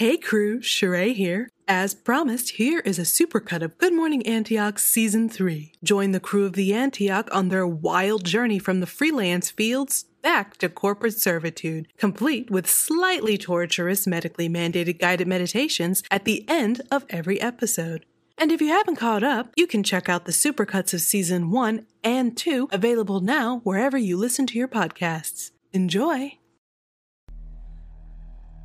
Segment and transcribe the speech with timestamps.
[0.00, 1.50] Hey crew, Sheree here.
[1.68, 5.74] As promised, here is a supercut of Good Morning Antioch Season 3.
[5.84, 10.56] Join the crew of the Antioch on their wild journey from the freelance fields back
[10.56, 17.04] to corporate servitude, complete with slightly torturous medically mandated guided meditations at the end of
[17.10, 18.06] every episode.
[18.38, 21.86] And if you haven't caught up, you can check out the supercuts of Season 1
[22.02, 25.50] and 2 available now wherever you listen to your podcasts.
[25.74, 26.38] Enjoy!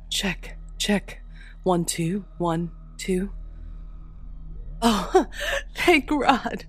[0.08, 1.20] Check, check.
[1.66, 3.30] One, two, one, two.
[4.80, 5.26] Oh,
[5.74, 6.64] thank God.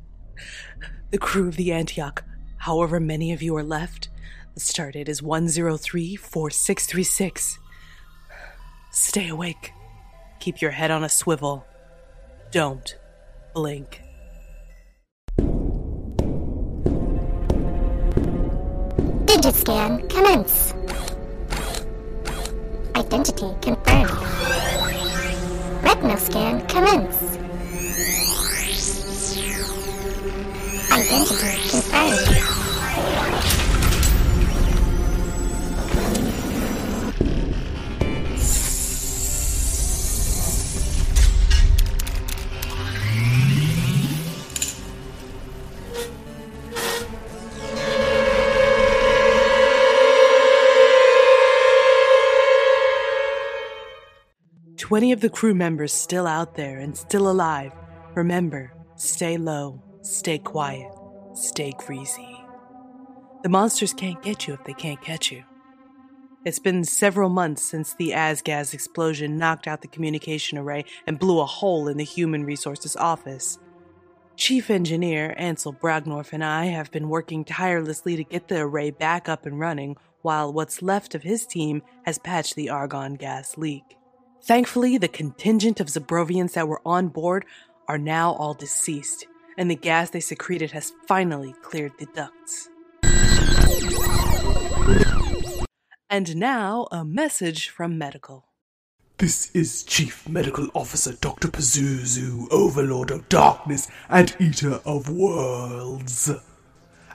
[1.11, 2.23] The crew of the Antioch,
[2.57, 4.09] however many of you are left,
[4.55, 7.59] the stardate is 1034636.
[8.89, 9.71] Stay awake.
[10.39, 11.63] Keep your head on a swivel.
[12.49, 12.97] Don't
[13.53, 14.01] blink.
[19.27, 20.73] Digiscan commence.
[22.95, 24.36] Identity confirmed.
[25.87, 27.37] Retinal scan commence.
[30.91, 32.56] Identity confirmed.
[54.87, 57.73] Twenty of the crew members still out there and still alive.
[58.15, 60.89] Remember, stay low, stay quiet,
[61.33, 62.37] stay greasy.
[63.43, 65.43] The monsters can't get you if they can't catch you.
[66.45, 71.19] It's been several months since the AZ gas explosion knocked out the communication array and
[71.19, 73.59] blew a hole in the Human Resources office.
[74.37, 79.27] Chief Engineer Ansel Bragnorf and I have been working tirelessly to get the array back
[79.27, 83.96] up and running, while what's left of his team has patched the argon gas leak.
[84.43, 87.45] Thankfully, the contingent of Zabrovians that were on board
[87.87, 89.27] are now all deceased,
[89.57, 92.69] and the gas they secreted has finally cleared the ducts.
[96.09, 98.45] And now, a message from Medical.
[99.17, 101.47] This is Chief Medical Officer Dr.
[101.47, 106.31] Pazuzu, Overlord of Darkness and Eater of Worlds.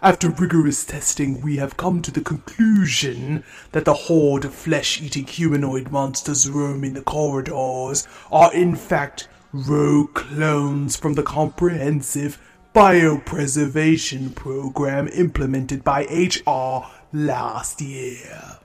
[0.04, 5.28] After rigorous testing, we have come to the conclusion that the horde of flesh eating
[5.28, 12.40] humanoid monsters roaming the corridors are in fact rogue clones from the comprehensive
[12.74, 18.58] biopreservation program implemented by HR last year.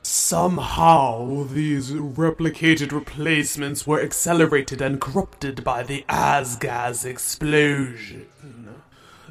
[0.00, 8.24] Somehow, these replicated replacements were accelerated and corrupted by the AZ gas explosion.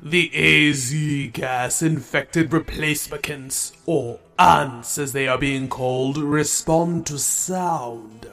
[0.05, 8.27] The AZ gas infected replacements, or ants as they are being called, respond to sound.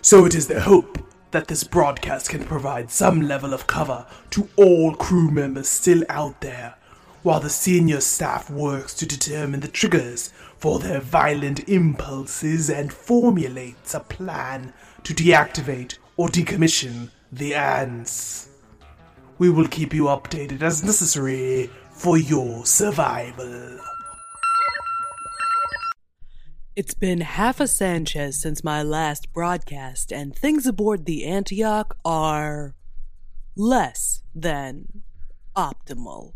[0.00, 0.98] So it is the hope
[1.32, 6.40] that this broadcast can provide some level of cover to all crew members still out
[6.40, 6.76] there,
[7.22, 13.92] while the senior staff works to determine the triggers for their violent impulses and formulates
[13.92, 14.72] a plan
[15.04, 18.49] to deactivate or decommission the ants.
[19.40, 23.78] We will keep you updated as necessary for your survival.
[26.76, 32.74] It's been half a Sanchez since my last broadcast, and things aboard the Antioch are
[33.56, 35.04] less than
[35.56, 36.34] optimal.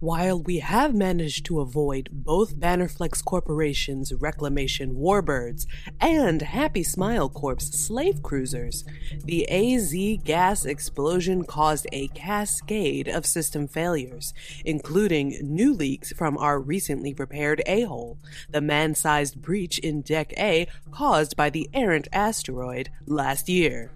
[0.00, 5.66] While we have managed to avoid both Bannerflex Corporation's Reclamation Warbirds
[5.98, 8.84] and Happy Smile Corp's slave cruisers,
[9.24, 14.34] the AZ gas explosion caused a cascade of system failures,
[14.66, 18.18] including new leaks from our recently repaired A-hole,
[18.50, 23.90] the man-sized breach in Deck A caused by the errant asteroid last year.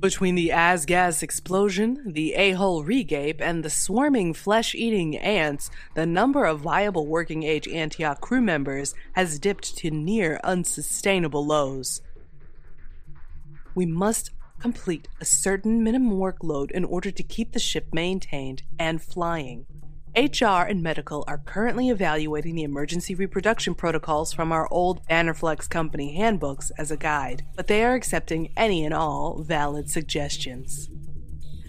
[0.00, 6.46] Between the AZ gas explosion, the a-hole regape, and the swarming flesh-eating ants, the number
[6.46, 12.00] of viable working age Antioch crew members has dipped to near unsustainable lows.
[13.74, 19.02] We must complete a certain minimum workload in order to keep the ship maintained and
[19.02, 19.66] flying.
[20.16, 26.16] HR and medical are currently evaluating the emergency reproduction protocols from our old Bannerflex company
[26.16, 30.90] handbooks as a guide, but they are accepting any and all valid suggestions.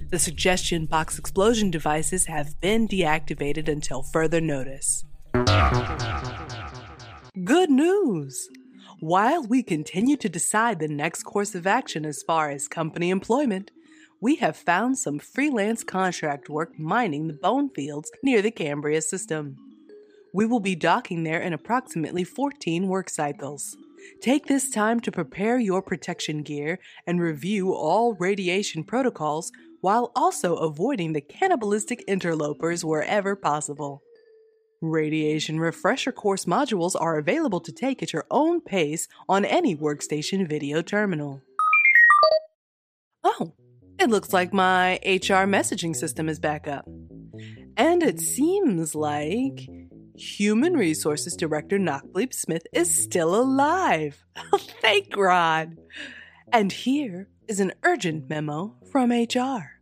[0.10, 5.06] The suggestion box explosion devices have been deactivated until further notice.
[7.44, 8.50] Good news!
[9.00, 13.72] While we continue to decide the next course of action as far as company employment,
[14.22, 19.58] we have found some freelance contract work mining the bone fields near the Cambria system.
[20.34, 23.76] We will be docking there in approximately 14 work cycles.
[24.22, 29.52] Take this time to prepare your protection gear and review all radiation protocols
[29.82, 34.02] while also avoiding the cannibalistic interlopers wherever possible.
[34.82, 40.48] Radiation refresher course modules are available to take at your own pace on any workstation
[40.48, 41.42] video terminal.
[43.24, 43.54] Oh,
[44.00, 46.88] it looks like my HR messaging system is back up.
[47.78, 49.68] And it seems like
[50.16, 54.24] Human Resources Director Knockbleep Smith is still alive.
[54.82, 55.78] Thank God.
[56.52, 59.82] And here is an urgent memo from HR.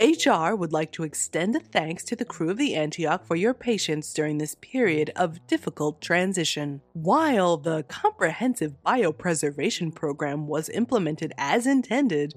[0.00, 3.54] HR would like to extend a thanks to the crew of the Antioch for your
[3.54, 6.80] patience during this period of difficult transition.
[6.94, 12.34] While the comprehensive biopreservation program was implemented as intended,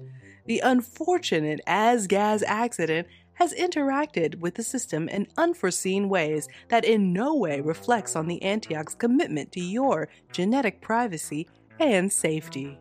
[0.48, 7.12] the unfortunate AZ gas accident has interacted with the system in unforeseen ways that in
[7.12, 11.46] no way reflects on the Antioch's commitment to your genetic privacy
[11.78, 12.78] and safety.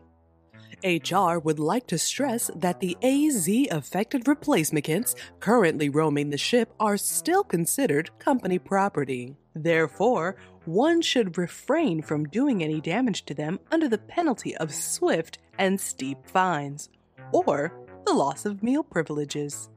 [0.82, 6.98] HR would like to stress that the AZ affected replacements currently roaming the ship are
[6.98, 9.36] still considered company property.
[9.54, 15.40] Therefore, one should refrain from doing any damage to them under the penalty of swift
[15.58, 16.90] and steep fines,
[17.32, 17.74] or
[18.06, 19.70] the loss of meal privileges.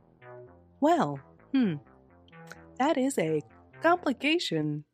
[0.80, 1.20] Well,
[1.52, 1.74] hmm,
[2.78, 3.42] that is a
[3.82, 4.84] complication.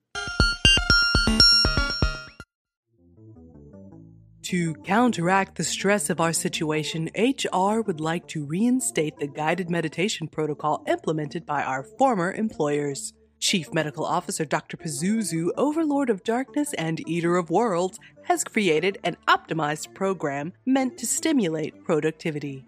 [4.43, 10.29] To counteract the stress of our situation, HR would like to reinstate the guided meditation
[10.29, 13.12] protocol implemented by our former employers.
[13.47, 14.77] Chief Medical Officer Dr.
[14.77, 21.07] Pazuzu, Overlord of Darkness and Eater of Worlds, has created an optimized program meant to
[21.07, 22.65] stimulate productivity.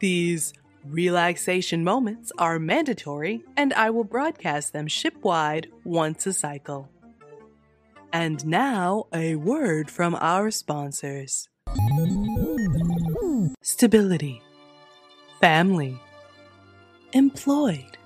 [0.00, 0.52] These
[0.84, 6.88] relaxation moments are mandatory, and I will broadcast them shipwide once a cycle.
[8.12, 11.48] And now, a word from our sponsors
[13.62, 14.42] Stability,
[15.40, 16.00] Family,
[17.12, 17.96] Employed.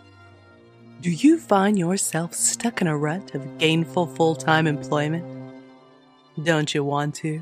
[1.00, 5.24] Do you find yourself stuck in a rut of gainful full time employment?
[6.42, 7.40] Don't you want to?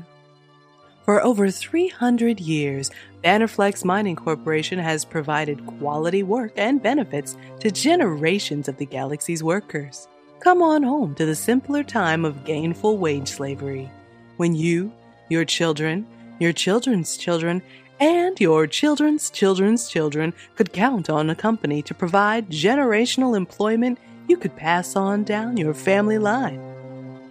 [1.05, 2.91] For over 300 years,
[3.23, 10.07] Bannerflex Mining Corporation has provided quality work and benefits to generations of the galaxy's workers.
[10.39, 13.89] Come on home to the simpler time of gainful wage slavery,
[14.35, 14.93] when you,
[15.29, 16.05] your children,
[16.39, 17.63] your children's children,
[17.99, 24.37] and your children's children's children could count on a company to provide generational employment you
[24.37, 26.61] could pass on down your family line.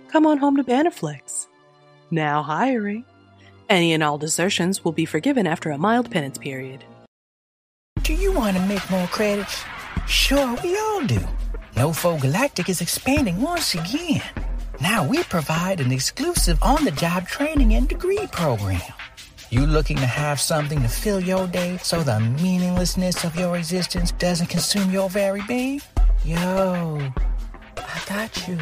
[0.09, 1.47] Come on home to Bannerflex.
[2.11, 3.05] Now hiring.
[3.69, 6.85] Any and all desertions will be forgiven after a mild penance period.
[8.03, 9.65] Do you want to make more credits?
[10.07, 11.21] Sure, we all do.
[11.75, 14.23] NoFo Galactic is expanding once again.
[14.81, 18.81] Now we provide an exclusive on the job training and degree program.
[19.51, 24.13] You looking to have something to fill your day so the meaninglessness of your existence
[24.13, 25.81] doesn't consume your very being?
[26.25, 27.01] Yo,
[27.77, 28.59] I got you.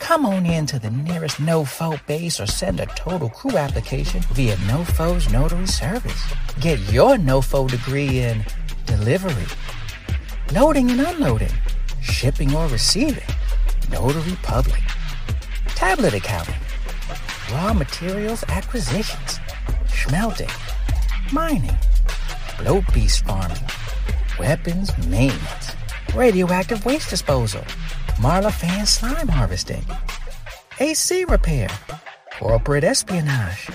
[0.00, 4.56] Come on in to the nearest NoFo base or send a total crew application via
[4.56, 6.22] NoFo's notary service.
[6.60, 8.44] Get your NoFo degree in
[8.86, 9.46] delivery,
[10.52, 11.52] loading and unloading
[12.08, 13.22] shipping or receiving,
[13.90, 14.82] notary public,
[15.68, 16.54] tablet accounting,
[17.52, 19.40] raw materials acquisitions,
[20.04, 20.48] smelting,
[21.32, 21.76] mining,
[22.58, 23.58] bloat beast farming,
[24.38, 25.76] weapons maintenance,
[26.14, 27.62] radioactive waste disposal,
[28.20, 28.52] Marla
[28.86, 29.84] slime harvesting,
[30.80, 31.68] AC repair,
[32.38, 33.68] corporate espionage,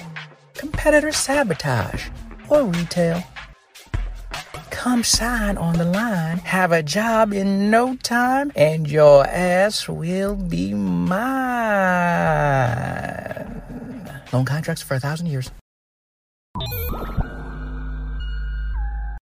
[0.53, 2.09] competitor sabotage,
[2.49, 3.23] or retail
[4.83, 10.35] come sign on the line, have a job in no time, and your ass will
[10.35, 11.23] be mine.
[14.33, 15.51] Loan contracts for a thousand years.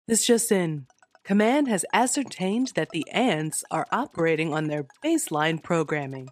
[0.09, 0.87] This just in.
[1.23, 6.29] Command has ascertained that the ants are operating on their baseline programming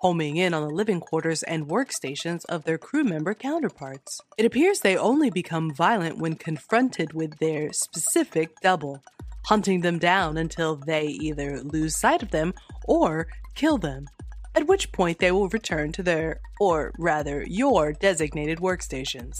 [0.00, 4.20] homing in on the living quarters and workstations of their crew member counterparts.
[4.38, 9.02] It appears they only become violent when confronted with their specific double,
[9.46, 12.54] hunting them down until they either lose sight of them
[12.84, 14.06] or kill them,
[14.54, 19.38] at which point they will return to their, or rather, your designated workstations.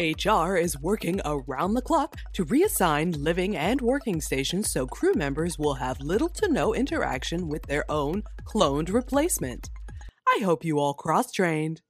[0.00, 5.58] HR is working around the clock to reassign living and working stations so crew members
[5.58, 9.68] will have little to no interaction with their own cloned replacement.
[10.26, 11.82] I hope you all cross trained.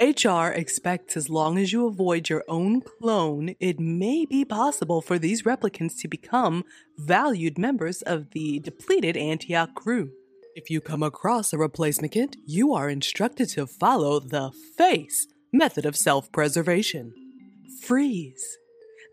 [0.00, 5.18] HR expects as long as you avoid your own clone, it may be possible for
[5.18, 6.64] these replicants to become
[6.96, 10.12] valued members of the depleted Antioch crew.
[10.54, 15.96] If you come across a replacement, you are instructed to follow the FACE method of
[15.96, 17.14] self preservation.
[17.80, 18.58] Freeze.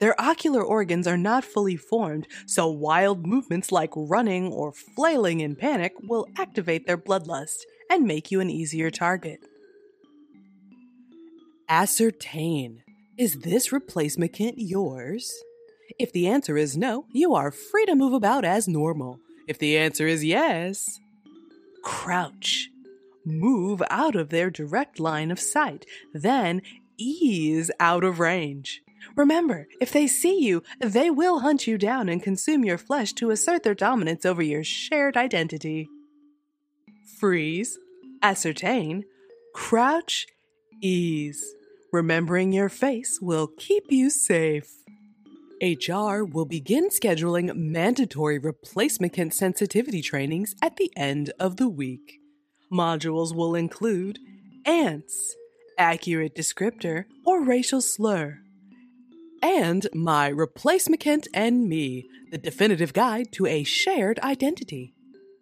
[0.02, 5.56] Their ocular organs are not fully formed, so wild movements like running or flailing in
[5.56, 9.40] panic will activate their bloodlust and make you an easier target.
[11.70, 12.84] Ascertain
[13.18, 15.32] Is this replacement yours?
[15.98, 19.20] If the answer is no, you are free to move about as normal.
[19.48, 21.00] If the answer is yes,
[21.84, 22.70] crouch.
[23.26, 26.62] Move out of their direct line of sight, then
[26.98, 28.82] ease out of range.
[29.16, 33.32] Remember, if they see you, they will hunt you down and consume your flesh to
[33.32, 35.88] assert their dominance over your shared identity.
[37.20, 37.78] Freeze,
[38.22, 39.06] ascertain,
[39.54, 40.28] crouch,
[40.82, 41.56] ease.
[41.92, 44.79] Remembering your face will keep you safe.
[45.62, 52.20] HR will begin scheduling mandatory replacement sensitivity trainings at the end of the week.
[52.72, 54.20] Modules will include
[54.66, 55.36] ants,
[55.78, 58.40] accurate descriptor, or racial slur,
[59.42, 64.94] and my replacement and me, the definitive guide to a shared identity.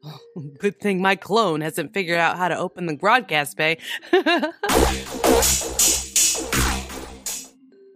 [0.59, 3.77] Good thing my clone hasn't figured out how to open the broadcast bay.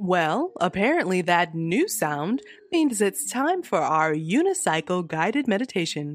[0.01, 2.41] well, apparently that new sound
[2.72, 6.13] means it's time for our unicycle guided meditation.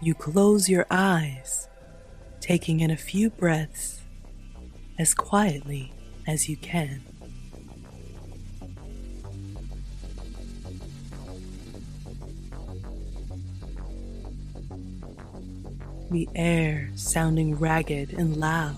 [0.00, 1.68] You close your eyes,
[2.40, 3.95] taking in a few breaths
[4.98, 5.92] as quietly
[6.26, 7.02] as you can.
[16.10, 18.76] The air sounding ragged and loud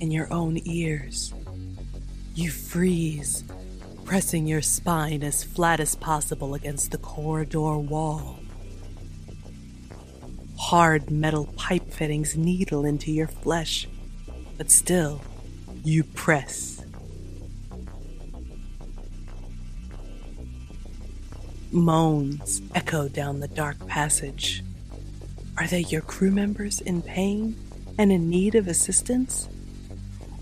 [0.00, 1.32] in your own ears.
[2.34, 3.44] You freeze,
[4.04, 8.38] pressing your spine as flat as possible against the corridor wall
[10.72, 13.86] hard metal pipe fittings needle into your flesh,
[14.56, 15.20] but still,
[15.84, 16.84] you press.
[21.70, 24.62] Moans echo down the dark passage.
[25.58, 27.56] Are they your crew members in pain
[27.98, 29.48] and in need of assistance?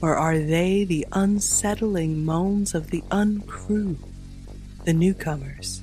[0.03, 3.97] Or are they the unsettling moans of the uncrew,
[4.85, 5.83] the newcomers,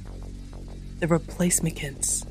[0.99, 2.25] the replacements?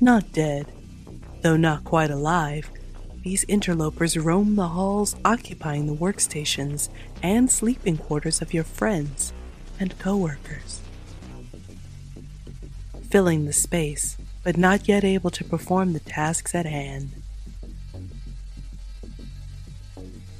[0.00, 0.66] Not dead,
[1.42, 2.70] though not quite alive,
[3.28, 6.88] these interlopers roam the halls occupying the workstations
[7.22, 9.34] and sleeping quarters of your friends
[9.78, 10.80] and coworkers.
[13.10, 17.10] Filling the space, but not yet able to perform the tasks at hand.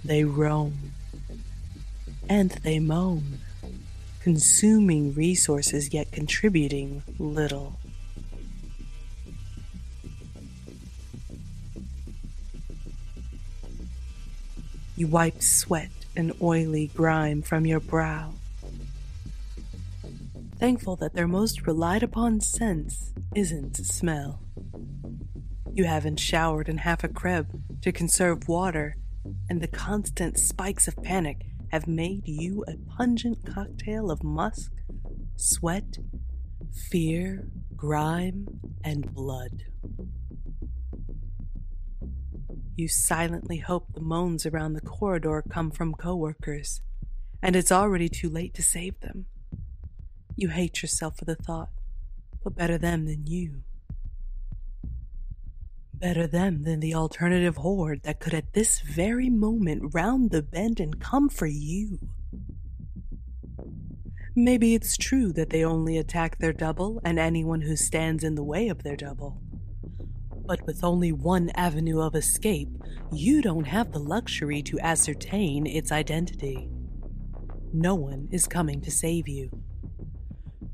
[0.02, 0.92] They roam
[2.26, 3.40] and they moan,
[4.22, 7.77] consuming resources yet contributing little.
[14.98, 18.32] You wipe sweat and oily grime from your brow.
[20.58, 24.42] Thankful that their most relied upon sense isn't smell.
[25.72, 28.96] You haven't showered in half a crib to conserve water,
[29.48, 34.72] and the constant spikes of panic have made you a pungent cocktail of musk,
[35.36, 35.98] sweat,
[36.90, 38.48] fear, grime,
[38.82, 39.62] and blood.
[42.78, 46.80] You silently hope the moans around the corridor come from coworkers,
[47.42, 49.26] and it's already too late to save them.
[50.36, 51.70] You hate yourself for the thought,
[52.44, 53.62] but better them than you.
[55.92, 60.78] Better them than the alternative horde that could at this very moment round the bend
[60.78, 61.98] and come for you.
[64.36, 68.44] Maybe it's true that they only attack their double and anyone who stands in the
[68.44, 69.42] way of their double.
[70.48, 72.70] But with only one avenue of escape,
[73.12, 76.70] you don't have the luxury to ascertain its identity.
[77.70, 79.50] No one is coming to save you.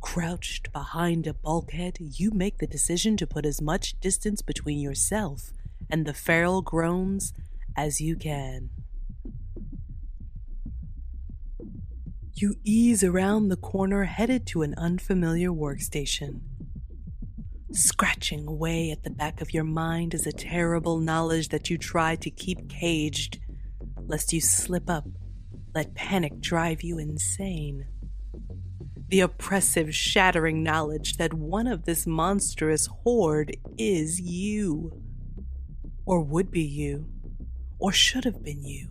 [0.01, 5.51] Crouched behind a bulkhead, you make the decision to put as much distance between yourself
[5.91, 7.33] and the feral groans
[7.77, 8.71] as you can.
[12.33, 16.43] You ease around the corner headed to an unfamiliar workstation.
[17.75, 22.15] Scratching away at the back of your mind is a terrible knowledge that you try
[22.15, 23.41] to keep caged,
[24.07, 25.05] lest you slip up,
[25.75, 27.85] let panic drive you insane.
[29.09, 35.01] the oppressive, shattering knowledge that one of this monstrous horde is you.
[36.07, 37.07] Or would be you,
[37.79, 38.89] or should have been you,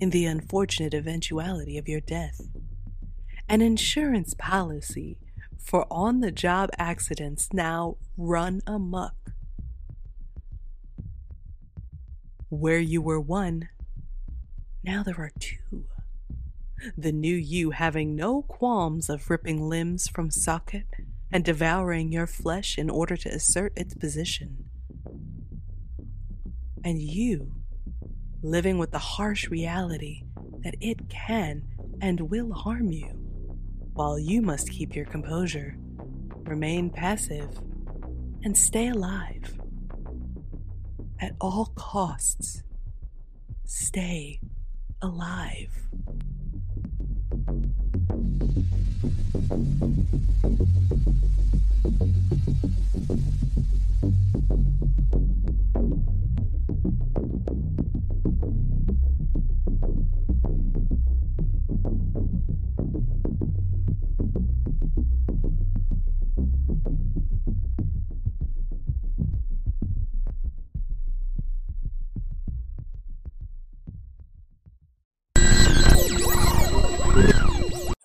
[0.00, 2.40] in the unfortunate eventuality of your death.
[3.48, 5.18] An insurance policy
[5.66, 9.16] for on the job accidents now run amuck.
[12.48, 13.68] Where you were one,
[14.84, 15.86] now there are two.
[16.96, 20.86] The new you having no qualms of ripping limbs from socket
[21.32, 24.66] and devouring your flesh in order to assert its position.
[26.84, 27.56] And you
[28.40, 30.22] living with the harsh reality
[30.60, 31.64] that it can
[32.00, 33.25] and will harm you,
[33.96, 35.74] while you must keep your composure,
[36.44, 37.48] remain passive,
[38.44, 39.58] and stay alive.
[41.18, 42.62] At all costs,
[43.64, 44.38] stay
[45.00, 45.72] alive.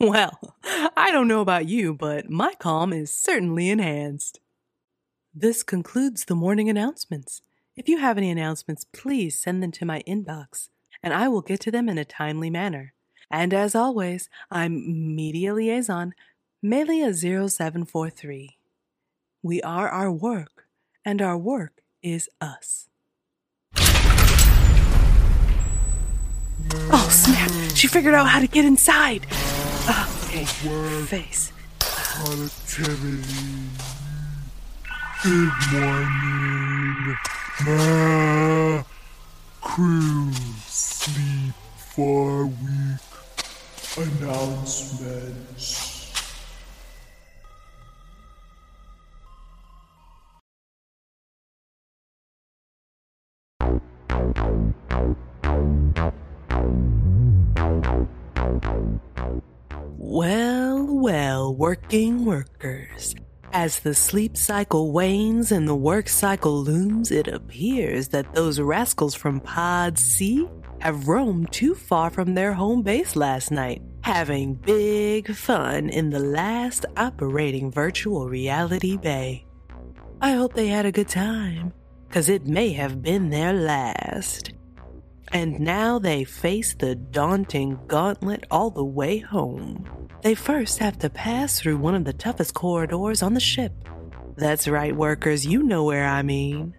[0.10, 0.56] Well,
[0.98, 4.40] I don't know about you, but my calm is certainly enhanced.
[5.32, 7.44] This concludes the morning announcements.
[7.76, 10.70] If you have any announcements, please send them to my inbox,
[11.04, 12.94] and I will get to them in a timely manner.
[13.30, 16.16] And as always, I'm Media Liaison,
[16.66, 18.56] Melia0743.
[19.44, 20.66] We are our work,
[21.06, 22.90] and our work is us.
[26.90, 27.52] Oh, snap!
[27.76, 29.28] She figured out how to get inside!
[29.84, 30.46] Oh, okay.
[31.06, 31.52] Face.
[31.80, 33.24] Productivity.
[35.24, 37.18] Good morning.
[37.66, 38.84] Ma.
[39.62, 40.32] Crew.
[40.68, 41.54] Sleep
[41.96, 43.00] for week.
[43.98, 45.92] Announcements.
[60.04, 63.14] Well, well, working workers.
[63.54, 69.14] As the sleep cycle wanes and the work cycle looms, it appears that those rascals
[69.14, 75.36] from Pod C have roamed too far from their home base last night, having big
[75.36, 79.46] fun in the last operating virtual reality bay.
[80.20, 81.74] I hope they had a good time,
[82.08, 84.52] because it may have been their last.
[85.34, 89.88] And now they face the daunting gauntlet all the way home.
[90.22, 93.72] They first have to pass through one of the toughest corridors on the ship.
[94.36, 96.76] That's right, workers, you know where I mean.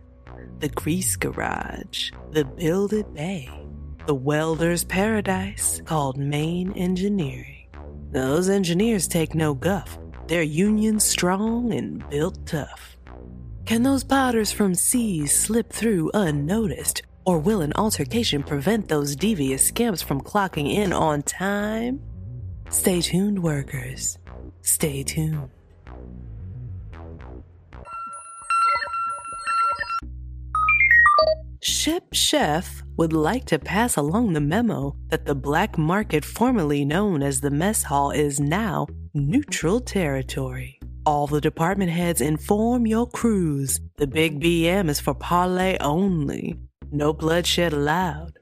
[0.59, 3.51] The grease garage, the builded bay,
[4.07, 7.69] the welder's paradise called main engineering.
[8.11, 9.99] Those engineers take no guff.
[10.27, 12.97] They're union strong and built tough.
[13.65, 17.03] Can those potters from seas slip through unnoticed?
[17.25, 22.01] Or will an altercation prevent those devious scamps from clocking in on time?
[22.69, 24.19] Stay tuned, workers.
[24.63, 25.49] Stay tuned.
[31.63, 37.23] Ship Chef would like to pass along the memo that the black market formerly known
[37.23, 40.81] as the mess hall is now neutral territory.
[41.07, 43.81] All the department heads inform your crews.
[43.97, 46.59] The big BM is for parlay only.
[46.95, 48.39] No bloodshed allowed.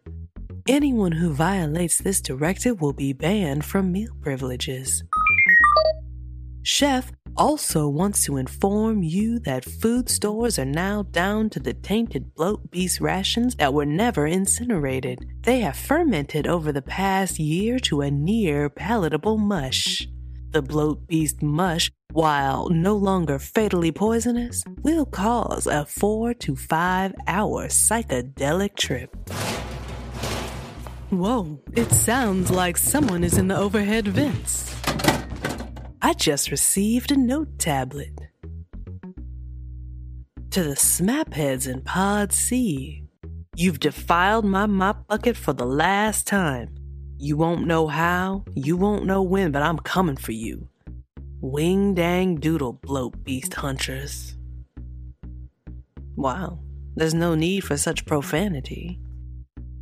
[0.69, 5.05] Anyone who violates this directive will be banned from meal privileges.
[6.65, 12.35] Chef also wants to inform you that food stores are now down to the tainted
[12.35, 15.25] bloat beast rations that were never incinerated.
[15.43, 20.09] They have fermented over the past year to a near palatable mush.
[20.53, 27.15] The bloat beast mush, while no longer fatally poisonous, will cause a four to five
[27.29, 29.15] hour psychedelic trip.
[31.11, 34.75] Whoa, it sounds like someone is in the overhead vents.
[36.03, 38.19] I just received a note tablet.
[40.51, 43.05] To the smapheads in Pod C,
[43.55, 46.75] you've defiled my mop bucket for the last time.
[47.23, 50.71] You won't know how, you won't know when, but I'm coming for you.
[51.43, 54.37] Wing dang doodle bloat beast huntress.
[56.17, 56.61] Wow,
[56.97, 58.99] there's no need for such profanity.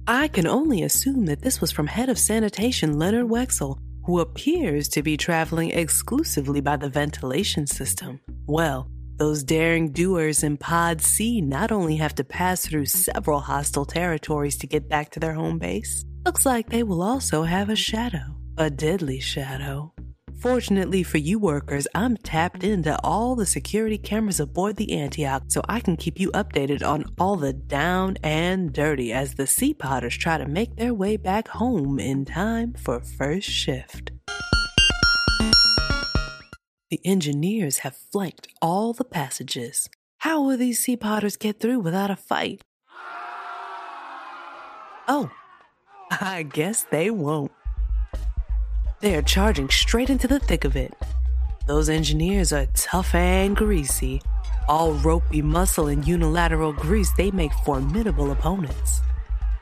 [0.09, 4.89] I can only assume that this was from head of sanitation Leonard Wexel, who appears
[4.89, 8.19] to be traveling exclusively by the ventilation system.
[8.49, 13.85] Well, those daring doers in Pod C not only have to pass through several hostile
[13.85, 17.75] territories to get back to their home base, looks like they will also have a
[17.75, 19.91] shadow, a deadly shadow.
[20.43, 25.63] Fortunately for you workers, I'm tapped into all the security cameras aboard the Antioch so
[25.71, 30.19] I can keep you updated on all the down and dirty as the Sea Potters
[30.19, 34.11] try to make their way back home in time for first shift.
[36.91, 39.89] The engineers have flanked all the passages.
[40.19, 42.61] How will these Sea Potters get through without a fight?
[45.09, 45.31] Oh,
[46.21, 47.53] I guess they won't.
[49.01, 50.95] They are charging straight into the thick of it.
[51.67, 54.23] Those engineers are tough and greasy.
[54.69, 59.01] All ropey muscle and unilateral grease, they make formidable opponents.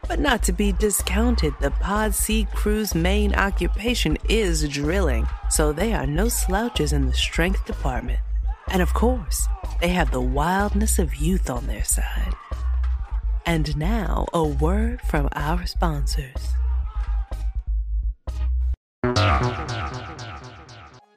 [0.06, 5.92] But not to be discounted, the Pod C crew's main occupation is drilling, so they
[5.92, 8.20] are no slouches in the strength department.
[8.68, 9.48] And of course,
[9.80, 12.34] they have the wildness of youth on their side.
[13.46, 16.54] And now, a word from our sponsors.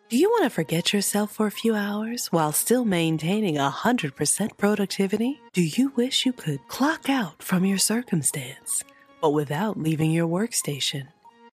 [0.09, 5.41] Do you want to forget yourself for a few hours while still maintaining 100% productivity?
[5.53, 8.83] Do you wish you could clock out from your circumstance,
[9.21, 11.07] but without leaving your workstation?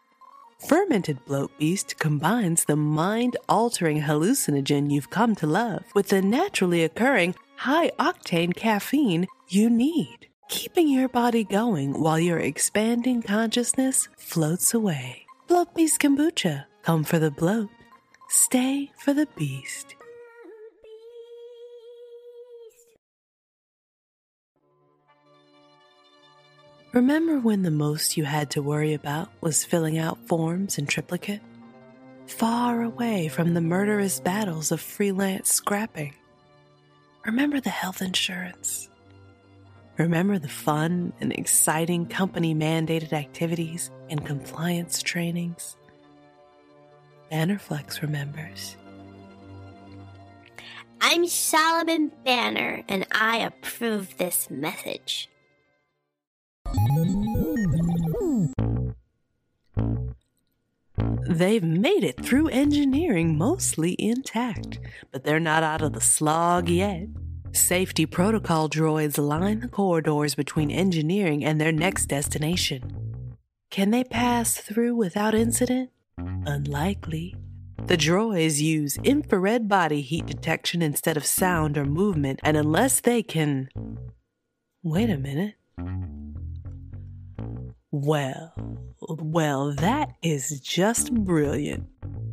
[0.59, 6.83] Fermented Bloat Beast combines the mind altering hallucinogen you've come to love with the naturally
[6.83, 14.73] occurring high octane caffeine you need, keeping your body going while your expanding consciousness floats
[14.73, 15.27] away.
[15.47, 16.65] Bloat Beast Kombucha.
[16.83, 17.69] Come for the bloat,
[18.29, 19.96] stay for the beast.
[26.93, 31.43] Remember when the most you had to worry about was filling out forms in triplicate?
[32.27, 36.15] Far away from the murderous battles of freelance scrapping.
[37.25, 38.89] Remember the health insurance.
[39.99, 45.77] Remember the fun and exciting company mandated activities and compliance trainings.
[47.33, 48.77] Bannerflex remembers.
[51.01, 55.29] I'm Solomon Banner, and I approve this message.
[61.29, 64.79] They've made it through engineering mostly intact,
[65.13, 67.09] but they're not out of the slog yet.
[67.53, 73.37] Safety protocol droids line the corridors between engineering and their next destination.
[73.71, 75.91] Can they pass through without incident?
[76.19, 77.35] Unlikely.
[77.87, 83.23] The droids use infrared body heat detection instead of sound or movement, and unless they
[83.23, 83.69] can.
[84.83, 85.55] Wait a minute.
[87.99, 88.53] Well,
[89.09, 91.87] well, that is just brilliant.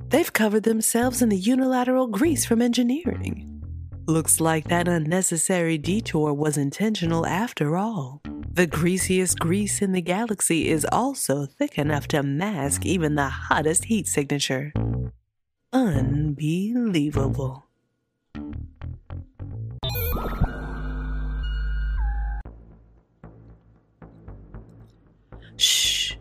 [0.10, 3.64] They've covered themselves in the unilateral grease from engineering.
[4.06, 8.22] Looks like that unnecessary detour was intentional after all.
[8.52, 13.86] The greasiest grease in the galaxy is also thick enough to mask even the hottest
[13.86, 14.74] heat signature.
[15.72, 17.63] Unbelievable.
[25.64, 26.16] Shh.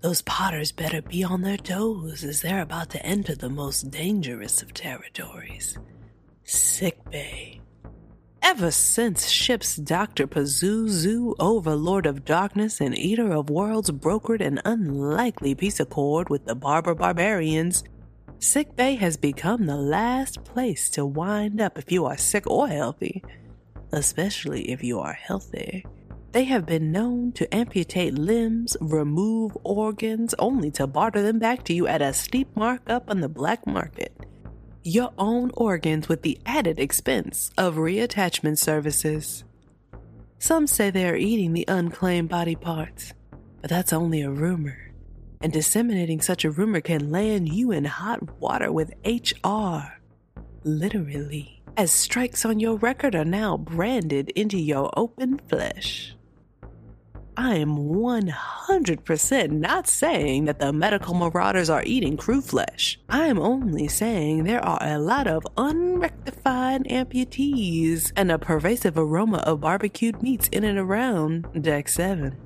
[0.00, 4.60] Those potters better be on their toes as they're about to enter the most dangerous
[4.60, 5.78] of territories
[6.42, 7.60] sickbay.
[8.42, 10.26] Ever since ship's Dr.
[10.26, 16.56] Pazuzu, Overlord of Darkness and Eater of Worlds, brokered an unlikely peace accord with the
[16.56, 17.84] Barber Barbarians,
[18.40, 23.22] sickbay has become the last place to wind up if you are sick or healthy,
[23.92, 25.86] especially if you are healthy.
[26.32, 31.74] They have been known to amputate limbs, remove organs, only to barter them back to
[31.74, 34.12] you at a steep markup on the black market.
[34.84, 39.42] Your own organs with the added expense of reattachment services.
[40.38, 43.12] Some say they are eating the unclaimed body parts,
[43.60, 44.92] but that's only a rumor.
[45.40, 49.98] And disseminating such a rumor can land you in hot water with HR.
[50.62, 56.14] Literally, as strikes on your record are now branded into your open flesh.
[57.42, 63.00] I am 100% not saying that the medical marauders are eating crew flesh.
[63.08, 69.38] I am only saying there are a lot of unrectified amputees and a pervasive aroma
[69.38, 72.36] of barbecued meats in and around Deck 7.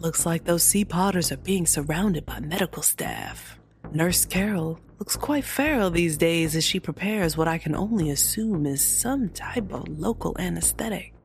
[0.00, 3.58] Looks like those sea potters are being surrounded by medical staff.
[3.90, 8.66] Nurse Carol looks quite feral these days as she prepares what I can only assume
[8.66, 11.15] is some type of local anesthetic.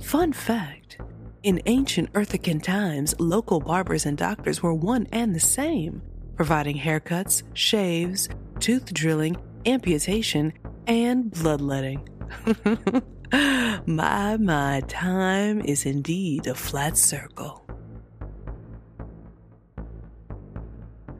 [0.00, 0.98] Fun fact
[1.42, 6.02] in ancient Earthican times, local barbers and doctors were one and the same,
[6.34, 8.28] providing haircuts, shaves,
[8.60, 10.52] tooth drilling, amputation,
[10.86, 12.06] and bloodletting.
[13.86, 17.64] my, my, time is indeed a flat circle.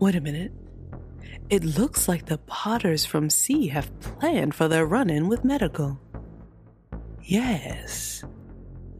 [0.00, 0.52] Wait a minute.
[1.48, 5.98] It looks like the Potters from C have planned for their run in with medical.
[7.22, 8.24] Yes.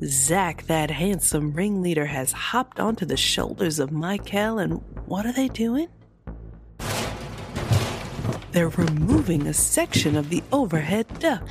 [0.05, 5.49] Zack, that handsome ringleader, has hopped onto the shoulders of Michael, and what are they
[5.49, 5.89] doing?
[8.53, 11.49] They're removing a section of the overhead duct.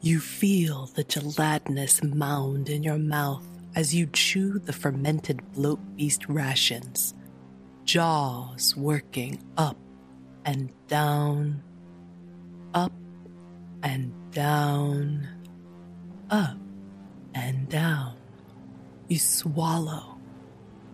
[0.00, 6.28] You feel the gelatinous mound in your mouth as you chew the fermented bloat beast
[6.28, 7.14] rations
[7.86, 9.76] jaws working up
[10.44, 11.62] and down,
[12.74, 12.92] up
[13.82, 15.26] and down,
[16.30, 16.56] up
[17.34, 18.15] and down.
[19.08, 20.18] You swallow,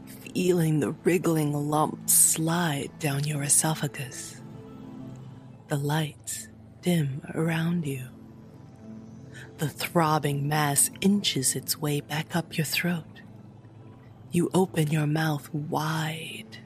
[0.06, 4.40] feeling the wriggling lumps slide down your esophagus.
[5.68, 6.48] The lights
[6.82, 8.06] dim around you.
[9.58, 13.22] The throbbing mass inches its way back up your throat.
[14.30, 16.58] You open your mouth wide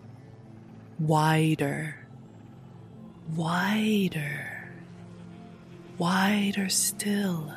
[0.99, 1.97] wider,
[3.35, 4.71] wider,
[5.99, 7.53] wider still.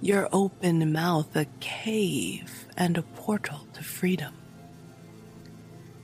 [0.00, 4.32] Your open mouth a cave and a portal to freedom.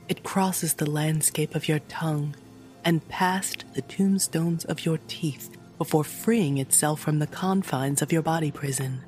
[0.09, 2.35] It crosses the landscape of your tongue
[2.83, 8.21] and past the tombstones of your teeth before freeing itself from the confines of your
[8.21, 9.01] body prison.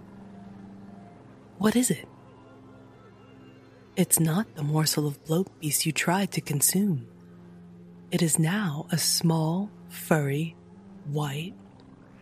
[1.58, 2.08] What is it?
[3.98, 7.08] It's not the morsel of bloat beast you tried to consume.
[8.10, 10.56] It is now a small, furry,
[11.06, 11.56] white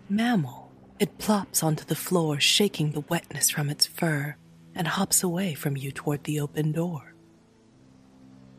[0.09, 0.64] mammal.
[0.97, 4.35] It plops onto the floor, shaking the wetness from its fur,
[4.73, 7.13] and hops away from you toward the open door.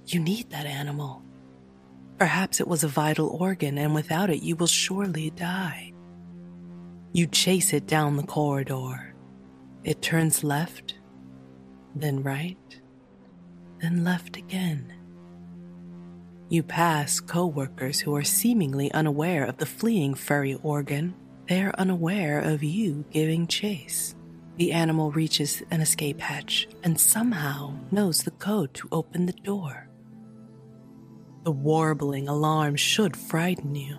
[0.06, 1.22] You need that animal.
[2.18, 5.92] Perhaps it was a vital organ, and without it, you will surely die.
[7.12, 9.14] You chase it down the corridor.
[9.84, 10.94] It turns left,
[11.94, 12.80] then right,
[13.80, 14.92] then left again.
[16.48, 21.14] You pass co-workers who are seemingly unaware of the fleeing furry organ.
[21.48, 24.14] They are unaware of you giving chase.
[24.56, 29.88] The animal reaches an escape hatch and somehow knows the code to open the door.
[31.44, 33.98] The warbling alarm should frighten you,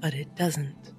[0.00, 0.92] but it doesn't.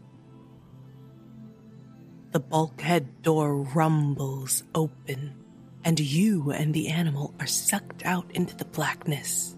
[2.32, 5.36] The bulkhead door rumbles open
[5.84, 9.56] and you and the animal are sucked out into the blackness.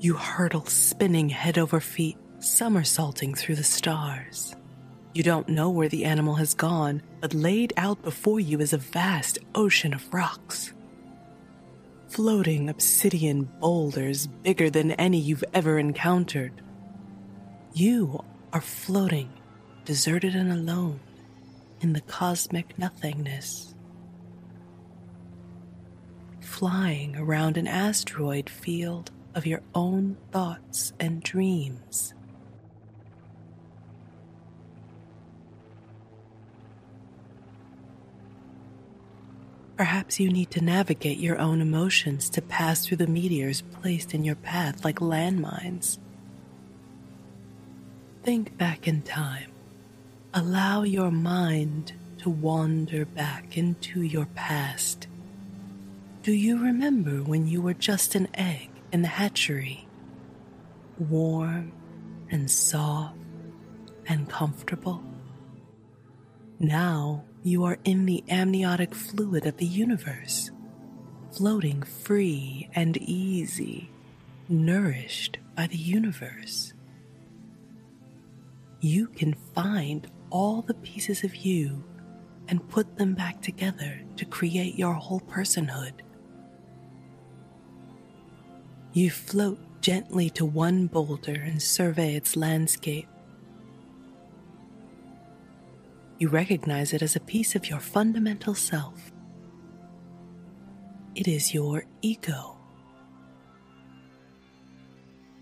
[0.00, 4.55] You hurtle, spinning head over feet, somersaulting through the stars.
[5.16, 8.76] You don't know where the animal has gone, but laid out before you is a
[8.76, 10.74] vast ocean of rocks.
[12.08, 16.52] Floating obsidian boulders bigger than any you've ever encountered.
[17.72, 19.32] You are floating,
[19.86, 21.00] deserted and alone,
[21.80, 23.72] in the cosmic nothingness
[26.42, 32.14] flying around an asteroid field of your own thoughts and dreams.
[39.76, 44.24] Perhaps you need to navigate your own emotions to pass through the meteors placed in
[44.24, 45.98] your path like landmines.
[48.22, 49.52] Think back in time.
[50.32, 55.06] Allow your mind to wander back into your past
[56.26, 59.86] do you remember when you were just an egg in the hatchery?
[60.98, 61.70] Warm
[62.32, 63.14] and soft
[64.08, 65.04] and comfortable?
[66.58, 70.50] Now you are in the amniotic fluid of the universe,
[71.30, 73.88] floating free and easy,
[74.48, 76.74] nourished by the universe.
[78.80, 81.84] You can find all the pieces of you
[82.48, 86.00] and put them back together to create your whole personhood.
[88.92, 93.06] You float gently to one boulder and survey its landscape.
[96.18, 99.12] You recognize it as a piece of your fundamental self.
[101.14, 102.56] It is your ego.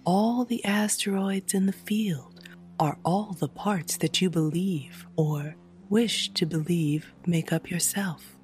[0.05, 2.41] All the asteroids in the field
[2.81, 5.55] are all the parts that you believe or
[5.89, 8.37] wish to believe make up yourself,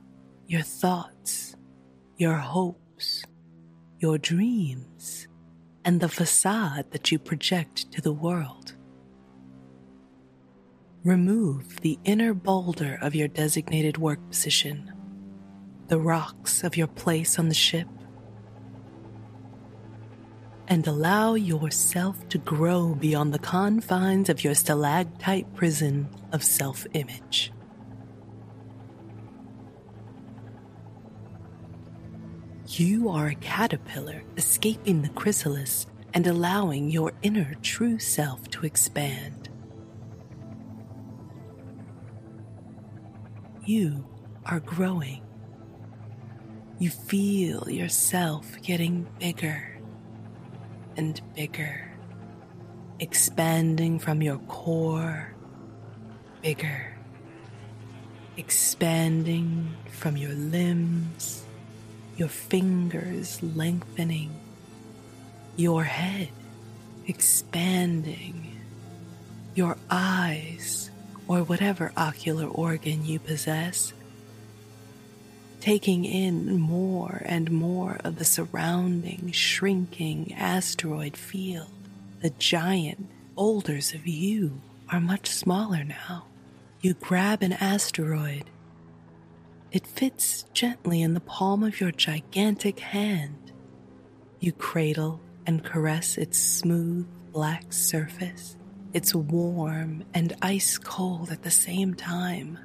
[0.47, 1.57] your thoughts,
[2.17, 3.25] your hopes,
[3.99, 5.27] your dreams,
[5.85, 8.75] and the facade that you project to the world.
[11.05, 14.93] Remove the inner boulder of your designated work position,
[15.89, 17.89] the rocks of your place on the ship,
[20.69, 27.51] and allow yourself to grow beyond the confines of your stalactite prison of self image.
[32.67, 39.40] You are a caterpillar escaping the chrysalis and allowing your inner true self to expand.
[43.71, 44.05] You
[44.47, 45.23] are growing.
[46.81, 49.79] You feel yourself getting bigger
[50.97, 51.93] and bigger,
[52.99, 55.37] expanding from your core,
[56.43, 56.97] bigger,
[58.37, 61.45] expanding from your limbs,
[62.17, 64.35] your fingers lengthening,
[65.55, 66.31] your head
[67.07, 68.59] expanding,
[69.55, 70.90] your eyes,
[71.31, 73.93] or whatever ocular organ you possess,
[75.61, 81.71] taking in more and more of the surrounding, shrinking asteroid field.
[82.21, 86.25] The giant boulders of you are much smaller now.
[86.81, 88.47] You grab an asteroid.
[89.71, 93.53] It fits gently in the palm of your gigantic hand.
[94.41, 98.57] You cradle and caress its smooth black surface.
[98.93, 102.59] It's warm and ice cold at the same time,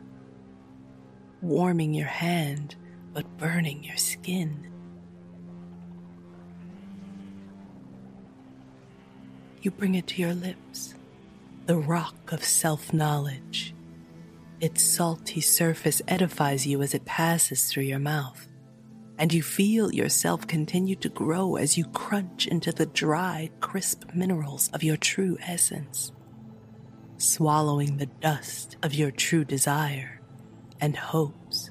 [1.42, 2.76] warming your hand
[3.14, 4.72] but burning your skin.
[9.62, 10.96] You bring it to your lips,
[11.68, 13.76] the rock of self knowledge.
[14.60, 18.48] Its salty surface edifies you as it passes through your mouth,
[19.20, 24.70] and you feel yourself continue to grow as you crunch into the dry, crisp minerals
[24.74, 26.12] of your true essence,
[27.18, 30.20] swallowing the dust of your true desire
[30.82, 31.70] and hopes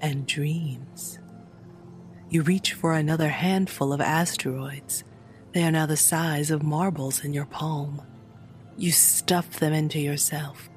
[0.00, 1.18] and dreams.
[2.28, 5.04] You reach for another handful of asteroids.
[5.52, 8.02] They are now the size of marbles in your palm.
[8.76, 10.70] You stuff them into yourself,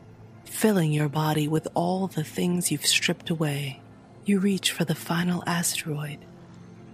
[0.46, 3.82] filling your body with all the things you've stripped away.
[4.26, 6.20] You reach for the final asteroid.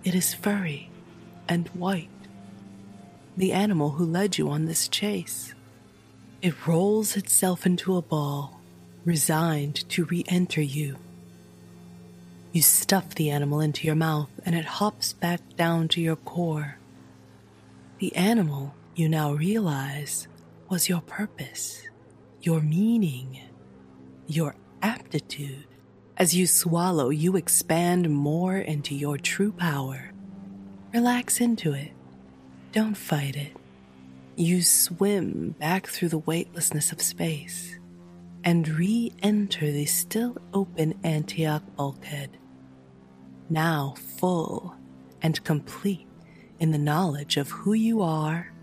[0.04, 0.90] It is furry
[1.48, 2.10] and white.
[3.38, 5.54] The animal who led you on this chase.
[6.42, 8.62] It rolls itself into a ball,
[9.04, 10.96] resigned to re enter you.
[12.54, 16.78] You stuff the animal into your mouth and it hops back down to your core.
[17.98, 20.30] The animal, you now realize,
[20.70, 21.84] was your purpose,
[22.42, 23.42] your meaning,
[24.26, 25.66] your aptitude.
[26.16, 30.12] As you swallow, you expand more into your true power.
[30.94, 31.92] Relax into it.
[32.72, 33.59] Don't fight it.
[34.40, 37.78] You swim back through the weightlessness of space
[38.46, 42.38] and re enter the still open Antioch bulkhead,
[43.50, 44.78] now full
[45.22, 46.08] and complete
[46.58, 48.54] in the knowledge of who you are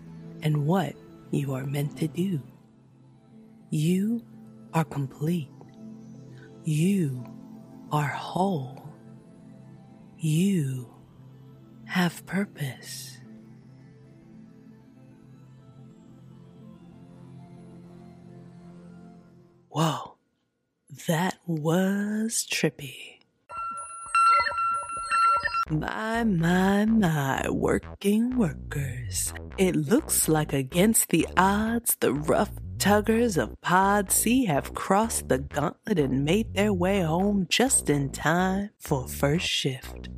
[0.41, 0.95] and what
[1.29, 2.41] you are meant to do.
[3.69, 4.25] You
[4.73, 5.51] are complete.
[6.63, 7.23] You
[7.91, 8.89] are whole.
[10.17, 10.91] You
[11.85, 13.16] have purpose.
[19.77, 20.15] Whoa,
[21.07, 23.19] that was trippy.
[25.69, 29.35] My, my, my, working workers.
[29.59, 32.49] It looks like against the odds, the rough
[32.79, 38.09] tuggers of Pod C have crossed the gauntlet and made their way home just in
[38.09, 40.09] time for first shift.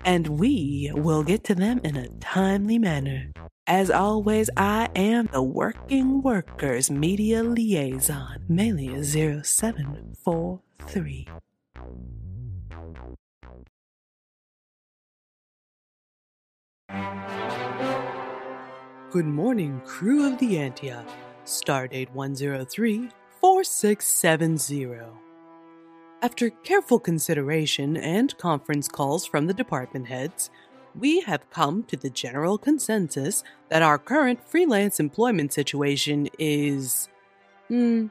[0.04, 3.32] And we will get to them in a timely manner.
[3.66, 11.28] As always, I am the Working Workers Media Liaison, Melia0743.
[19.10, 21.08] Good morning, crew of the Antioch.
[21.46, 23.08] Stardate 103
[23.40, 24.98] 4670.
[26.20, 30.50] After careful consideration and conference calls from the department heads,
[30.94, 37.08] we have come to the general consensus that our current freelance employment situation is.
[37.68, 38.08] Hmm,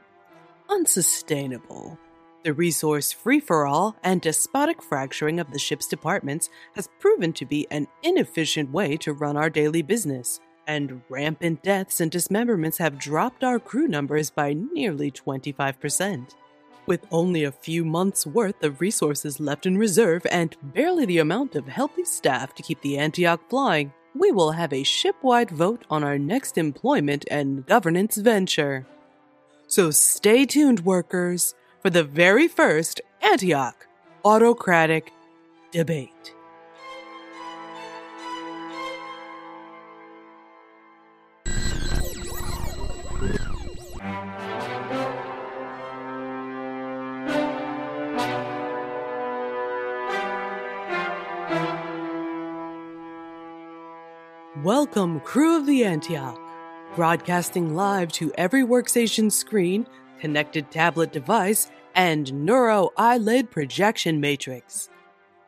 [0.68, 1.96] unsustainable.
[2.44, 7.44] The resource free for all and despotic fracturing of the ship's departments has proven to
[7.44, 12.98] be an inefficient way to run our daily business, and rampant deaths and dismemberments have
[12.98, 16.34] dropped our crew numbers by nearly 25%.
[16.86, 21.56] With only a few months' worth of resources left in reserve and barely the amount
[21.56, 26.04] of healthy staff to keep the Antioch flying, we will have a shipwide vote on
[26.04, 28.86] our next employment and governance venture.
[29.66, 31.54] So stay tuned, workers,
[31.88, 33.86] for the very first Antioch
[34.22, 35.10] Autocratic
[35.72, 36.34] Debate.
[54.62, 56.38] Welcome, crew of the Antioch,
[56.94, 59.86] broadcasting live to every workstation screen,
[60.20, 64.88] connected tablet device, and neuro eyelid projection matrix.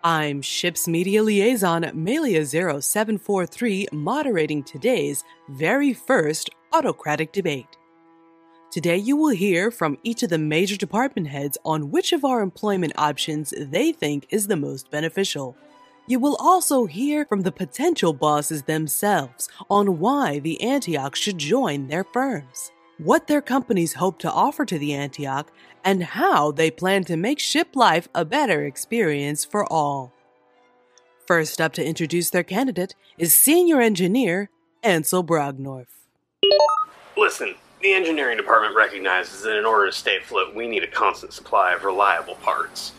[0.02, 7.76] I'm Ship's Media Liaison Melia0743, moderating today's very first autocratic debate.
[8.72, 12.42] Today, you will hear from each of the major department heads on which of our
[12.42, 15.56] employment options they think is the most beneficial.
[16.08, 21.86] You will also hear from the potential bosses themselves on why the Antioch should join
[21.86, 22.72] their firms,
[23.02, 25.50] what their companies hope to offer to the Antioch,
[25.82, 30.12] and how they plan to make ship life a better experience for all.
[31.26, 34.50] First up to introduce their candidate is Senior Engineer
[34.82, 35.86] Ansel Brognorf.
[37.16, 41.32] Listen, the engineering department recognizes that in order to stay afloat, we need a constant
[41.32, 42.92] supply of reliable parts.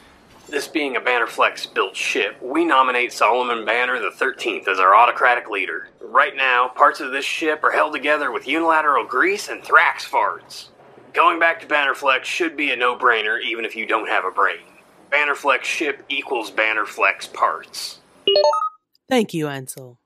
[0.52, 5.50] This being a Bannerflex built ship, we nominate Solomon Banner the 13th as our autocratic
[5.50, 5.88] leader.
[6.02, 10.68] Right now, parts of this ship are held together with unilateral grease and thrax farts.
[11.14, 14.32] Going back to Bannerflex should be a no brainer even if you don't have a
[14.32, 14.60] brain.
[15.10, 18.00] Bannerflex ship equals Bannerflex parts.
[19.08, 20.00] Thank you, Ansel.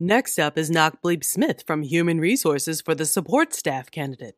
[0.00, 4.36] Next up is Knock Bleep Smith from Human Resources for the support staff candidate.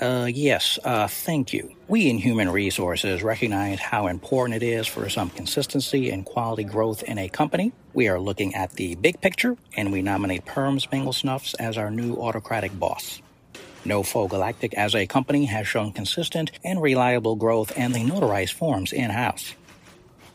[0.00, 1.74] Uh, yes, uh, thank you.
[1.86, 7.04] We in Human Resources recognize how important it is for some consistency and quality growth
[7.04, 7.72] in a company.
[7.94, 11.90] We are looking at the big picture, and we nominate Perms Mingle Snuffs as our
[11.90, 13.22] new autocratic boss.
[13.84, 18.92] NoFo Galactic as a company has shown consistent and reliable growth, and they notarize forms
[18.92, 19.54] in house.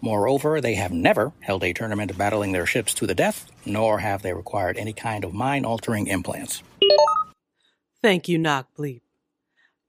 [0.01, 4.21] Moreover, they have never held a tournament battling their ships to the death, nor have
[4.21, 6.61] they required any kind of mind altering implants.
[8.01, 9.01] Thank you, Knock Bleep.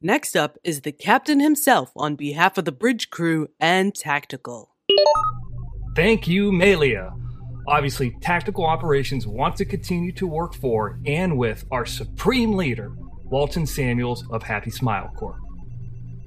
[0.00, 4.76] Next up is the captain himself on behalf of the bridge crew and tactical.
[5.96, 7.12] Thank you, Malia.
[7.66, 12.92] Obviously, tactical operations want to continue to work for and with our supreme leader,
[13.24, 15.40] Walton Samuels of Happy Smile Corps.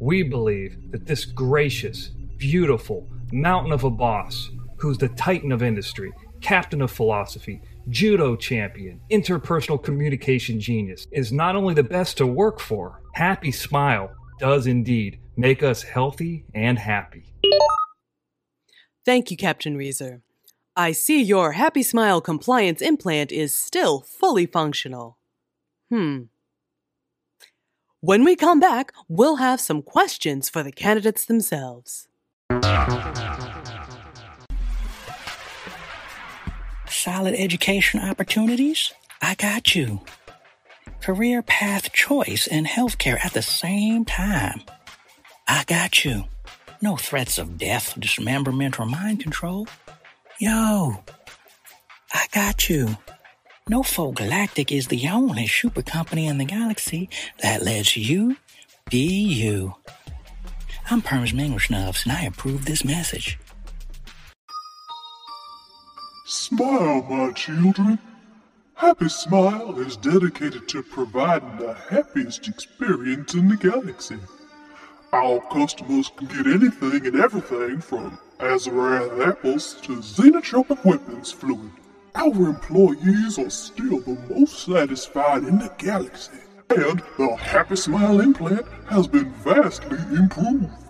[0.02, 4.50] We believe that this gracious, beautiful mountain of a boss,
[4.80, 6.12] who's the titan of industry,
[6.42, 12.60] captain of philosophy, judo champion, interpersonal communication genius, is not only the best to work
[12.60, 17.34] for, Happy Smile does indeed make us healthy and happy.
[19.06, 20.22] Thank you, Captain Reeser.
[20.76, 25.18] I see your Happy Smile compliance implant is still fully functional.
[25.90, 26.24] Hmm.
[28.00, 32.08] When we come back, we'll have some questions for the candidates themselves.
[36.88, 38.94] Solid education opportunities?
[39.22, 40.02] I got you.
[41.02, 44.62] Career path choice and healthcare at the same time?
[45.48, 46.26] I got you.
[46.82, 49.68] No threats of death, dismemberment, or mind control?
[50.40, 51.04] Yo,
[52.14, 52.98] I got you.
[53.70, 57.10] Nofo Galactic is the only super company in the galaxy
[57.42, 58.38] that lets you
[58.90, 59.76] be you.
[60.90, 63.40] I'm Perms Minglesnuffs, and I approve this message.
[66.26, 68.00] Smile, my children.
[68.82, 74.18] Happy Smile is dedicated to providing the happiest experience in the galaxy.
[75.14, 81.70] Our customers can get anything and everything from Azarath apples to xenotropic weapons fluid.
[82.16, 86.40] Our employees are still the most satisfied in the galaxy.
[86.72, 90.81] And the Happy Smile implant has been vastly improved.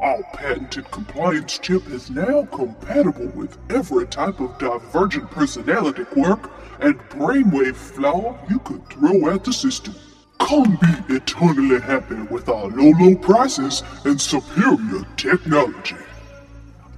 [0.00, 6.98] Our patented compliance chip is now compatible with every type of divergent personality quirk and
[7.08, 9.94] brainwave flaw you could throw at the system.
[10.38, 15.96] Come be eternally happy with our low, low prices and superior technology.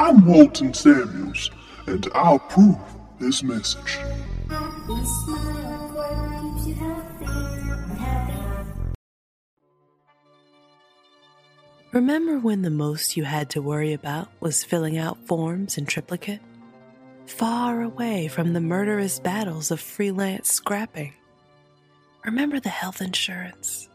[0.00, 1.52] I'm Walton Samuels,
[1.86, 2.78] and I'll approve
[3.20, 3.98] this message.
[11.92, 16.40] Remember when the most you had to worry about was filling out forms in triplicate?
[17.24, 21.14] Far away from the murderous battles of freelance scrapping.
[22.26, 23.88] Remember the health insurance?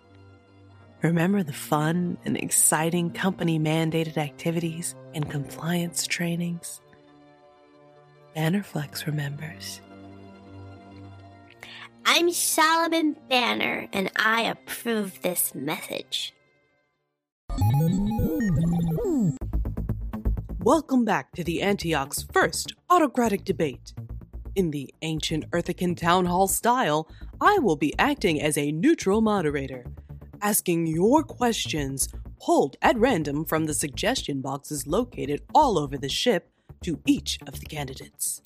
[1.03, 6.81] Remember the fun and exciting company mandated activities and compliance trainings?
[8.35, 9.81] Bannerflex remembers.
[12.05, 16.33] I'm Solomon Banner, and I approve this message.
[20.59, 23.93] Welcome back to the Antioch's first autocratic debate.
[24.55, 27.09] In the ancient Earthican town hall style,
[27.41, 29.85] I will be acting as a neutral moderator,
[30.41, 32.07] asking your questions
[32.41, 36.49] pulled at random from the suggestion boxes located all over the ship
[36.83, 38.41] to each of the candidates.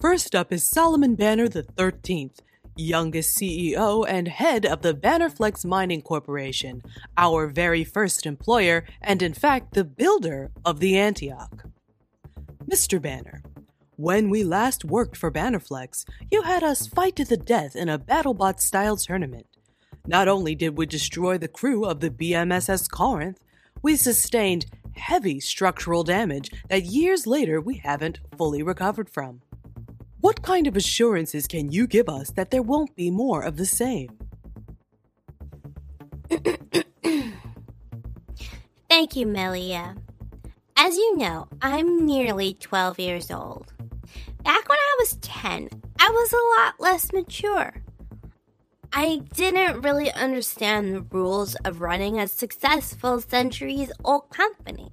[0.00, 2.40] First up is Solomon Banner the 13th,
[2.76, 6.82] youngest CEO and head of the Bannerflex Mining Corporation,
[7.16, 11.64] our very first employer, and in fact the builder of the Antioch.
[12.66, 13.00] Mr.
[13.00, 13.42] Banner,
[13.96, 17.98] when we last worked for Bannerflex, you had us fight to the death in a
[17.98, 19.46] BattleBot style tournament.
[20.06, 23.38] Not only did we destroy the crew of the BMSS Corinth,
[23.82, 24.66] we sustained
[24.96, 29.42] heavy structural damage that years later we haven't fully recovered from.
[30.22, 33.66] What kind of assurances can you give us that there won't be more of the
[33.66, 34.16] same?
[38.88, 39.96] Thank you, Melia.
[40.76, 43.72] As you know, I'm nearly 12 years old.
[44.44, 45.68] Back when I was 10,
[45.98, 47.82] I was a lot less mature.
[48.92, 54.92] I didn't really understand the rules of running a successful centuries old company.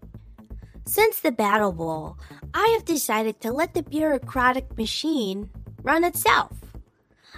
[0.90, 2.18] Since the Battle Bowl,
[2.52, 5.52] I have decided to let the bureaucratic machine
[5.84, 6.52] run itself.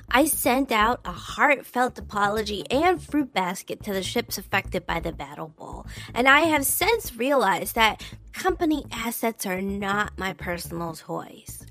[0.09, 5.11] I sent out a heartfelt apology and fruit basket to the ships affected by the
[5.11, 11.65] Battle Bowl, and I have since realized that company assets are not my personal toys.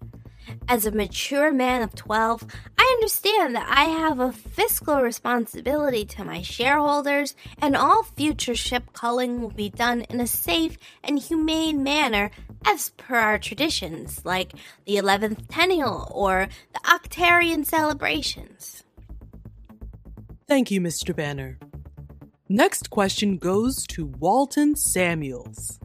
[0.69, 2.47] As a mature man of 12,
[2.79, 8.93] I understand that I have a fiscal responsibility to my shareholders, and all future ship
[8.93, 12.31] culling will be done in a safe and humane manner
[12.65, 14.53] as per our traditions, like
[14.85, 18.85] the 11th Tennial or the Octarian celebrations.
[20.47, 21.15] Thank you, Mr.
[21.15, 21.59] Banner.
[22.49, 25.79] Next question goes to Walton Samuels.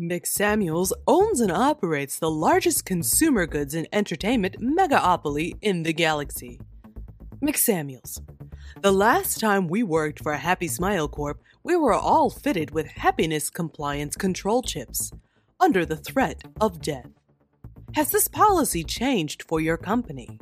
[0.00, 6.58] Mick Samuels owns and operates the largest consumer goods and entertainment megaopoly in the galaxy.
[7.42, 8.20] McSamuels.
[8.80, 13.50] The last time we worked for Happy Smile Corp, we were all fitted with happiness
[13.50, 15.12] compliance control chips,
[15.60, 17.10] under the threat of death.
[17.94, 20.40] Has this policy changed for your company?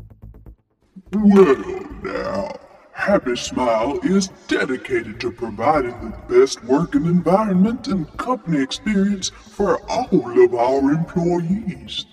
[1.12, 1.57] Well,
[2.05, 2.53] now,
[3.01, 10.44] Happy Smile is dedicated to providing the best working environment and company experience for all
[10.44, 12.05] of our employees.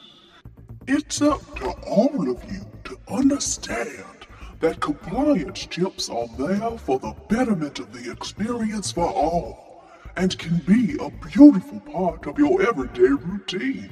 [0.87, 4.27] It's up to all of you to understand
[4.61, 9.83] that compliance chips are there for the betterment of the experience for all
[10.15, 13.91] and can be a beautiful part of your everyday routine.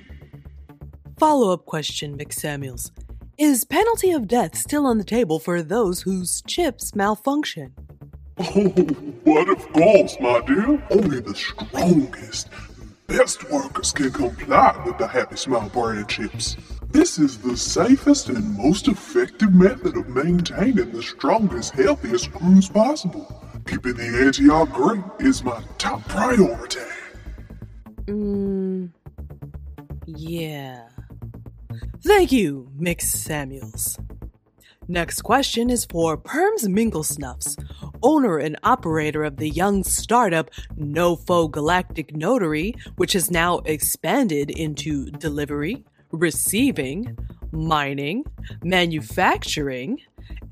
[1.20, 2.90] Follow up question, McSamuels.
[3.38, 7.74] Is penalty of death still on the table for those whose chips malfunction?
[8.38, 8.70] Oh,
[9.26, 10.82] but of course, my dear.
[10.90, 12.48] Only the strongest,
[13.08, 16.56] best workers can comply with the Happy Smile brand chips.
[16.92, 23.44] This is the safest and most effective method of maintaining the strongest, healthiest crews possible.
[23.68, 26.80] Keeping the Antioch great is my top priority.
[28.06, 28.92] Mmm.
[30.06, 30.88] Yeah.
[32.06, 33.98] Thank you, Mick Samuels.
[34.88, 37.58] Next question is for Perms Minglesnuffs,
[38.04, 45.08] owner and operator of the young startup Nofo Galactic Notary, which has now expanded into
[45.08, 47.18] delivery, receiving,
[47.52, 48.24] mining,
[48.64, 50.00] manufacturing,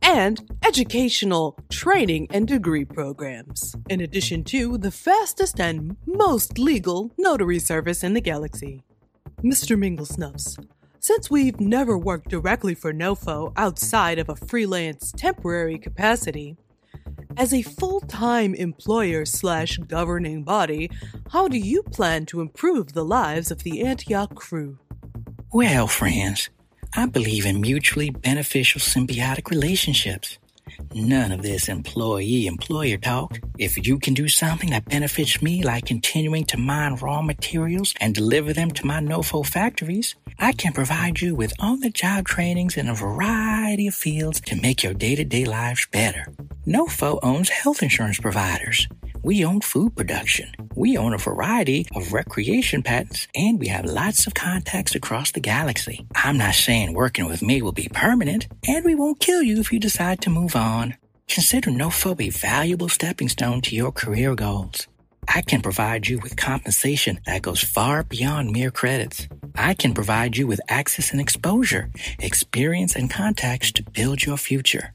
[0.02, 7.60] and educational training and degree programs, in addition to the fastest and most legal notary
[7.60, 8.82] service in the galaxy.
[9.44, 9.78] Mr.
[9.78, 10.58] Minglesnuffs,
[11.04, 16.56] since we've never worked directly for NOFO outside of a freelance temporary capacity,
[17.36, 20.90] as a full time employer slash governing body,
[21.32, 24.80] how do you plan to improve the lives of the Antioch crew?
[25.52, 26.50] Well, friends,
[26.96, 30.38] I believe in mutually beneficial symbiotic relationships.
[30.94, 33.40] None of this employee employer talk.
[33.58, 38.14] If you can do something that benefits me, like continuing to mine raw materials and
[38.14, 42.78] deliver them to my NOFO factories, I can provide you with on the job trainings
[42.78, 46.28] in a variety of fields to make your day to day lives better.
[46.66, 48.88] NOFO owns health insurance providers.
[49.24, 50.52] We own food production.
[50.76, 55.40] We own a variety of recreation patents, and we have lots of contacts across the
[55.40, 56.06] galaxy.
[56.14, 59.72] I'm not saying working with me will be permanent, and we won't kill you if
[59.72, 60.98] you decide to move on.
[61.30, 64.88] Consider NOFO a valuable stepping stone to your career goals.
[65.26, 69.30] I can provide you with compensation that goes far beyond mere credits.
[69.56, 74.92] I can provide you with access and exposure, experience and contacts to build your future.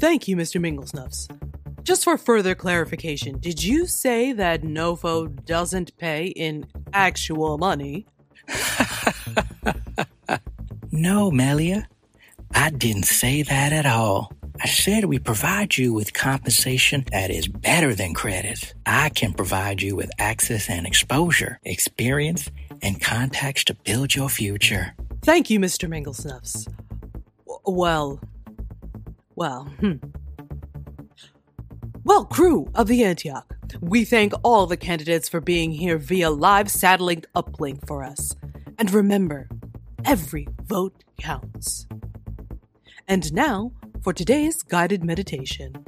[0.00, 0.60] Thank you, Mr.
[0.60, 1.28] Minglesnuffs.
[1.86, 8.08] Just for further clarification, did you say that NOFO doesn't pay in actual money?
[10.90, 11.86] no, Melia.
[12.52, 14.32] I didn't say that at all.
[14.60, 18.74] I said we provide you with compensation that is better than credits.
[18.84, 22.50] I can provide you with access and exposure, experience,
[22.82, 24.92] and contacts to build your future.
[25.22, 25.88] Thank you, Mr.
[25.88, 26.66] Minglesnuffs.
[27.64, 28.18] Well,
[29.36, 29.98] well, hmm.
[32.06, 36.70] Well, crew of the Antioch, we thank all the candidates for being here via live
[36.70, 38.36] satellite uplink for us.
[38.78, 39.48] And remember,
[40.04, 41.88] every vote counts.
[43.08, 45.84] And now for today's guided meditation.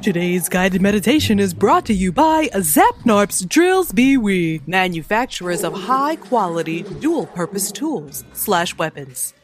[0.00, 6.82] Today's guided meditation is brought to you by Zapnarps Drills BWE, manufacturers of high quality
[7.00, 9.34] dual purpose tools slash weapons.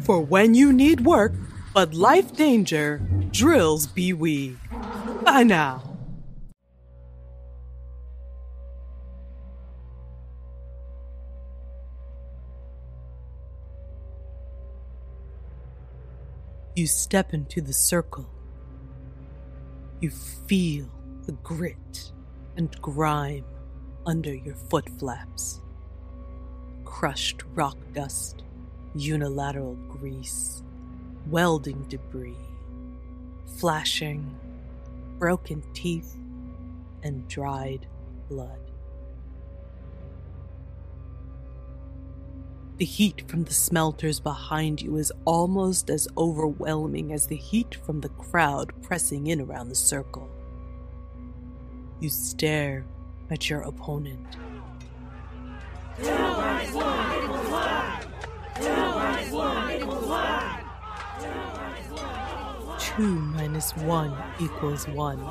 [0.00, 1.34] For when you need work,
[1.74, 3.02] but life danger,
[3.32, 4.56] drills be we.
[5.24, 5.82] Bye now.
[16.76, 18.28] You step into the circle.
[20.00, 20.88] You feel
[21.26, 22.12] the grit
[22.56, 23.44] and grime
[24.06, 25.60] under your foot flaps.
[26.84, 28.42] Crushed rock dust,
[28.94, 30.63] unilateral grease
[31.26, 32.36] welding debris,
[33.58, 34.38] flashing,
[35.18, 36.16] broken teeth,
[37.02, 37.86] and dried
[38.28, 38.58] blood.
[42.76, 48.00] The heat from the smelters behind you is almost as overwhelming as the heat from
[48.00, 50.28] the crowd pressing in around the circle.
[52.00, 52.84] You stare
[53.30, 54.26] at your opponent.
[56.02, 58.00] Two one equals one.
[58.56, 60.63] Two one equals one.
[62.96, 65.26] 2 minus 1 equals 1.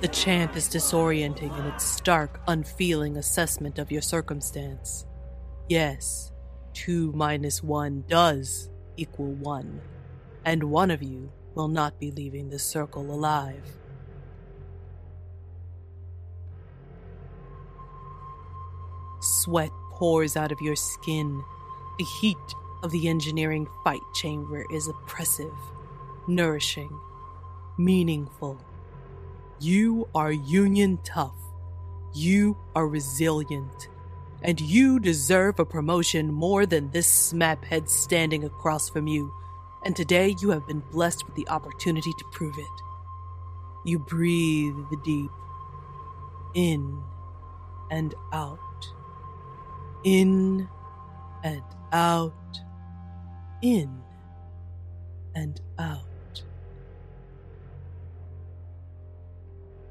[0.00, 5.06] The chant is disorienting in its stark, unfeeling assessment of your circumstance.
[5.68, 6.32] Yes,
[6.74, 9.80] 2 minus 1 does equal 1,
[10.44, 13.64] and one of you will not be leaving this circle alive.
[19.20, 21.42] Sweat pours out of your skin.
[21.98, 22.36] The heat
[22.82, 25.54] of the engineering fight chamber is oppressive
[26.30, 26.98] nourishing,
[27.76, 28.58] meaningful.
[29.58, 31.36] You are union tough.
[32.14, 33.88] You are resilient.
[34.42, 39.32] And you deserve a promotion more than this smaphead standing across from you.
[39.84, 42.82] And today you have been blessed with the opportunity to prove it.
[43.84, 45.30] You breathe deep,
[46.54, 47.02] in
[47.90, 48.92] and out,
[50.04, 50.68] in
[51.42, 51.62] and
[51.92, 52.60] out,
[53.62, 54.02] in
[55.34, 56.04] and out.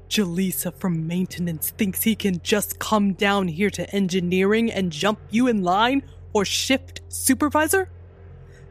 [0.08, 5.46] Jaleesa from maintenance thinks he can just come down here to engineering and jump you
[5.46, 6.02] in line
[6.32, 7.88] or shift supervisor?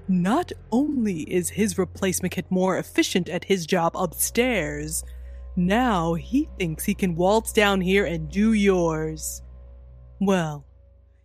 [0.08, 5.04] Not only is his replacement kit more efficient at his job upstairs,
[5.56, 9.41] now he thinks he can waltz down here and do yours.
[10.20, 10.66] Well,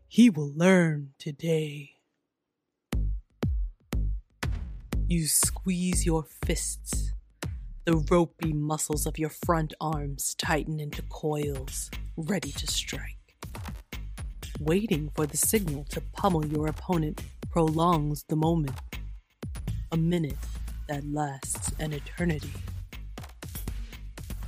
[0.06, 1.93] he will learn today.
[5.14, 7.12] You squeeze your fists
[7.84, 13.36] the ropey muscles of your front arms tighten into coils, ready to strike.
[14.58, 18.72] Waiting for the signal to pummel your opponent prolongs the moment.
[19.92, 20.36] A minute
[20.88, 22.50] that lasts an eternity.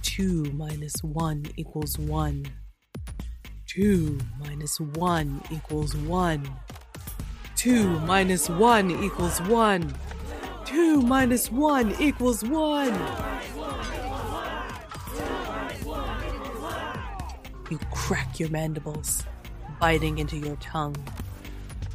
[0.03, 2.45] 2 minus 1 equals 1.
[3.69, 6.51] 2 minus 1 equals 1.
[7.55, 9.95] 2 minus 1 equals 1.
[10.67, 12.89] 2 minus 1 equals 1.
[17.71, 19.25] You crack your mandibles,
[19.81, 20.97] biting into your tongue.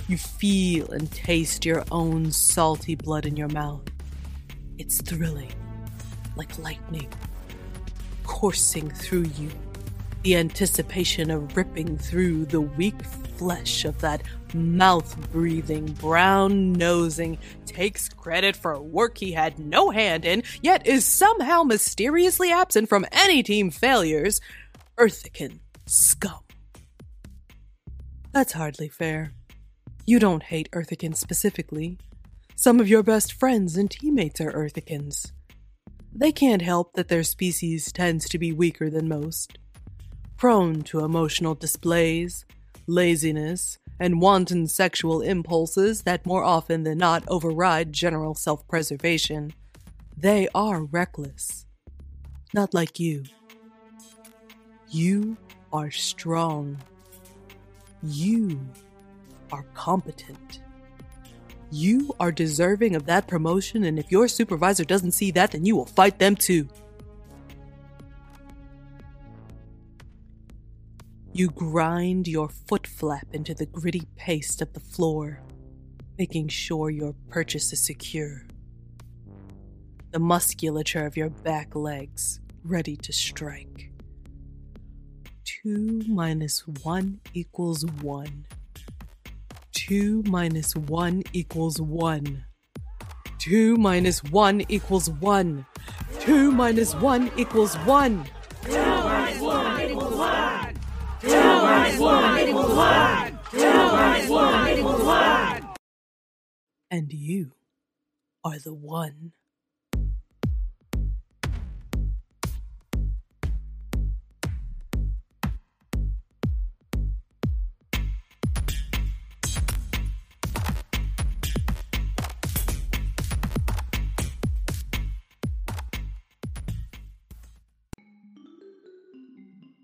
[0.07, 3.83] You feel and taste your own salty blood in your mouth.
[4.77, 5.51] It's thrilling,
[6.37, 7.09] like lightning,
[8.23, 9.49] coursing through you.
[10.23, 13.03] The anticipation of ripping through the weak
[13.41, 14.21] flesh of that
[14.53, 21.03] mouth breathing, brown nosing, takes credit for work he had no hand in, yet is
[21.05, 24.39] somehow mysteriously absent from any team failures.
[24.99, 26.41] Earthican scum.
[28.31, 29.33] That's hardly fair.
[30.05, 31.97] You don't hate Earthicans specifically.
[32.55, 35.33] Some of your best friends and teammates are Earthicans.
[36.13, 39.57] They can't help that their species tends to be weaker than most,
[40.37, 42.45] prone to emotional displays,
[42.87, 49.53] laziness, and wanton sexual impulses that more often than not override general self preservation.
[50.17, 51.65] They are reckless.
[52.53, 53.23] Not like you.
[54.89, 55.37] You
[55.71, 56.77] are strong.
[58.03, 58.59] You
[59.51, 60.61] are competent.
[61.71, 65.75] You are deserving of that promotion, and if your supervisor doesn't see that, then you
[65.75, 66.67] will fight them too.
[71.33, 75.41] You grind your foot flap into the gritty paste of the floor,
[76.17, 78.45] making sure your purchase is secure.
[80.11, 83.91] The musculature of your back legs ready to strike.
[85.63, 88.45] 2 minus 1 equals 1.
[89.71, 92.45] 2 minus 1 equals 1.
[93.39, 95.65] 2 minus 1 equals 1.
[96.19, 98.25] 2 minus 1 equals 1.
[102.75, 103.41] Minus.
[106.89, 107.51] And you
[108.43, 109.31] are the one.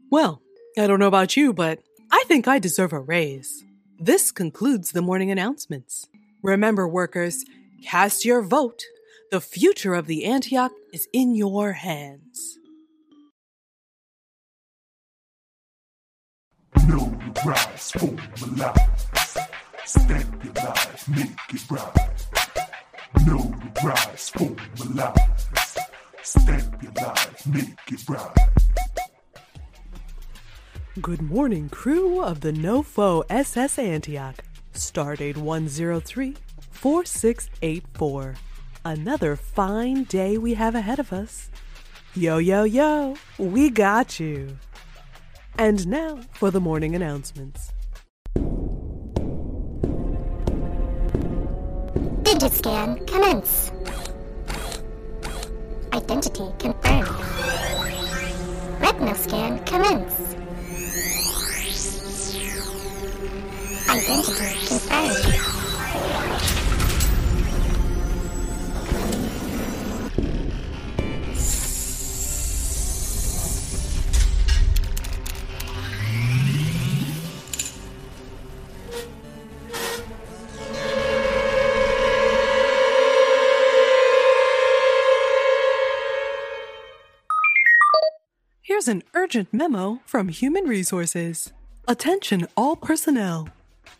[0.10, 0.42] Well,
[0.78, 1.80] I don't know about you, but
[2.12, 3.64] I think I deserve a raise.
[4.00, 6.08] This concludes the morning announcements.
[6.42, 7.44] Remember, workers,
[7.84, 8.84] cast your vote.
[9.32, 12.58] The future of the Antioch is in your hands.
[16.88, 18.78] Know formalize.
[19.86, 21.94] Stamp your life, make it right.
[23.26, 25.10] Know formalize.
[26.24, 28.38] Stamp your life, make it right.
[31.02, 34.44] Good morning, crew of the NoFo SS Antioch.
[34.74, 36.36] Stardate 103
[36.72, 38.36] 4684.
[38.84, 41.52] Another fine day we have ahead of us.
[42.16, 44.58] Yo, yo, yo, we got you.
[45.60, 47.74] And now for the morning announcements.
[52.24, 53.72] Digiscan commence.
[55.94, 57.08] Identity confirmed.
[58.80, 60.27] Retina scan commence.
[88.62, 91.54] Here's an urgent memo from Human Resources.
[91.88, 93.48] Attention, all personnel.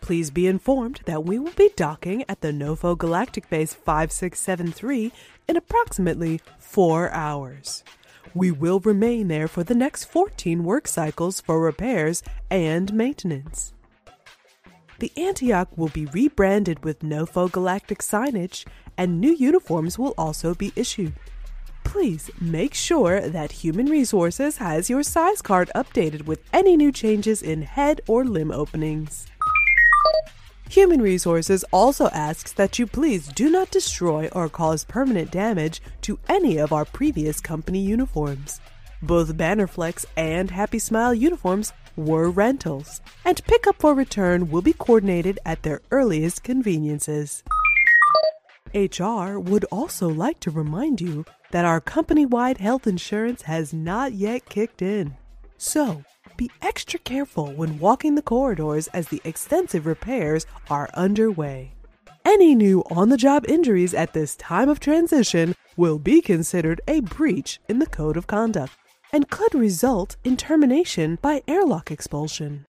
[0.02, 5.12] Please be informed that we will be docking at the Nofo Galactic Base 5673
[5.48, 7.84] in approximately four hours.
[8.34, 13.74] We will remain there for the next 14 work cycles for repairs and maintenance.
[15.00, 18.66] The Antioch will be rebranded with Nofo Galactic signage,
[18.98, 21.14] and new uniforms will also be issued.
[21.84, 27.42] Please make sure that Human Resources has your size card updated with any new changes
[27.42, 29.28] in head or limb openings.
[30.70, 36.20] Human Resources also asks that you please do not destroy or cause permanent damage to
[36.28, 38.60] any of our previous company uniforms.
[39.02, 45.40] Both Bannerflex and Happy Smile uniforms were rentals, and pickup for return will be coordinated
[45.46, 47.44] at their earliest conveniences.
[48.74, 54.14] HR would also like to remind you that our company wide health insurance has not
[54.14, 55.16] yet kicked in.
[55.58, 56.04] So,
[56.38, 61.74] be extra careful when walking the corridors as the extensive repairs are underway.
[62.24, 67.00] Any new on the job injuries at this time of transition will be considered a
[67.02, 68.74] breach in the Code of Conduct
[69.12, 72.66] and could result in termination by airlock expulsion.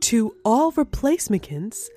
[0.00, 1.88] To all replacements,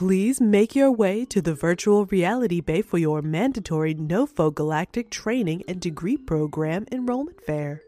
[0.00, 5.62] please make your way to the virtual reality bay for your mandatory NOFO Galactic Training
[5.68, 7.82] and Degree Program enrollment fair.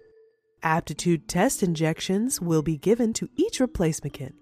[0.63, 4.13] Aptitude test injections will be given to each replacement.
[4.13, 4.35] Kit.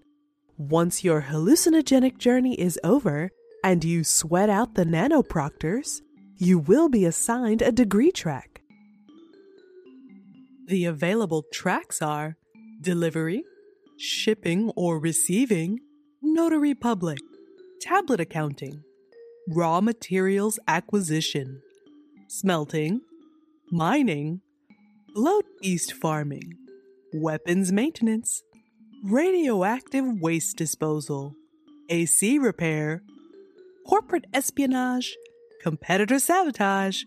[0.59, 3.31] Once your hallucinogenic journey is over
[3.63, 6.01] and you sweat out the nanoproctors,
[6.39, 8.63] you will be assigned a degree track.
[10.67, 12.37] The available tracks are
[12.81, 13.45] delivery,
[13.97, 15.79] shipping or receiving,
[16.21, 17.21] notary public,
[17.81, 18.83] tablet accounting,
[19.49, 21.63] raw materials acquisition,
[22.29, 23.01] smelting,
[23.71, 24.41] mining,
[25.15, 26.55] bloat beast farming,
[27.15, 28.43] weapons maintenance,
[29.03, 31.35] radioactive waste disposal,
[31.89, 33.03] AC repair,
[33.87, 35.17] corporate espionage,
[35.63, 37.03] competitor sabotage,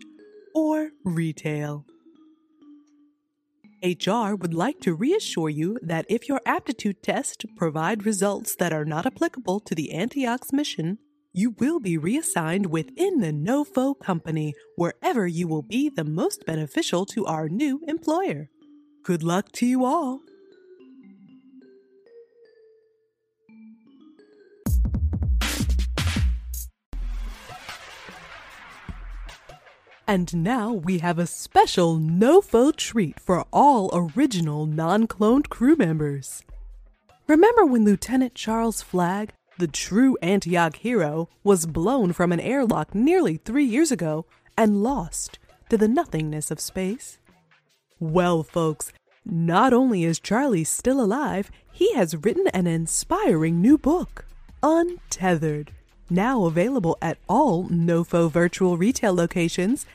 [0.54, 1.86] or retail.
[3.84, 8.86] HR would like to reassure you that if your aptitude test provide results that are
[8.86, 10.96] not applicable to the Antioch's mission,
[11.34, 17.04] you will be reassigned within the NOFO company wherever you will be the most beneficial
[17.06, 18.48] to our new employer.
[19.02, 20.20] Good luck to you all.
[30.06, 36.42] And now we have a special NOFO treat for all original non cloned crew members.
[37.26, 43.38] Remember when Lieutenant Charles Flagg, the true Antioch hero, was blown from an airlock nearly
[43.38, 44.26] three years ago
[44.58, 45.38] and lost
[45.70, 47.18] to the nothingness of space?
[47.98, 48.92] Well, folks,
[49.24, 54.26] not only is Charlie still alive, he has written an inspiring new book,
[54.62, 55.72] Untethered
[56.10, 59.86] now available at all NOFO virtual retail locations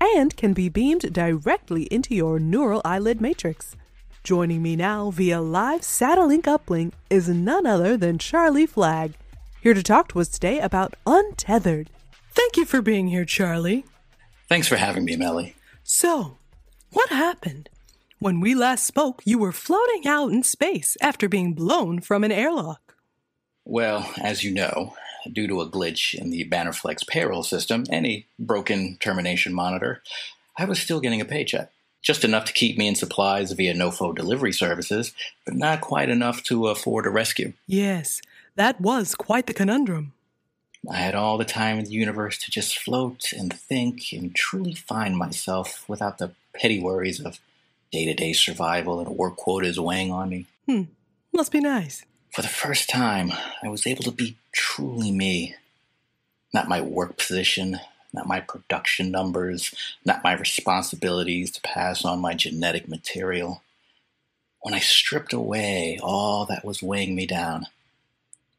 [0.00, 3.76] and can be beamed directly into your neural eyelid matrix.
[4.22, 9.14] Joining me now via live Satellink uplink is none other than Charlie Flagg,
[9.60, 11.90] here to talk to us today about Untethered.
[12.32, 13.84] Thank you for being here, Charlie.
[14.48, 15.56] Thanks for having me, Melly.
[15.82, 16.38] So,
[16.92, 17.68] what happened?
[18.18, 22.32] When we last spoke, you were floating out in space after being blown from an
[22.32, 22.96] airlock.
[23.64, 24.94] Well, as you know,
[25.32, 30.02] due to a glitch in the Bannerflex payroll system and a broken termination monitor,
[30.56, 31.70] I was still getting a paycheck.
[32.00, 35.12] Just enough to keep me in supplies via NOFO delivery services,
[35.44, 37.52] but not quite enough to afford a rescue.
[37.66, 38.22] Yes,
[38.54, 40.12] that was quite the conundrum.
[40.90, 44.74] I had all the time in the universe to just float and think and truly
[44.74, 47.40] find myself without the petty worries of
[47.90, 50.46] day to day survival and work quotas weighing on me.
[50.66, 50.82] Hmm,
[51.32, 52.04] must be nice.
[52.30, 55.54] For the first time, I was able to be truly me.
[56.52, 57.80] Not my work position,
[58.12, 59.74] not my production numbers,
[60.04, 63.62] not my responsibilities to pass on my genetic material.
[64.60, 67.66] When I stripped away all that was weighing me down,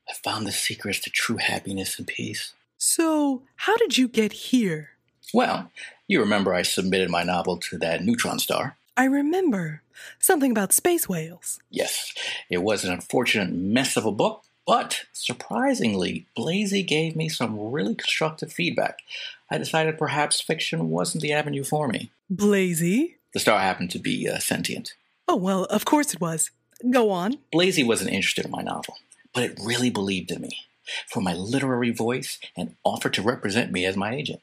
[0.09, 2.53] I found the secrets to true happiness and peace.
[2.77, 4.91] So, how did you get here?
[5.33, 5.71] Well,
[6.07, 8.77] you remember I submitted my novel to that neutron star.
[8.97, 9.81] I remember.
[10.19, 11.59] Something about space whales.
[11.69, 12.13] Yes,
[12.49, 17.95] it was an unfortunate mess of a book, but surprisingly, Blazy gave me some really
[17.95, 18.99] constructive feedback.
[19.49, 22.11] I decided perhaps fiction wasn't the avenue for me.
[22.29, 23.17] Blazy?
[23.33, 24.93] The star happened to be uh, sentient.
[25.27, 26.51] Oh, well, of course it was.
[26.89, 27.37] Go on.
[27.51, 28.95] Blazy wasn't interested in my novel,
[29.33, 30.65] but it really believed in me
[31.07, 34.41] for my literary voice and offered to represent me as my agent.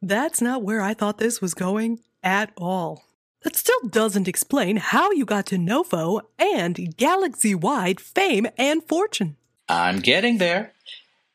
[0.00, 3.04] That's not where I thought this was going at all.
[3.44, 9.36] That still doesn't explain how you got to NOFO and galaxy wide fame and fortune.
[9.68, 10.72] I'm getting there.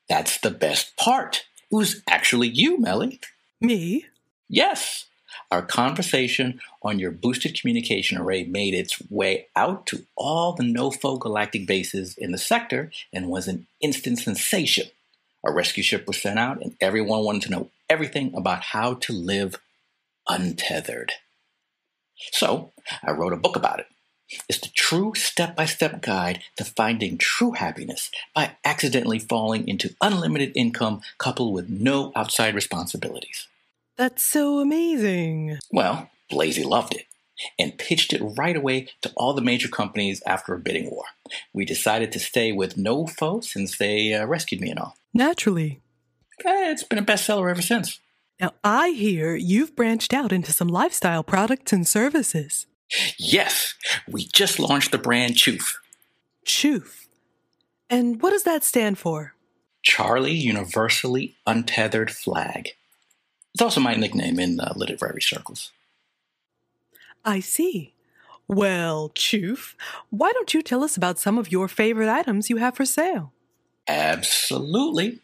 [0.08, 1.43] That's the best part.
[1.70, 3.20] It was actually you, Melly.
[3.60, 4.05] Me?
[4.47, 5.05] Yes.
[5.51, 11.20] Our conversation on your boosted communication array made its way out to all the NOFO
[11.20, 14.88] galactic bases in the sector and was an instant sensation.
[15.45, 19.14] A rescue ship was sent out, and everyone wanted to know everything about how to
[19.14, 19.60] live
[20.28, 21.14] untethered.
[22.32, 22.72] So
[23.03, 23.88] I wrote a book about it.
[24.49, 29.95] It's the true step by step guide to finding true happiness by accidentally falling into
[30.01, 33.47] unlimited income coupled with no outside responsibilities.
[33.95, 35.59] That's so amazing.
[35.72, 37.05] Well, Blazy loved it
[37.57, 41.05] and pitched it right away to all the major companies after a bidding war.
[41.53, 44.95] We decided to stay with Nofo since they uh, rescued me and all.
[45.13, 45.82] Naturally.
[46.45, 47.99] Eh, it's been a bestseller ever since.
[48.39, 52.67] Now, I hear you've branched out into some lifestyle products and services.
[53.17, 53.73] Yes,
[54.07, 55.73] we just launched the brand Choof.
[56.45, 57.07] Choof.
[57.89, 59.33] And what does that stand for?
[59.81, 62.69] Charlie Universally Untethered Flagg.
[63.53, 65.71] It's also my nickname in uh, literary circles.
[67.25, 67.93] I see.
[68.47, 69.73] Well, Choof,
[70.09, 73.33] why don't you tell us about some of your favorite items you have for sale?
[73.88, 75.19] Absolutely.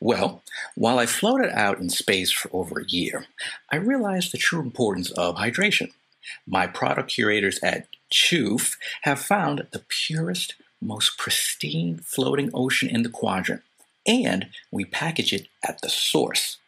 [0.00, 0.42] Well,
[0.74, 3.26] while I floated out in space for over a year,
[3.70, 5.92] I realized the true importance of hydration.
[6.46, 13.08] My product curators at Choof have found the purest, most pristine floating ocean in the
[13.08, 13.62] quadrant,
[14.06, 16.58] and we package it at the source.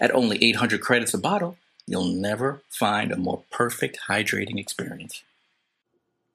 [0.00, 1.56] At only 800 credits a bottle,
[1.86, 5.22] you'll never find a more perfect hydrating experience.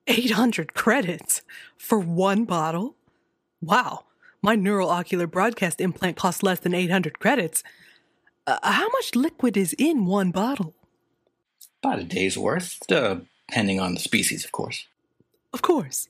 [0.08, 1.42] 800 credits
[1.78, 2.96] for one bottle?
[3.62, 4.04] Wow,
[4.44, 7.64] my neural ocular broadcast implant costs less than 800 credits.
[8.46, 10.76] Uh, how much liquid is in one bottle?
[11.82, 14.86] About a day's worth, depending on the species, of course.
[15.54, 16.08] Of course.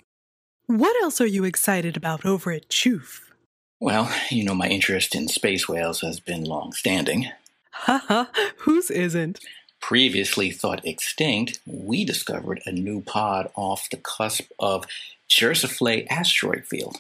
[0.66, 3.22] What else are you excited about over at Choof?
[3.80, 7.28] Well, you know, my interest in space whales has been long standing.
[7.72, 8.26] Haha,
[8.58, 9.40] whose isn't?
[9.80, 14.86] Previously thought extinct, we discovered a new pod off the cusp of
[15.30, 16.98] Chersoffle asteroid field.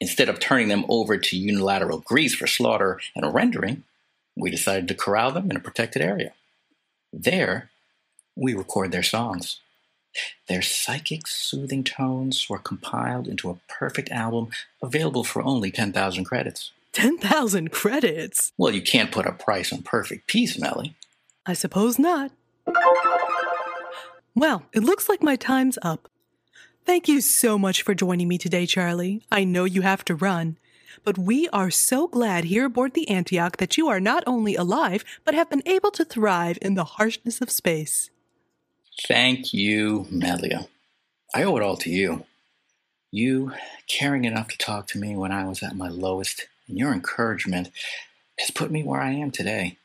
[0.00, 3.84] Instead of turning them over to unilateral Greece for slaughter and rendering,
[4.36, 6.32] we decided to corral them in a protected area.
[7.12, 7.70] There,
[8.36, 9.60] we record their songs.
[10.48, 14.48] Their psychic, soothing tones were compiled into a perfect album
[14.82, 16.72] available for only 10,000 credits.
[16.92, 18.52] 10,000 credits?
[18.56, 20.94] Well, you can't put a price on perfect peace, Melly.
[21.46, 22.30] I suppose not.
[24.36, 26.08] Well, it looks like my time's up.
[26.86, 29.22] Thank you so much for joining me today, Charlie.
[29.32, 30.58] I know you have to run,
[31.02, 35.02] but we are so glad here aboard the Antioch that you are not only alive,
[35.24, 38.10] but have been able to thrive in the harshness of space.
[39.08, 40.68] Thank you, Melia.
[41.34, 42.26] I owe it all to you.
[43.10, 43.52] You
[43.86, 47.70] caring enough to talk to me when I was at my lowest, and your encouragement
[48.38, 49.78] has put me where I am today.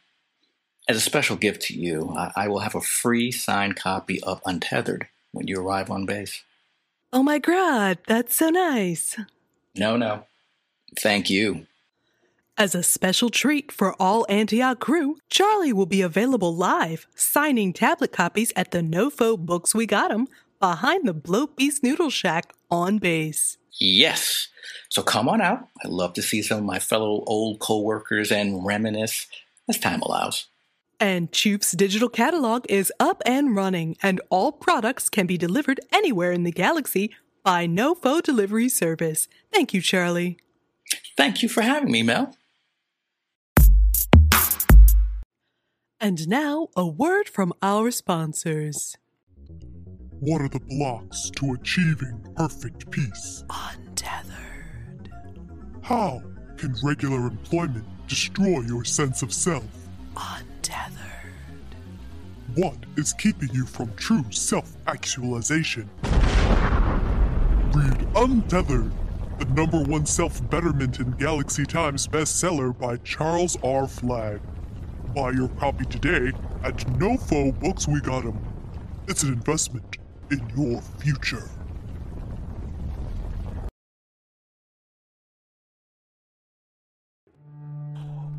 [0.90, 4.42] As a special gift to you, I, I will have a free signed copy of
[4.46, 6.44] Untethered when you arrive on base.
[7.12, 9.18] Oh my god, that's so nice.
[9.76, 10.26] No, no.
[11.00, 11.66] Thank you.
[12.56, 18.12] As a special treat for all Antioch crew, Charlie will be available live, signing tablet
[18.12, 20.28] copies at the Nofo Books We got Got 'em
[20.60, 23.58] behind the Bloat Beast Noodle Shack on base.
[23.80, 24.50] Yes.
[24.90, 25.68] So come on out.
[25.84, 29.28] I'd love to see some of my fellow old co-workers and reminisce
[29.70, 30.49] as time allows.
[31.00, 36.34] And Choof's digital catalog is up and running, and all products can be delivered anywhere
[36.34, 39.30] in the galaxy by Nofo Delivery Service.
[39.52, 40.38] Thank you, Charlie.
[41.16, 42.36] Thank you for having me, Mel.
[46.02, 48.96] And now, a word from our sponsors.
[50.20, 53.46] What are the blocks to achieving perfect peace?
[53.50, 55.10] Untethered.
[55.82, 56.22] How
[56.58, 59.64] can regular employment destroy your sense of self?
[60.18, 60.49] Untethered.
[62.56, 65.90] What is keeping you from true self actualization?
[67.74, 68.92] Read Untethered,
[69.38, 73.88] the number one self betterment in Galaxy Times bestseller by Charles R.
[73.88, 74.42] Flagg.
[75.16, 76.32] Buy your copy today
[76.64, 78.38] at Nofo Books We Got 'em.
[79.08, 79.98] It's an investment
[80.32, 81.50] in your future.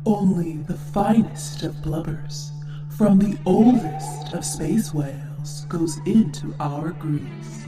[0.05, 2.49] Only the finest of blubbers
[2.89, 7.65] from the oldest of space whales goes into our grease.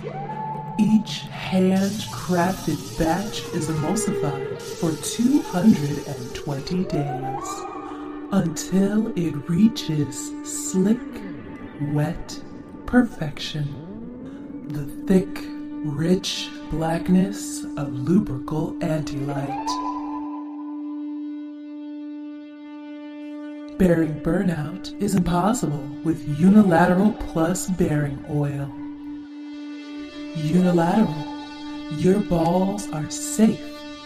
[0.79, 7.49] Each handcrafted batch is emulsified for 220 days
[8.31, 10.99] until it reaches slick,
[11.91, 12.41] wet
[12.87, 14.67] perfection.
[14.69, 15.45] The thick,
[15.85, 19.92] rich blackness of lubrical antilight.
[23.77, 28.71] Bearing burnout is impossible with unilateral plus bearing oil.
[30.35, 31.15] Unilateral,
[31.97, 33.59] your balls are safe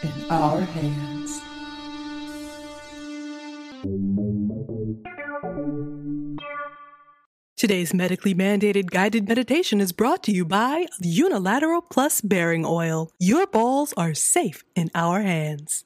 [0.03, 1.41] in our hands.
[7.57, 13.11] Today's medically mandated guided meditation is brought to you by Unilateral Plus Bearing Oil.
[13.19, 15.83] Your balls are safe in our hands.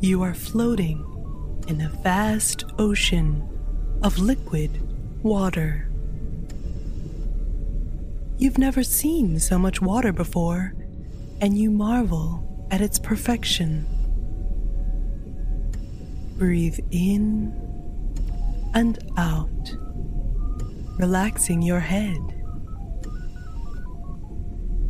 [0.00, 1.04] You are floating
[1.66, 3.42] in a vast ocean
[4.04, 4.80] of liquid
[5.24, 5.88] water.
[8.36, 10.72] You've never seen so much water before,
[11.40, 13.86] and you marvel at its perfection.
[16.38, 17.52] Breathe in
[18.74, 19.74] and out,
[20.96, 22.20] relaxing your head.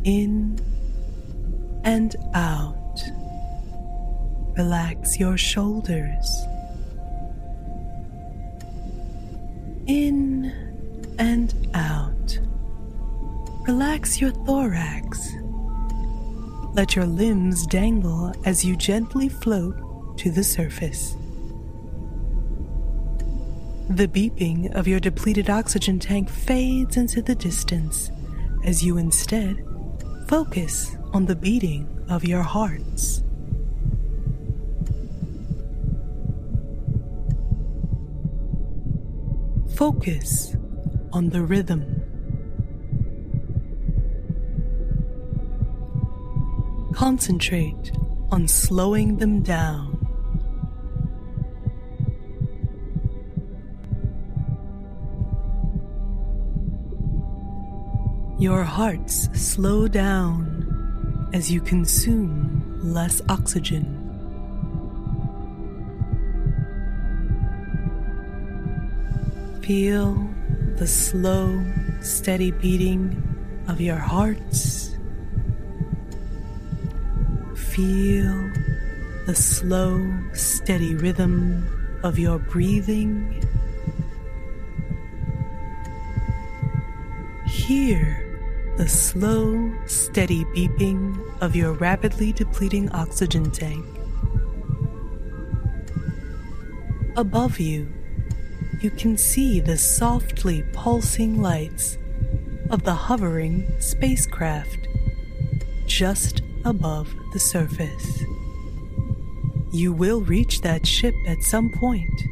[0.03, 0.59] In
[1.83, 3.01] and out.
[4.59, 6.45] Relax your shoulders.
[9.87, 10.51] In
[11.17, 12.37] and out.
[13.65, 15.31] Relax your thorax.
[16.73, 19.77] Let your limbs dangle as you gently float
[20.17, 21.15] to the surface.
[23.89, 28.11] The beeping of your depleted oxygen tank fades into the distance
[28.65, 29.65] as you instead
[30.27, 33.23] focus on the beating of your hearts.
[39.99, 40.55] Focus
[41.11, 41.83] on the rhythm.
[46.93, 47.91] Concentrate
[48.31, 49.97] on slowing them down.
[58.39, 63.98] Your hearts slow down as you consume less oxygen.
[69.69, 70.27] Feel
[70.77, 71.63] the slow,
[72.01, 73.21] steady beating
[73.67, 74.97] of your hearts.
[77.55, 78.49] Feel
[79.27, 83.45] the slow, steady rhythm of your breathing.
[87.45, 93.85] Hear the slow, steady beeping of your rapidly depleting oxygen tank.
[97.15, 97.87] Above you,
[98.81, 101.97] you can see the softly pulsing lights
[102.69, 104.87] of the hovering spacecraft
[105.85, 108.23] just above the surface.
[109.71, 112.23] You will reach that ship at some point.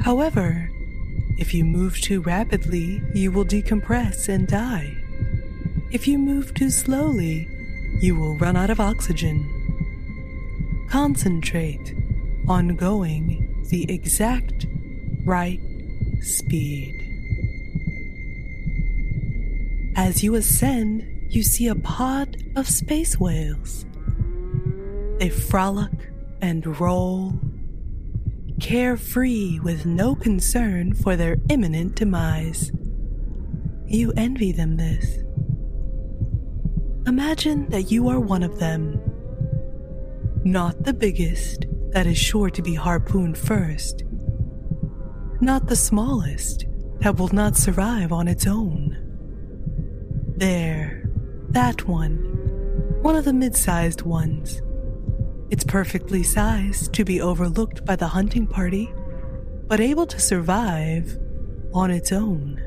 [0.00, 0.70] However,
[1.36, 4.96] if you move too rapidly, you will decompress and die.
[5.90, 7.48] If you move too slowly,
[8.00, 9.52] you will run out of oxygen.
[10.88, 11.94] Concentrate
[12.48, 14.65] on going the exact
[15.26, 15.60] right
[16.20, 17.02] speed.
[19.96, 23.84] As you ascend, you see a pod of space whales.
[25.18, 25.90] They frolic
[26.40, 27.40] and roll,
[28.60, 32.70] carefree with no concern for their imminent demise.
[33.86, 35.18] You envy them this.
[37.06, 39.00] Imagine that you are one of them.
[40.44, 44.04] Not the biggest, that is sure to be harpooned first.
[45.40, 46.64] Not the smallest,
[47.00, 48.96] that will not survive on its own.
[50.36, 51.10] There,
[51.50, 52.16] that one,
[53.02, 54.62] one of the mid sized ones.
[55.50, 58.92] It's perfectly sized to be overlooked by the hunting party,
[59.66, 61.18] but able to survive
[61.74, 62.62] on its own.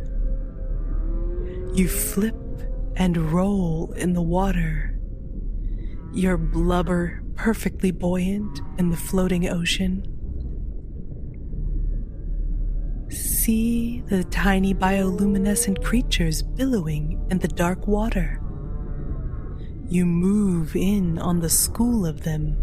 [1.73, 2.35] You flip
[2.95, 4.95] and roll in the water,
[6.13, 10.18] your blubber perfectly buoyant in the floating ocean.
[13.09, 18.39] See the tiny bioluminescent creatures billowing in the dark water.
[19.87, 22.55] You move in on the school of them,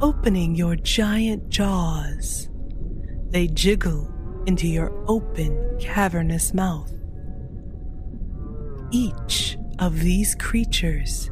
[0.00, 2.48] opening your giant jaws.
[3.28, 4.12] They jiggle
[4.46, 6.92] into your open, cavernous mouth.
[8.90, 11.30] Each of these creatures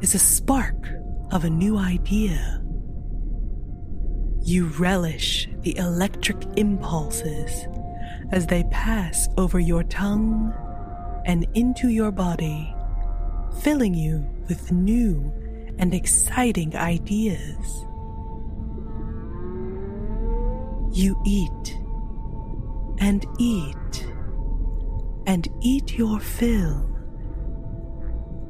[0.00, 0.88] is a spark
[1.32, 2.62] of a new idea.
[4.42, 7.66] You relish the electric impulses
[8.30, 10.54] as they pass over your tongue
[11.26, 12.74] and into your body,
[13.62, 15.32] filling you with new
[15.78, 17.84] and exciting ideas.
[20.96, 21.78] You eat
[22.98, 24.06] and eat
[25.26, 26.88] and eat your fill,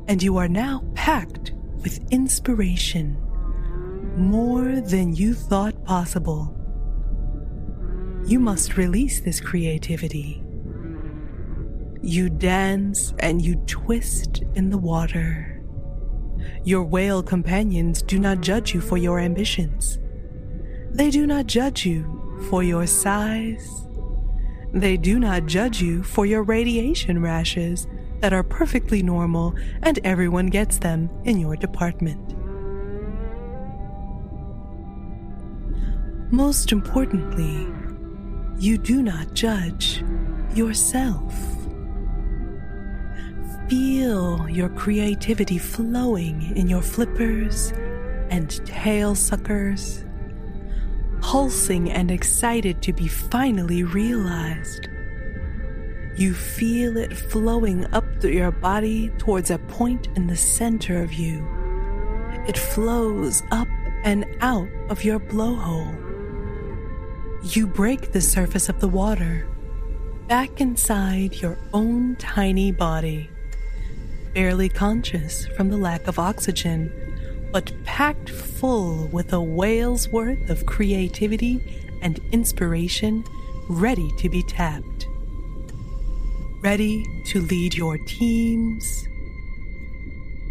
[0.07, 1.53] and you are now packed
[1.83, 3.17] with inspiration
[4.19, 6.55] more than you thought possible.
[8.27, 10.43] You must release this creativity.
[12.03, 15.63] You dance and you twist in the water.
[16.65, 19.99] Your whale companions do not judge you for your ambitions.
[20.91, 23.87] They do not judge you for your size.
[24.73, 27.87] They do not judge you for your radiation rashes
[28.21, 32.38] that are perfectly normal and everyone gets them in your department.
[36.31, 37.67] Most importantly,
[38.59, 40.05] you do not judge
[40.55, 41.35] yourself.
[43.71, 47.73] Feel your creativity flowing in your flippers
[48.29, 50.05] and tail suckers,
[51.23, 54.87] pulsing and excited to be finally realized.
[56.15, 61.15] You feel it flowing up through your body towards a point in the center of
[61.15, 61.47] you.
[62.47, 63.69] It flows up
[64.05, 66.08] and out of your blowhole.
[67.43, 69.47] You break the surface of the water
[70.27, 73.31] back inside your own tiny body,
[74.35, 76.93] barely conscious from the lack of oxygen,
[77.53, 81.61] but packed full with a whale's worth of creativity
[82.03, 83.23] and inspiration
[83.69, 85.07] ready to be tapped.
[86.61, 89.07] Ready to lead your teams,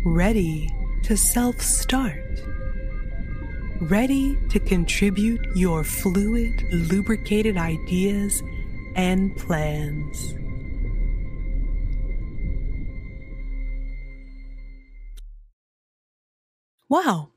[0.05, 0.73] ready
[1.03, 2.41] to self start
[3.81, 8.41] ready to contribute your fluid, lubricated ideas
[8.95, 10.33] and plans.
[16.89, 17.29] Wow.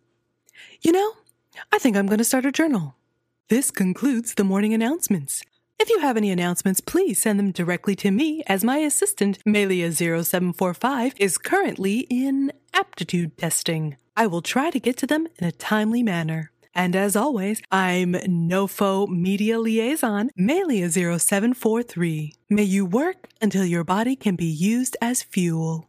[0.83, 1.13] You know,
[1.73, 2.95] I think I'm going to start a journal.
[3.49, 5.43] This concludes the morning announcements.
[5.81, 11.15] If you have any announcements, please send them directly to me as my assistant, Melia0745,
[11.17, 13.97] is currently in aptitude testing.
[14.21, 16.51] I will try to get to them in a timely manner.
[16.75, 22.35] And as always, I'm NOFO Media Liaison, Melia0743.
[22.51, 25.89] May you work until your body can be used as fuel.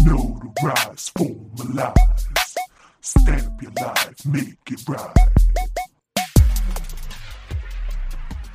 [0.00, 2.56] Notarize, formalize.
[3.00, 5.16] Stamp your life, make it right.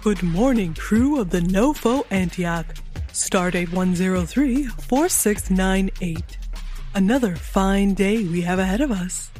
[0.03, 2.68] Good morning, crew of the NOFO Antioch.
[3.16, 6.38] Stardate 103 4698.
[6.94, 9.32] Another fine day we have ahead of us.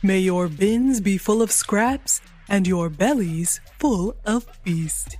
[0.00, 5.16] May your bins be full of scraps and your bellies full of feast.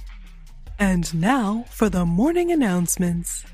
[0.79, 3.45] And now for the morning announcements.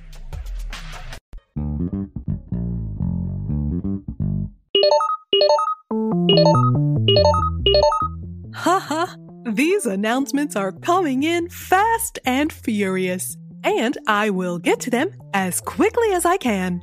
[8.55, 9.07] Haha,
[9.51, 15.61] these announcements are coming in fast and furious, and I will get to them as
[15.61, 16.83] quickly as I can.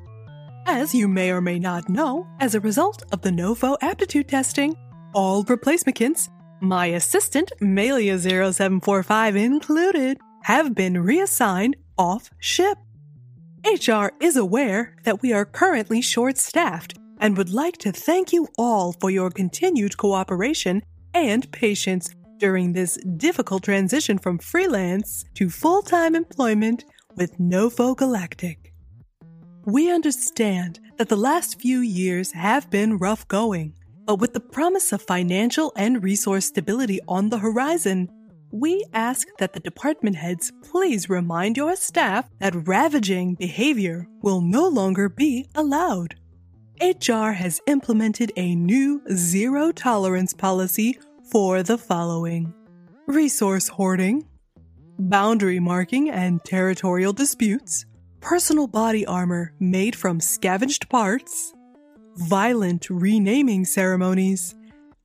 [0.66, 4.76] As you may or may not know, as a result of the NOFO aptitude testing,
[5.14, 6.30] all replacement kits,
[6.62, 12.78] my assistant, Melia0745 included, have been reassigned off ship.
[13.66, 18.48] HR is aware that we are currently short staffed and would like to thank you
[18.58, 20.82] all for your continued cooperation
[21.14, 26.86] and patience during this difficult transition from freelance to full time employment
[27.16, 28.74] with NOFO Galactic.
[29.66, 33.74] We understand that the last few years have been rough going,
[34.06, 38.10] but with the promise of financial and resource stability on the horizon,
[38.52, 44.68] we ask that the department heads please remind your staff that ravaging behavior will no
[44.68, 46.16] longer be allowed.
[46.82, 50.98] HR has implemented a new zero tolerance policy
[51.32, 52.52] for the following
[53.06, 54.28] resource hoarding,
[54.98, 57.86] boundary marking and territorial disputes,
[58.20, 61.54] personal body armor made from scavenged parts,
[62.16, 64.56] violent renaming ceremonies,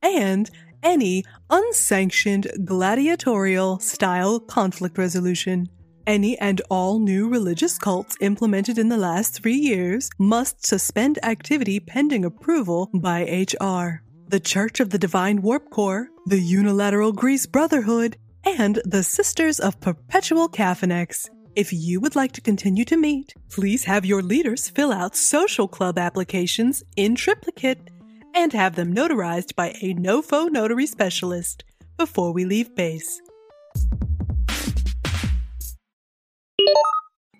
[0.01, 0.49] and
[0.81, 5.67] any unsanctioned gladiatorial style conflict resolution.
[6.07, 11.79] Any and all new religious cults implemented in the last three years must suspend activity
[11.79, 14.04] pending approval by HR.
[14.27, 19.79] The Church of the Divine Warp Core, the Unilateral Grease Brotherhood, and the Sisters of
[19.79, 21.29] Perpetual Cafinex.
[21.55, 25.67] If you would like to continue to meet, please have your leaders fill out social
[25.67, 27.91] club applications in triplicate
[28.33, 31.63] and have them notarized by a NOFO notary specialist
[31.95, 33.21] before we leave base.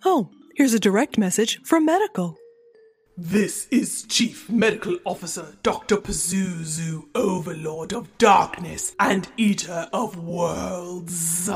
[0.05, 2.37] Oh, here's a direct message from medical.
[3.17, 5.95] This is Chief Medical Officer Dr.
[5.95, 11.49] Pazuzu, Overlord of Darkness and Eater of Worlds.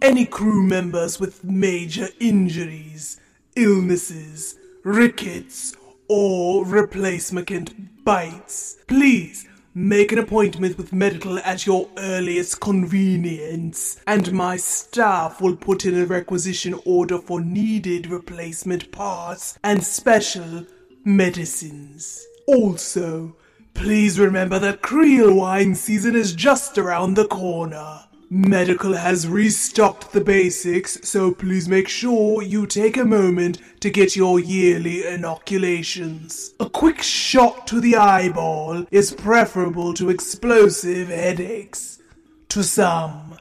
[0.00, 3.20] Any crew members with major injuries,
[3.56, 5.76] illnesses, rickets,
[6.08, 14.56] or replacement bites, please make an appointment with medical at your earliest convenience, and my
[14.56, 20.64] staff will put in a requisition order for needed replacement parts and special
[21.06, 22.26] medicines.
[22.48, 23.36] Also,
[23.74, 28.00] please remember that Creel wine season is just around the corner.
[28.28, 34.16] Medical has restocked the basics, so please make sure you take a moment to get
[34.16, 36.52] your yearly inoculations.
[36.58, 42.00] A quick shot to the eyeball is preferable to explosive headaches.
[42.48, 43.38] To some.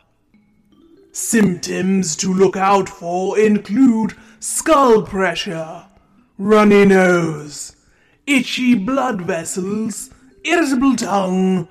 [1.11, 5.85] Symptoms to look out for include skull pressure,
[6.37, 7.75] runny nose,
[8.27, 10.09] itchy blood vessels,
[10.43, 11.67] irritable tongue,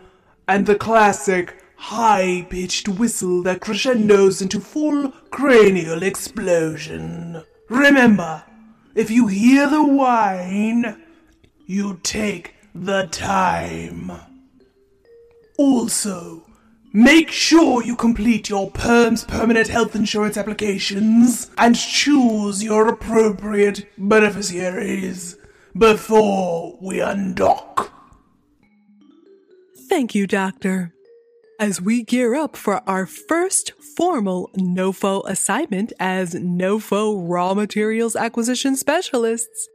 [0.49, 7.43] and the classic high pitched whistle that crescendos into full cranial explosion.
[7.69, 8.43] Remember,
[8.95, 11.03] if you hear the whine,
[11.67, 14.13] you take the time.
[15.59, 16.47] Also,
[16.95, 25.37] make sure you complete your PERM's permanent health insurance applications and choose your appropriate beneficiaries
[25.77, 27.91] before we undock.
[29.89, 30.95] Thank you, Doctor.
[31.59, 38.77] As we gear up for our first formal NOFO assignment as NOFO Raw Materials Acquisition
[38.77, 39.69] Specialists,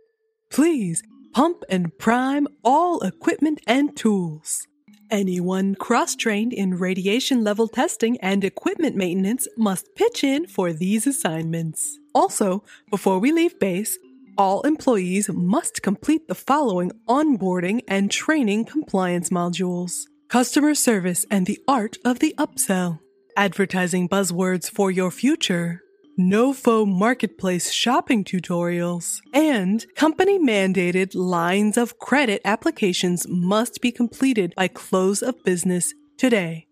[0.49, 4.67] please pump and prime all equipment and tools.
[5.11, 11.07] Anyone cross trained in radiation level testing and equipment maintenance must pitch in for these
[11.07, 11.97] assignments.
[12.13, 13.97] Also, before we leave base,
[14.37, 20.03] all employees must complete the following onboarding and training compliance modules.
[20.27, 22.99] Customer service and the art of the upsell,
[23.35, 25.81] advertising buzzwords for your future,
[26.19, 34.67] NoFo marketplace shopping tutorials, and company mandated lines of credit applications must be completed by
[34.67, 36.67] close of business today.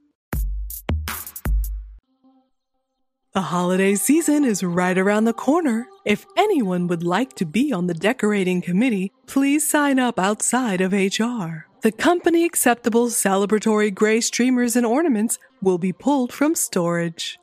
[3.32, 5.88] The holiday season is right around the corner.
[6.04, 10.92] If anyone would like to be on the decorating committee, please sign up outside of
[10.92, 11.68] HR.
[11.84, 17.40] The company acceptable celebratory gray streamers and ornaments will be pulled from storage.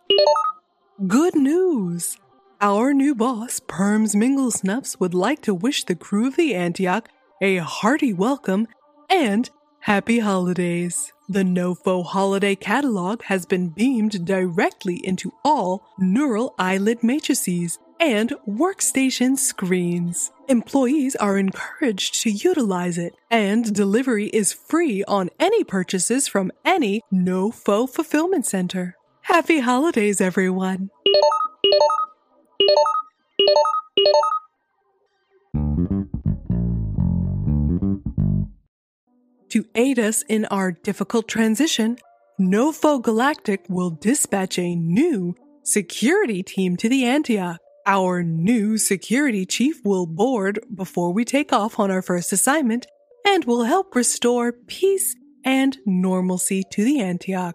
[1.08, 2.18] Good news!
[2.60, 7.08] Our new boss, Perms Mingle Snuffs, would like to wish the crew of the Antioch
[7.42, 8.68] a hearty welcome
[9.10, 9.50] and
[9.80, 11.12] happy holidays.
[11.28, 19.36] The NoFo holiday catalog has been beamed directly into all neural eyelid matrices and workstation
[19.36, 20.30] screens.
[20.48, 27.02] Employees are encouraged to utilize it, and delivery is free on any purchases from any
[27.12, 28.96] NoFo fulfillment center.
[29.24, 30.90] Happy holidays, everyone!
[39.48, 41.96] To aid us in our difficult transition,
[42.38, 47.59] NoFo Galactic will dispatch a new security team to the Antioch.
[47.86, 52.86] Our new security chief will board before we take off on our first assignment
[53.26, 57.55] and will help restore peace and normalcy to the Antioch.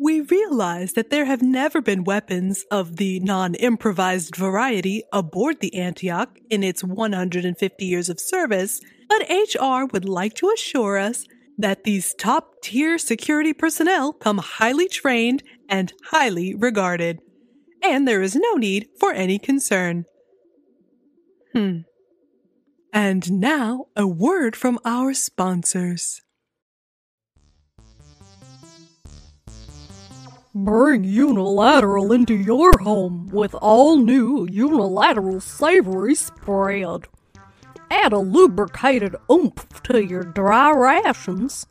[0.00, 5.74] We realize that there have never been weapons of the non improvised variety aboard the
[5.74, 11.26] Antioch in its 150 years of service, but HR would like to assure us
[11.58, 17.18] that these top tier security personnel come highly trained and highly regarded.
[17.82, 20.04] And there is no need for any concern.
[21.52, 21.78] Hmm.
[22.92, 26.22] And now, a word from our sponsors.
[30.64, 37.06] Bring Unilateral into your home with all new Unilateral Savory Spread.
[37.92, 41.68] Add a lubricated oomph to your dry rations.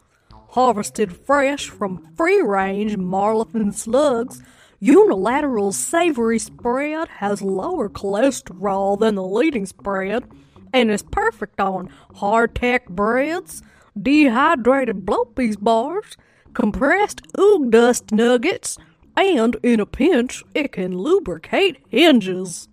[0.51, 4.41] Harvested fresh from free range Marlin slugs,
[4.79, 10.23] Unilateral Savory Spread has lower cholesterol than the leading spread
[10.71, 13.61] and is perfect on hardtack breads,
[14.01, 15.25] dehydrated blow
[15.59, 16.15] bars,
[16.57, 18.79] compressed oog dust nuggets,
[19.15, 22.67] and in a pinch, it can lubricate hinges.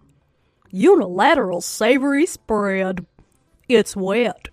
[0.70, 3.04] Unilateral Savory Spread.
[3.68, 4.48] It's wet.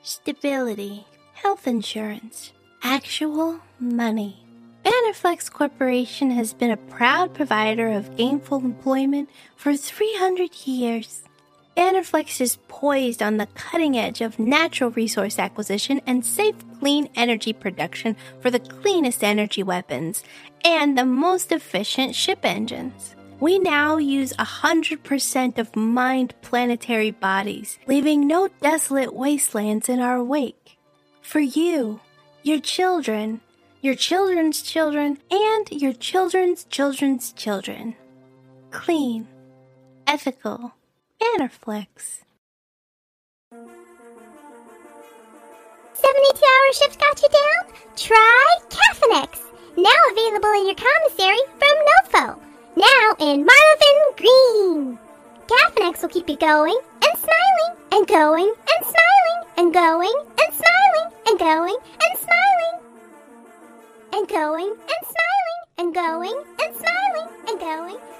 [0.00, 2.52] Stability, health insurance,
[2.84, 4.46] actual money.
[4.84, 11.24] Bannerflex Corporation has been a proud provider of gainful employment for 300 years.
[11.76, 17.52] Bannerflex is poised on the cutting edge of natural resource acquisition and safe, clean energy
[17.52, 20.24] production for the cleanest energy weapons
[20.64, 23.14] and the most efficient ship engines.
[23.40, 30.78] We now use 100% of mined planetary bodies, leaving no desolate wastelands in our wake.
[31.20, 32.00] For you,
[32.42, 33.42] your children,
[33.82, 37.94] your children's children, and your children's children's children.
[38.70, 39.28] Clean,
[40.06, 40.72] ethical,
[41.20, 42.22] Bannerflex.
[45.94, 47.72] 72 hour shift got you down?
[47.96, 49.40] Try Cafinex.
[49.76, 52.38] Now available in your commissary from Nofo.
[52.76, 54.98] Now in Marvin Green.
[55.46, 61.12] Cafinex will keep you going and smiling and going and smiling and going and smiling
[61.26, 62.80] and going and smiling
[64.12, 68.15] and going and smiling and going and smiling and going and smiling.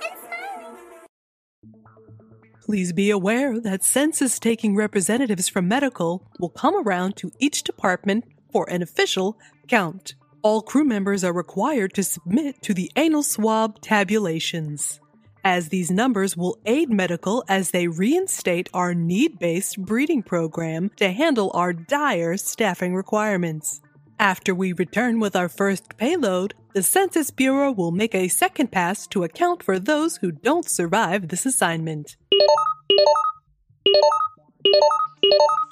[2.66, 8.24] Please be aware that census taking representatives from medical will come around to each department
[8.50, 9.38] for an official
[9.68, 10.16] count.
[10.42, 14.98] All crew members are required to submit to the anal swab tabulations,
[15.44, 21.12] as these numbers will aid medical as they reinstate our need based breeding program to
[21.12, 23.80] handle our dire staffing requirements.
[24.18, 29.06] After we return with our first payload, the Census Bureau will make a second pass
[29.06, 32.18] to account for those who don't survive this assignment.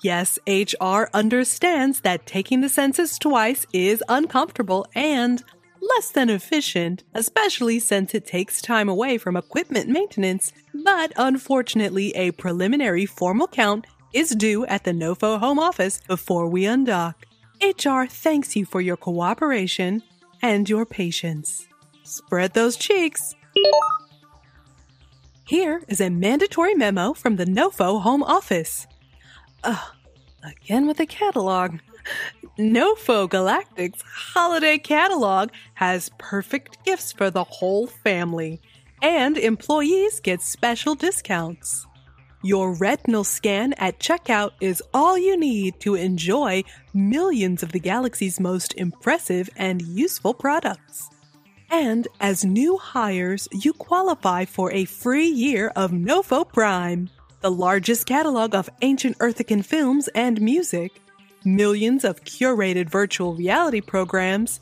[0.03, 5.45] Yes, HR understands that taking the census twice is uncomfortable and
[5.83, 12.31] less than efficient, especially since it takes time away from equipment maintenance, but unfortunately, a
[12.31, 17.17] preliminary formal count is due at the NOFO home office before we undock.
[17.63, 20.03] HR thanks you for your cooperation
[20.43, 21.67] and your patience.
[22.03, 23.35] Spread those cheeks.
[25.47, 28.87] Here is a mandatory memo from the NOFO home office.
[29.63, 29.93] Ugh,
[30.43, 31.79] again with the catalog.
[32.59, 38.61] NOFO Galactic's holiday catalog has perfect gifts for the whole family,
[39.03, 41.87] and employees get special discounts.
[42.45, 48.39] Your retinal scan at checkout is all you need to enjoy millions of the galaxy's
[48.39, 51.09] most impressive and useful products.
[51.71, 57.09] And as new hires, you qualify for a free year of Nofo Prime,
[57.41, 60.93] the largest catalog of ancient Earthican films and music,
[61.47, 64.61] millions of curated virtual reality programs,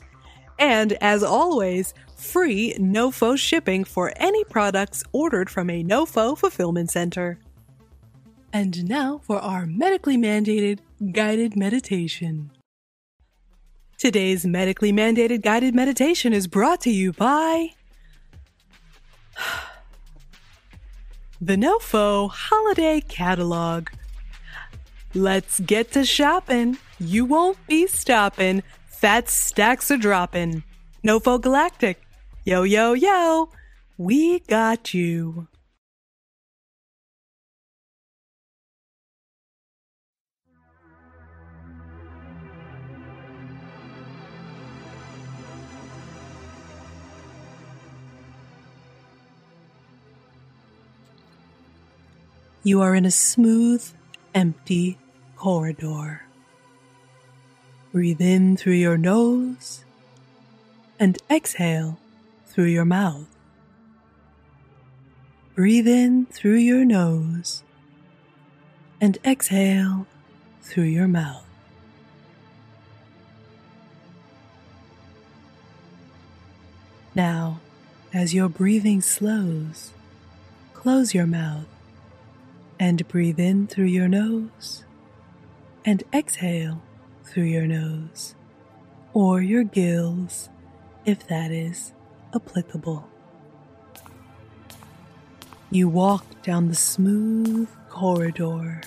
[0.57, 7.39] and as always, free Nofo shipping for any products ordered from a Nofo fulfillment center.
[8.55, 10.77] And now for our medically mandated
[11.11, 12.51] guided meditation.
[13.97, 17.69] Today's medically mandated guided meditation is brought to you by
[21.41, 23.89] the NoFo Holiday Catalog.
[25.15, 26.77] Let's get to shopping.
[26.99, 28.61] You won't be stopping.
[28.85, 30.61] Fat stacks are dropping.
[31.03, 31.99] NoFo Galactic.
[32.45, 33.49] Yo, yo, yo.
[33.97, 35.47] We got you.
[52.65, 53.85] You are in a smooth,
[54.33, 54.97] empty
[55.35, 56.21] corridor.
[57.91, 59.83] Breathe in through your nose
[60.97, 61.99] and exhale
[62.45, 63.27] through your mouth.
[65.55, 67.63] Breathe in through your nose
[69.01, 70.07] and exhale
[70.61, 71.43] through your mouth.
[77.13, 77.59] Now,
[78.13, 79.91] as your breathing slows,
[80.73, 81.65] close your mouth
[82.83, 84.83] and breathe in through your nose
[85.85, 86.81] and exhale
[87.23, 88.35] through your nose
[89.13, 90.49] or your gills
[91.05, 91.93] if that is
[92.35, 93.09] applicable.
[95.71, 98.81] You walk down the smooth corridor.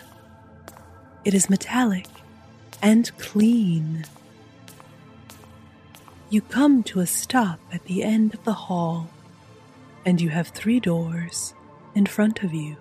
[1.25, 2.09] It is metallic
[2.83, 4.05] and clean.
[6.29, 9.09] You come to a stop at the end of the hall,
[10.05, 11.55] and you have three doors
[11.95, 12.77] in front of you.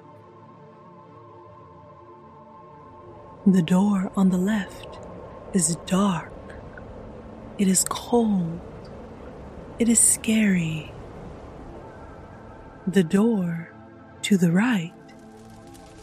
[3.47, 4.97] The door on the left
[5.53, 6.33] is dark.
[7.59, 8.59] It is cold.
[9.77, 10.91] It is scary.
[12.87, 13.69] The door
[14.23, 14.93] to the right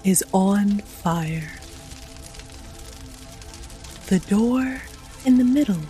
[0.04, 1.50] is on fire.
[4.06, 4.82] The door
[5.24, 5.82] in the middle,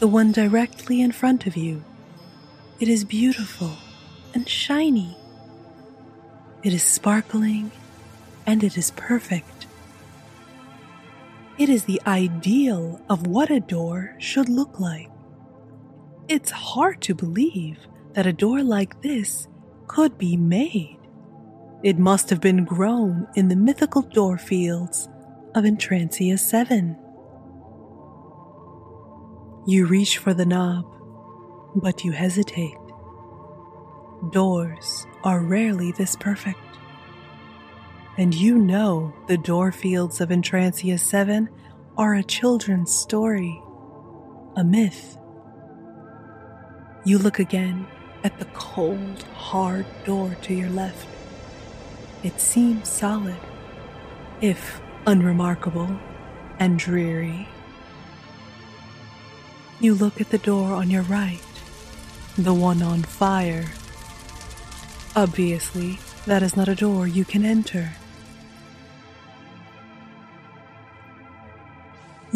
[0.00, 1.84] the one directly in front of you,
[2.80, 3.76] it is beautiful
[4.34, 5.16] and shiny.
[6.64, 7.70] It is sparkling
[8.44, 9.53] and it is perfect.
[11.56, 15.08] It is the ideal of what a door should look like.
[16.26, 17.78] It's hard to believe
[18.14, 19.46] that a door like this
[19.86, 20.98] could be made.
[21.84, 25.08] It must have been grown in the mythical door fields
[25.54, 26.96] of Entrancia 7.
[29.66, 30.86] You reach for the knob,
[31.76, 32.74] but you hesitate.
[34.32, 36.58] Doors are rarely this perfect.
[38.16, 41.48] And you know the door fields of Entrancia 7
[41.96, 43.60] are a children's story,
[44.56, 45.18] a myth.
[47.04, 47.88] You look again
[48.22, 51.08] at the cold, hard door to your left.
[52.22, 53.40] It seems solid,
[54.40, 55.98] if unremarkable
[56.60, 57.48] and dreary.
[59.80, 61.42] You look at the door on your right,
[62.38, 63.66] the one on fire.
[65.16, 67.90] Obviously, that is not a door you can enter.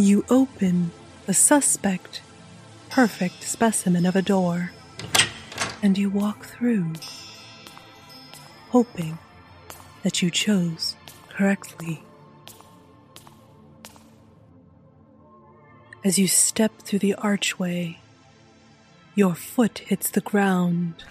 [0.00, 0.92] You open
[1.26, 2.22] the suspect,
[2.88, 4.70] perfect specimen of a door,
[5.82, 6.92] and you walk through,
[8.68, 9.18] hoping
[10.04, 10.94] that you chose
[11.28, 12.04] correctly.
[16.04, 17.98] As you step through the archway,
[19.16, 21.02] your foot hits the ground.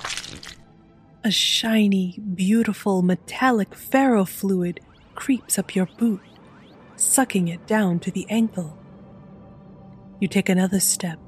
[1.25, 4.79] A shiny, beautiful, metallic ferrofluid
[5.13, 6.21] creeps up your boot,
[6.99, 8.77] sucking it down to the ankle.
[10.19, 11.19] You take another step,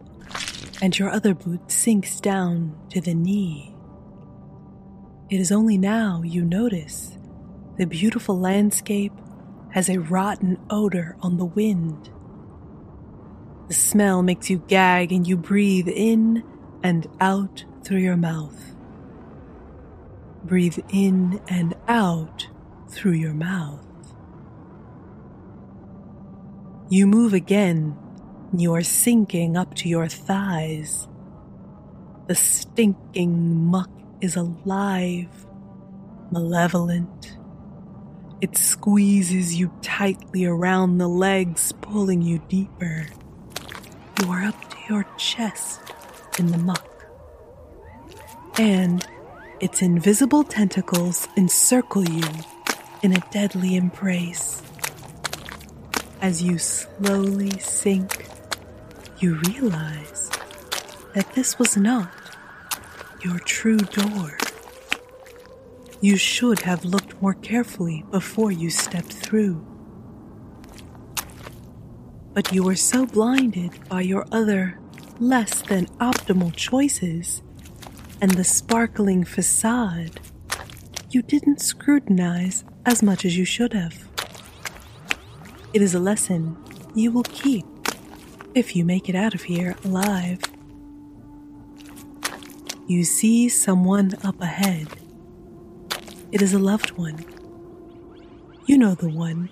[0.81, 3.75] and your other boot sinks down to the knee.
[5.29, 7.17] It is only now you notice
[7.77, 9.13] the beautiful landscape
[9.71, 12.09] has a rotten odor on the wind.
[13.67, 16.43] The smell makes you gag and you breathe in
[16.83, 18.75] and out through your mouth.
[20.43, 22.47] Breathe in and out
[22.89, 23.88] through your mouth.
[26.91, 27.95] You move again.
[28.51, 31.07] You are sinking up to your thighs.
[32.25, 33.91] The stinking muck
[34.21, 35.45] is alive,
[36.31, 37.37] malevolent.
[38.41, 43.05] It squeezes you tightly around the legs, pulling you deeper.
[44.19, 45.81] You are up to your chest
[46.39, 47.05] in the muck.
[48.57, 49.05] And
[49.59, 52.27] its invisible tentacles encircle you
[53.03, 54.63] in a deadly embrace.
[56.21, 58.25] As you slowly sink,
[59.19, 60.29] you realize
[61.13, 62.11] that this was not
[63.23, 64.37] your true door.
[66.01, 69.65] You should have looked more carefully before you stepped through.
[72.33, 74.77] But you were so blinded by your other,
[75.19, 77.41] less than optimal choices
[78.21, 80.19] and the sparkling facade,
[81.11, 84.08] you didn't scrutinize as much as you should have.
[85.71, 86.57] It is a lesson
[86.95, 87.63] you will keep
[88.55, 90.39] if you make it out of here alive.
[92.87, 94.87] You see someone up ahead.
[96.31, 97.23] It is a loved one.
[98.65, 99.51] You know the one,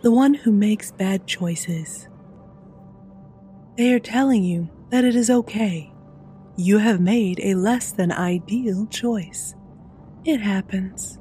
[0.00, 2.08] the one who makes bad choices.
[3.76, 5.92] They are telling you that it is okay.
[6.56, 9.54] You have made a less than ideal choice.
[10.24, 11.18] It happens.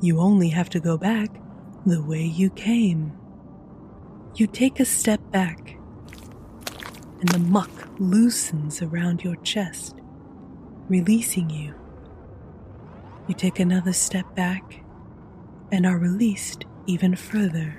[0.00, 1.30] You only have to go back
[1.86, 3.17] the way you came.
[4.38, 5.76] You take a step back,
[7.18, 9.96] and the muck loosens around your chest,
[10.88, 11.74] releasing you.
[13.26, 14.84] You take another step back
[15.72, 17.78] and are released even further.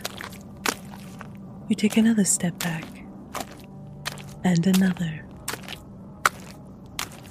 [1.69, 3.05] You take another step back
[4.43, 5.25] and another.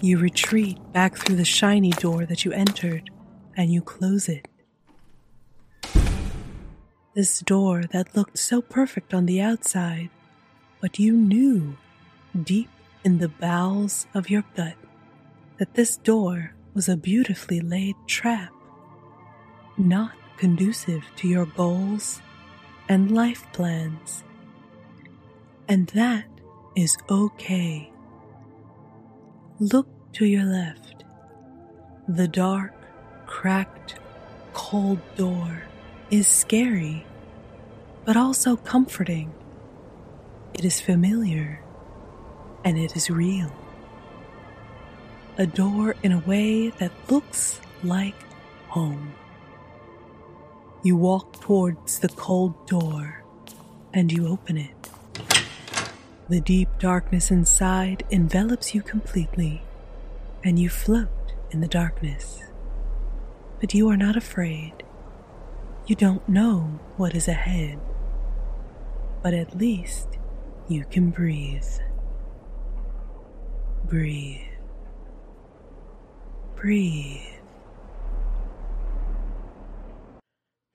[0.00, 3.10] You retreat back through the shiny door that you entered
[3.58, 4.48] and you close it.
[7.18, 10.08] This door that looked so perfect on the outside,
[10.80, 11.76] but you knew
[12.44, 12.70] deep
[13.02, 14.76] in the bowels of your gut
[15.58, 18.52] that this door was a beautifully laid trap,
[19.76, 22.22] not conducive to your goals
[22.88, 24.22] and life plans.
[25.66, 26.28] And that
[26.76, 27.90] is okay.
[29.58, 31.02] Look to your left.
[32.06, 32.74] The dark,
[33.26, 33.98] cracked,
[34.52, 35.64] cold door
[36.12, 37.04] is scary,
[38.08, 39.30] but also comforting.
[40.54, 41.60] It is familiar
[42.64, 43.52] and it is real.
[45.36, 48.14] A door in a way that looks like
[48.68, 49.12] home.
[50.82, 53.24] You walk towards the cold door
[53.92, 54.88] and you open it.
[56.30, 59.60] The deep darkness inside envelops you completely,
[60.42, 62.42] and you float in the darkness.
[63.60, 64.72] But you are not afraid.
[65.86, 67.78] You don't know what is ahead,
[69.28, 70.08] but at least
[70.68, 71.62] you can breathe.
[73.84, 74.40] Breathe.
[76.56, 77.20] Breathe.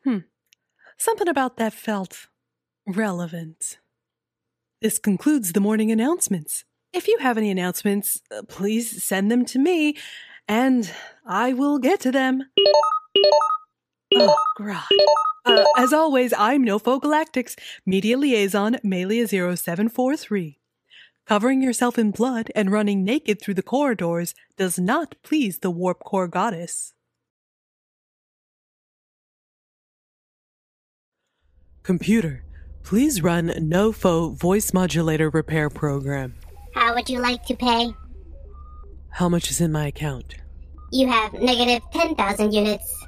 [0.04, 0.18] Hmm.
[1.00, 2.28] Something about that felt
[2.86, 3.80] relevant.
[4.84, 6.64] This concludes the morning announcements.
[6.94, 9.98] If you have any announcements, uh, please send them to me
[10.48, 10.94] and
[11.26, 12.44] I will get to them.
[14.16, 14.84] Oh, God.
[15.46, 20.60] Uh, as always, I'm Nofo Galactics, Media Liaison Melia 0743.
[21.26, 26.00] Covering yourself in blood and running naked through the corridors does not please the Warp
[26.00, 26.94] Core Goddess.
[31.82, 32.46] Computer,
[32.84, 36.36] please run Nofo Voice Modulator Repair Program.
[36.74, 37.94] How would you like to pay?
[39.10, 40.36] How much is in my account?
[40.92, 43.06] You have negative 10,000 units.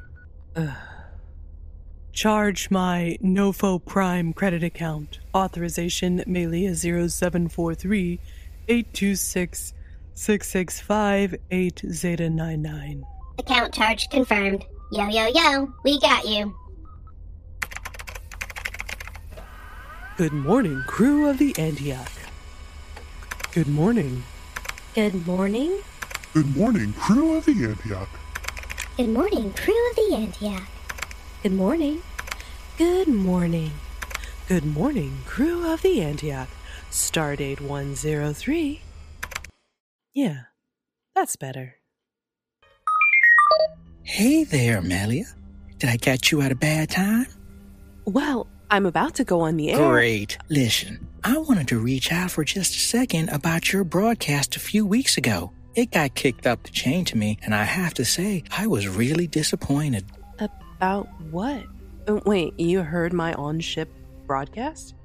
[2.16, 5.20] Charge my Nofo Prime credit account.
[5.36, 8.20] Authorization Melia 0743
[8.70, 9.74] 826
[10.14, 13.06] 665 8 Zeta 99.
[13.38, 14.64] Account charge confirmed.
[14.94, 16.56] Yo, yo, yo, we got you.
[20.16, 22.14] Good morning, crew of the Antioch.
[23.52, 24.24] Good morning.
[24.94, 25.82] Good morning.
[26.34, 28.08] Good morning, crew of the Antioch.
[28.96, 30.70] Good morning, crew of the Antioch.
[31.46, 32.02] Good morning.
[32.76, 33.70] Good morning.
[34.48, 36.50] Good morning, crew of the Antioch.
[36.90, 38.82] Stardate 103.
[40.16, 40.40] Yeah,
[41.14, 41.76] that's better.
[44.02, 45.26] Hey there, Amelia.
[45.78, 47.28] Did I catch you at a bad time?
[48.06, 49.88] Well, I'm about to go on the air.
[49.88, 50.40] Great.
[50.50, 54.84] Listen, I wanted to reach out for just a second about your broadcast a few
[54.84, 55.52] weeks ago.
[55.76, 58.88] It got kicked up the chain to me, and I have to say, I was
[58.88, 60.06] really disappointed.
[60.78, 61.64] About what?
[62.08, 63.90] Uh, Wait, you heard my on ship
[64.28, 64.96] broadcast?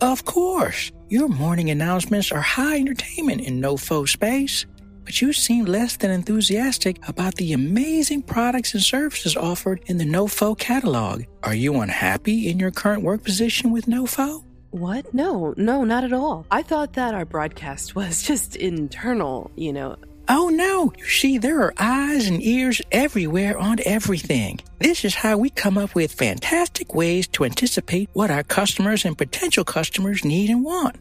[0.00, 4.66] Of course, your morning announcements are high entertainment in NoFo space,
[5.04, 10.04] but you seem less than enthusiastic about the amazing products and services offered in the
[10.04, 11.24] NoFo catalog.
[11.42, 14.44] Are you unhappy in your current work position with NoFo?
[14.70, 15.14] What?
[15.14, 16.46] No, no, not at all.
[16.50, 19.96] I thought that our broadcast was just internal, you know.
[20.30, 24.60] Oh no, you see, there are eyes and ears everywhere on everything.
[24.78, 29.16] This is how we come up with fantastic ways to anticipate what our customers and
[29.16, 30.96] potential customers need and want.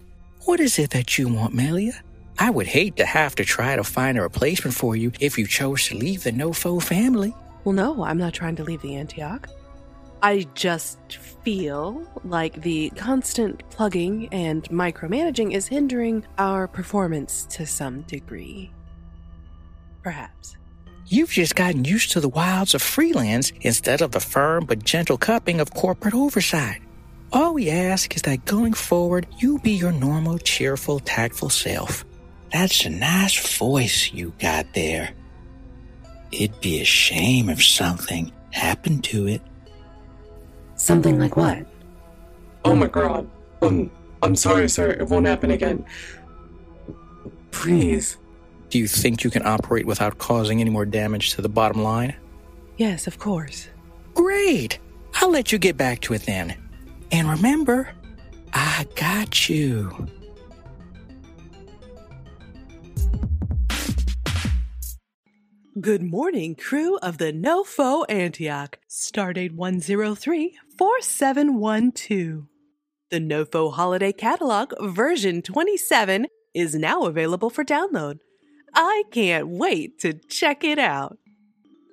[0.45, 2.01] What is it that you want, Melia?
[2.39, 5.45] I would hate to have to try to find a replacement for you if you
[5.45, 7.35] chose to leave the NoFo family.
[7.65, 9.49] Well, no, I'm not trying to leave the Antioch.
[10.23, 18.03] I just feel like the constant plugging and micromanaging is hindering our performance to some
[18.03, 18.71] degree.
[20.07, 20.55] Perhaps.
[21.07, 25.17] You've just gotten used to the wilds of freelance instead of the firm but gentle
[25.17, 26.79] cupping of corporate oversight.
[27.34, 32.05] All we ask is that going forward, you be your normal, cheerful, tactful self.
[32.53, 35.09] That's a nice voice you got there.
[36.31, 39.41] It'd be a shame if something happened to it.
[40.75, 41.65] Something like what?
[42.63, 43.29] Oh my god.
[43.61, 43.91] Um,
[44.23, 44.89] I'm sorry, sir.
[44.89, 45.85] It won't happen again.
[47.51, 48.15] Please.
[48.69, 52.15] Do you think you can operate without causing any more damage to the bottom line?
[52.77, 53.69] Yes, of course.
[54.14, 54.80] Great!
[55.15, 56.56] I'll let you get back to it then.
[57.11, 57.89] And remember,
[58.53, 60.07] I got you.
[65.80, 68.80] Good morning, crew of the NoFo Antioch.
[68.89, 72.48] Stardate 103 4712.
[73.10, 78.18] The NoFo Holiday Catalog version 27 is now available for download.
[78.79, 81.17] I can't wait to check it out.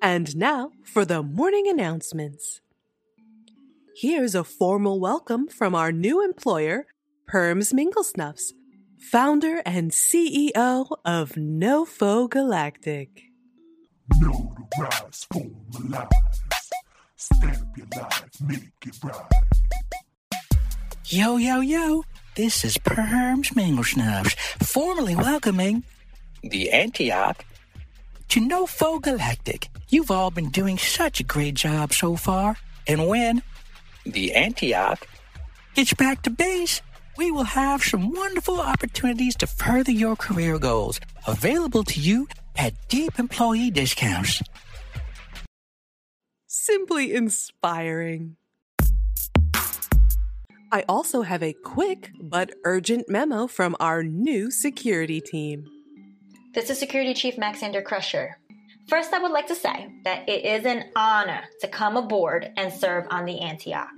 [0.02, 2.60] And now for the morning announcements.
[3.96, 6.84] Here's a formal welcome from our new employer,
[7.26, 8.52] Perms Minglesnuffs,
[8.98, 13.30] founder and CEO of NoFo Galactic.
[14.20, 16.10] Notarize, formalize.
[17.16, 19.14] Stamp your life, make it right.
[21.06, 22.04] Yo, yo, yo,
[22.34, 25.82] this is Perms Minglesnuffs, formally welcoming
[26.50, 27.44] the Antioch
[28.28, 29.68] to NoFo Galactic.
[29.88, 32.56] You've all been doing such a great job so far,
[32.86, 33.42] and when
[34.04, 35.06] the Antioch
[35.74, 36.82] gets back to base,
[37.16, 42.74] we will have some wonderful opportunities to further your career goals available to you at
[42.88, 44.42] deep employee discounts.
[46.46, 48.36] Simply inspiring.
[50.72, 55.66] I also have a quick but urgent memo from our new security team.
[56.54, 58.38] This is Security Chief Maxander Crusher.
[58.86, 62.72] First, I would like to say that it is an honor to come aboard and
[62.72, 63.88] serve on the Antioch.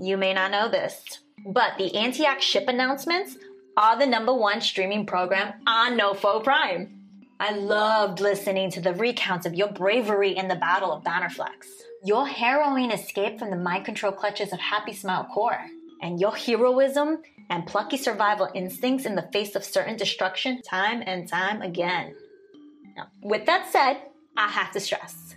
[0.00, 3.36] You may not know this, but the Antioch ship announcements
[3.76, 7.00] are the number one streaming program on NoFo Prime.
[7.40, 11.66] I loved listening to the recounts of your bravery in the Battle of Bannerflex,
[12.04, 15.66] your harrowing escape from the mind control clutches of Happy Smile Core,
[16.02, 17.20] and your heroism
[17.52, 22.14] and plucky survival instincts in the face of certain destruction time and time again.
[22.96, 23.98] Now, with that said,
[24.36, 25.34] I have to stress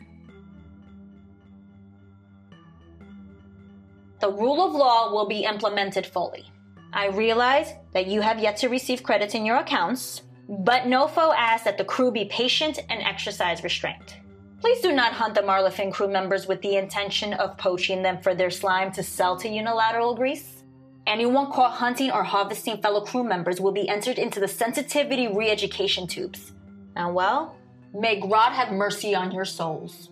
[4.26, 6.46] the rule of law will be implemented fully.
[6.92, 11.66] I realize that you have yet to receive credits in your accounts, but NOFO asks
[11.66, 14.18] that the crew be patient and exercise restraint.
[14.62, 18.34] Please do not hunt the Marlefin crew members with the intention of poaching them for
[18.34, 20.55] their slime to sell to Unilateral Grease.
[21.07, 25.52] Anyone caught hunting or harvesting fellow crew members will be entered into the sensitivity re
[25.52, 26.52] education tubes.
[26.95, 27.56] And well,
[27.94, 30.10] may God have mercy on your souls.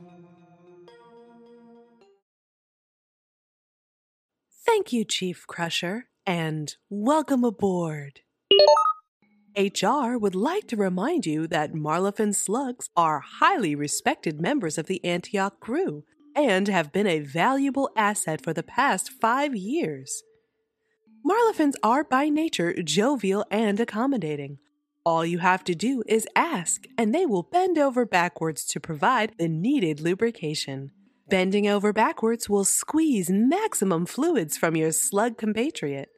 [4.65, 8.21] Thank you, Chief Crusher, and welcome aboard.
[9.57, 15.03] HR would like to remind you that Marlefin slugs are highly respected members of the
[15.03, 16.03] Antioch crew
[16.35, 20.23] and have been a valuable asset for the past five years.
[21.25, 24.57] Marlefins are by nature jovial and accommodating.
[25.05, 29.31] All you have to do is ask, and they will bend over backwards to provide
[29.37, 30.91] the needed lubrication.
[31.29, 36.09] Bending over backwards will squeeze maximum fluids from your slug compatriot.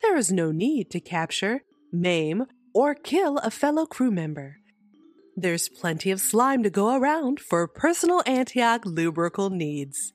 [0.00, 1.62] There is no need to capture,
[1.92, 4.56] maim, or kill a fellow crew member.
[5.36, 10.14] There's plenty of slime to go around for personal Antioch lubrical needs.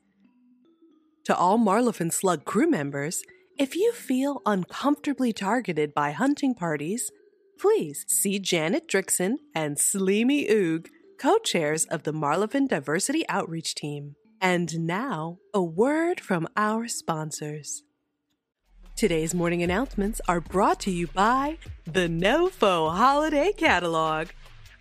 [1.25, 3.23] To all Marlefin Slug crew members,
[3.61, 7.11] if you feel uncomfortably targeted by hunting parties,
[7.59, 10.87] please see Janet Drixon and Sleemy Oog,
[11.19, 14.15] co chairs of the Marlefin Diversity Outreach Team.
[14.41, 17.83] And now, a word from our sponsors.
[18.95, 24.29] Today's morning announcements are brought to you by the NoFo Holiday Catalog,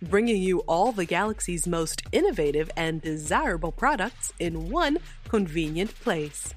[0.01, 4.97] bringing you all the galaxy's most innovative and desirable products in one
[5.29, 6.55] convenient place.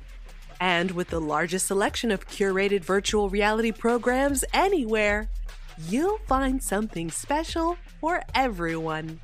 [0.64, 5.28] And with the largest selection of curated virtual reality programs anywhere,
[5.90, 9.20] you'll find something special for everyone.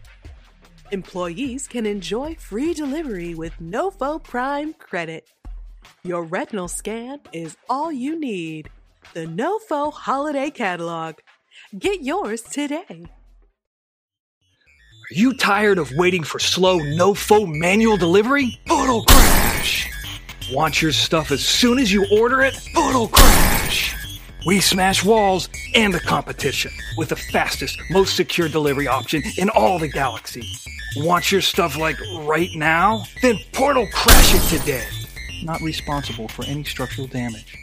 [0.90, 5.30] Employees can enjoy free delivery with NoFo Prime credit.
[6.04, 8.68] Your retinal scan is all you need.
[9.14, 11.14] The NoFo Holiday Catalog.
[11.78, 12.84] Get yours today.
[12.90, 18.60] Are you tired of waiting for slow, NoFo manual delivery?
[18.66, 19.90] It'll crash!
[20.52, 22.58] Want your stuff as soon as you order it?
[22.76, 23.94] It'll crash!
[24.44, 29.78] We smash walls and the competition with the fastest, most secure delivery option in all
[29.78, 30.42] the galaxy.
[30.96, 33.04] Want your stuff like right now?
[33.22, 34.86] Then Portal crash it today.
[35.44, 37.56] Not responsible for any structural damage.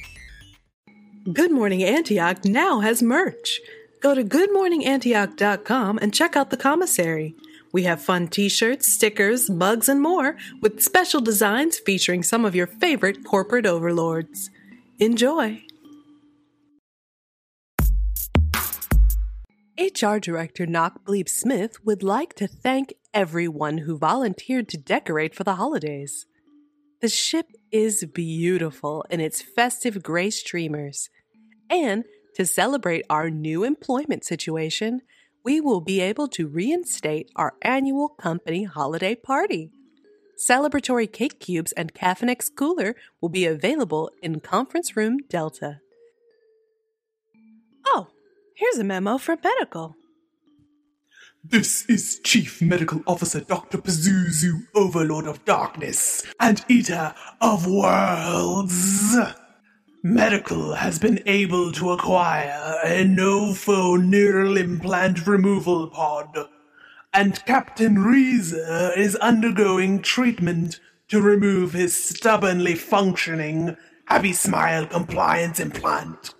[1.34, 3.60] Good Morning Antioch now has merch.
[4.02, 7.36] Go to goodmorningantioch.com and check out the commissary.
[7.74, 12.56] We have fun t shirts, stickers, mugs, and more with special designs featuring some of
[12.56, 14.50] your favorite corporate overlords.
[15.00, 15.64] Enjoy!
[19.80, 25.44] HR Director Knock Bleep Smith would like to thank everyone who volunteered to decorate for
[25.44, 26.26] the holidays.
[27.00, 31.12] The ship is beautiful in its festive gray streamers,
[31.70, 35.02] and to celebrate our new employment situation,
[35.44, 39.72] we will be able to reinstate our annual company holiday party.
[40.38, 45.80] Celebratory cake cubes and Cafinex cooler will be available in Conference Room Delta.
[47.86, 48.08] Oh,
[48.56, 49.96] here's a memo from medical.
[51.44, 53.78] This is Chief Medical Officer Dr.
[53.78, 59.16] Pazuzu, Overlord of Darkness and Eater of Worlds.
[60.10, 66.48] Medical has been able to acquire a NoFo neural implant removal pod,
[67.14, 70.80] and Captain Reezer is undergoing treatment
[71.10, 73.76] to remove his stubbornly functioning
[74.06, 76.34] Happy Smile compliance implant.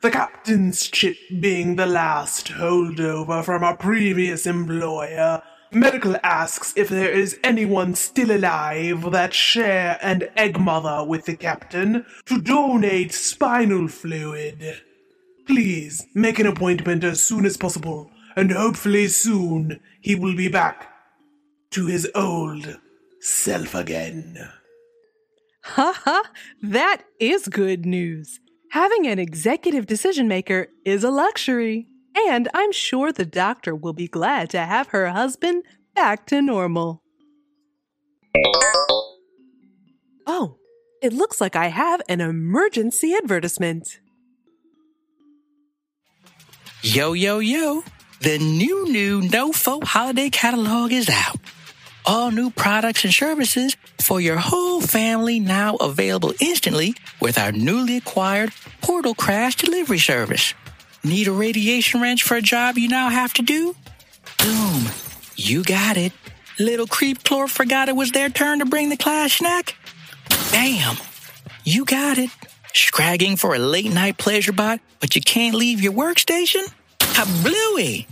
[0.00, 7.10] The captain's chip being the last holdover from a previous employer, Medical asks if there
[7.10, 13.86] is anyone still alive that share an egg mother with the captain to donate spinal
[13.86, 14.82] fluid.
[15.46, 20.88] Please make an appointment as soon as possible, and hopefully soon he will be back
[21.70, 22.80] to his old
[23.20, 24.50] self again.
[25.62, 26.22] Ha ha!
[26.62, 28.40] That is good news.
[28.72, 31.86] Having an executive decision maker is a luxury.
[32.16, 35.64] And I'm sure the doctor will be glad to have her husband
[35.94, 37.02] back to normal.
[40.26, 40.56] Oh,
[41.02, 44.00] it looks like I have an emergency advertisement.
[46.82, 47.82] Yo, yo, yo.
[48.20, 51.36] The new, new NoFo holiday catalog is out.
[52.04, 57.96] All new products and services for your whole family now available instantly with our newly
[57.98, 60.54] acquired Portal Crash delivery service.
[61.02, 63.74] Need a radiation wrench for a job you now have to do?
[64.38, 64.84] Boom.
[65.34, 66.12] You got it.
[66.58, 69.76] Little creep chlor forgot it was their turn to bring the class snack?
[70.52, 70.96] Bam.
[71.64, 72.30] You got it.
[72.74, 76.70] Scragging for a late night pleasure bot, but you can't leave your workstation?
[76.98, 78.06] Kablooey!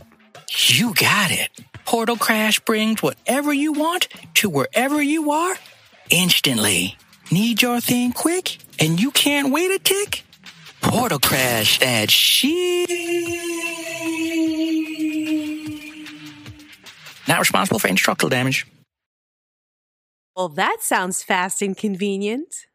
[0.70, 1.51] You got it.
[1.85, 5.55] Portal Crash brings whatever you want to wherever you are
[6.10, 6.97] instantly.
[7.31, 10.24] Need your thing quick and you can't wait a tick?
[10.80, 12.88] Portal Crash that shit.
[17.26, 18.66] Not responsible for any structural damage.
[20.34, 22.66] Well, that sounds fast and convenient.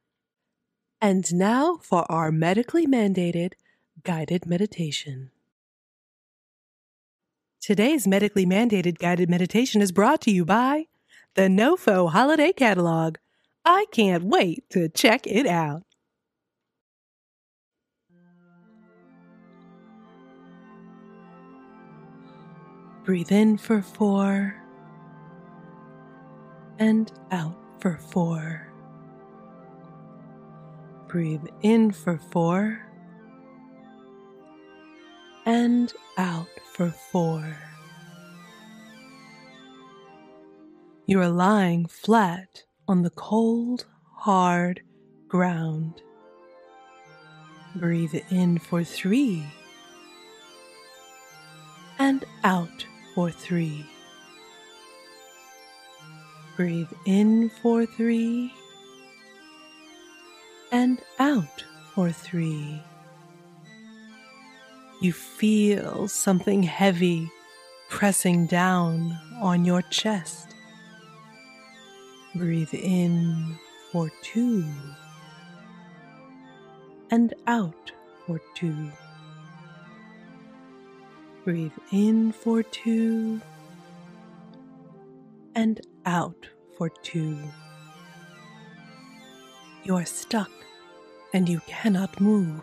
[1.01, 3.53] And now for our medically mandated
[4.03, 5.31] guided meditation.
[7.61, 10.88] Today's medically mandated guided meditation is brought to you by
[11.35, 13.15] the NoFo Holiday Catalog.
[13.63, 15.84] I can't wait to check it out.
[23.03, 24.55] Breathe in for four
[26.80, 28.71] and out for four.
[31.09, 32.80] Breathe in for four
[35.45, 37.57] and out for four.
[41.05, 44.81] You are lying flat on the cold, hard
[45.27, 46.01] ground.
[47.75, 49.45] Breathe in for three
[51.99, 53.85] and out for three.
[56.56, 58.53] Breathe in for three
[60.72, 61.64] and out
[61.94, 62.81] for three.
[65.02, 67.30] You feel something heavy
[67.90, 70.56] pressing down on your chest.
[72.35, 73.57] Breathe in
[73.91, 74.65] for two
[77.11, 77.91] and out
[78.26, 78.91] for two.
[81.44, 83.41] Breathe in for two
[85.53, 86.48] and out
[86.78, 87.38] for two.
[89.84, 90.49] You are stuck
[91.34, 92.61] and you cannot move.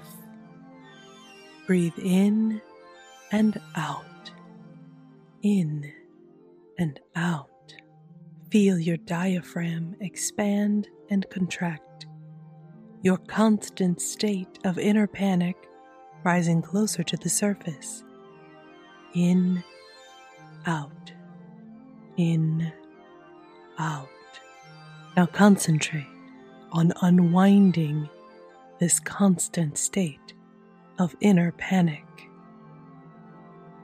[1.66, 2.62] Breathe in
[3.30, 4.30] and out,
[5.42, 5.92] in
[6.78, 7.74] and out.
[8.50, 12.06] Feel your diaphragm expand and contract,
[13.02, 15.68] your constant state of inner panic
[16.24, 18.04] rising closer to the surface.
[19.14, 19.64] In,
[20.66, 21.12] out,
[22.16, 22.72] in,
[23.78, 24.08] out.
[25.16, 26.06] Now concentrate
[26.72, 28.08] on unwinding
[28.78, 30.34] this constant state
[30.98, 32.04] of inner panic.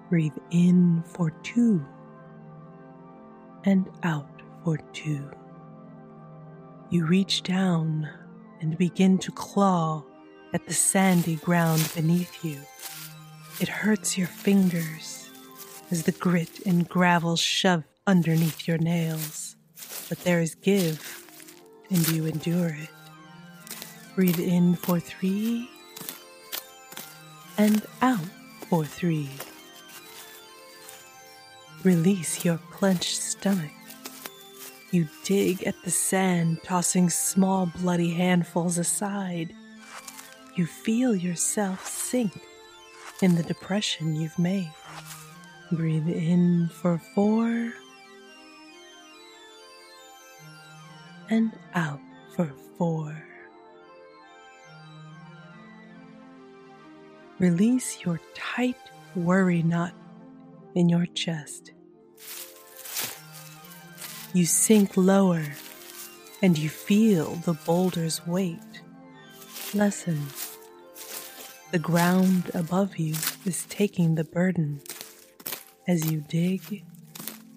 [0.09, 1.85] Breathe in for two
[3.65, 5.29] and out for two.
[6.91, 8.09] You reach down
[8.61, 10.05] and begin to claw
[10.55, 12.61] at the sandy ground beneath you.
[13.59, 15.31] It hurts your fingers
[15.91, 19.57] as the grit and gravel shove underneath your nails,
[20.11, 21.25] but there is give
[21.89, 22.91] and you endure it.
[24.15, 25.71] Breathe in for three
[27.57, 28.29] and out
[28.69, 29.31] for three.
[31.83, 33.73] Release your clenched stomach.
[34.91, 39.55] You dig at the sand, tossing small bloody handfuls aside.
[40.57, 42.39] You feel yourself sink
[43.23, 44.73] in the depression you've made.
[45.73, 47.73] Breathe in for four
[51.31, 52.01] and out
[52.35, 53.17] for four.
[57.39, 58.77] Release your tight
[59.15, 59.93] worry knot
[60.75, 61.73] in your chest.
[64.33, 65.45] You sink lower
[66.43, 68.59] and you feel the boulder's weight
[69.75, 70.27] lessen.
[71.73, 74.81] The ground above you is taking the burden
[75.89, 76.85] as you dig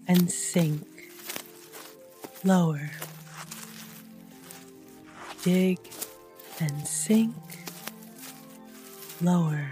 [0.07, 1.11] and sink
[2.44, 2.90] lower.
[5.44, 5.77] Dig
[6.60, 7.36] and sink
[9.22, 9.72] lower.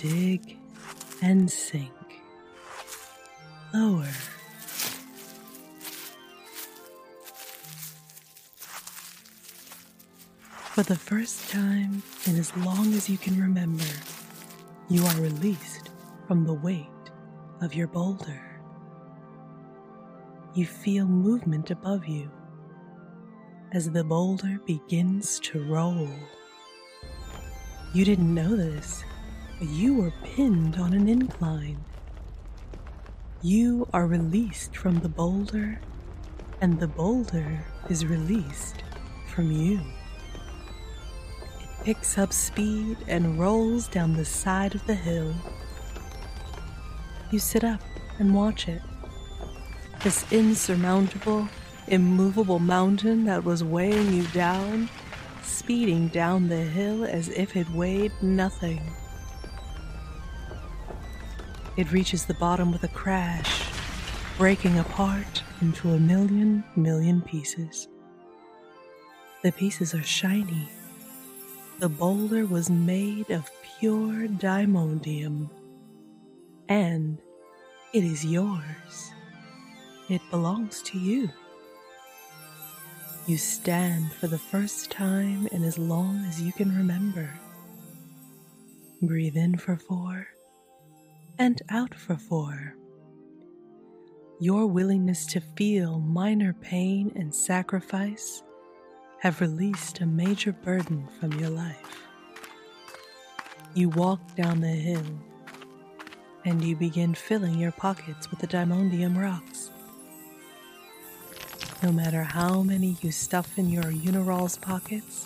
[0.00, 0.56] Dig
[1.22, 1.92] and sink
[3.72, 4.12] lower.
[10.80, 13.84] For the first time in as long as you can remember,
[14.88, 15.90] you are released
[16.26, 16.86] from the weight
[17.60, 18.40] of your boulder.
[20.54, 22.30] You feel movement above you
[23.72, 26.08] as the boulder begins to roll.
[27.92, 29.04] You didn't know this,
[29.58, 31.84] but you were pinned on an incline.
[33.42, 35.78] You are released from the boulder,
[36.62, 38.82] and the boulder is released
[39.28, 39.82] from you.
[41.84, 45.34] Picks up speed and rolls down the side of the hill.
[47.30, 47.80] You sit up
[48.18, 48.82] and watch it.
[50.02, 51.48] This insurmountable,
[51.88, 54.90] immovable mountain that was weighing you down,
[55.42, 58.82] speeding down the hill as if it weighed nothing.
[61.78, 63.64] It reaches the bottom with a crash,
[64.36, 67.88] breaking apart into a million, million pieces.
[69.42, 70.68] The pieces are shiny.
[71.80, 75.48] The boulder was made of pure diamondium.
[76.68, 77.16] And
[77.94, 79.10] it is yours.
[80.10, 81.30] It belongs to you.
[83.26, 87.32] You stand for the first time in as long as you can remember.
[89.00, 90.26] Breathe in for four
[91.38, 92.74] and out for four.
[94.38, 98.42] Your willingness to feel minor pain and sacrifice
[99.20, 102.06] have released a major burden from your life.
[103.74, 105.04] You walk down the hill
[106.46, 109.70] and you begin filling your pockets with the diamondium rocks.
[111.82, 115.24] No matter how many you stuff in your Unirol's pockets,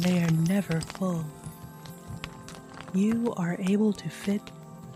[0.00, 1.24] they are never full.
[2.92, 4.42] You are able to fit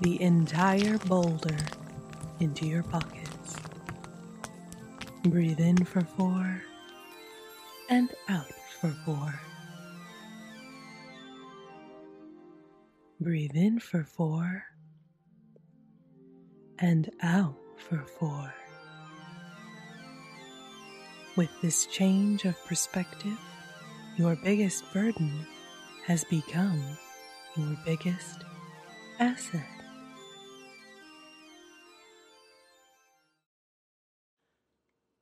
[0.00, 1.58] the entire boulder
[2.40, 3.56] into your pockets.
[5.22, 6.62] Breathe in for four
[7.88, 9.40] and out for four.
[13.20, 14.64] Breathe in for four
[16.78, 17.56] and out
[17.88, 18.52] for four.
[21.36, 23.38] With this change of perspective,
[24.16, 25.46] your biggest burden
[26.06, 26.82] has become
[27.56, 28.44] your biggest
[29.18, 29.66] asset.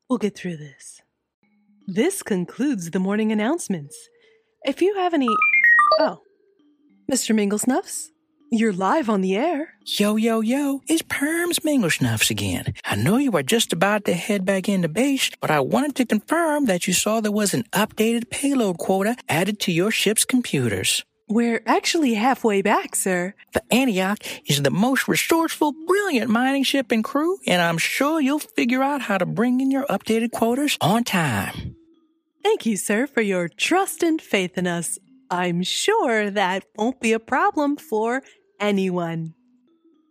[0.09, 1.01] We'll get through this.
[1.89, 4.09] This concludes the morning announcements.
[4.63, 5.29] If you have any.
[5.99, 6.21] Oh.
[7.11, 7.35] Mr.
[7.35, 8.07] Minglesnuffs,
[8.53, 9.75] you're live on the air.
[9.85, 12.75] Yo, yo, yo, it's Perms Minglesnuffs again.
[12.85, 16.07] I know you are just about to head back into base, but I wanted to
[16.07, 21.05] confirm that you saw there was an updated payload quota added to your ship's computers.
[21.33, 23.33] We're actually halfway back, sir.
[23.55, 28.39] The Antioch is the most resourceful, brilliant mining ship and crew, and I'm sure you'll
[28.39, 31.75] figure out how to bring in your updated quotas on time.
[32.43, 34.99] Thank you, sir, for your trust and faith in us.
[35.31, 38.23] I'm sure that won't be a problem for
[38.61, 39.33] anyone.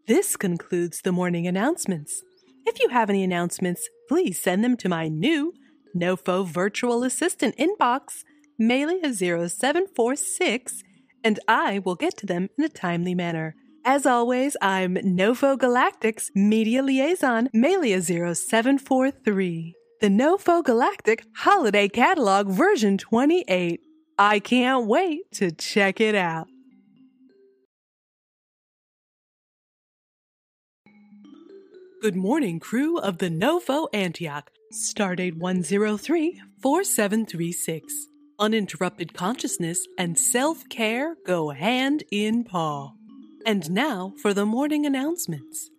[0.07, 2.23] This concludes the morning announcements.
[2.65, 5.53] If you have any announcements, please send them to my new
[5.95, 8.23] NoFo virtual assistant inbox,
[8.59, 10.81] Melia0746
[11.23, 13.55] and I will get to them in a timely manner.
[13.83, 23.79] As always, I'm NoFo Galactic's media liaison, Melia0743, the NoFo Galactic Holiday Catalog version 28.
[24.19, 26.47] I can't wait to check it out.
[32.01, 38.10] Good morning, crew of the NoFo Antioch, Stardate 103 4736
[38.41, 42.91] uninterrupted consciousness and self care go hand in paw.
[43.45, 45.69] And now for the morning announcements.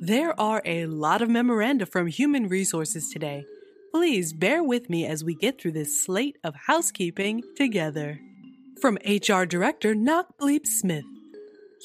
[0.00, 3.44] There are a lot of memoranda from Human Resources today.
[3.92, 8.18] Please bear with me as we get through this slate of housekeeping together.
[8.82, 11.04] From HR Director Knock Bleep Smith.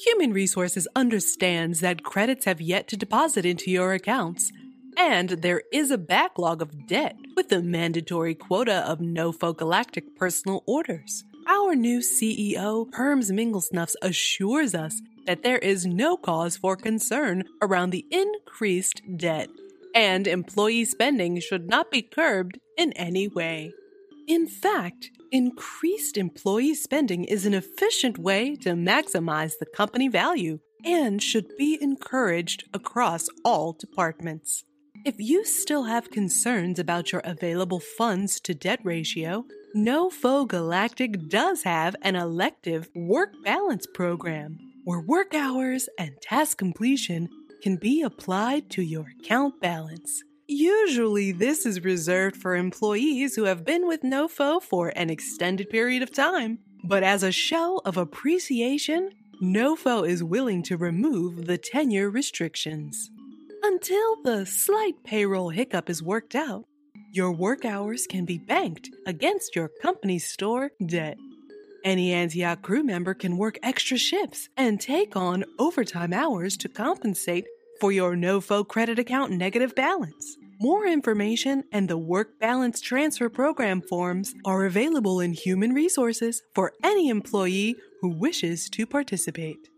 [0.04, 4.50] Human Resources understands that credits have yet to deposit into your accounts
[5.00, 10.62] and there is a backlog of debt with a mandatory quota of Nofo Galactic personal
[10.66, 11.24] orders.
[11.48, 17.90] Our new CEO, Perms Minglesnuffs, assures us that there is no cause for concern around
[17.90, 19.48] the increased debt,
[19.94, 23.72] and employee spending should not be curbed in any way.
[24.28, 31.22] In fact, increased employee spending is an efficient way to maximize the company value and
[31.22, 34.64] should be encouraged across all departments.
[35.02, 41.62] If you still have concerns about your available funds to debt ratio, NoFo Galactic does
[41.62, 47.30] have an elective work balance program where work hours and task completion
[47.62, 50.22] can be applied to your account balance.
[50.46, 56.02] Usually, this is reserved for employees who have been with NoFo for an extended period
[56.02, 56.58] of time.
[56.84, 59.12] But as a show of appreciation,
[59.42, 63.10] NoFo is willing to remove the tenure restrictions.
[63.72, 66.64] Until the slight payroll hiccup is worked out,
[67.12, 71.16] your work hours can be banked against your company's store debt.
[71.84, 77.44] Any Antioch crew member can work extra shifts and take on overtime hours to compensate
[77.80, 80.36] for your NoFo credit account negative balance.
[80.60, 86.72] More information and the Work Balance Transfer Program forms are available in Human Resources for
[86.82, 89.70] any employee who wishes to participate.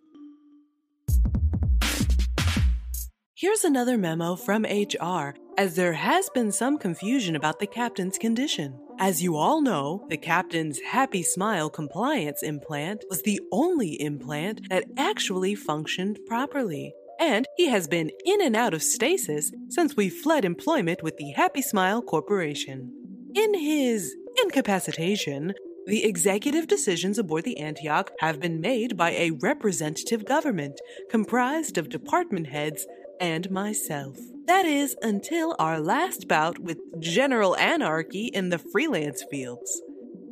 [3.43, 8.79] Here's another memo from HR, as there has been some confusion about the captain's condition.
[9.01, 14.85] As you all know, the captain's Happy Smile compliance implant was the only implant that
[14.97, 16.95] actually functioned properly.
[17.19, 21.33] And he has been in and out of stasis since we fled employment with the
[21.33, 22.93] Happy Smile Corporation.
[23.35, 25.53] In his incapacitation,
[25.85, 31.89] the executive decisions aboard the Antioch have been made by a representative government comprised of
[31.89, 32.87] department heads
[33.23, 34.19] and myself.
[34.47, 39.81] That is, until our last bout with general anarchy in the freelance fields.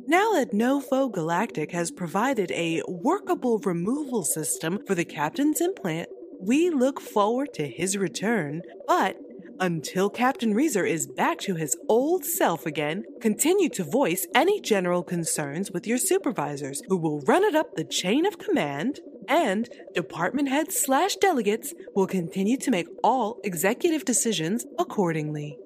[0.07, 6.09] Now that Nofo Galactic has provided a workable removal system for the captain's implant,
[6.41, 9.17] we look forward to his return, but
[9.61, 15.03] until Captain Reezer is back to his old self again, continue to voice any general
[15.03, 18.99] concerns with your supervisors, who will run it up the chain of command,
[19.31, 25.57] and department heads slash delegates will continue to make all executive decisions accordingly.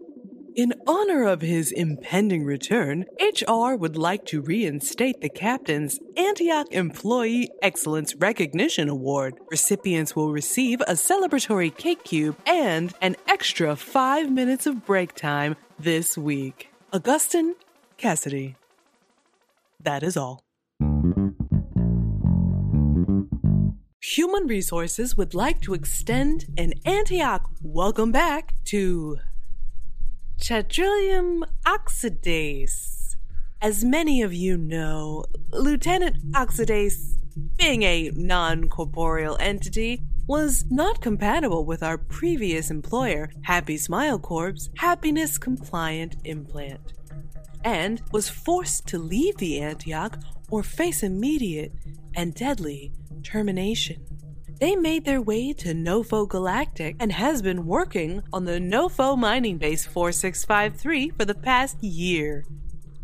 [0.56, 7.50] In honor of his impending return, HR would like to reinstate the captain's Antioch Employee
[7.62, 9.34] Excellence Recognition Award.
[9.52, 15.58] Recipients will receive a celebratory cake cube and an extra five minutes of break time
[15.78, 16.70] this week.
[16.94, 17.56] Augustin
[17.98, 18.56] Cassidy.
[19.82, 20.45] That is all.
[24.14, 29.18] Human Resources would like to extend an Antioch welcome back to
[30.40, 33.16] Chadrillium oxidase.
[33.60, 37.18] As many of you know, Lieutenant Oxidase,
[37.58, 44.70] being a non corporeal entity, was not compatible with our previous employer, Happy Smile Corp's
[44.78, 46.94] happiness compliant implant,
[47.66, 50.20] and was forced to leave the Antioch
[50.50, 51.74] or face immediate
[52.16, 52.94] and deadly
[53.24, 54.06] termination.
[54.60, 59.58] They made their way to Nofo Galactic and has been working on the Nofo mining
[59.58, 62.46] base 4653 for the past year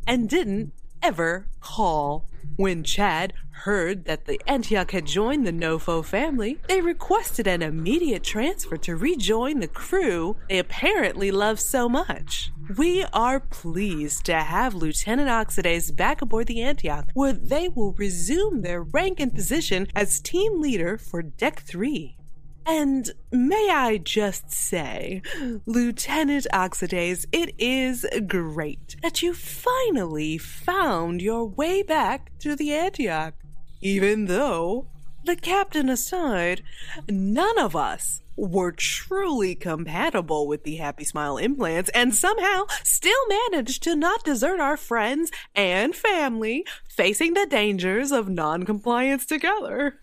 [0.08, 0.72] and didn't
[1.02, 2.28] ever call.
[2.56, 3.34] When Chad
[3.64, 8.96] heard that the Antioch had joined the Nofo family, they requested an immediate transfer to
[8.96, 12.52] rejoin the crew they apparently love so much.
[12.77, 18.61] We are pleased to have Lieutenant Oxidase back aboard the Antioch, where they will resume
[18.61, 22.18] their rank and position as team leader for Deck 3.
[22.65, 25.22] And may I just say,
[25.65, 33.34] Lieutenant Oxidase, it is great that you finally found your way back to the Antioch.
[33.81, 34.88] Even though,
[35.23, 36.61] the captain aside,
[37.07, 43.84] none of us were truly compatible with the Happy Smile implants and somehow still managed
[43.84, 49.99] to not desert our friends and family facing the dangers of non-compliance together.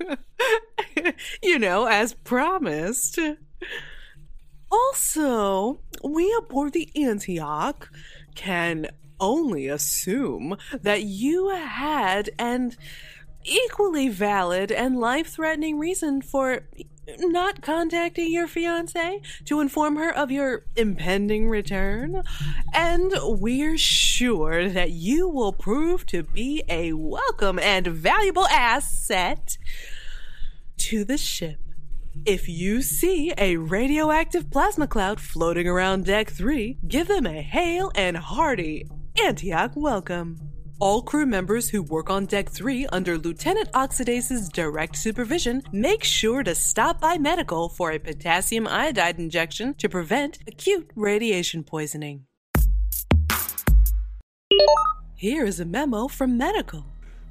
[1.43, 3.19] you know, as promised.
[4.70, 7.90] Also, we aboard the Antioch
[8.35, 8.86] can
[9.20, 12.73] only assume that you had an
[13.44, 16.69] equally valid and life threatening reason for
[17.19, 22.23] not contacting your fiance to inform her of your impending return.
[22.74, 29.56] And we're sure that you will prove to be a welcome and valuable asset
[30.78, 31.59] to the ship.
[32.24, 37.93] If you see a radioactive plasma cloud floating around Deck 3, give them a hail
[37.94, 38.89] and hearty
[39.23, 40.58] Antioch welcome.
[40.81, 46.45] All crew members who work on Deck 3 under Lieutenant Oxidase's direct supervision make sure
[46.45, 52.27] to stop by medical for a potassium iodide injection to prevent acute radiation poisoning.
[55.17, 56.87] Here is a memo from medical.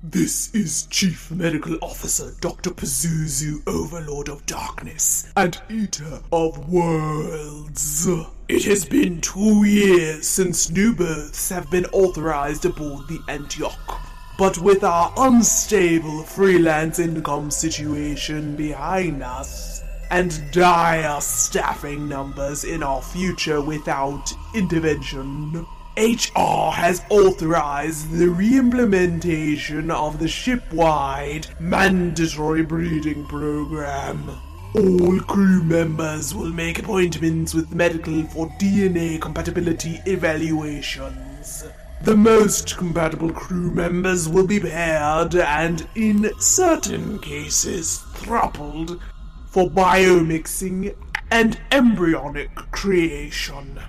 [0.09, 2.69] This is Chief Medical Officer Dr.
[2.69, 8.07] Pazuzu, Overlord of Darkness and Eater of Worlds.
[8.47, 13.99] It has been two years since new births have been authorized aboard the Antioch.
[14.38, 23.01] But with our unstable freelance income situation behind us, and dire staffing numbers in our
[23.01, 25.65] future without intervention,
[25.98, 34.30] HR has authorized the reimplementation of the ship-wide mandatory breeding program.
[34.76, 41.65] All crew members will make appointments with medical for DNA compatibility evaluations.
[42.03, 49.02] The most compatible crew members will be paired and, in certain cases, thrupled
[49.48, 50.95] for biomixing
[51.32, 53.80] and embryonic creation.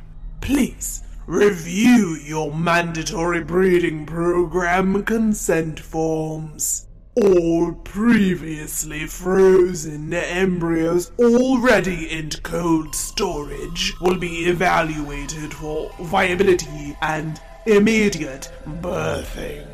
[0.40, 6.86] Please Review your mandatory breeding program consent forms.
[7.16, 18.50] All previously frozen embryos already in cold storage will be evaluated for viability and immediate
[18.80, 19.66] birthing.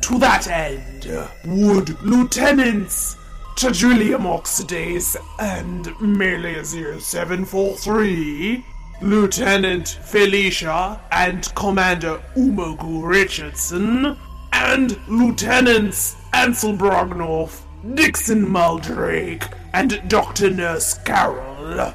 [0.00, 1.06] To that end,
[1.46, 3.14] would Lieutenants
[3.54, 8.64] Chadrillium Oxidase and Melia 0743,
[9.02, 14.16] Lieutenant Felicia and Commander Umogu Richardson,
[14.52, 17.62] and Lieutenants Ansel Brognoff,
[17.94, 20.50] Dixon Muldrake, and Dr.
[20.50, 21.92] Nurse Carol.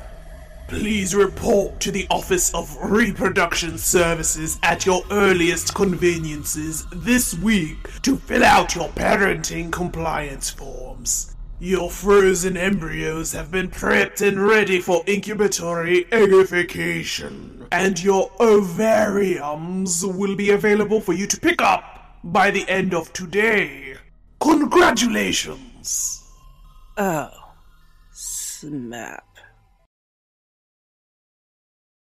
[0.67, 8.17] Please report to the Office of Reproduction Services at your earliest conveniences this week to
[8.17, 11.35] fill out your parenting compliance forms.
[11.61, 20.37] Your frozen embryos have been prepped and ready for incubatory eggification, and your ovariums will
[20.37, 23.97] be available for you to pick up by the end of today.
[24.39, 26.23] Congratulations!
[26.97, 27.29] Oh,
[28.13, 29.25] snap.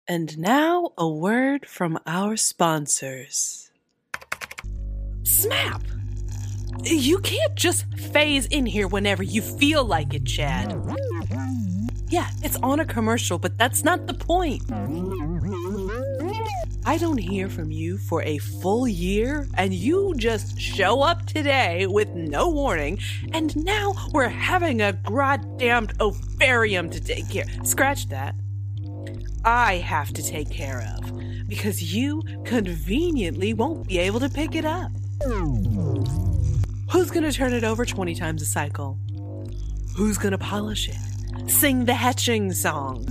[0.07, 3.73] And now a word from our sponsors.
[5.25, 5.83] Snap!
[6.83, 10.81] You can't just phase in here whenever you feel like it, Chad.
[12.09, 14.63] Yeah, it's on a commercial, but that's not the point.
[16.85, 21.87] I don't hear from you for a full year, and you just show up today
[21.87, 22.99] with no warning,
[23.33, 27.45] and now we're having a goddamned ovarium to take care.
[27.65, 28.35] Scratch that.
[29.45, 34.65] I have to take care of because you conveniently won't be able to pick it
[34.65, 34.91] up.
[36.91, 38.99] Who's gonna turn it over 20 times a cycle?
[39.97, 41.51] Who's gonna polish it?
[41.51, 43.07] Sing the hatching song?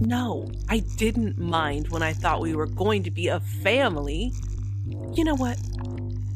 [0.00, 4.32] No, I didn't mind when I thought we were going to be a family.
[5.12, 5.58] You know what?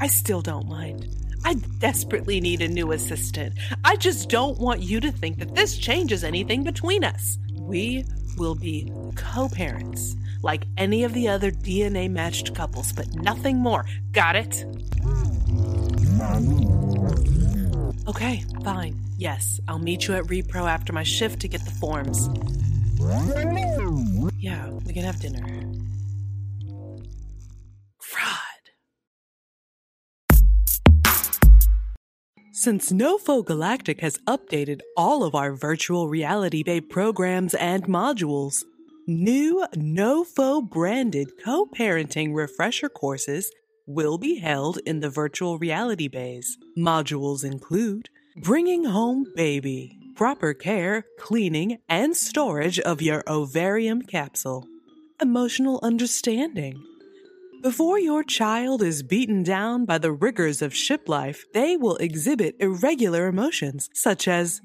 [0.01, 1.09] I still don't mind.
[1.45, 3.55] I desperately need a new assistant.
[3.85, 7.39] I just don't want you to think that this changes anything between us.
[7.55, 8.05] We
[8.37, 13.85] will be co parents, like any of the other DNA matched couples, but nothing more.
[14.13, 14.65] Got it?
[18.09, 19.01] Okay, fine.
[19.17, 22.29] Yes, I'll meet you at Repro after my shift to get the forms.
[24.39, 25.59] Yeah, we can have dinner.
[32.61, 38.65] Since Nofo Galactic has updated all of our virtual reality bay programs and modules,
[39.09, 43.51] new Nofo branded co parenting refresher courses
[43.87, 46.59] will be held in the virtual reality bays.
[46.77, 54.67] Modules include Bringing Home Baby, proper care, cleaning, and storage of your ovarium capsule,
[55.21, 56.81] Emotional Understanding
[57.61, 62.55] before your child is beaten down by the rigors of ship life, they will exhibit
[62.61, 64.61] irregular emotions, such as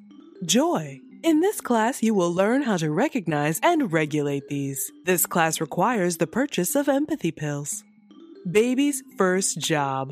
[0.45, 0.99] joy.
[1.23, 4.91] In this class, you will learn how to recognize and regulate these.
[5.05, 7.81] This class requires the purchase of empathy pills.
[8.51, 10.11] Baby's first job.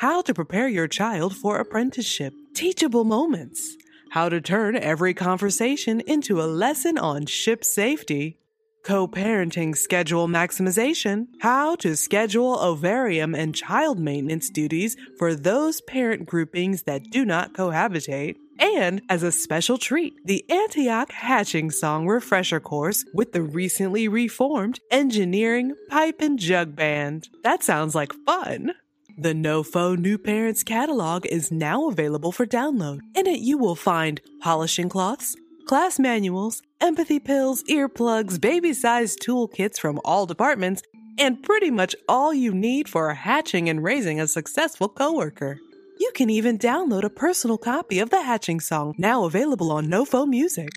[0.00, 2.34] How to prepare your child for apprenticeship.
[2.52, 3.74] Teachable moments.
[4.10, 8.36] How to turn every conversation into a lesson on ship safety.
[8.84, 11.28] Co parenting schedule maximization.
[11.40, 17.54] How to schedule ovarium and child maintenance duties for those parent groupings that do not
[17.54, 18.36] cohabitate.
[18.60, 24.80] And as a special treat, the Antioch Hatching Song Refresher Course with the recently reformed
[24.90, 27.30] Engineering Pipe and Jug Band.
[27.42, 28.74] That sounds like fun!
[29.16, 33.00] The NoFo New Parents catalog is now available for download.
[33.14, 39.78] In it, you will find polishing cloths, class manuals, empathy pills, earplugs, baby sized toolkits
[39.78, 40.82] from all departments,
[41.18, 45.60] and pretty much all you need for hatching and raising a successful coworker.
[46.00, 50.26] You can even download a personal copy of the Hatching Song, now available on NoFo
[50.26, 50.70] Music.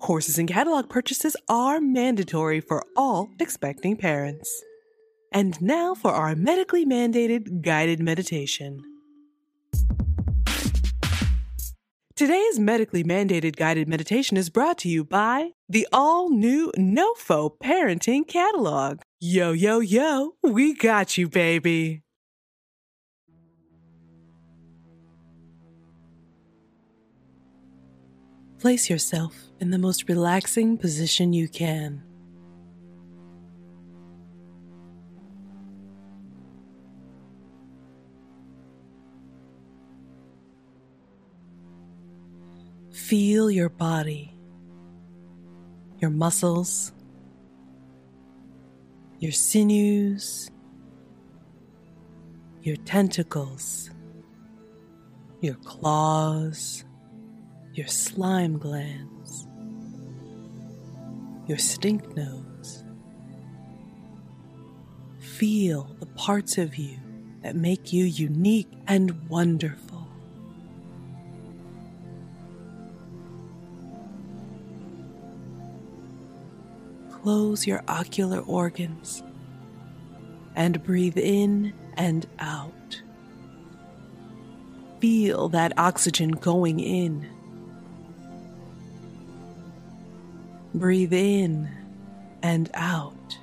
[0.00, 4.50] Courses and catalog purchases are mandatory for all expecting parents.
[5.30, 8.82] And now for our medically mandated guided meditation.
[12.16, 18.26] Today's medically mandated guided meditation is brought to you by the all new NoFo Parenting
[18.26, 19.00] Catalog.
[19.20, 22.04] Yo, yo, yo, we got you, baby.
[28.62, 32.00] Place yourself in the most relaxing position you can.
[42.92, 44.32] Feel your body,
[45.98, 46.92] your muscles,
[49.18, 50.48] your sinews,
[52.62, 53.90] your tentacles,
[55.40, 56.84] your claws,
[57.74, 59.46] your slime glands,
[61.46, 62.84] your stink nose.
[65.18, 66.98] Feel the parts of you
[67.42, 70.06] that make you unique and wonderful.
[77.10, 79.22] Close your ocular organs
[80.54, 83.00] and breathe in and out.
[85.00, 87.31] Feel that oxygen going in.
[90.74, 91.68] Breathe in
[92.42, 93.38] and out.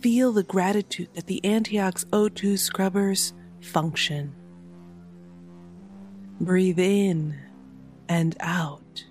[0.00, 4.34] Feel the gratitude that the Antioch's O2 scrubbers function.
[6.40, 7.38] Breathe in
[8.08, 9.04] and out.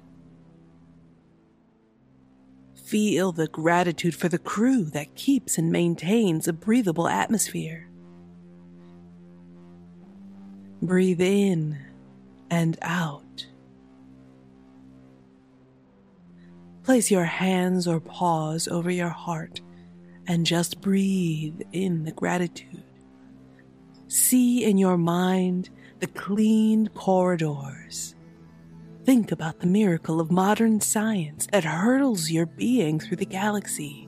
[2.76, 7.90] Feel the gratitude for the crew that keeps and maintains a breathable atmosphere.
[10.82, 11.78] Breathe in
[12.49, 13.27] and out.
[16.88, 19.59] Place your hands or paws over your heart
[20.26, 22.81] and just breathe in the gratitude.
[24.07, 25.69] See in your mind
[25.99, 28.15] the clean corridors
[29.03, 34.07] Think about the miracle of modern science that hurtles your being through the galaxy.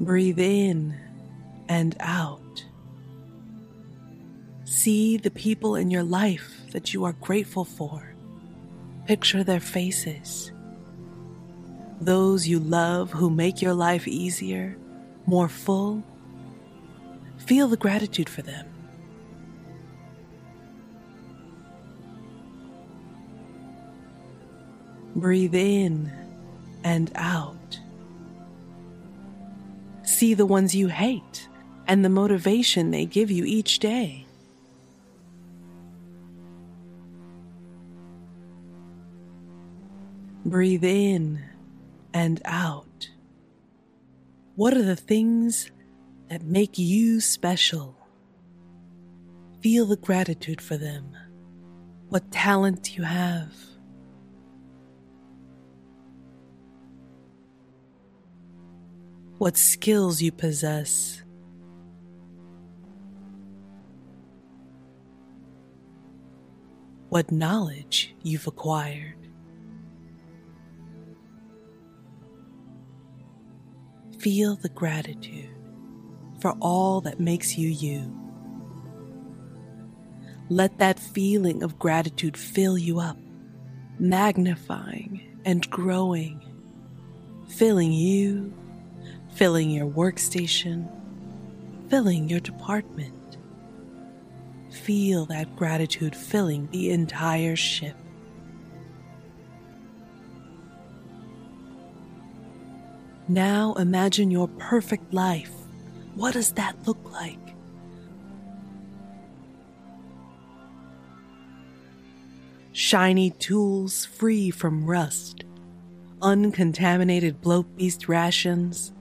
[0.00, 1.00] Breathe in
[1.66, 2.66] and out.
[4.64, 8.07] See the people in your life that you are grateful for.
[9.08, 10.52] Picture their faces.
[11.98, 14.76] Those you love who make your life easier,
[15.24, 16.02] more full.
[17.38, 18.66] Feel the gratitude for them.
[25.16, 26.12] Breathe in
[26.84, 27.80] and out.
[30.02, 31.48] See the ones you hate
[31.86, 34.27] and the motivation they give you each day.
[40.48, 41.42] Breathe in
[42.12, 43.10] and out.
[44.56, 45.70] What are the things
[46.28, 47.96] that make you special?
[49.60, 51.16] Feel the gratitude for them.
[52.08, 53.52] What talent you have
[59.38, 61.22] what skills you possess.
[67.08, 69.17] What knowledge you've acquired.
[74.18, 75.50] Feel the gratitude
[76.40, 78.14] for all that makes you you.
[80.48, 83.18] Let that feeling of gratitude fill you up,
[83.98, 86.42] magnifying and growing,
[87.48, 88.52] filling you
[89.38, 90.88] filling your workstation,
[91.88, 93.38] filling your department.
[94.70, 97.94] Feel that gratitude filling the entire ship.
[103.28, 105.52] Now imagine your perfect life.
[106.14, 107.38] What does that look like?
[112.72, 115.44] Shiny tools free from rust,
[116.22, 118.92] uncontaminated bloat beast rations,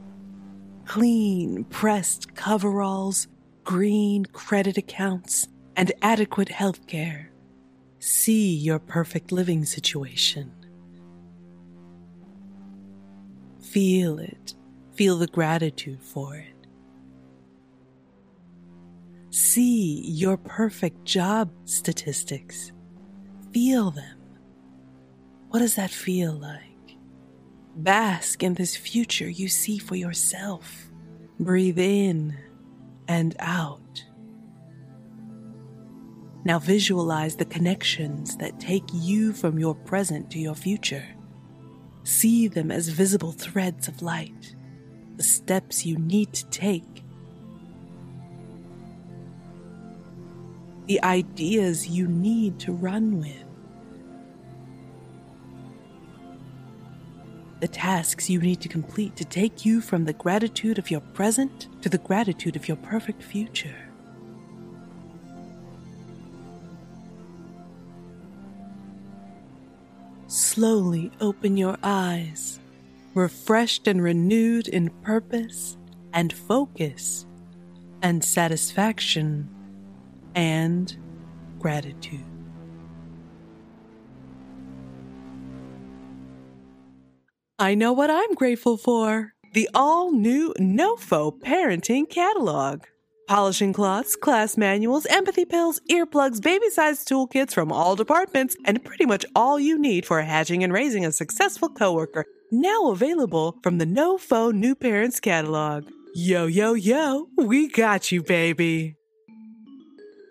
[0.85, 3.27] clean, pressed coveralls,
[3.63, 5.47] green credit accounts,
[5.77, 7.31] and adequate health care.
[7.99, 10.56] See your perfect living situation.
[13.59, 14.53] Feel it.
[14.93, 16.53] Feel the gratitude for it.
[19.29, 22.71] See your perfect job statistics.
[23.53, 24.17] Feel them.
[25.49, 26.61] What does that feel like?
[27.75, 30.91] Bask in this future you see for yourself.
[31.39, 32.35] Breathe in
[33.07, 34.03] and out.
[36.43, 41.16] Now visualize the connections that take you from your present to your future.
[42.07, 44.55] See them as visible threads of light,
[45.17, 47.03] the steps you need to take,
[50.85, 53.43] the ideas you need to run with.
[57.59, 61.67] the tasks you need to complete to take you from the gratitude of your present
[61.81, 63.86] to the gratitude of your perfect future.
[70.57, 72.59] Slowly open your eyes,
[73.13, 75.77] refreshed and renewed in purpose
[76.13, 77.27] and focus
[78.01, 79.47] and satisfaction
[80.33, 80.97] and
[81.59, 82.25] gratitude.
[87.59, 89.35] I know what I'm grateful for.
[89.53, 92.85] the all new NoFo parenting catalog.
[93.27, 99.05] Polishing cloths, class manuals, empathy pills, earplugs, baby sized toolkits from all departments, and pretty
[99.05, 102.23] much all you need for hatching and raising a successful coworker.
[102.53, 105.89] Now available from the NoFo New Parents catalog.
[106.15, 108.95] Yo, yo, yo, we got you, baby.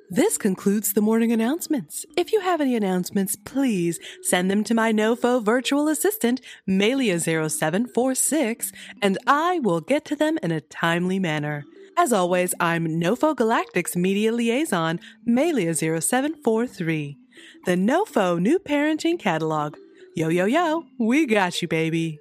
[0.08, 2.06] This concludes the morning announcements.
[2.16, 9.18] If you have any announcements, please send them to my NoFo virtual assistant, Melia0746, and
[9.26, 11.66] I will get to them in a timely manner.
[11.98, 17.16] As always, I'm NoFo Galactic's media liaison, Melia0743.
[17.64, 19.76] The NoFo New Parenting Catalog.
[20.14, 22.18] Yo, yo, yo, we got you, baby.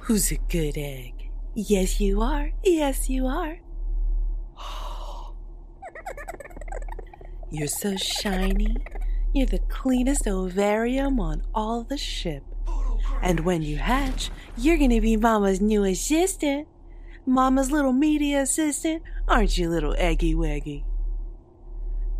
[0.00, 1.30] Who's a good egg?
[1.54, 2.50] Yes, you are.
[2.64, 3.58] Yes, you are.
[7.50, 8.76] You're so shiny.
[9.34, 12.44] You're the cleanest ovarium on all the ship.
[13.20, 16.68] And when you hatch, you're gonna be Mama's new assistant.
[17.26, 19.02] Mama's little media assistant.
[19.26, 20.84] Aren't you, little eggy waggy?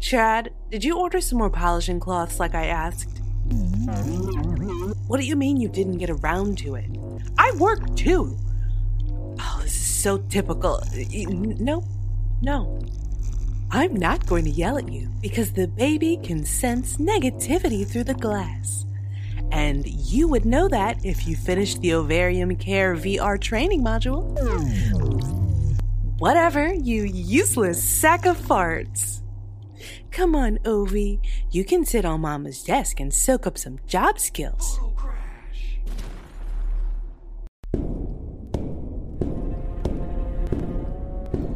[0.00, 3.20] Chad, did you order some more polishing cloths like I asked?
[5.06, 6.90] What do you mean you didn't get around to it?
[7.38, 8.36] I work too.
[9.38, 10.82] Oh, this is so typical.
[11.60, 11.84] No,
[12.42, 12.80] no.
[13.74, 18.14] I'm not going to yell at you because the baby can sense negativity through the
[18.14, 18.86] glass.
[19.51, 24.22] And you would know that if you finished the Ovarium Care VR training module.
[26.20, 29.22] Whatever, you useless sack of farts.
[30.12, 31.18] Come on, Ovi.
[31.51, 34.78] You can sit on Mama's desk and soak up some job skills.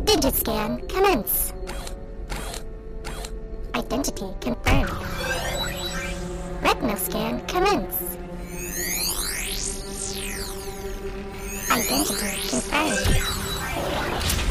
[0.04, 1.52] Digit scan commence.
[3.74, 4.90] Identity confirmed.
[6.62, 8.16] Retinal scan commence.
[11.70, 14.47] Identity confirmed.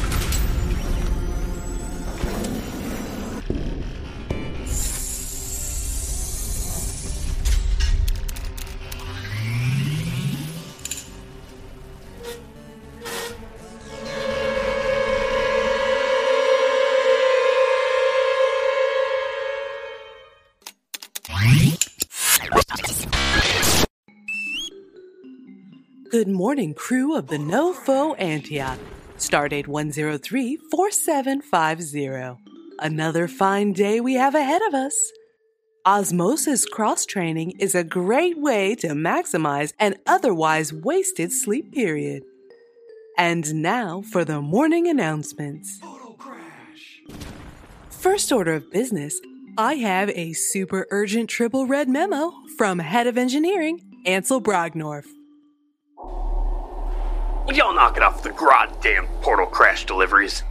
[26.18, 28.80] Good morning, crew of the NoFo Antioch.
[29.18, 32.38] Stardate 103-4750.
[32.80, 35.12] Another fine day we have ahead of us.
[35.86, 42.24] Osmosis cross training is a great way to maximize an otherwise wasted sleep period.
[43.16, 45.80] And now for the morning announcements.
[47.90, 49.20] First order of business,
[49.56, 55.04] I have a super urgent triple red memo from Head of Engineering, Ansel Brognorf.
[57.48, 60.42] Will y'all knock it off the goddamn portal crash deliveries?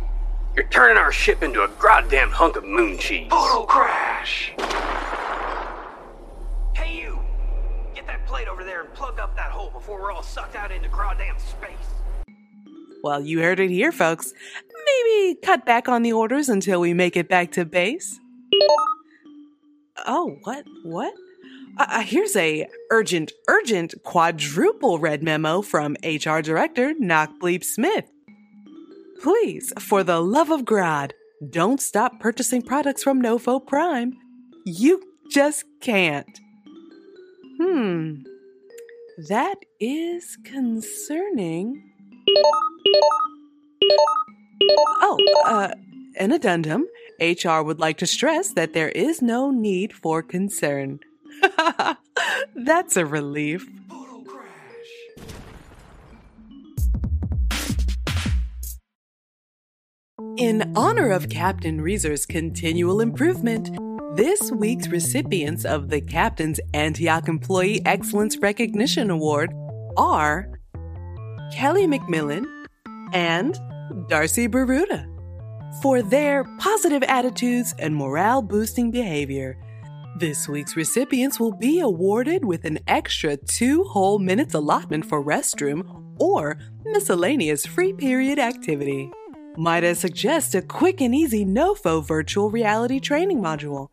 [0.56, 3.28] You're turning our ship into a goddamn hunk of moon cheese.
[3.30, 4.52] Portal crash!
[6.76, 7.20] Hey, you!
[7.94, 10.72] Get that plate over there and plug up that hole before we're all sucked out
[10.72, 11.70] into goddamn space.
[13.04, 14.34] Well, you heard it here, folks.
[15.06, 18.20] Maybe cut back on the orders until we make it back to base.
[20.08, 20.66] Oh, what?
[20.82, 21.14] What?
[21.80, 28.06] Uh, here's a urgent, urgent quadruple red memo from HR Director Knock Bleep Smith.
[29.22, 31.14] Please, for the love of God,
[31.50, 34.14] don't stop purchasing products from Nofo Prime.
[34.66, 36.40] You just can't.
[37.60, 38.16] Hmm.
[39.30, 41.84] That is concerning.
[44.70, 45.70] Oh, uh,
[46.18, 46.88] an addendum.
[47.20, 51.00] HR would like to stress that there is no need for concern.
[52.56, 53.68] That's a relief.
[60.38, 63.70] In honor of Captain Reezer's continual improvement,
[64.16, 69.54] this week's recipients of the Captain's Antioch Employee Excellence Recognition Award
[69.96, 70.48] are
[71.54, 72.46] Kelly McMillan
[73.14, 73.60] and
[74.10, 75.08] Darcy Baruda
[75.82, 79.58] for their positive attitudes and morale boosting behavior.
[80.20, 85.84] This week's recipients will be awarded with an extra two whole minutes allotment for restroom
[86.18, 89.12] or miscellaneous free period activity.
[89.58, 93.90] Might I suggest a quick and easy NoFo virtual reality training module?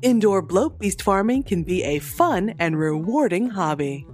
[0.00, 4.06] Indoor bloat beast farming can be a fun and rewarding hobby.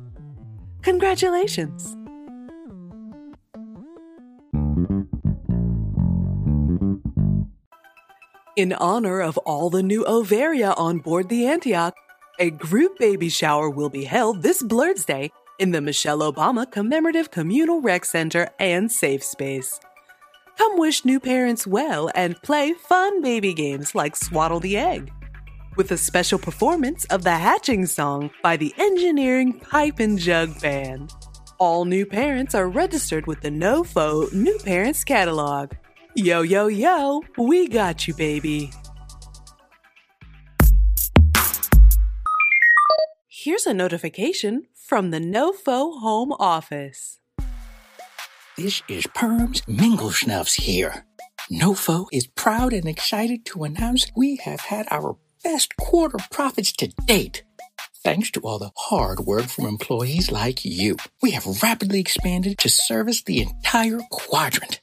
[0.81, 1.95] Congratulations!
[8.59, 11.95] In honor of all the new Ovaria on board the Antioch,
[12.41, 15.31] a group baby shower will be held this Blurred's Day
[15.61, 19.79] in the Michelle Obama Commemorative Communal Rec Center and Safe Space.
[20.57, 25.13] Come wish new parents well and play fun baby games like Swaddle the Egg.
[25.77, 31.13] With a special performance of the Hatching Song by the Engineering Pipe and Jug Band.
[31.59, 35.75] All new parents are registered with the NOFO New Parents Catalog.
[36.15, 38.71] Yo, yo, yo, we got you, baby.
[43.29, 47.21] Here's a notification from the NOFO Home Office.
[48.57, 51.05] This is Perms Minglesnuffs here.
[51.53, 56.89] NOFO is proud and excited to announce we have had our best quarter profits to
[57.07, 57.45] date.
[58.03, 62.69] Thanks to all the hard work from employees like you, we have rapidly expanded to
[62.71, 64.81] service the entire quadrant.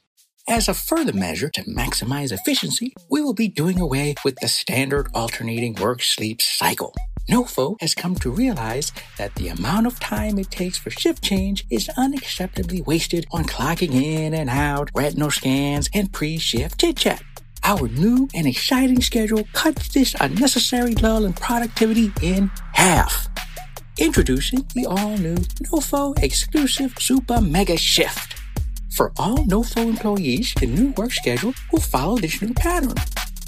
[0.48, 5.08] As a further measure to maximize efficiency, we will be doing away with the standard
[5.12, 6.94] alternating work sleep cycle.
[7.28, 11.66] NOFO has come to realize that the amount of time it takes for shift change
[11.68, 17.24] is unacceptably wasted on clocking in and out, retinal scans, and pre shift chit chat.
[17.64, 23.28] Our new and exciting schedule cuts this unnecessary lull in productivity in half.
[23.98, 28.45] Introducing the all new NOFO exclusive Super Mega Shift.
[28.96, 32.94] For all NOFO employees, the new work schedule will follow this new pattern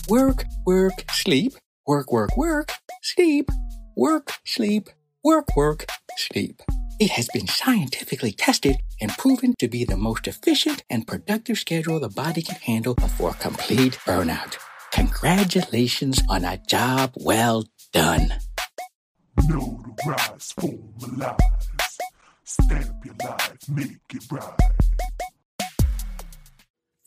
[0.07, 1.55] work, work, sleep,
[1.87, 2.71] work, work, work,
[3.01, 3.51] sleep,
[3.97, 4.91] work, sleep,
[5.25, 5.87] work, work,
[6.19, 6.61] sleep.
[7.01, 11.99] It has been scientifically tested and proven to be the most efficient and productive schedule
[11.99, 14.59] the body can handle before complete burnout.
[14.93, 17.65] Congratulations on a job well
[17.95, 18.35] done.
[19.39, 21.41] Notarize, formalize.
[22.45, 25.18] Stamp your life, make it right.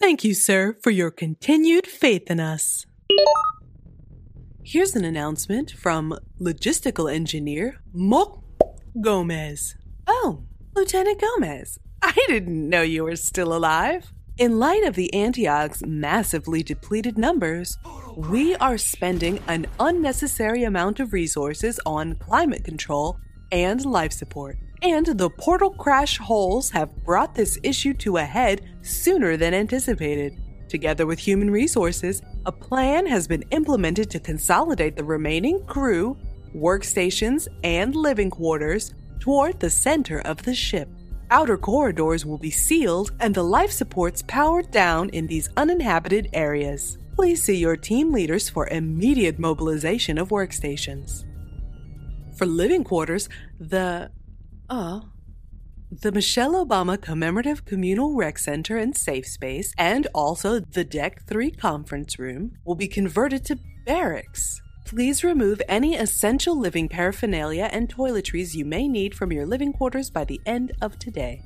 [0.01, 2.87] Thank you, sir, for your continued faith in us.
[4.63, 8.43] Here's an announcement from logistical engineer Mo
[8.99, 9.75] Gomez.
[10.07, 10.43] Oh,
[10.75, 14.11] Lieutenant Gomez, I didn't know you were still alive.
[14.39, 17.77] In light of the Antioch's massively depleted numbers,
[18.17, 23.19] we are spending an unnecessary amount of resources on climate control
[23.51, 24.57] and life support.
[24.81, 30.41] And the portal crash holes have brought this issue to a head sooner than anticipated.
[30.69, 36.17] Together with human resources, a plan has been implemented to consolidate the remaining crew,
[36.55, 40.89] workstations, and living quarters toward the center of the ship.
[41.29, 46.97] Outer corridors will be sealed and the life supports powered down in these uninhabited areas.
[47.15, 51.25] Please see your team leaders for immediate mobilization of workstations.
[52.35, 53.29] For living quarters,
[53.59, 54.09] the
[55.91, 61.51] the Michelle Obama Commemorative Communal Rec Center and Safe Space, and also the Deck 3
[61.51, 64.61] conference room, will be converted to barracks.
[64.85, 70.09] Please remove any essential living paraphernalia and toiletries you may need from your living quarters
[70.09, 71.41] by the end of today.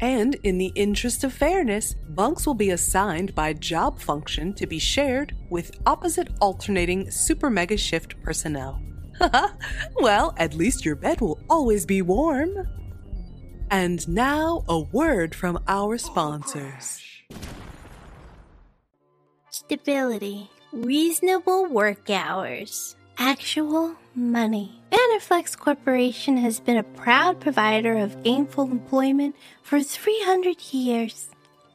[0.00, 4.78] And in the interest of fairness, bunks will be assigned by job function to be
[4.78, 8.80] shared with opposite alternating super mega shift personnel.
[10.00, 12.68] well, at least your bed will always be warm.
[13.70, 17.02] And now, a word from our sponsors.
[19.50, 24.80] Stability, reasonable work hours, actual money.
[24.90, 31.28] Bannerflex Corporation has been a proud provider of gainful employment for 300 years.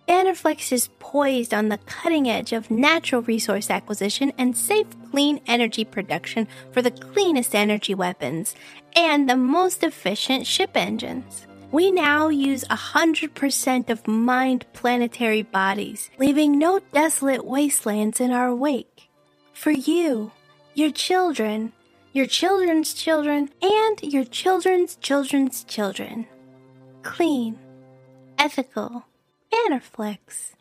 [0.07, 5.85] Bannerflex is poised on the cutting edge of natural resource acquisition and safe, clean energy
[5.85, 8.55] production for the cleanest energy weapons
[8.95, 11.45] and the most efficient ship engines.
[11.71, 19.07] We now use 100% of mined planetary bodies, leaving no desolate wastelands in our wake.
[19.53, 20.31] For you,
[20.73, 21.73] your children,
[22.11, 26.25] your children's children, and your children's children's children.
[27.03, 27.59] Clean,
[28.39, 29.05] ethical,
[29.53, 30.52] Bannerflex.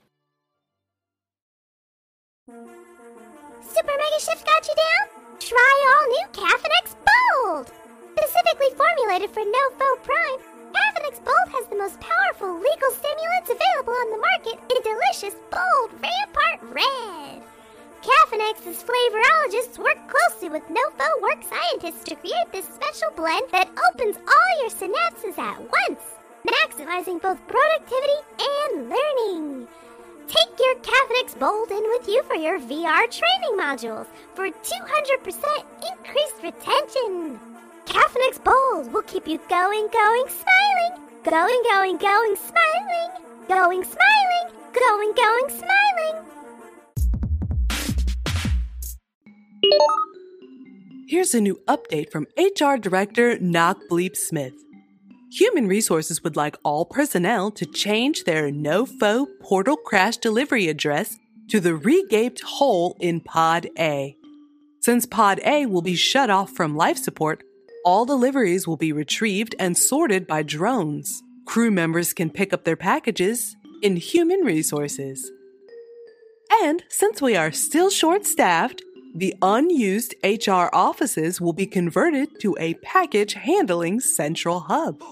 [3.72, 5.04] Super Mega Shift got you down?
[5.40, 7.72] Try all new Cafinex Bold!
[8.12, 10.40] Specifically formulated for No Foe Prime,
[10.76, 15.40] Cafinex Bold has the most powerful legal stimulants available on the market in a delicious,
[15.48, 17.40] bold Rampart Red.
[18.04, 24.20] Cafinex's flavorologists work closely with NoFo work scientists to create this special blend that opens
[24.20, 29.68] all your synapses at once, maximizing both productivity and learning.
[30.32, 34.54] Take your Cafinex Bold in with you for your VR training modules for 200%
[35.90, 37.38] increased retention.
[37.84, 43.10] Cafinex Bold will keep you going, going, smiling, going, going, going, smiling,
[43.46, 46.24] going, smiling, going, going, smiling.
[51.08, 54.54] Here's a new update from HR Director Knock Bleep Smith.
[55.34, 61.18] Human Resources would like all personnel to change their NoFo portal crash delivery address
[61.48, 64.14] to the regaped hole in Pod A.
[64.80, 67.44] Since Pod A will be shut off from life support,
[67.82, 71.22] all deliveries will be retrieved and sorted by drones.
[71.46, 75.30] Crew members can pick up their packages in Human Resources.
[76.62, 78.82] And since we are still short staffed,
[79.14, 85.02] the unused HR offices will be converted to a package handling central hub.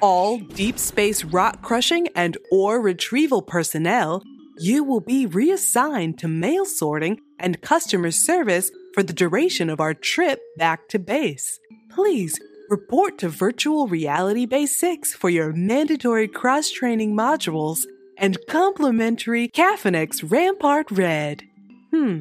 [0.00, 4.22] All deep space rock crushing and ore retrieval personnel,
[4.58, 9.94] you will be reassigned to mail sorting and customer service for the duration of our
[9.94, 11.58] trip back to base.
[11.90, 12.38] Please
[12.68, 17.84] report to Virtual Reality Base 6 for your mandatory cross training modules
[18.16, 21.42] and complimentary Cafinex Rampart Red.
[21.90, 22.20] Hmm,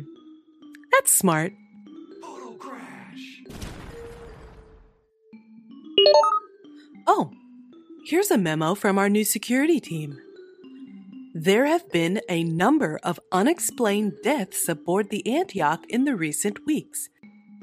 [0.91, 1.53] that's smart.
[7.05, 7.31] Oh,
[8.05, 10.19] here's a memo from our new security team.
[11.33, 17.09] There have been a number of unexplained deaths aboard the Antioch in the recent weeks,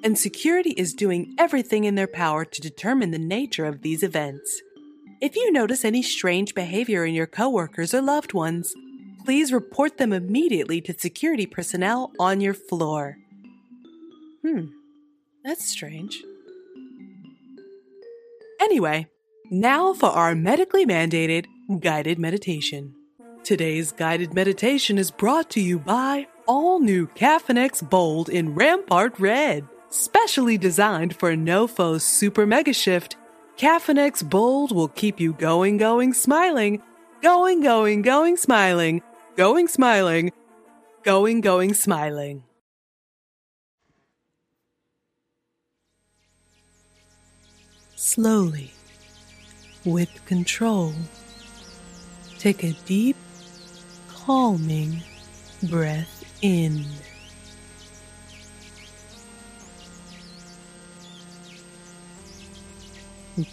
[0.02, 4.62] and security is doing everything in their power to determine the nature of these events.
[5.20, 8.74] If you notice any strange behavior in your coworkers or loved ones,
[9.24, 13.18] please report them immediately to security personnel on your floor.
[14.42, 14.68] Hmm,
[15.44, 16.24] that's strange.
[18.58, 19.06] Anyway,
[19.50, 21.46] now for our medically mandated
[21.80, 22.94] guided meditation.
[23.42, 29.66] Today's guided meditation is brought to you by all new Cafinex Bold in Rampart Red.
[29.88, 33.16] Specially designed for NoFo's Super Mega Shift,
[33.56, 36.80] Cafinex Bold will keep you going, going, smiling,
[37.22, 39.02] going, going, going, smiling,
[39.36, 40.32] going, smiling,
[41.02, 42.44] going, going, smiling.
[47.96, 48.72] Slowly,
[49.84, 50.94] with control,
[52.38, 53.16] take a deep,
[54.08, 55.02] calming
[55.68, 56.84] breath in.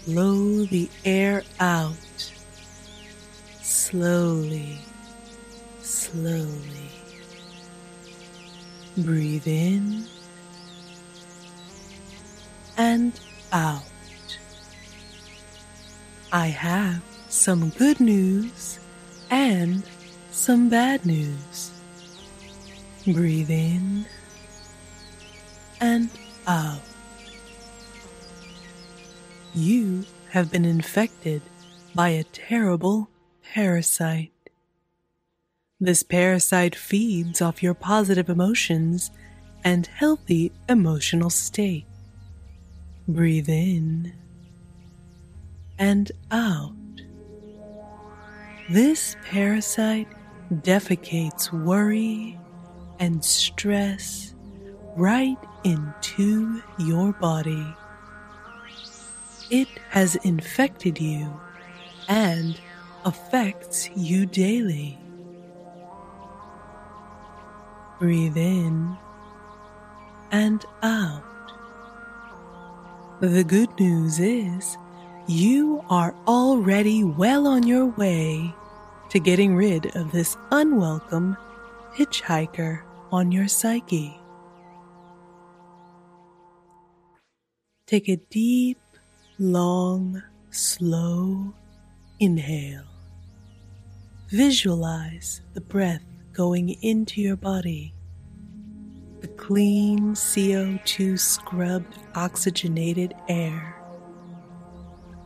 [0.06, 1.96] Blow the air out
[3.62, 4.80] slowly,
[5.82, 6.92] slowly.
[8.98, 10.06] Breathe in
[12.78, 13.18] and
[13.54, 13.84] out.
[16.32, 18.80] I have some good news
[19.30, 19.84] and
[20.32, 21.72] some bad news.
[23.06, 24.06] Breathe in
[25.80, 26.10] and
[26.46, 26.82] out.
[29.54, 31.42] You have been infected
[31.96, 33.10] by a terrible
[33.54, 34.34] parasite.
[35.80, 39.12] This parasite feeds off your positive emotions
[39.64, 41.86] and healthy emotional state.
[43.08, 44.12] Breathe in
[45.80, 46.74] and out.
[48.70, 50.08] This parasite
[50.52, 52.38] defecates worry
[53.00, 54.36] and stress
[54.96, 57.66] right into your body.
[59.50, 61.40] It has infected you
[62.10, 62.60] and
[63.06, 64.98] affects you daily.
[68.00, 68.98] Breathe in
[70.32, 71.24] and out.
[73.22, 74.78] The good news is
[75.28, 78.54] you are already well on your way
[79.10, 81.36] to getting rid of this unwelcome
[81.94, 82.82] hitchhiker
[83.12, 84.18] on your psyche.
[87.86, 88.80] Take a deep,
[89.38, 91.54] long, slow
[92.20, 92.84] inhale.
[94.30, 97.94] Visualize the breath going into your body.
[99.22, 103.77] The clean CO2 scrubbed oxygenated air.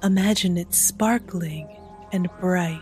[0.04, 1.70] Imagine it sparkling
[2.12, 2.82] and bright,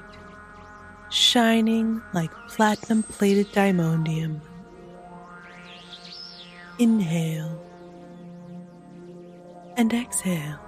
[1.12, 4.40] shining like platinum plated diamondium.
[6.78, 7.62] Inhale
[9.76, 10.60] and exhale.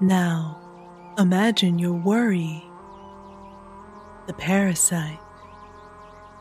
[0.00, 0.58] Now,
[1.18, 2.62] imagine your worry,
[4.26, 5.18] the parasite.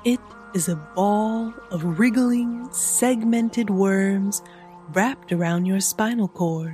[0.06, 0.20] It
[0.58, 4.42] is a ball of wriggling, segmented worms
[4.90, 6.74] wrapped around your spinal cord.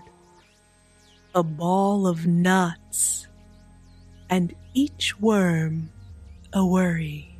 [1.36, 3.28] A ball of knots,
[4.30, 5.92] and each worm
[6.54, 7.38] a worry.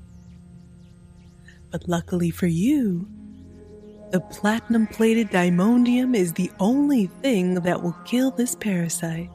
[1.72, 3.08] But luckily for you,
[4.12, 9.30] the platinum plated diamondium is the only thing that will kill this parasite,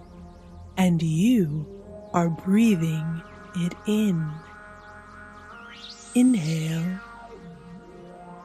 [0.77, 1.67] and you
[2.13, 3.23] are breathing
[3.57, 4.31] it in.
[6.21, 6.99] Inhale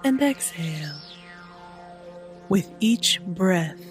[0.04, 0.96] and exhale.
[2.48, 3.82] With each breath,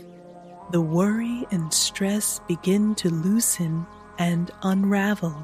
[0.70, 3.84] the worry and stress begin to loosen
[4.20, 5.34] and unravel.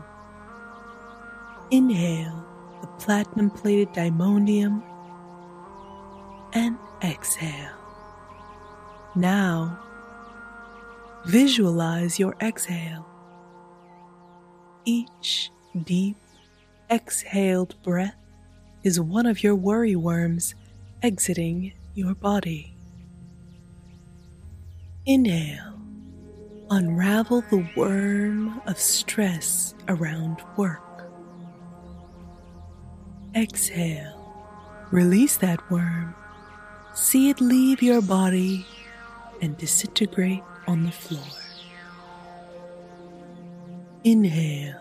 [1.72, 2.46] Inhale
[2.80, 4.84] the platinum plated diamondium
[6.52, 7.74] and exhale.
[9.16, 9.80] Now,
[11.26, 13.04] visualize your exhale.
[14.84, 15.50] Each
[15.84, 16.16] deep
[16.88, 18.14] exhaled breath
[18.82, 20.54] is one of your worry worms
[21.02, 22.74] exiting your body.
[25.06, 25.78] Inhale,
[26.70, 30.82] unravel the worm of stress around work.
[33.34, 34.14] Exhale,
[34.90, 36.14] release that worm,
[36.94, 38.66] see it leave your body
[39.40, 41.22] and disintegrate on the floor.
[44.04, 44.76] Inhale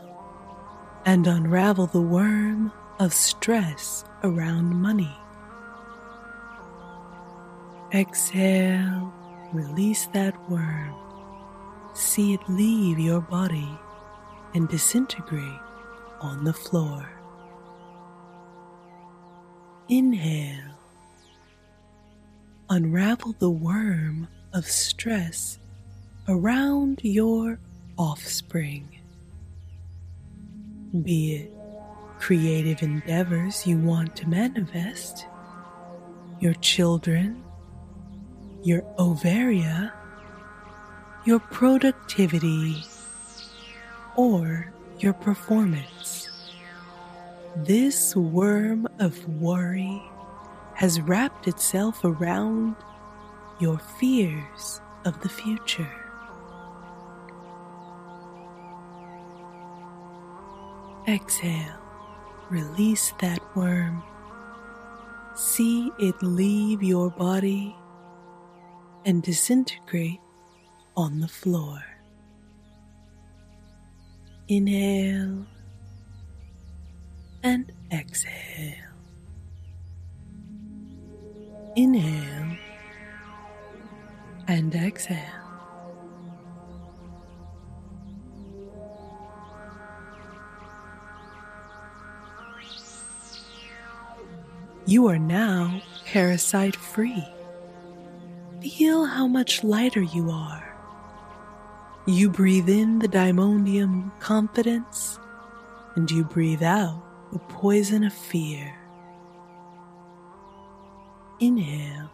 [1.05, 5.15] and unravel the worm of stress around money.
[7.93, 9.13] Exhale,
[9.53, 10.95] release that worm,
[11.93, 13.69] see it leave your body
[14.53, 15.61] and disintegrate
[16.21, 17.07] on the floor.
[19.89, 20.75] Inhale.
[22.69, 25.59] Unravel the worm of stress
[26.27, 27.59] around your
[27.97, 28.89] offspring.
[31.03, 31.56] Be it
[32.19, 35.25] creative endeavors you want to manifest,
[36.39, 37.43] your children,
[38.63, 39.91] your ovaria,
[41.25, 42.83] your productivity,
[44.15, 46.29] or your performance.
[47.55, 50.01] This worm of worry
[50.75, 52.75] has wrapped itself around
[53.59, 55.89] your fears of the future.
[61.07, 61.76] Exhale,
[62.49, 64.03] release that worm.
[65.35, 67.75] See it leave your body
[69.05, 70.19] and disintegrate
[70.95, 71.83] on the floor.
[74.47, 75.45] Inhale
[77.43, 78.73] and exhale.
[81.75, 82.57] Inhale
[84.47, 85.46] and exhale.
[94.87, 97.27] You are now parasite free.
[98.61, 100.63] Feel how much lighter you are.
[102.07, 105.19] You breathe in the diamondium confidence,
[105.97, 108.73] and you breathe out the poison of fear.
[111.41, 112.09] Inhale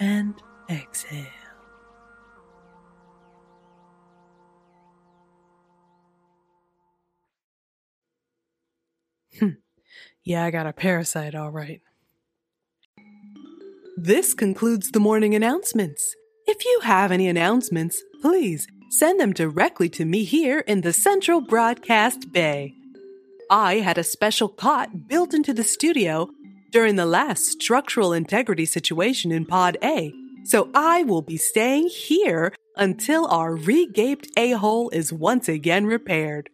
[0.00, 0.34] and
[0.70, 1.26] exhale.
[9.38, 9.63] Hmm.
[10.24, 11.82] Yeah, I got a parasite, all right.
[13.96, 16.16] This concludes the morning announcements.
[16.46, 21.42] If you have any announcements, please send them directly to me here in the Central
[21.42, 22.72] Broadcast Bay.
[23.50, 26.30] I had a special cot built into the studio
[26.70, 30.12] during the last structural integrity situation in Pod A,
[30.44, 36.48] so I will be staying here until our regaped a hole is once again repaired.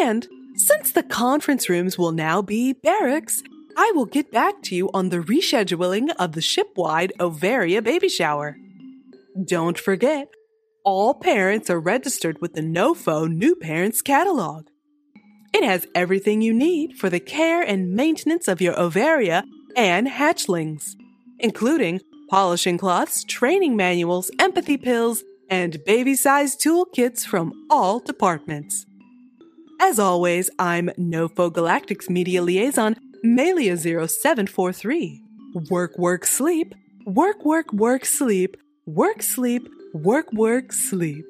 [0.00, 3.42] And since the conference rooms will now be barracks,
[3.76, 8.56] I will get back to you on the rescheduling of the shipwide Ovaria baby shower.
[9.44, 10.28] Don't forget,
[10.84, 14.66] all parents are registered with the NOFO New Parents Catalog.
[15.54, 19.44] It has everything you need for the care and maintenance of your ovaria
[19.76, 20.94] and hatchlings,
[21.38, 28.86] including polishing cloths, training manuals, empathy pills, and baby sized toolkits from all departments.
[29.84, 32.94] As always, I'm NoFo Galactic's media liaison,
[33.24, 35.18] Melia0743.
[35.70, 36.76] Work, work, sleep.
[37.04, 38.56] Work, work, work, sleep.
[38.86, 39.68] Work, sleep.
[39.92, 41.24] Work, work, sleep.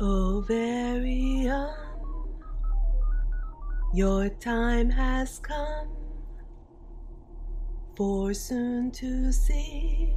[0.00, 1.74] Ovarian,
[3.92, 5.88] your time has come
[7.96, 10.14] for soon to see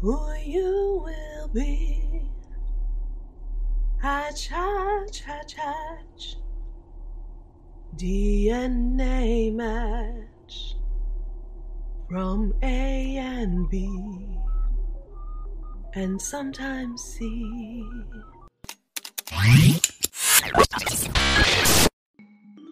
[0.00, 2.22] who you will be.
[4.00, 6.36] Hatch, hatch, hatch, hatch.
[7.96, 10.76] DNA match
[12.08, 13.90] from A and B,
[15.94, 17.84] and sometimes C.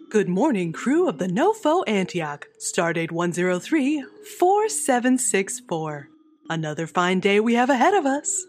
[0.09, 4.05] Good morning, crew of the NoFo Antioch, Stardate 103
[4.39, 6.09] 4764.
[6.49, 8.45] Another fine day we have ahead of us.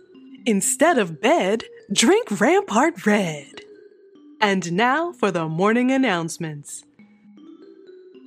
[0.47, 3.63] Instead of bed, drink Rampart Red.
[4.41, 6.85] And now for the morning announcements.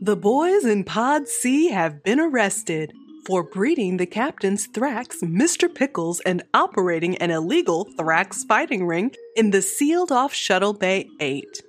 [0.01, 2.91] The boys in Pod C have been arrested
[3.25, 5.73] for breeding the captain's Thrax, Mr.
[5.73, 11.61] Pickles, and operating an illegal Thrax fighting ring in the sealed off Shuttle Bay 8.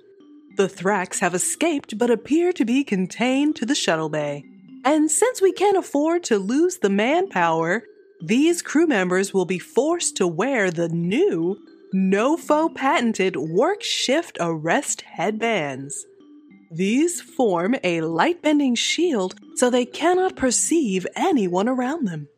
[0.57, 4.43] The Thrax have escaped but appear to be contained to the Shuttle Bay.
[4.83, 7.83] And since we can't afford to lose the manpower,
[8.25, 11.57] these crew members will be forced to wear the new
[11.93, 16.05] NOFO patented work shift arrest headbands.
[16.71, 22.29] These form a light bending shield so they cannot perceive anyone around them.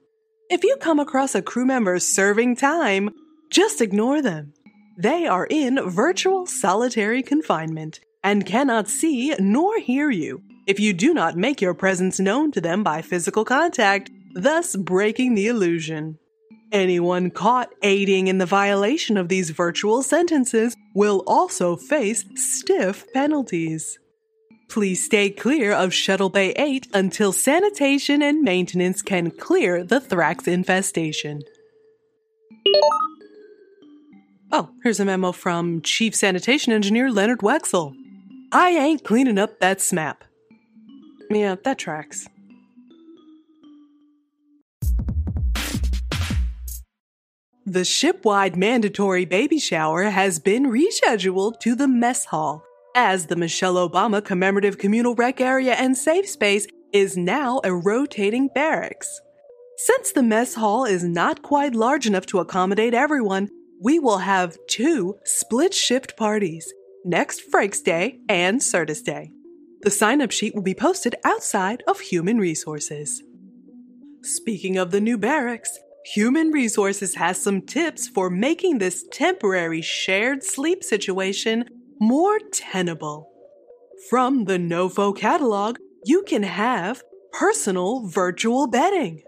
[0.50, 3.12] If you come across a crew member serving time,
[3.52, 4.54] just ignore them.
[4.98, 11.14] They are in virtual solitary confinement and cannot see nor hear you if you do
[11.14, 16.20] not make your presence known to them by physical contact, thus breaking the illusion.
[16.72, 23.98] Anyone caught aiding in the violation of these virtual sentences will also face stiff penalties.
[24.68, 30.48] Please stay clear of Shuttle Bay 8 until sanitation and maintenance can clear the Thrax
[30.48, 31.42] infestation.
[34.52, 37.94] Oh, here's a memo from Chief Sanitation Engineer Leonard Wexel.
[38.52, 40.18] I ain't cleaning up that SMAP.
[41.30, 42.28] Yeah, that tracks.
[47.68, 52.64] The shipwide mandatory baby shower has been rescheduled to the mess hall,
[52.96, 58.50] as the Michelle Obama commemorative communal rec area and safe space is now a rotating
[58.54, 59.20] barracks.
[59.78, 63.50] Since the mess hall is not quite large enough to accommodate everyone,
[63.82, 66.72] we will have two split shift parties
[67.04, 69.32] next Frakes Day and Certus Day.
[69.82, 73.24] The sign up sheet will be posted outside of Human Resources.
[74.22, 75.80] Speaking of the new barracks,
[76.14, 81.66] Human Resources has some tips for making this temporary shared sleep situation
[82.00, 83.32] more tenable.
[84.08, 87.02] From the NOFO catalog, you can have
[87.34, 89.24] personal virtual bedding.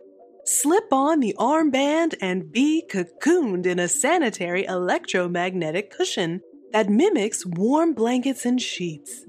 [0.46, 6.42] Slip on the armband and be cocooned in a sanitary electromagnetic cushion
[6.74, 9.26] that mimics warm blankets and sheets.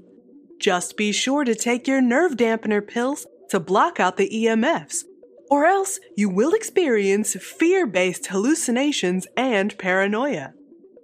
[0.59, 5.03] Just be sure to take your nerve dampener pills to block out the EMFs
[5.49, 10.53] or else you will experience fear based hallucinations and paranoia.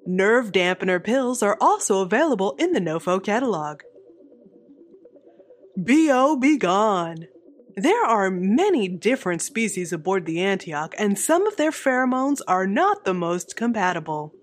[0.06, 3.82] Nerve dampener pills are also available in the NOFO catalog.
[5.82, 6.38] B.O.
[6.38, 7.28] Be gone!
[7.76, 13.04] There are many different species aboard the Antioch, and some of their pheromones are not
[13.04, 14.34] the most compatible.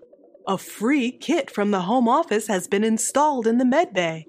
[0.47, 4.25] A free kit from the Home Office has been installed in the medbay.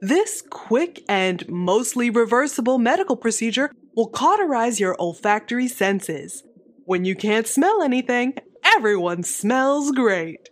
[0.00, 6.44] This quick and mostly reversible medical procedure will cauterize your olfactory senses.
[6.84, 10.50] When you can't smell anything, everyone smells great.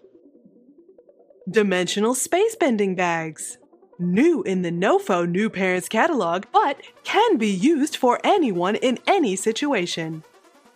[1.48, 3.58] Dimensional space bending bags.
[4.00, 9.36] New in the NOFO New Parents catalog, but can be used for anyone in any
[9.36, 10.24] situation.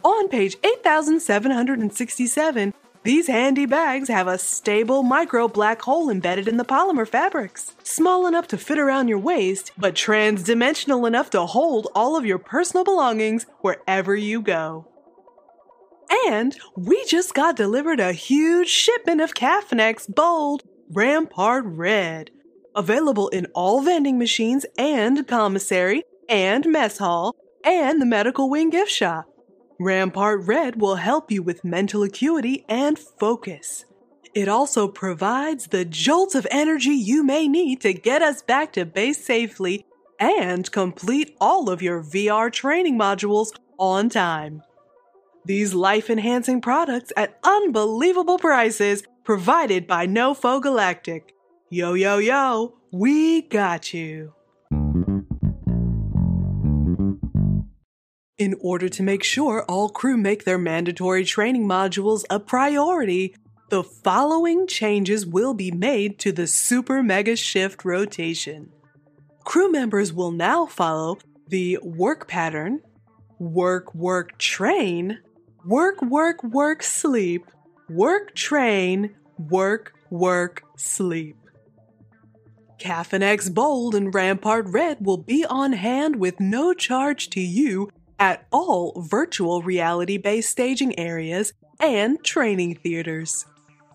[0.04, 6.66] On page 8767, these handy bags have a stable micro black hole embedded in the
[6.66, 12.14] polymer fabrics, small enough to fit around your waist, but transdimensional enough to hold all
[12.14, 14.86] of your personal belongings wherever you go.
[16.26, 22.30] And we just got delivered a huge shipment of Cafinex Bold Rampart Red,
[22.74, 28.90] available in all vending machines and commissary and mess hall and the medical wing gift
[28.90, 29.29] shop.
[29.80, 33.86] Rampart Red will help you with mental acuity and focus.
[34.34, 38.84] It also provides the jolt of energy you may need to get us back to
[38.84, 39.86] base safely
[40.18, 44.62] and complete all of your VR training modules on time.
[45.46, 51.34] These life enhancing products at unbelievable prices provided by NoFo Galactic.
[51.70, 54.34] Yo, yo, yo, we got you.
[58.40, 63.36] In order to make sure all crew make their mandatory training modules a priority,
[63.68, 68.72] the following changes will be made to the Super Mega Shift rotation.
[69.44, 72.80] Crew members will now follow the work pattern,
[73.38, 75.18] work, work, train,
[75.66, 77.44] work, work, work, sleep,
[77.90, 81.36] work, train, work, work, sleep.
[82.78, 87.90] Cafinex Bold and Rampart Red will be on hand with no charge to you
[88.20, 93.46] at all virtual reality based staging areas and training theaters.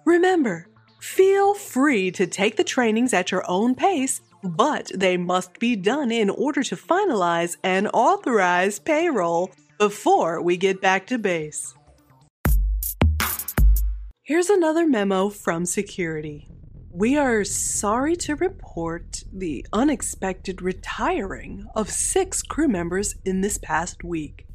[0.04, 0.68] Remember,
[1.00, 6.12] feel free to take the trainings at your own pace, but they must be done
[6.12, 11.76] in order to finalize and authorize payroll before we get back to base.
[14.24, 16.50] Here's another memo from security.
[16.98, 24.06] We are sorry to report the unexpected retiring of six crew members in this past
[24.06, 24.48] week.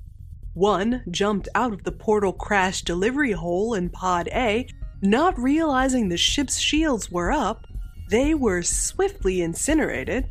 [0.54, 4.66] One jumped out of the portal crash delivery hole in Pod A,
[5.02, 7.66] not realizing the ship's shields were up.
[8.08, 10.26] They were swiftly incinerated.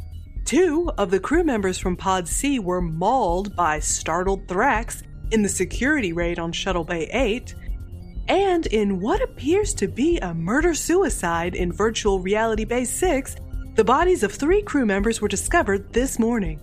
[0.45, 5.47] Two of the crew members from Pod C were mauled by startled Thrax in the
[5.47, 7.53] security raid on Shuttle Bay 8.
[8.29, 13.35] And in what appears to be a murder suicide in Virtual Reality Base 6,
[13.73, 16.59] the bodies of three crew members were discovered this morning.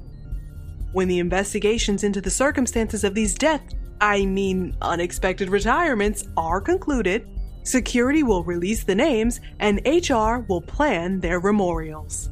[0.93, 7.27] When the investigations into the circumstances of these deaths, I mean unexpected retirements, are concluded,
[7.65, 12.31] security will release the names and HR will plan their memorials.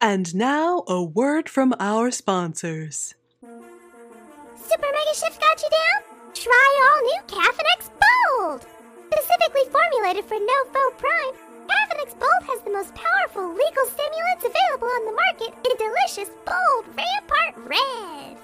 [0.00, 3.14] And now, a word from our sponsors.
[3.40, 6.07] Super Mega Shift got you down?
[6.34, 8.66] Try all new Cafinex Bold!
[9.12, 11.34] Specifically formulated for No Foe Prime,
[11.68, 16.84] Cafinex Bold has the most powerful legal stimulants available on the market in delicious, bold
[16.96, 18.36] Rampart Red.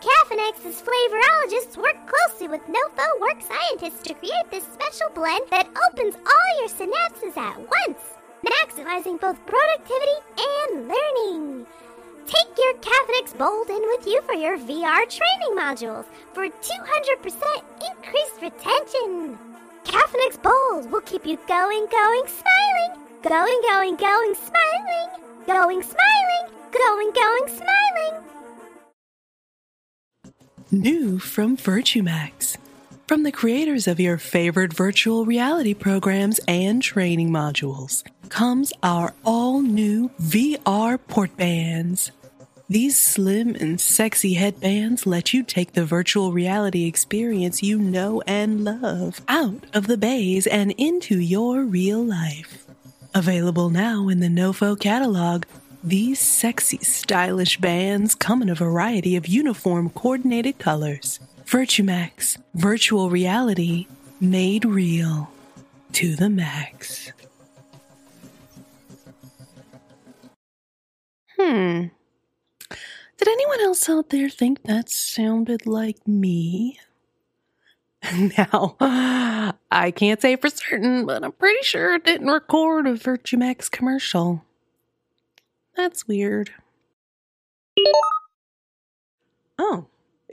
[0.00, 6.16] Cafinex's flavorologists work closely with NoFo work scientists to create this special blend that opens
[6.16, 8.02] all your synapses at once,
[8.44, 11.66] maximizing both productivity and learning.
[12.26, 18.40] Take your Cafinex Bold in with you for your VR training modules for 200% increased
[18.40, 19.38] retention.
[19.84, 25.08] Cafinex Bold will keep you going, going, smiling, going, going, going, smiling,
[25.46, 28.24] going, smiling, going, going, smiling.
[30.70, 32.56] New from VirtueMax.
[33.12, 39.60] From the creators of your favorite virtual reality programs and training modules comes our all
[39.60, 42.10] new VR port bands.
[42.70, 48.64] These slim and sexy headbands let you take the virtual reality experience you know and
[48.64, 52.64] love out of the bays and into your real life.
[53.14, 55.44] Available now in the Nofo catalog,
[55.84, 61.20] these sexy, stylish bands come in a variety of uniform coordinated colors.
[61.52, 63.86] VirtueMax, virtual reality
[64.18, 65.30] made real
[65.92, 67.12] to the max.
[71.38, 71.88] Hmm.
[73.18, 76.80] Did anyone else out there think that sounded like me?
[78.38, 78.76] Now,
[79.70, 84.42] I can't say for certain, but I'm pretty sure it didn't record a VirtueMax commercial.
[85.76, 86.50] That's weird.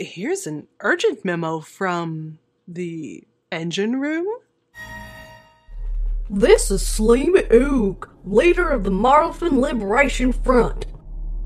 [0.01, 4.27] Here's an urgent memo from the engine room.
[6.29, 10.85] This is Slim Oog, leader of the Marlfin Liberation Front.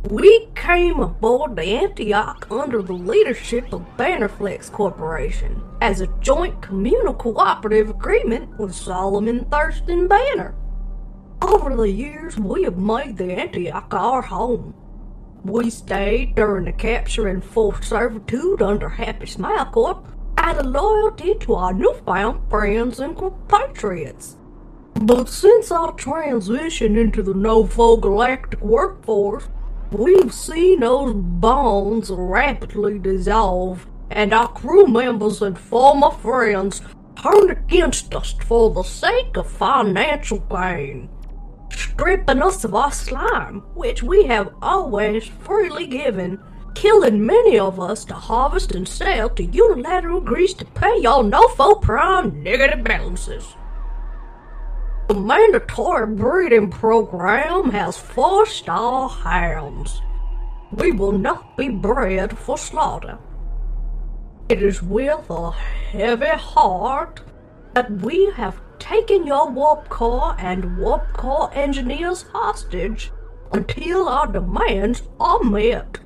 [0.08, 7.16] We came aboard the Antioch under the leadership of Bannerflex Corporation as a joint communal
[7.16, 10.54] cooperative agreement with Solomon Thurston Banner.
[11.42, 14.76] Over the years, we have made the Antioch our home.
[15.46, 20.08] We stayed during the capture and full servitude under Happy Smile Corp
[20.38, 24.38] out of loyalty to our newfound friends and compatriots.
[24.94, 29.50] But since our transition into the NoFo Galactic workforce,
[29.92, 36.82] we've seen those bonds rapidly dissolve, and our crew members and former friends
[37.22, 41.10] turned against us for the sake of financial gain,
[41.74, 46.40] stripping us of our slime, which we have always freely given,
[46.76, 51.76] killing many of us to harvest and sell to unilateral grease to pay your no-fo
[51.76, 53.56] prime negative balances.
[55.08, 60.02] The mandatory breeding program has four star hounds.
[60.72, 63.20] We will not be bred for slaughter.
[64.50, 67.22] It is with a heavy heart
[67.74, 73.12] that we have taken your warp core and warp core engineers hostage
[73.52, 76.00] until our demands are met.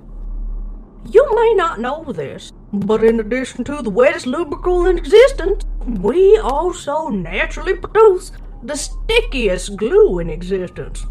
[1.09, 5.63] You may not know this, but in addition to the wettest lubricant in existence,
[6.01, 8.31] we also naturally produce
[8.63, 11.05] the stickiest glue in existence.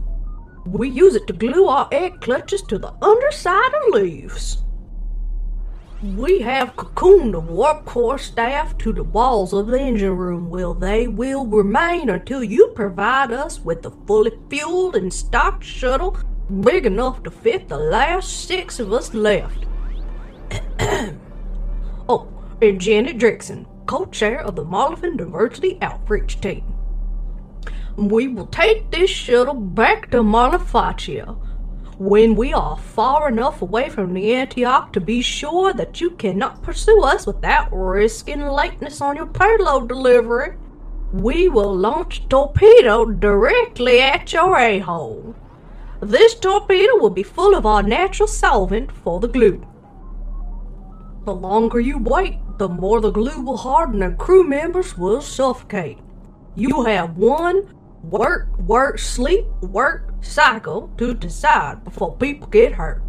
[0.67, 4.65] We use it to glue our egg clutches to the underside of leaves.
[6.15, 10.73] We have cocooned the warp core staff to the walls of the engine room where
[10.73, 16.17] they will remain until you provide us with a fully fueled and stocked shuttle
[16.61, 19.67] big enough to fit the last six of us left.
[22.09, 22.29] oh,
[22.63, 26.73] and Janet Drixon, co-chair of the Marlin Diversity Outreach Team.
[27.97, 31.37] We will take this shuttle back to Malafacia,
[31.99, 36.63] when we are far enough away from the Antioch to be sure that you cannot
[36.63, 40.57] pursue us without risking lateness on your payload delivery,
[41.13, 45.35] we will launch a torpedo directly at your a-hole.
[46.01, 49.67] This torpedo will be full of our natural solvent for the glue.
[51.25, 55.99] The longer you wait, the more the glue will harden and crew members will suffocate.
[56.55, 57.75] You have one
[58.11, 63.03] work, work, sleep, work cycle to decide before people get hurt.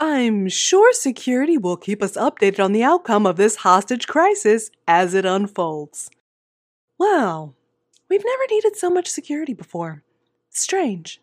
[0.00, 5.14] I'm sure security will keep us updated on the outcome of this hostage crisis as
[5.14, 6.10] it unfolds.
[6.98, 7.54] Well,
[8.10, 10.02] we've never needed so much security before.
[10.50, 11.20] Strange.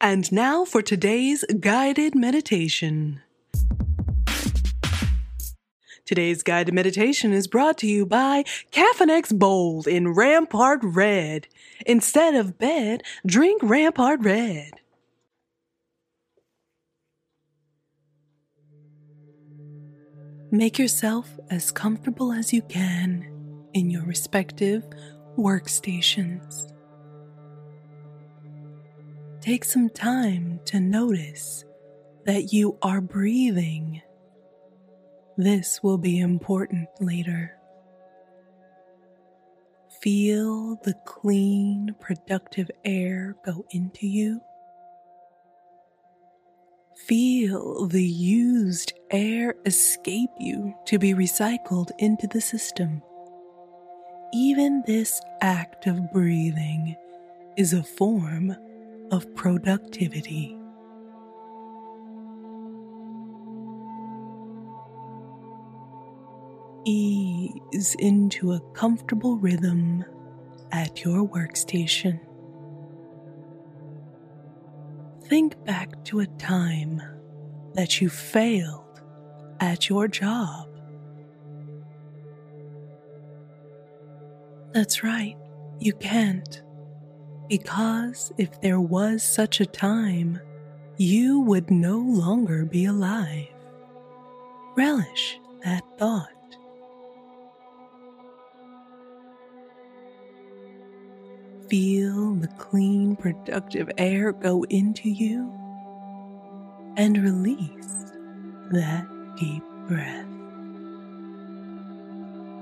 [0.00, 3.20] And now for today's guided meditation.
[6.10, 11.46] Today's guided meditation is brought to you by Cafinex Bold in Rampart Red.
[11.86, 14.72] Instead of bed, drink Rampart Red.
[20.50, 24.82] Make yourself as comfortable as you can in your respective
[25.38, 26.72] workstations.
[29.40, 31.64] Take some time to notice
[32.26, 34.02] that you are breathing.
[35.40, 37.56] This will be important later.
[40.02, 44.42] Feel the clean, productive air go into you.
[47.06, 53.00] Feel the used air escape you to be recycled into the system.
[54.34, 56.94] Even this act of breathing
[57.56, 58.54] is a form
[59.10, 60.59] of productivity.
[66.84, 70.04] Ease into a comfortable rhythm
[70.72, 72.20] at your workstation.
[75.24, 77.02] Think back to a time
[77.74, 79.02] that you failed
[79.60, 80.68] at your job.
[84.72, 85.36] That's right,
[85.78, 86.62] you can't.
[87.48, 90.40] Because if there was such a time,
[90.96, 93.48] you would no longer be alive.
[94.76, 96.30] Relish that thought.
[101.70, 105.54] Feel the clean, productive air go into you
[106.96, 108.10] and release
[108.72, 109.06] that
[109.38, 110.26] deep breath.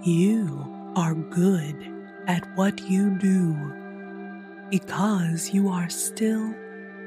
[0.07, 1.75] You are good
[2.27, 3.73] at what you do
[4.69, 6.55] because you are still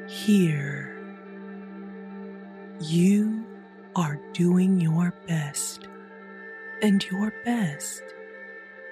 [0.08, 1.00] here.
[2.80, 3.46] You
[3.96, 5.88] are doing your best,
[6.82, 8.02] and your best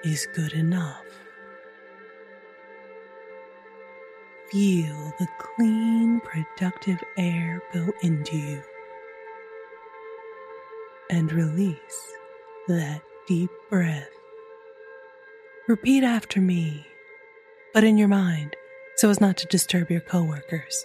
[0.04, 1.19] is good enough.
[4.50, 8.62] Feel the clean, productive air go into you
[11.08, 12.12] and release
[12.66, 14.08] that deep breath.
[15.68, 16.84] Repeat after me,
[17.72, 18.56] but in your mind
[18.96, 20.84] so as not to disturb your coworkers.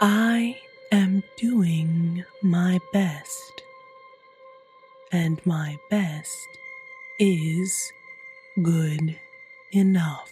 [0.00, 0.58] I
[0.90, 3.62] am doing my best,
[5.12, 6.48] and my best
[7.20, 7.92] is
[8.60, 9.16] good
[9.72, 10.30] enough.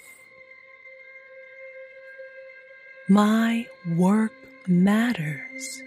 [3.08, 4.32] My work
[4.66, 5.82] matters,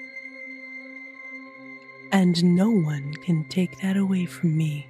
[2.12, 4.88] and no one can take that away from me.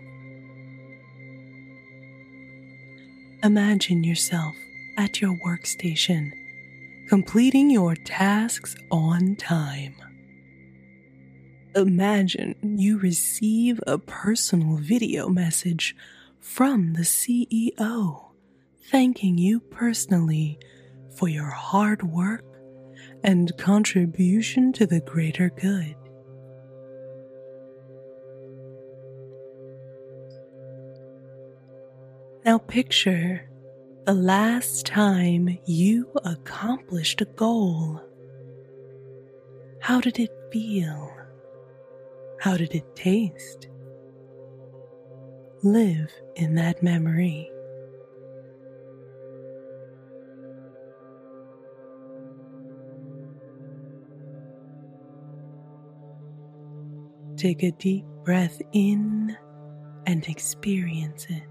[3.44, 4.56] Imagine yourself
[4.98, 6.32] at your workstation,
[7.10, 9.96] completing your tasks on time.
[11.76, 15.96] Imagine you receive a personal video message
[16.40, 18.23] from the CEO
[18.92, 20.60] thanking you personally
[21.16, 22.44] for your hard work
[23.24, 25.96] and contribution to the greater good.
[32.46, 33.50] Now picture
[34.06, 38.02] the last time you accomplished a goal.
[39.80, 41.10] How did it feel?
[42.40, 43.68] How did it taste?
[45.64, 47.53] Live in that memory.
[57.44, 59.36] Take a deep breath in
[60.08, 61.44] and experience it.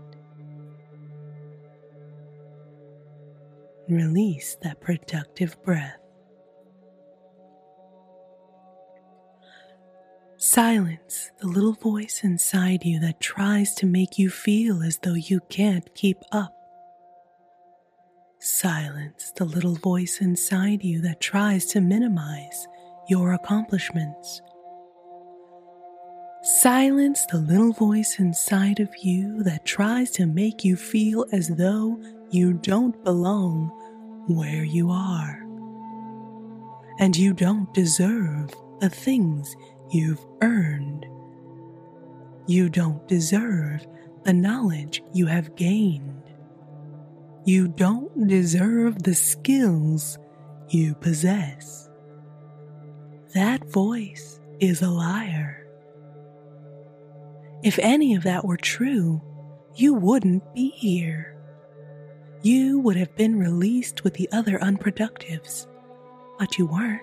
[3.90, 5.98] Release that productive breath.
[10.38, 15.40] Silence the little voice inside you that tries to make you feel as though you
[15.50, 16.54] can't keep up.
[18.40, 22.66] Silence the little voice inside you that tries to minimize
[23.10, 24.40] your accomplishments.
[26.44, 31.96] Silence the little voice inside of you that tries to make you feel as though
[32.30, 33.68] you don't belong
[34.26, 35.46] where you are.
[36.98, 39.54] And you don't deserve the things
[39.92, 41.06] you've earned.
[42.48, 43.86] You don't deserve
[44.24, 46.24] the knowledge you have gained.
[47.44, 50.18] You don't deserve the skills
[50.70, 51.88] you possess.
[53.32, 55.61] That voice is a liar.
[57.62, 59.22] If any of that were true,
[59.74, 61.36] you wouldn't be here.
[62.42, 65.68] You would have been released with the other unproductives,
[66.40, 67.02] but you weren't.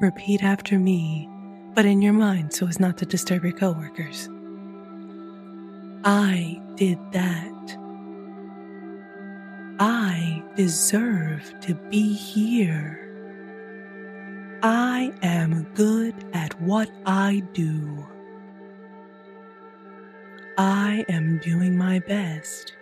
[0.00, 1.28] Repeat after me,
[1.74, 4.28] but in your mind so as not to disturb your coworkers.
[6.02, 7.51] I did that.
[9.78, 12.98] I deserve to be here.
[14.62, 18.06] I am good at what I do.
[20.58, 22.74] I am doing my best,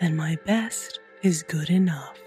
[0.00, 2.18] and my best is good enough.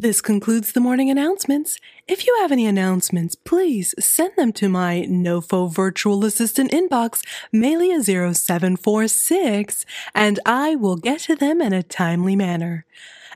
[0.00, 1.80] This concludes the morning announcements.
[2.06, 7.20] If you have any announcements, please send them to my NoFo virtual assistant inbox,
[7.52, 12.86] Melia0746, and I will get to them in a timely manner.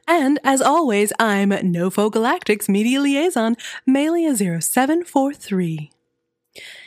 [0.06, 3.56] And as always, I'm NoFo Galactic's media liaison,
[3.88, 5.90] Melia0743.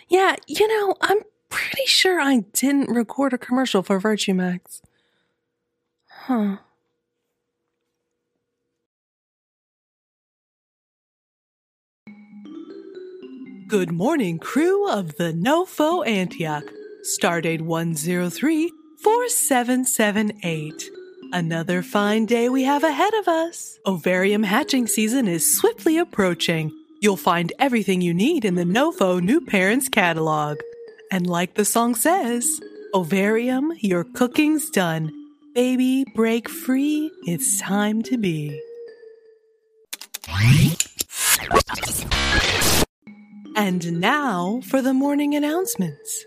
[0.07, 4.81] Yeah, you know, I'm pretty sure I didn't record a commercial for Virtue Max.
[6.09, 6.59] Huh.
[13.77, 16.63] Good morning, crew of the NoFo Antioch.
[17.03, 18.71] Stardate 103
[19.03, 20.89] 4778.
[21.33, 23.77] Another fine day we have ahead of us.
[23.85, 26.71] Ovarium hatching season is swiftly approaching.
[27.01, 30.57] You'll find everything you need in the NoFo New Parents catalog.
[31.11, 32.47] And like the song says,
[32.93, 35.11] Ovarium, your cooking's done.
[35.53, 37.11] Baby, break free.
[37.25, 38.57] It's time to be.
[43.55, 46.25] And now for the morning announcements.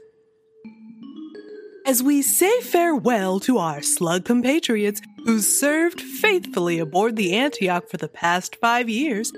[1.85, 7.99] As we say farewell to our slug compatriots who served faithfully aboard the Antioch for
[7.99, 9.31] the past five years,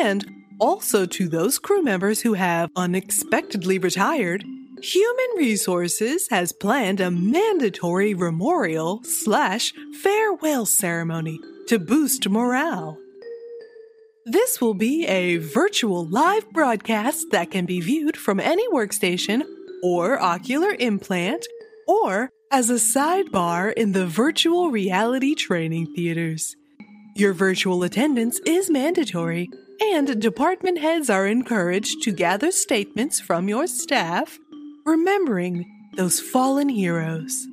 [0.00, 0.26] and
[0.58, 4.42] also to those crew members who have unexpectedly retired,
[4.82, 12.98] Human Resources has planned a mandatory memorial slash farewell ceremony to boost morale.
[14.30, 19.42] This will be a virtual live broadcast that can be viewed from any workstation
[19.82, 21.46] or ocular implant
[21.86, 26.56] or as a sidebar in the virtual reality training theaters.
[27.16, 29.48] Your virtual attendance is mandatory,
[29.80, 34.38] and department heads are encouraged to gather statements from your staff,
[34.84, 35.64] remembering
[35.96, 37.46] those fallen heroes.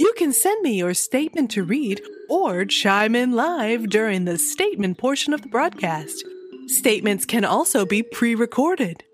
[0.00, 4.96] You can send me your statement to read or chime in live during the statement
[4.96, 6.24] portion of the broadcast.
[6.68, 9.04] Statements can also be pre recorded.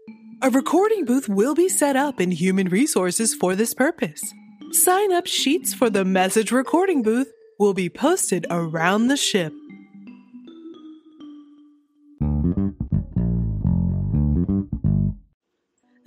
[0.43, 4.23] A recording booth will be set up in Human Resources for this purpose.
[4.71, 9.53] Sign up sheets for the message recording booth will be posted around the ship.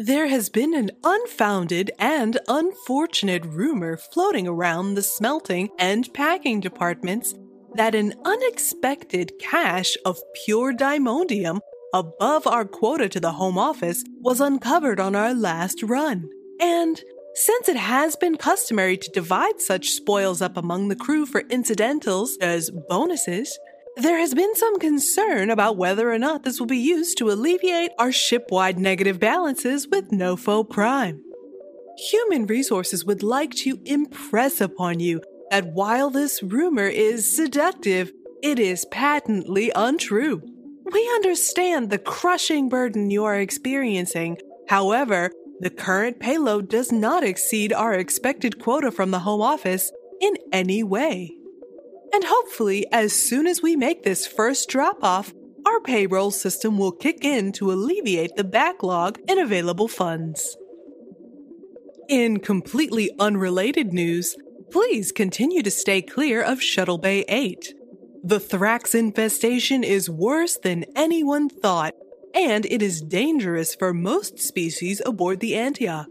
[0.01, 7.33] There has been an unfounded and unfortunate rumor floating around the smelting and packing departments
[7.75, 11.59] that an unexpected cache of pure diamondium
[11.93, 16.29] above our quota to the Home Office was uncovered on our last run.
[16.61, 17.03] And
[17.33, 22.37] since it has been customary to divide such spoils up among the crew for incidentals
[22.39, 23.59] as bonuses,
[24.01, 27.91] there has been some concern about whether or not this will be used to alleviate
[27.99, 31.21] our ship-wide negative balances with NoFo Prime.
[32.11, 35.21] Human Resources would like to impress upon you
[35.51, 38.11] that while this rumor is seductive,
[38.41, 40.41] it is patently untrue.
[40.91, 44.37] We understand the crushing burden you are experiencing.
[44.69, 50.35] However, the current payload does not exceed our expected quota from the Home Office in
[50.53, 51.38] any way.
[52.13, 55.33] And hopefully, as soon as we make this first drop off,
[55.65, 60.57] our payroll system will kick in to alleviate the backlog in available funds.
[62.07, 64.35] In completely unrelated news,
[64.71, 67.73] please continue to stay clear of Shuttle Bay 8.
[68.23, 71.93] The Thrax infestation is worse than anyone thought,
[72.33, 76.09] and it is dangerous for most species aboard the Antioch.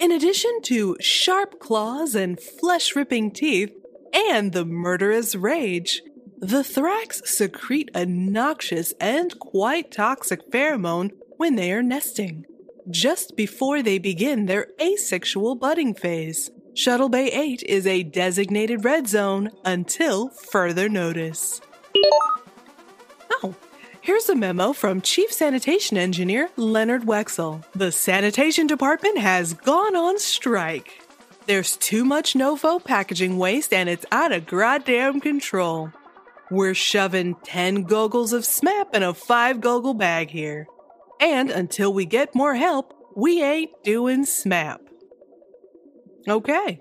[0.00, 3.72] In addition to sharp claws and flesh ripping teeth,
[4.12, 6.02] and the murderous rage,
[6.38, 12.44] the Thrax secrete a noxious and quite toxic pheromone when they are nesting,
[12.90, 16.50] just before they begin their asexual budding phase.
[16.74, 21.60] Shuttle Bay 8 is a designated red zone until further notice.
[23.30, 23.54] Oh,
[24.00, 27.62] here's a memo from Chief Sanitation Engineer Leonard Wexel.
[27.74, 31.01] The sanitation department has gone on strike.
[31.46, 35.90] There's too much NOFO packaging waste and it's out of goddamn control.
[36.50, 40.68] We're shoving 10 goggles of SMAP in a 5 goggle bag here.
[41.20, 44.78] And until we get more help, we ain't doing SMAP.
[46.28, 46.80] Okay.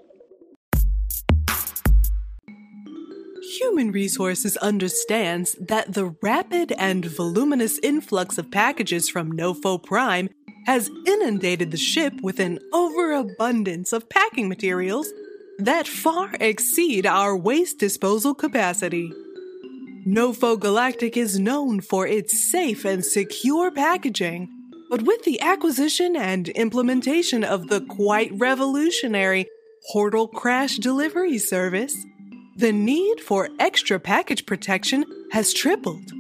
[3.59, 10.29] Human Resources understands that the rapid and voluminous influx of packages from NoFo Prime
[10.65, 15.11] has inundated the ship with an overabundance of packing materials
[15.57, 19.11] that far exceed our waste disposal capacity.
[20.07, 24.49] Nofo Galactic is known for its safe and secure packaging,
[24.89, 29.47] but with the acquisition and implementation of the quite revolutionary
[29.91, 31.95] Portal Crash Delivery Service,
[32.55, 36.11] the need for extra package protection has tripled.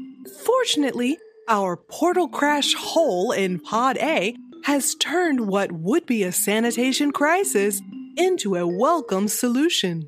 [0.45, 1.17] Fortunately,
[1.51, 7.81] our Portal Crash hole in Pod A has turned what would be a sanitation crisis
[8.15, 10.07] into a welcome solution.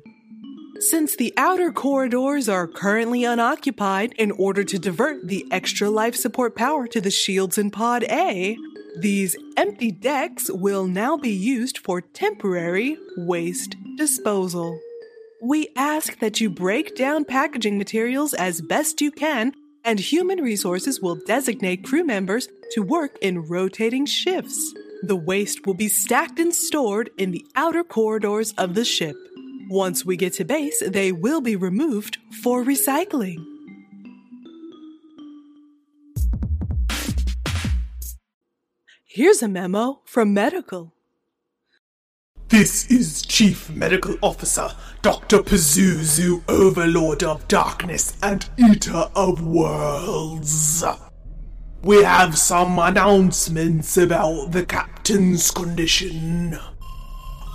[0.78, 6.56] Since the outer corridors are currently unoccupied in order to divert the extra life support
[6.56, 8.56] power to the shields in Pod A,
[8.98, 14.80] these empty decks will now be used for temporary waste disposal.
[15.42, 19.52] We ask that you break down packaging materials as best you can,
[19.84, 24.72] and Human Resources will designate crew members to work in rotating shifts.
[25.02, 29.16] The waste will be stacked and stored in the outer corridors of the ship.
[29.68, 33.44] Once we get to base, they will be removed for recycling.
[39.04, 40.93] Here's a memo from Medical.
[42.54, 44.68] This is Chief Medical Officer
[45.02, 45.38] Dr.
[45.38, 50.84] Pazuzu, Overlord of Darkness and Eater of Worlds.
[51.82, 56.56] We have some announcements about the Captain's condition.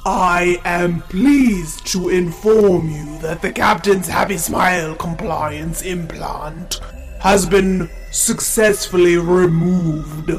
[0.05, 6.81] I am pleased to inform you that the Captain's Happy Smile compliance implant
[7.21, 10.33] has been successfully removed,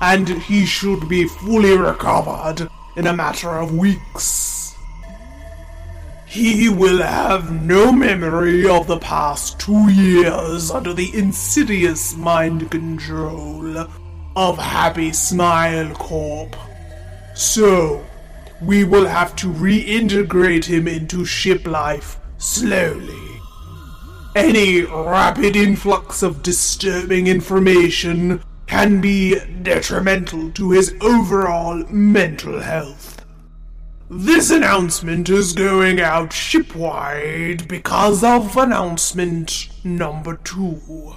[0.00, 4.74] and he should be fully recovered in a matter of weeks.
[6.26, 13.86] He will have no memory of the past two years under the insidious mind control
[14.36, 16.56] of Happy Smile Corp.
[17.34, 18.04] So,
[18.60, 23.40] we will have to reintegrate him into ship life slowly.
[24.34, 33.24] Any rapid influx of disturbing information can be detrimental to his overall mental health.
[34.10, 41.14] This announcement is going out shipwide because of announcement number two.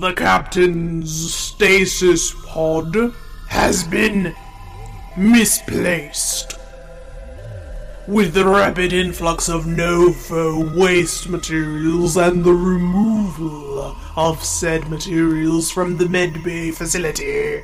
[0.00, 3.14] The captain's stasis pod
[3.48, 4.34] has been
[5.16, 6.53] misplaced.
[8.06, 15.96] With the rapid influx of NOFO waste materials and the removal of said materials from
[15.96, 17.62] the medbay facility,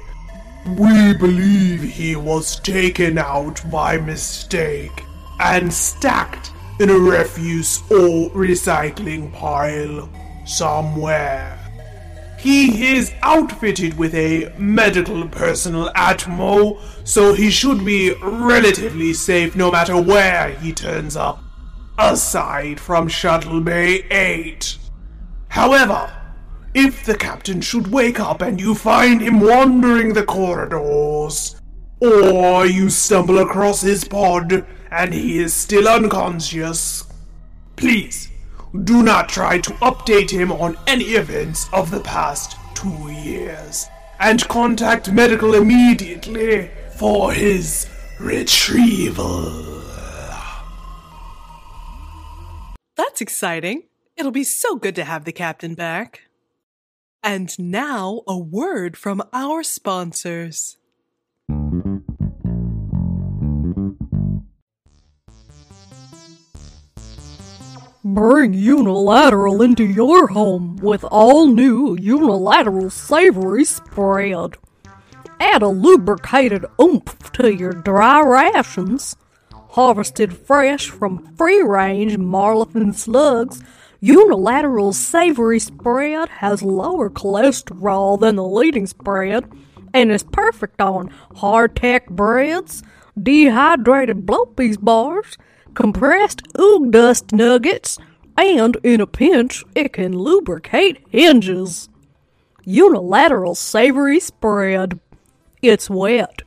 [0.78, 5.04] we believe he was taken out by mistake
[5.40, 10.08] and stacked in a refuse or recycling pile
[10.46, 11.59] somewhere.
[12.40, 19.70] He is outfitted with a medical personnel Atmo, so he should be relatively safe no
[19.70, 21.44] matter where he turns up,
[21.98, 24.78] aside from Shuttle Bay 8.
[25.48, 26.10] However,
[26.72, 31.60] if the captain should wake up and you find him wandering the corridors,
[32.00, 37.04] or you stumble across his pod and he is still unconscious,
[37.76, 38.29] please
[38.84, 43.86] do not try to update him on any events of the past two years,
[44.18, 49.82] and contact medical immediately for his retrieval.
[52.96, 53.84] That's exciting.
[54.16, 56.28] It'll be so good to have the captain back.
[57.22, 60.76] And now, a word from our sponsors.
[68.14, 74.56] Bring unilateral into your home with all new unilateral savory spread.
[75.38, 79.14] Add a lubricated oomph to your dry rations.
[79.52, 83.62] Harvested fresh from free range Marlothan slugs,
[84.00, 89.44] unilateral savory spread has lower cholesterol than the leading spread
[89.94, 92.82] and is perfect on hardtack breads,
[93.16, 95.38] dehydrated blow-piece bars,
[95.74, 97.98] compressed oog dust nuggets,
[98.36, 101.88] and in a pinch, it can lubricate hinges.
[102.64, 104.98] Unilateral savory spread.
[105.62, 106.42] It's wet.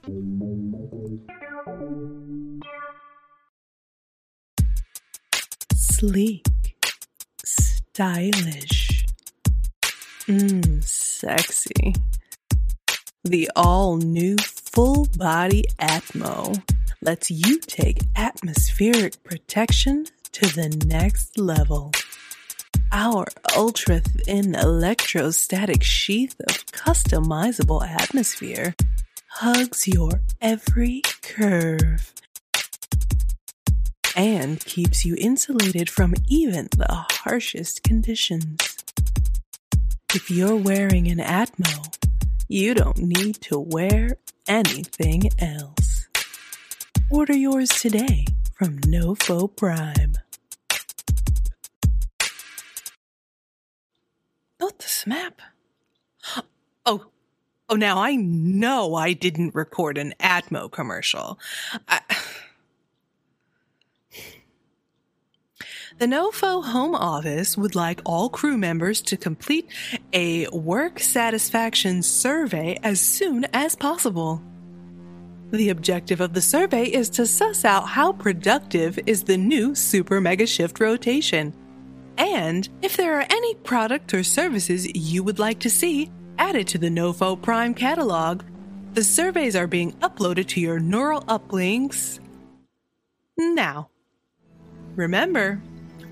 [5.75, 6.45] Sleek,
[7.45, 9.05] stylish,
[10.27, 11.95] mmm, sexy.
[13.23, 14.35] The all new
[14.73, 16.59] full body Atmo
[16.99, 21.91] lets you take atmospheric protection to the next level.
[22.91, 28.73] Our ultra thin electrostatic sheath of customizable atmosphere
[29.27, 32.11] hugs your every curve
[34.15, 38.75] and keeps you insulated from even the harshest conditions.
[40.15, 41.95] If you're wearing an Atmo,
[42.47, 46.07] you don't need to wear anything else.
[47.09, 50.15] Order yours today from Nofo Prime.
[54.59, 55.33] Not the SMAP.
[56.85, 57.05] Oh,
[57.69, 61.39] oh, now I know I didn't record an Atmo commercial.
[61.87, 62.01] I...
[65.99, 69.69] The NOFO home office would like all crew members to complete
[70.11, 74.41] a work satisfaction survey as soon as possible.
[75.51, 80.19] The objective of the survey is to suss out how productive is the new super
[80.19, 81.53] mega shift rotation.
[82.17, 86.79] And if there are any product or services you would like to see added to
[86.79, 88.41] the NoFo Prime catalog,
[88.93, 92.19] the surveys are being uploaded to your neural uplinks
[93.37, 93.89] now.
[94.95, 95.61] Remember,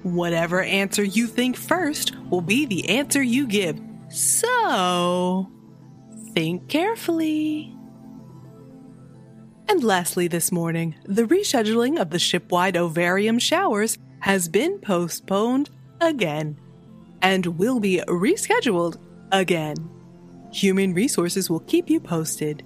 [0.04, 3.80] whatever answer you think first will be the answer you give.
[4.10, 5.50] So,
[6.34, 7.76] think carefully.
[9.68, 15.70] And lastly, this morning, the rescheduling of the shipwide ovarium showers has been postponed
[16.02, 16.60] again
[17.22, 18.98] and will be rescheduled
[19.32, 19.76] again.
[20.52, 22.64] Human Resources will keep you posted.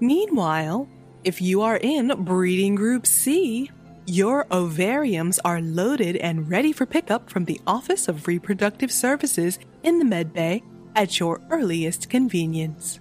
[0.00, 0.88] Meanwhile,
[1.24, 3.70] if you are in Breeding Group C,
[4.08, 9.98] your ovariums are loaded and ready for pickup from the Office of Reproductive Services in
[9.98, 10.62] the Med Bay
[10.96, 13.00] at your earliest convenience.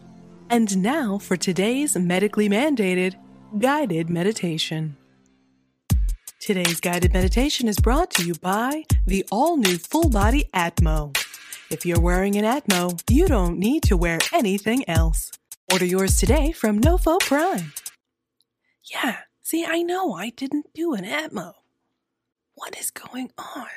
[0.49, 3.15] And now for today's medically mandated
[3.57, 4.97] guided meditation.
[6.41, 11.17] Today's guided meditation is brought to you by the all new full body Atmo.
[11.69, 15.31] If you're wearing an Atmo, you don't need to wear anything else.
[15.71, 17.71] Order yours today from Nofo Prime.
[18.91, 21.53] Yeah, see, I know I didn't do an Atmo.
[22.55, 23.67] What is going on?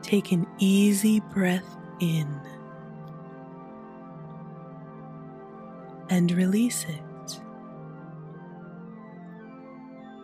[0.00, 2.40] Take an easy breath in
[6.08, 7.40] and release it.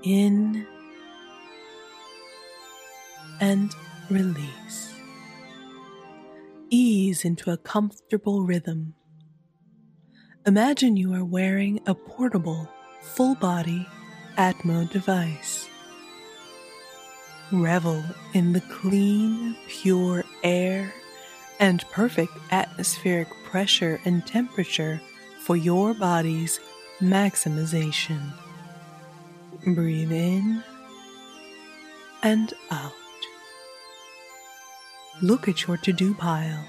[0.03, 0.67] In
[3.43, 3.75] and
[4.09, 4.88] release.
[6.71, 8.95] Ease into a comfortable rhythm.
[10.47, 12.69] Imagine you are wearing a portable,
[13.01, 13.87] full body
[14.37, 15.69] Atmo device.
[17.51, 20.93] Revel in the clean, pure air
[21.59, 25.01] and perfect atmospheric pressure and temperature
[25.41, 26.61] for your body's
[27.01, 28.33] maximization.
[29.65, 30.63] Breathe in
[32.23, 32.93] and out.
[35.21, 36.65] Look at your to do pile,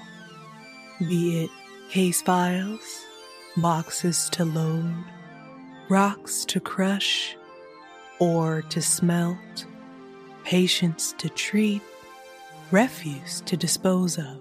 [0.98, 1.50] be it
[1.88, 3.04] case files,
[3.56, 5.04] boxes to load,
[5.88, 7.36] rocks to crush,
[8.18, 9.66] ore to smelt,
[10.42, 11.80] patients to treat,
[12.72, 14.40] refuse to dispose of,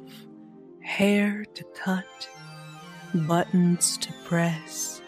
[0.81, 2.29] hair to cut,
[3.13, 5.03] buttons to press,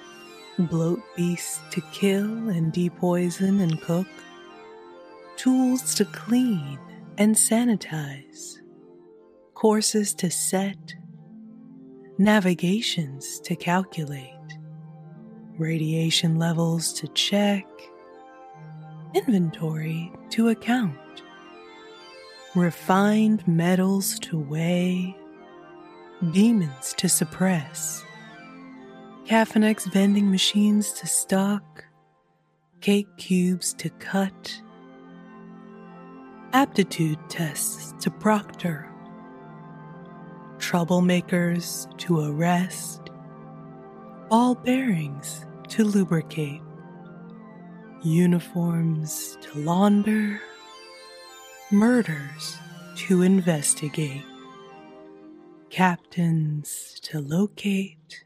[0.59, 4.07] bloat beasts to kill and depoison and cook,
[5.37, 6.77] tools to clean
[7.17, 8.60] and sanitize,
[9.61, 10.95] courses to set,
[12.17, 14.57] navigations to calculate,
[15.59, 17.63] radiation levels to check,
[19.13, 20.97] inventory to account,
[22.55, 25.15] refined metals to weigh,
[26.31, 28.03] demons to suppress,
[29.25, 31.85] Cafinex vending machines to stock,
[32.79, 34.59] cake cubes to cut,
[36.51, 38.90] aptitude tests to proctor,
[40.61, 43.09] troublemakers to arrest,
[44.29, 46.61] ball bearings to lubricate,
[48.03, 50.39] uniforms to launder,
[51.71, 52.57] murders
[52.95, 54.23] to investigate,
[55.71, 58.23] captains to locate,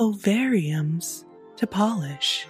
[0.00, 1.24] ovariums
[1.56, 2.46] to polish,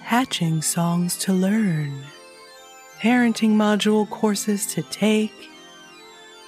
[0.00, 1.92] hatching songs to learn,
[3.00, 5.49] parenting module courses to take,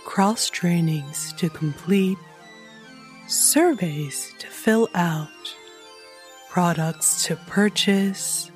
[0.05, 2.19] cross trainings to complete,
[3.29, 5.29] surveys to fill out,
[6.51, 8.51] products to purchase,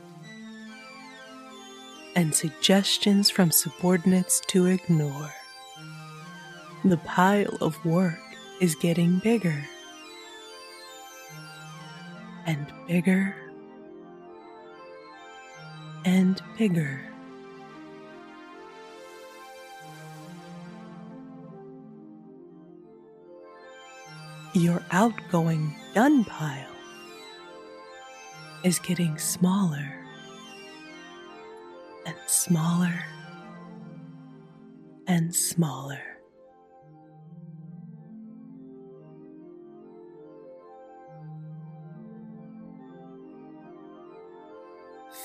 [2.14, 5.32] and suggestions from subordinates to ignore.
[6.84, 8.18] The pile of work
[8.60, 9.66] is getting bigger
[12.46, 13.34] and bigger
[16.04, 17.00] and bigger.
[24.56, 26.64] Your outgoing done pile
[28.64, 29.92] is getting smaller
[32.06, 33.04] and smaller
[35.06, 36.00] and smaller.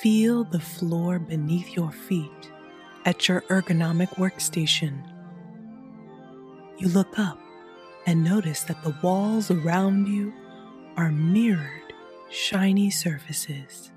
[0.02, 2.52] Feel the floor beneath your feet
[3.06, 5.10] at your ergonomic workstation.
[6.78, 7.41] You look up
[8.06, 10.34] and notice that the walls around you
[10.98, 11.94] are mirrored,
[12.30, 13.92] shiny surfaces.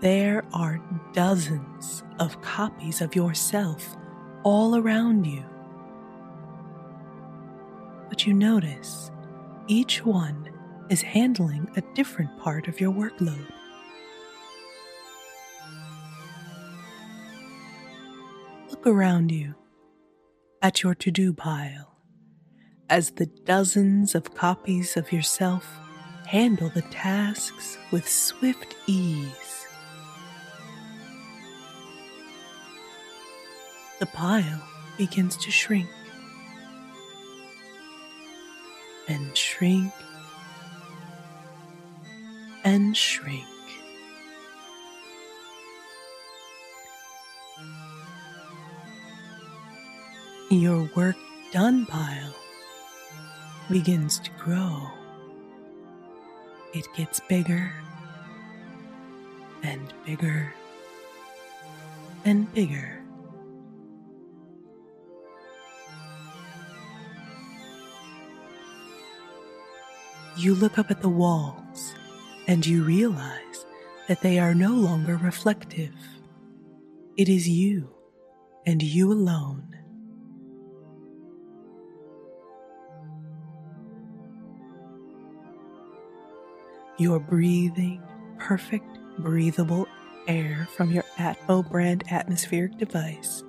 [0.00, 3.96] There are dozens of copies of yourself
[4.42, 5.44] all around you.
[8.08, 9.10] But you notice
[9.66, 10.50] each one
[10.90, 13.46] is handling a different part of your workload.
[18.70, 19.54] Look around you
[20.64, 21.98] at your to do pile
[22.88, 25.78] as the dozens of copies of yourself
[26.26, 29.66] handle the tasks with swift ease.
[34.00, 35.90] The pile begins to shrink
[39.06, 39.92] and shrink
[42.64, 43.53] and shrink.
[50.50, 51.16] Your work
[51.52, 52.34] done pile
[53.70, 54.88] begins to grow.
[56.74, 57.72] It gets bigger
[59.62, 60.52] and bigger
[62.26, 63.00] and bigger.
[70.36, 71.94] You look up at the walls
[72.46, 73.64] and you realize
[74.08, 75.94] that they are no longer reflective.
[77.16, 77.88] It is you
[78.66, 79.74] and you alone.
[86.96, 88.00] You're breathing
[88.38, 88.86] perfect,
[89.18, 89.86] breathable
[90.28, 93.42] air from your Atmo brand atmospheric device.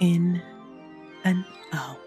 [0.00, 0.40] In
[1.24, 1.98] and out.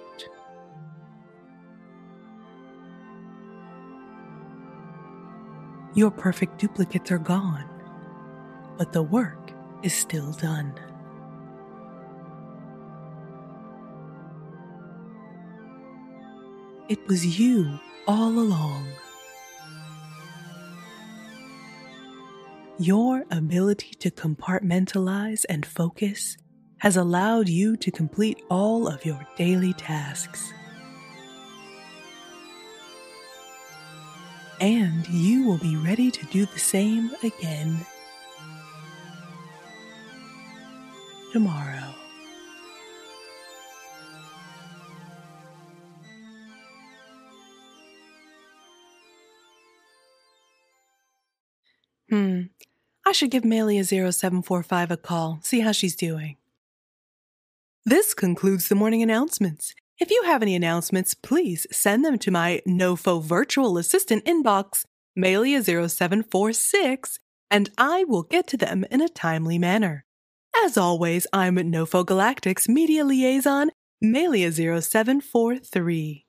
[5.95, 7.69] Your perfect duplicates are gone,
[8.77, 9.51] but the work
[9.83, 10.73] is still done.
[16.87, 18.87] It was you all along.
[22.77, 26.37] Your ability to compartmentalize and focus
[26.77, 30.53] has allowed you to complete all of your daily tasks.
[34.61, 37.83] And you will be ready to do the same again
[41.33, 42.04] tomorrow.
[52.09, 52.41] Hmm.
[53.05, 56.37] I should give Melia0745 a call, see how she's doing.
[57.85, 59.75] This concludes the morning announcements.
[59.99, 64.83] If you have any announcements, please send them to my NoFo virtual assistant inbox,
[65.17, 67.19] Melia0746,
[67.51, 70.03] and I will get to them in a timely manner.
[70.63, 73.69] As always, I'm NoFo Galactic's media liaison,
[74.03, 76.23] Melia0743.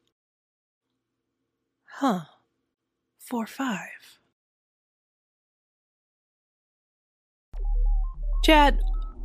[1.95, 2.21] Huh.
[3.19, 4.16] 4 5.
[8.47, 8.81] Chad,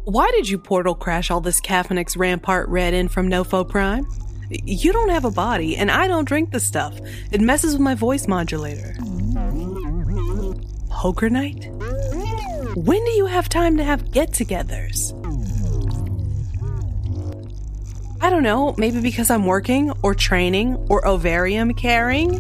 [0.06, 4.04] why did you portal crash all this Cafinex Rampart Red in from Nofo Prime?
[4.50, 7.00] You don't have a body, and I don't drink the stuff.
[7.32, 8.96] It messes with my voice modulator.
[10.90, 11.68] Poker night?
[12.74, 15.14] When do you have time to have get togethers?
[18.22, 22.40] I don't know, maybe because I'm working or training or ovarium caring?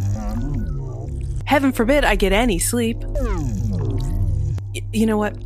[1.46, 2.98] Heaven forbid I get any sleep.
[3.04, 5.38] Y- you know what?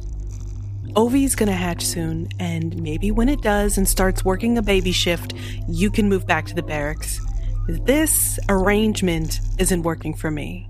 [0.96, 5.34] Ovi's gonna hatch soon, and maybe when it does and starts working a baby shift,
[5.68, 7.20] you can move back to the barracks.
[7.68, 10.70] This arrangement isn't working for me.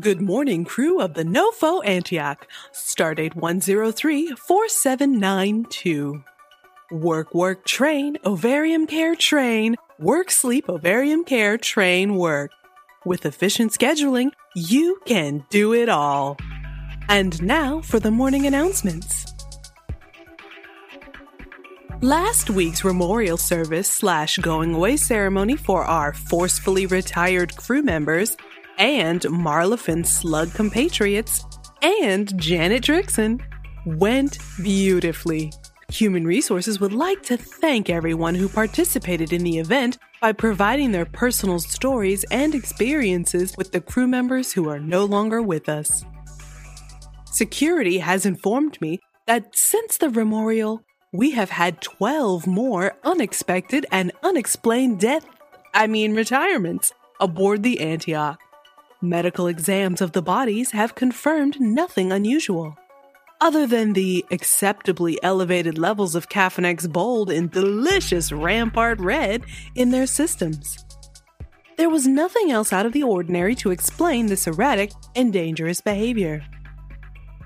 [0.00, 2.46] Good morning, crew of the NoFo Antioch.
[2.74, 6.22] Stardate 1034792.
[6.90, 9.76] Work, work, train, ovarium care, train.
[9.98, 12.50] Work, sleep, ovarium care, train, work.
[13.06, 16.36] With efficient scheduling, you can do it all.
[17.08, 19.24] And now for the morning announcements.
[22.02, 28.36] Last week's memorial service slash going away ceremony for our forcefully retired crew members
[28.76, 31.42] and Marlefin slug compatriots
[31.80, 33.40] and Janet Drixon
[33.86, 35.50] went beautifully.
[35.90, 41.06] Human Resources would like to thank everyone who participated in the event by providing their
[41.06, 46.04] personal stories and experiences with the crew members who are no longer with us.
[47.32, 50.82] Security has informed me that since the memorial,
[51.12, 55.24] we have had 12 more unexpected and unexplained death,
[55.72, 58.38] I mean retirements, aboard the Antioch.
[59.00, 62.76] Medical exams of the bodies have confirmed nothing unusual,
[63.40, 69.44] other than the acceptably elevated levels of Cafinex Bold and delicious Rampart Red
[69.74, 70.84] in their systems.
[71.76, 76.44] There was nothing else out of the ordinary to explain this erratic and dangerous behavior.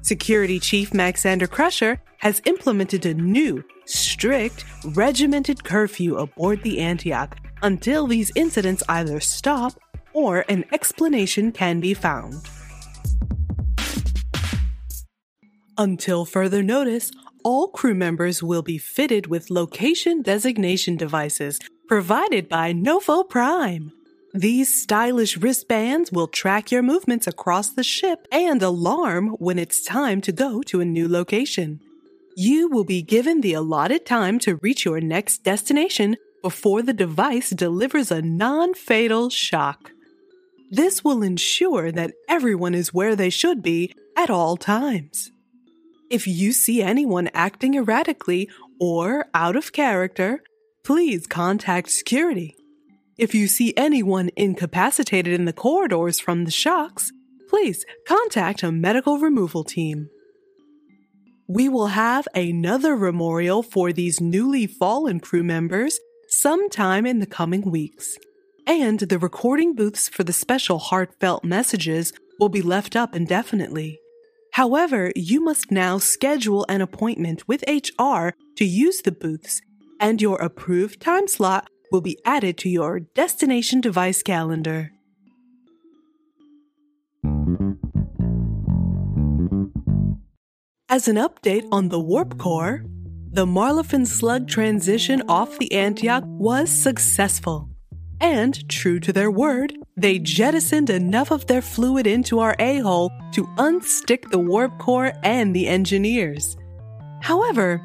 [0.02, 8.06] Security Chief Maxander Crusher has implemented a new, strict, regimented curfew aboard the Antioch until
[8.06, 9.74] these incidents either stop
[10.12, 12.46] or an explanation can be found.
[15.76, 17.10] Until further notice,
[17.42, 23.92] all crew members will be fitted with location designation devices provided by NoFo Prime.
[24.32, 30.20] These stylish wristbands will track your movements across the ship and alarm when it's time
[30.22, 31.80] to go to a new location.
[32.36, 37.50] You will be given the allotted time to reach your next destination before the device
[37.50, 39.90] delivers a non fatal shock.
[40.70, 45.30] This will ensure that everyone is where they should be at all times.
[46.10, 50.42] If you see anyone acting erratically or out of character,
[50.84, 52.56] please contact security.
[53.16, 57.10] If you see anyone incapacitated in the corridors from the shocks,
[57.48, 60.08] please contact a medical removal team.
[61.46, 67.70] We will have another memorial for these newly fallen crew members sometime in the coming
[67.70, 68.18] weeks.
[68.66, 74.00] And the recording booths for the special heartfelt messages will be left up indefinitely.
[74.54, 79.60] However, you must now schedule an appointment with HR to use the booths,
[79.98, 84.92] and your approved time slot will be added to your destination device calendar.
[90.88, 92.84] As an update on the Warp Core,
[93.32, 97.73] the Marlefin slug transition off the Antioch was successful.
[98.20, 103.10] And, true to their word, they jettisoned enough of their fluid into our a hole
[103.32, 106.56] to unstick the warp core and the engineers.
[107.22, 107.84] However,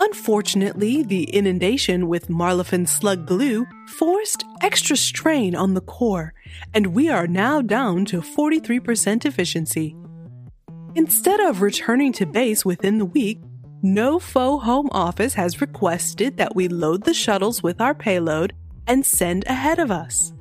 [0.00, 6.34] unfortunately, the inundation with Marlefin slug glue forced extra strain on the core,
[6.74, 9.96] and we are now down to 43% efficiency.
[10.94, 13.38] Instead of returning to base within the week,
[13.84, 18.52] NoFo Home Office has requested that we load the shuttles with our payload
[18.88, 20.32] and send ahead of us.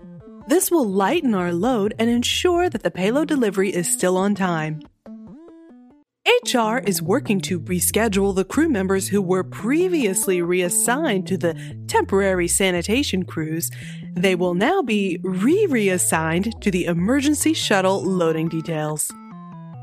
[0.48, 4.82] This will lighten our load and ensure that the payload delivery is still on time.
[6.54, 11.56] HR is working to reschedule the crew members who were previously reassigned to the
[11.88, 13.72] temporary sanitation crews.
[14.14, 19.12] They will now be re reassigned to the emergency shuttle loading details.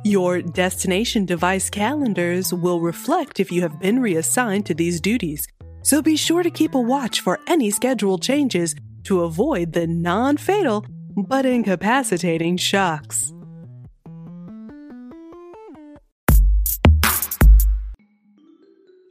[0.05, 5.49] Your destination device calendars will reflect if you have been reassigned to these duties,
[5.85, 10.37] so be sure to keep a watch for any schedule changes to avoid the non
[10.37, 10.85] fatal
[11.17, 13.33] but incapacitating shocks.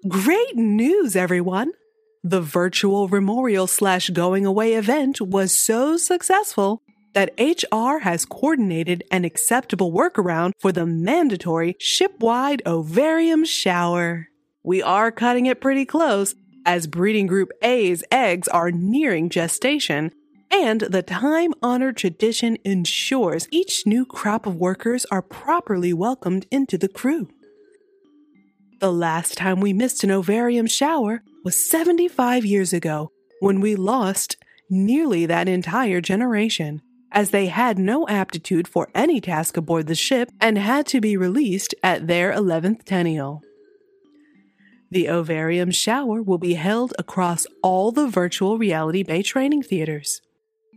[0.08, 1.72] Great news, everyone!
[2.26, 6.82] The virtual memorial slash going away event was so successful
[7.14, 14.28] that HR has coordinated an acceptable workaround for the mandatory ship wide ovarium shower.
[14.66, 16.36] we are cutting it pretty close
[16.66, 20.12] as breeding group A's eggs are nearing gestation,
[20.52, 26.78] and the time honored tradition ensures each new crop of workers are properly welcomed into
[26.78, 27.30] the crew.
[28.80, 34.38] The last time we missed an ovarium shower was 75 years ago when we lost
[34.70, 40.32] nearly that entire generation, as they had no aptitude for any task aboard the ship
[40.42, 43.42] and had to be released at their 11th tennial.
[44.94, 50.22] The ovarium shower will be held across all the virtual reality bay training theaters.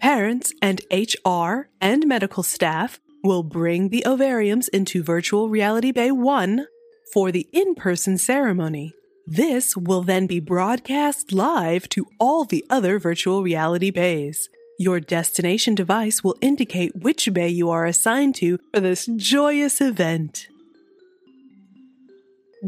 [0.00, 6.66] Parents and HR and medical staff will bring the ovariums into virtual reality bay 1
[7.12, 8.94] for the in person ceremony.
[9.26, 14.48] This will then be broadcast live to all the other virtual reality bays.
[14.78, 20.48] Your destination device will indicate which bay you are assigned to for this joyous event.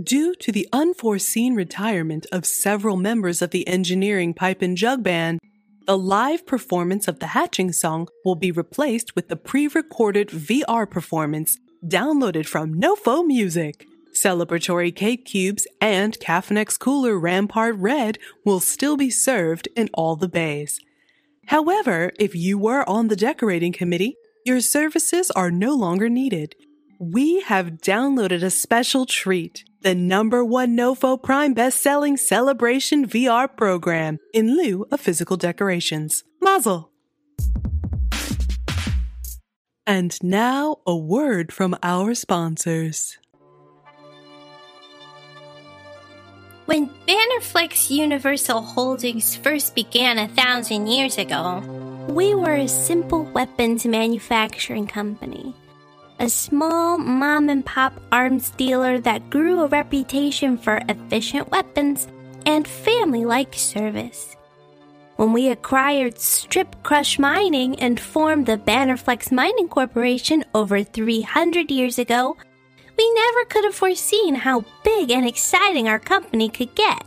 [0.02, 5.40] Due to the unforeseen retirement of several members of the engineering pipe and jug band,
[5.86, 10.88] the live performance of the hatching song will be replaced with the pre recorded VR
[10.88, 13.86] performance downloaded from NoFo Music.
[14.12, 20.28] Celebratory cake cubes and Cafinex Cooler Rampart Red will still be served in all the
[20.28, 20.80] bays.
[21.46, 26.54] However, if you were on the decorating committee, your services are no longer needed.
[27.00, 34.18] We have downloaded a special treat the number one NoFo Prime best-selling celebration VR program
[34.32, 36.24] in lieu of physical decorations.
[36.40, 36.90] Mazel!
[39.86, 43.18] And now a word from our sponsors.
[46.66, 51.60] When Bannerflex Universal Holdings first began a thousand years ago,
[52.08, 55.54] we were a simple weapons manufacturing company
[56.20, 62.08] a small mom and pop arms dealer that grew a reputation for efficient weapons
[62.44, 64.34] and family like service.
[65.16, 71.98] When we acquired Strip Crush Mining and formed the Bannerflex Mining Corporation over 300 years
[71.98, 72.36] ago,
[72.96, 77.04] we never could have foreseen how big and exciting our company could get.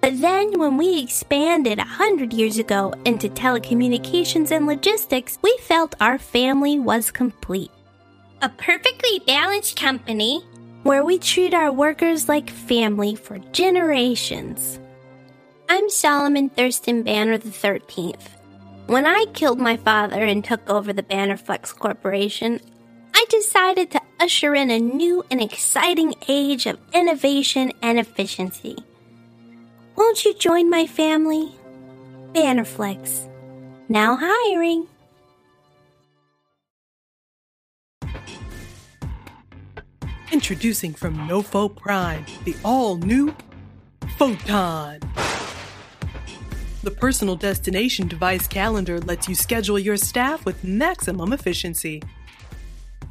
[0.00, 6.18] But then, when we expanded hundred years ago into telecommunications and logistics, we felt our
[6.18, 7.70] family was complete
[8.42, 10.44] a perfectly balanced company
[10.82, 14.80] where we treat our workers like family for generations.
[15.68, 18.26] I'm Solomon Thurston Banner the 13th.
[18.88, 22.58] When I killed my father and took over the Bannerflex Corporation,
[23.14, 28.76] I decided to usher in a new and exciting age of innovation and efficiency.
[29.94, 31.54] Won't you join my family?
[32.32, 33.28] Bannerflex.
[33.88, 34.88] Now hiring.
[40.32, 43.36] Introducing from NoFo Prime, the all new
[44.16, 44.98] Photon.
[46.82, 52.02] The personal destination device calendar lets you schedule your staff with maximum efficiency.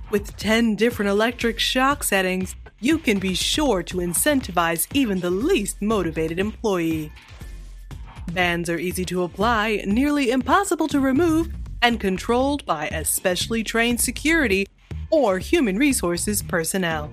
[0.10, 5.80] With 10 different electric shock settings, you can be sure to incentivize even the least
[5.80, 7.12] motivated employee.
[8.32, 11.50] Bands are easy to apply, nearly impossible to remove,
[11.84, 14.66] and controlled by a specially trained security
[15.12, 17.12] or human resources personnel.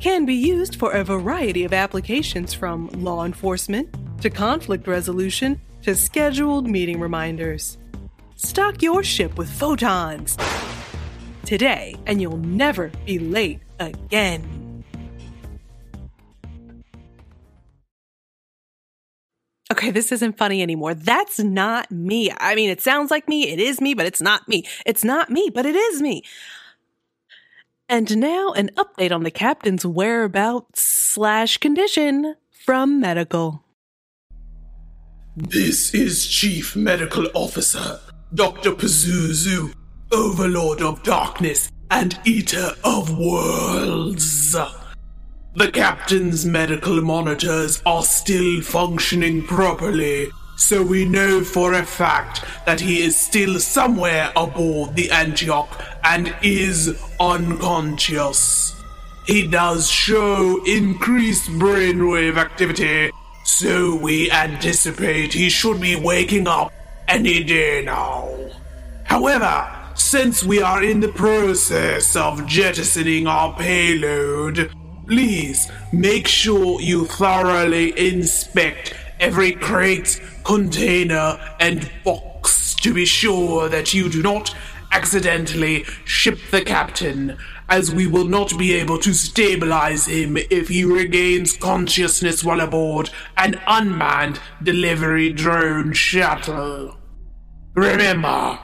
[0.00, 5.94] Can be used for a variety of applications from law enforcement to conflict resolution to
[5.94, 7.78] scheduled meeting reminders.
[8.36, 10.36] Stock your ship with photons
[11.44, 14.64] today, and you'll never be late again.
[19.72, 20.94] Okay, this isn't funny anymore.
[20.94, 22.30] That's not me.
[22.38, 24.64] I mean, it sounds like me, it is me, but it's not me.
[24.86, 26.22] It's not me, but it is me.
[27.88, 33.62] And now an update on the captain's whereabouts slash condition from medical.
[35.36, 38.00] This is Chief Medical Officer
[38.32, 38.70] Dr.
[38.70, 39.74] Pazuzu,
[40.12, 44.56] Overlord of Darkness and Eater of Worlds.
[45.56, 50.30] The captain's medical monitors are still functioning properly,
[50.64, 55.68] so we know for a fact that he is still somewhere aboard the Antioch
[56.02, 58.74] and is unconscious.
[59.26, 63.10] He does show increased brainwave activity,
[63.44, 66.72] so we anticipate he should be waking up
[67.08, 68.26] any day now.
[69.04, 74.72] However, since we are in the process of jettisoning our payload,
[75.06, 83.94] please make sure you thoroughly inspect every crate, container, and box to be sure that
[83.94, 84.54] you do not
[84.92, 87.36] accidentally ship the captain
[87.68, 93.10] as we will not be able to stabilize him if he regains consciousness while aboard
[93.36, 96.96] an unmanned delivery drone shuttle.
[97.74, 98.58] Remember,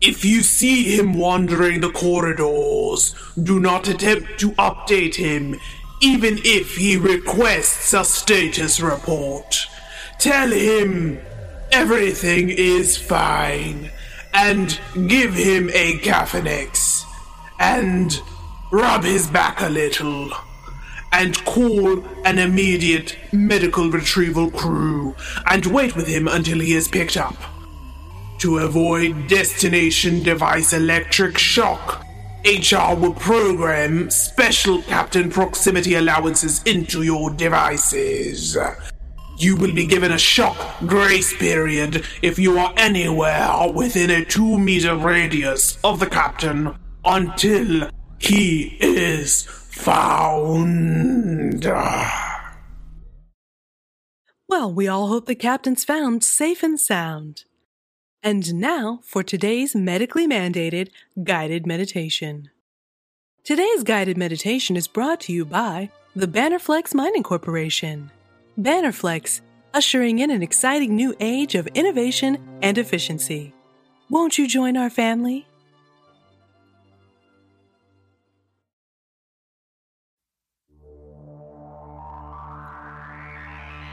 [0.00, 5.58] if you see him wandering the corridors, do not attempt to update him,
[6.02, 9.66] even if he requests a status report.
[10.20, 11.18] Tell him
[11.72, 13.90] everything is fine,
[14.34, 17.04] and give him a Cafinex,
[17.58, 18.20] and
[18.70, 20.30] rub his back a little,
[21.10, 25.16] and call an immediate medical retrieval crew,
[25.50, 27.36] and wait with him until he is picked up.
[28.40, 32.04] To avoid destination device electric shock,
[32.44, 38.58] HR will program special captain proximity allowances into your devices.
[39.40, 44.58] You will be given a shock grace period if you are anywhere within a two
[44.58, 46.74] meter radius of the captain
[47.06, 47.88] until
[48.18, 51.64] he is found.
[54.46, 57.44] Well, we all hope the captain's found safe and sound.
[58.22, 60.90] And now for today's medically mandated
[61.24, 62.50] guided meditation.
[63.42, 68.10] Today's guided meditation is brought to you by the Bannerflex Mining Corporation.
[68.60, 69.40] Bannerflex,
[69.72, 73.54] ushering in an exciting new age of innovation and efficiency.
[74.10, 75.46] Won't you join our family?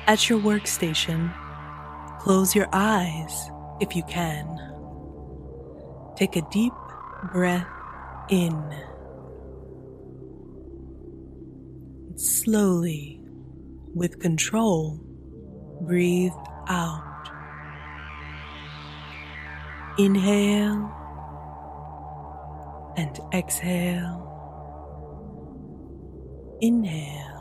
[0.05, 1.33] At your workstation,
[2.19, 4.45] close your eyes if you can.
[6.17, 6.73] Take a deep
[7.31, 7.67] breath
[8.29, 8.61] in.
[12.15, 13.16] Slowly,
[13.97, 14.99] with control,
[15.81, 16.31] breathe
[16.67, 17.03] out.
[19.97, 20.93] Inhale
[22.97, 24.23] and exhale.
[26.61, 27.37] Inhale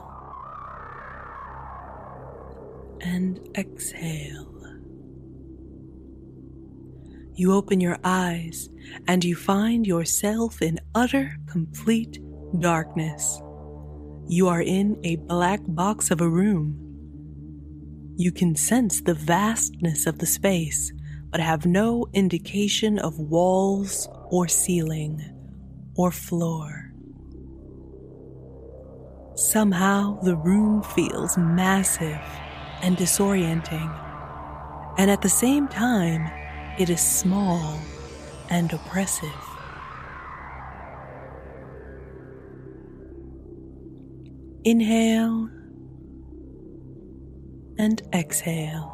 [3.02, 4.56] and exhale.
[7.34, 8.70] You open your eyes
[9.06, 12.18] and you find yourself in utter, complete
[12.58, 13.42] darkness.
[14.28, 16.76] You are in a black box of a room.
[18.16, 20.92] You can sense the vastness of the space,
[21.30, 25.22] but have no indication of walls or ceiling
[25.94, 26.92] or floor.
[29.36, 32.20] Somehow the room feels massive
[32.82, 33.90] and disorienting,
[34.98, 36.28] and at the same time,
[36.80, 37.78] it is small
[38.50, 39.45] and oppressive.
[44.66, 45.48] Inhale
[47.78, 48.92] and exhale.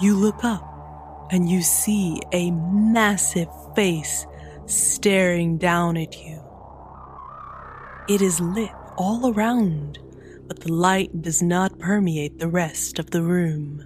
[0.00, 0.62] You look up
[1.32, 4.28] and you see a massive face
[4.66, 6.40] staring down at you.
[8.08, 9.98] It is lit all around,
[10.46, 13.82] but the light does not permeate the rest of the room.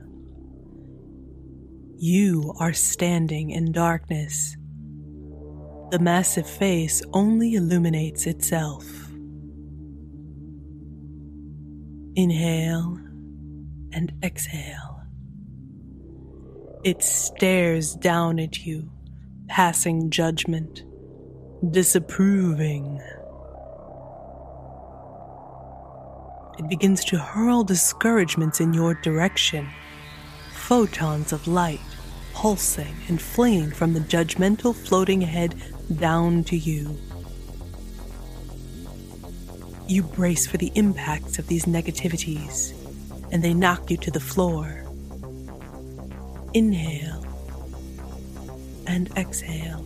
[1.96, 4.58] You are standing in darkness.
[5.90, 8.86] The massive face only illuminates itself.
[12.14, 12.96] Inhale
[13.92, 15.02] and exhale.
[16.84, 18.88] It stares down at you,
[19.48, 20.84] passing judgment,
[21.72, 23.00] disapproving.
[26.60, 29.68] It begins to hurl discouragements in your direction.
[30.52, 31.80] Photons of light
[32.32, 35.54] pulsing and flinging from the judgmental floating head
[35.90, 36.96] down to you.
[39.86, 42.72] You brace for the impacts of these negativities,
[43.32, 44.84] and they knock you to the floor.
[46.54, 47.24] Inhale
[48.86, 49.84] and exhale.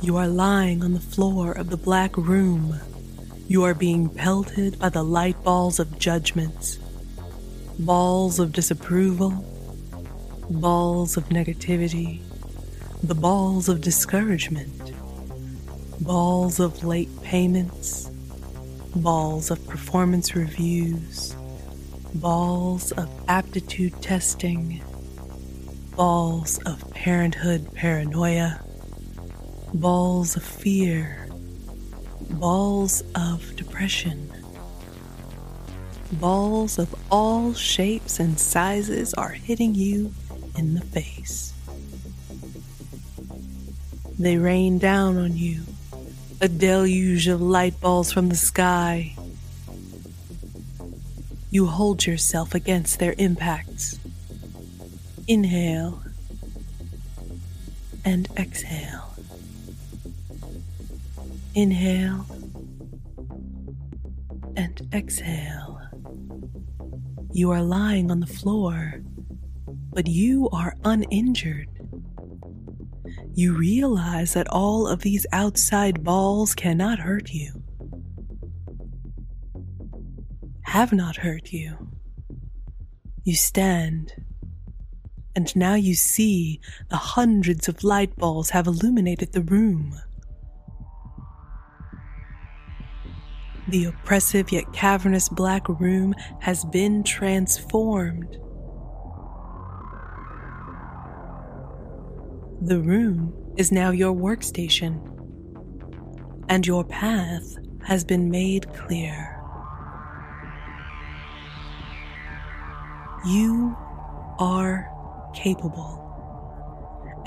[0.00, 2.80] You are lying on the floor of the black room
[3.52, 6.78] you are being pelted by the light balls of judgments,
[7.78, 9.44] balls of disapproval,
[10.48, 12.20] balls of negativity,
[13.02, 14.92] the balls of discouragement,
[16.00, 18.10] balls of late payments,
[18.96, 21.34] balls of performance reviews,
[22.14, 24.82] balls of aptitude testing,
[25.96, 28.60] balls of parenthood paranoia,
[29.74, 31.22] balls of fear
[32.32, 34.32] balls of depression.
[36.12, 40.12] Balls of all shapes and sizes are hitting you
[40.56, 41.51] in the face.
[44.22, 45.62] They rain down on you,
[46.40, 49.16] a deluge of light balls from the sky.
[51.50, 53.98] You hold yourself against their impacts.
[55.26, 56.04] Inhale
[58.04, 59.12] and exhale.
[61.56, 62.24] Inhale
[64.56, 65.80] and exhale.
[67.32, 69.02] You are lying on the floor,
[69.92, 71.71] but you are uninjured.
[73.34, 77.62] You realize that all of these outside balls cannot hurt you,
[80.64, 81.90] have not hurt you.
[83.24, 84.12] You stand,
[85.34, 89.94] and now you see the hundreds of light balls have illuminated the room.
[93.68, 98.38] The oppressive yet cavernous black room has been transformed.
[102.64, 105.00] The room is now your workstation,
[106.48, 109.36] and your path has been made clear.
[113.26, 113.76] You
[114.38, 114.88] are
[115.34, 115.98] capable,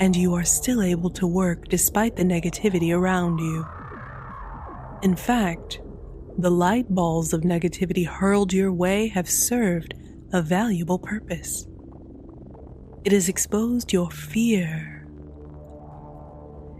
[0.00, 3.66] and you are still able to work despite the negativity around you.
[5.02, 5.82] In fact,
[6.38, 9.92] the light balls of negativity hurled your way have served
[10.32, 11.66] a valuable purpose.
[13.04, 14.95] It has exposed your fear.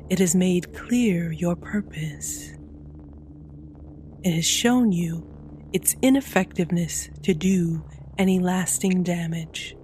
[0.08, 2.52] It has made clear your purpose.
[4.22, 5.26] It has shown you
[5.72, 7.84] its ineffectiveness to do
[8.16, 9.76] any lasting damage.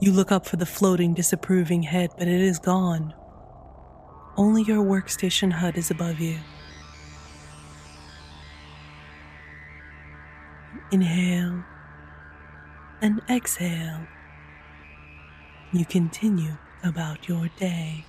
[0.00, 3.12] You look up for the floating, disapproving head, but it is gone.
[4.36, 6.38] Only your workstation HUD is above you.
[10.92, 11.64] Inhale
[13.02, 14.06] and exhale.
[15.72, 18.04] You continue about your day.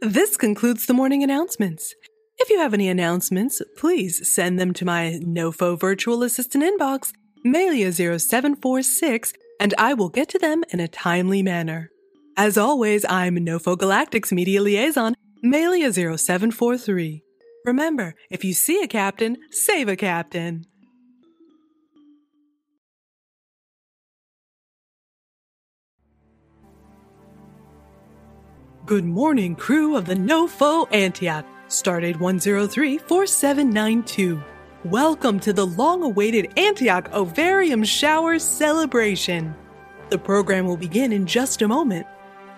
[0.00, 1.94] This concludes the morning announcements.
[2.38, 7.12] If you have any announcements, please send them to my NoFo virtual assistant inbox,
[7.46, 11.92] Melia0746, and I will get to them in a timely manner.
[12.36, 17.20] As always, I'm NoFo Galactic's media liaison, Melia0743.
[17.66, 20.64] Remember, if you see a captain, save a captain.
[28.86, 34.42] Good morning, crew of the NoFo Antioch, Stardate 1034792.
[34.86, 39.54] Welcome to the long awaited Antioch Ovarium Shower celebration.
[40.08, 42.06] The program will begin in just a moment.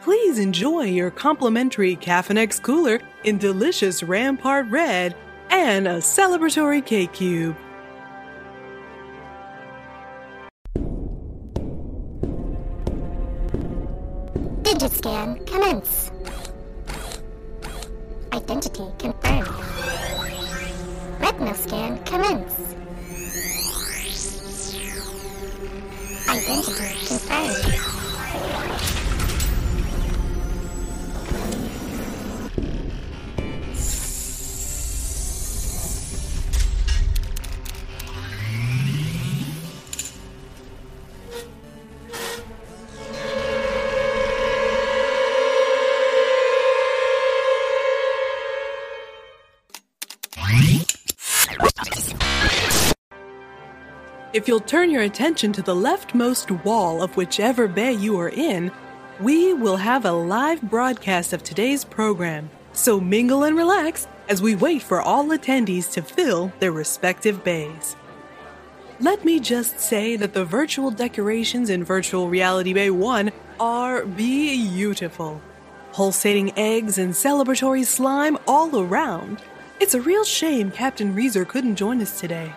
[0.05, 5.16] Please enjoy your complimentary Cafinex cooler in delicious Rampart Red
[5.49, 7.57] and a celebratory cake cube.
[14.60, 16.10] Digit scan commence.
[18.34, 19.49] Identity confirmed.
[21.18, 22.74] Retinal scan commence.
[26.28, 27.93] Identity confirmed.
[54.34, 58.72] If you'll turn your attention to the leftmost wall of whichever bay you are in,
[59.20, 62.50] we will have a live broadcast of today's program.
[62.72, 67.94] So mingle and relax as we wait for all attendees to fill their respective bays.
[68.98, 73.30] Let me just say that the virtual decorations in Virtual Reality Bay 1
[73.60, 75.40] are beautiful.
[75.92, 79.42] Pulsating eggs and celebratory slime all around.
[79.78, 82.52] It's a real shame Captain Reezer couldn't join us today.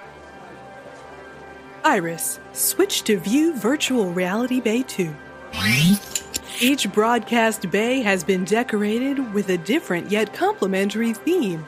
[1.88, 5.10] Iris, switch to view Virtual Reality Bay 2.
[6.60, 11.66] Each broadcast bay has been decorated with a different yet complementary theme.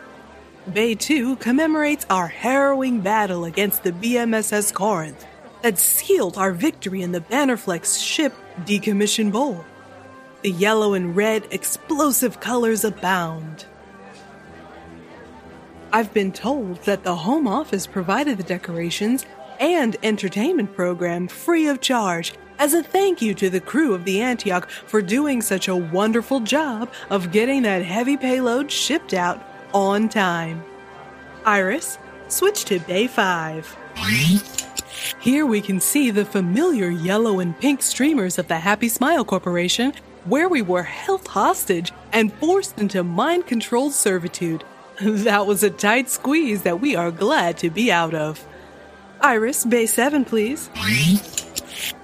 [0.73, 5.25] Bay 2 commemorates our harrowing battle against the BMSS Corinth
[5.61, 8.33] that sealed our victory in the Bannerflex ship
[8.65, 9.64] decommission bowl.
[10.41, 13.64] The yellow and red explosive colors abound.
[15.93, 19.25] I've been told that the Home Office provided the decorations
[19.59, 24.21] and entertainment program free of charge as a thank you to the crew of the
[24.21, 30.09] Antioch for doing such a wonderful job of getting that heavy payload shipped out on
[30.09, 30.63] time.
[31.45, 31.97] Iris,
[32.27, 33.77] switch to Bay 5.
[35.19, 39.93] Here we can see the familiar yellow and pink streamers of the Happy Smile Corporation
[40.25, 44.63] where we were held hostage and forced into mind controlled servitude.
[45.01, 48.45] That was a tight squeeze that we are glad to be out of.
[49.22, 50.69] Iris, Bay 7, please.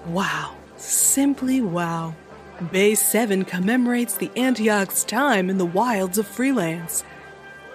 [0.08, 2.14] Wow, simply wow.
[2.72, 7.03] Bay 7 commemorates the Antioch's time in the wilds of Freelance.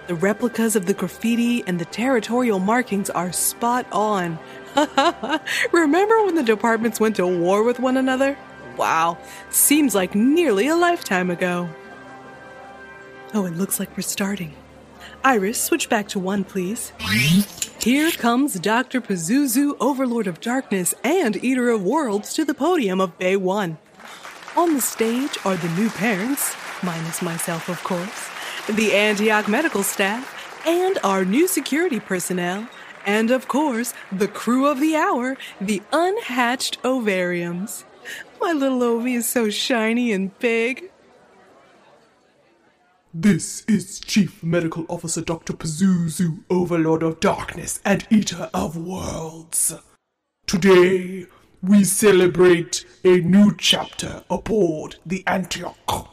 [0.07, 4.37] The replicas of the graffiti and the territorial markings are spot on.
[5.71, 8.37] Remember when the departments went to war with one another?
[8.77, 9.17] Wow,
[9.49, 11.69] seems like nearly a lifetime ago.
[13.33, 14.53] Oh, it looks like we're starting.
[15.23, 16.93] Iris, switch back to one, please.
[17.79, 19.01] Here comes Dr.
[19.01, 23.77] Pazuzu, Overlord of Darkness and Eater of Worlds, to the podium of Bay 1.
[24.57, 28.29] On the stage are the new parents, minus myself, of course,
[28.67, 32.67] the Antioch medical staff, and our new security personnel,
[33.05, 37.85] and of course, the crew of the hour, the unhatched ovariums.
[38.39, 40.90] My little Ovi is so shiny and big.
[43.13, 45.51] This is Chief Medical Officer Dr.
[45.51, 49.73] Pazuzu, Overlord of Darkness and Eater of Worlds.
[50.47, 51.25] Today,
[51.61, 56.09] we celebrate a new chapter aboard the Antioch.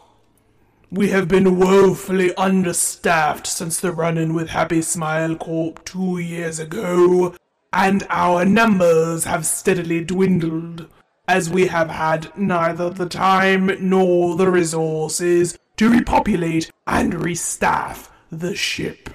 [0.91, 6.59] We have been woefully understaffed since the run in with Happy Smile Corp two years
[6.59, 7.37] ago,
[7.73, 10.89] and our numbers have steadily dwindled
[11.29, 18.55] as we have had neither the time nor the resources to repopulate and restaff the
[18.55, 19.11] ship.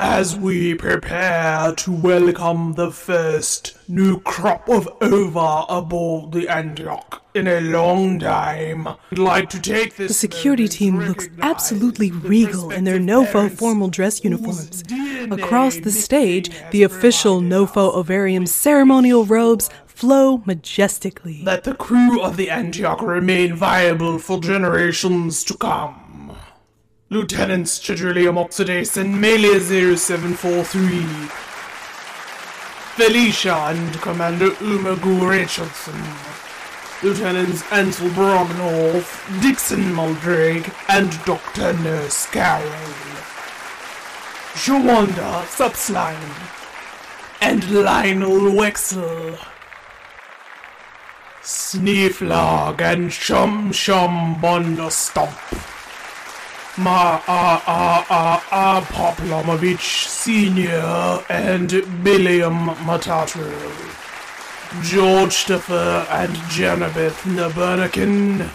[0.00, 7.46] As we prepare to welcome the first new crop of ova aboard the Antioch in
[7.46, 10.08] a long time, I'd like to take this.
[10.08, 14.82] The security team looks absolutely regal in their NOFO formal dress uniforms.
[15.30, 21.42] Across the stage, the official NOFO ovarium ceremonial robes flow majestically.
[21.42, 26.07] Let the crew of the Antioch remain viable for generations to come.
[27.10, 31.00] Lieutenants Chadrillium Oxidase and Melia 0743.
[32.96, 35.98] Felicia and Commander Umagu Richardson.
[37.02, 41.72] Lieutenants Ansel Brognorth, Dixon Muldrake, and Dr.
[41.82, 42.68] Nurse Carroll.
[44.52, 46.34] Shawanda Subslime.
[47.40, 49.38] And Lionel Wexel.
[51.40, 55.67] Sneeflog and Shum Shum Bondostomp.
[56.78, 61.68] Ma A A A A Poplamovich Senior and
[62.04, 63.50] Billiam Matatu.
[64.82, 68.48] George Steffer and Janabeth Nabernakin.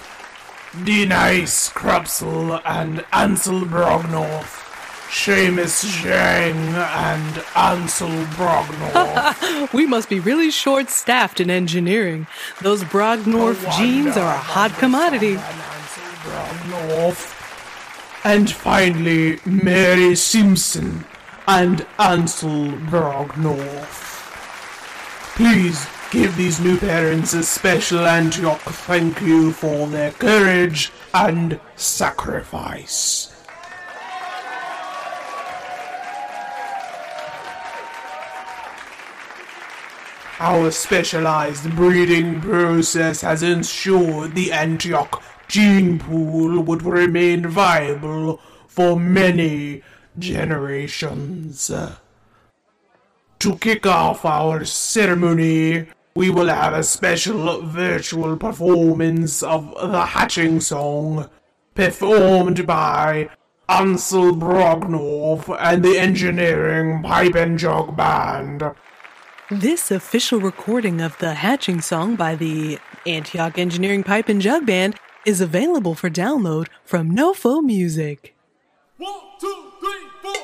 [0.85, 4.61] Denise Krupsel and Ansel Brognorth.
[5.09, 9.73] Seamus Zhang and Ansel Brognorth.
[9.73, 12.25] we must be really short staffed in engineering.
[12.61, 15.35] Those Brognorth genes are a hot commodity.
[16.23, 17.32] Brognorth.
[18.25, 21.03] And finally, Mary Simpson
[21.45, 24.11] and Ansel Brognorth.
[25.35, 33.29] Please give these new parents a special Antioch thank you for their courage and sacrifice.
[40.39, 45.21] Our specialized breeding process has ensured the Antioch
[45.53, 49.83] gene pool would remain viable for many
[50.17, 51.69] generations.
[53.37, 60.59] To kick off our ceremony, we will have a special virtual performance of the hatching
[60.59, 61.29] song,
[61.75, 63.29] performed by
[63.69, 68.63] Ansel Brognorth and the Engineering Pipe and Jug Band.
[69.51, 74.95] This official recording of the hatching song by the Antioch Engineering Pipe and Jug Band
[75.25, 78.35] is available for download from NoFo Music.
[78.97, 80.42] One, two, three, four.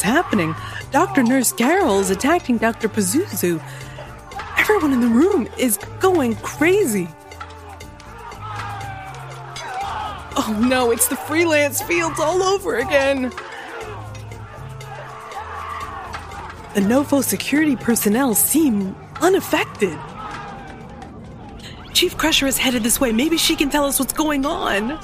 [0.00, 0.54] What's happening.
[0.92, 1.22] Dr.
[1.22, 2.88] Nurse Carol is attacking Dr.
[2.88, 3.62] Pazuzu.
[4.56, 7.06] Everyone in the room is going crazy.
[10.38, 13.24] Oh no, it's the freelance fields all over again.
[16.72, 19.98] The NoFo security personnel seem unaffected.
[21.92, 23.12] Chief Crusher is headed this way.
[23.12, 24.98] Maybe she can tell us what's going on.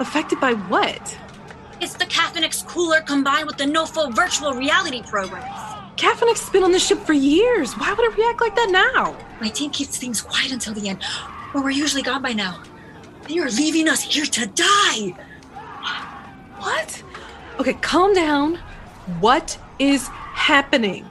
[0.00, 1.18] Affected by what?
[1.80, 5.44] It's the Cafinex cooler combined with the NoFo virtual reality programs.
[6.00, 7.74] Has been on this ship for years.
[7.74, 9.14] Why would it react like that now?
[9.40, 11.02] My team keeps things quiet until the end,
[11.52, 12.62] or we're usually gone by now.
[13.24, 15.14] And you're leaving us here to die.
[16.56, 17.02] What?
[17.58, 18.56] Okay, calm down.
[19.20, 21.04] What is happening?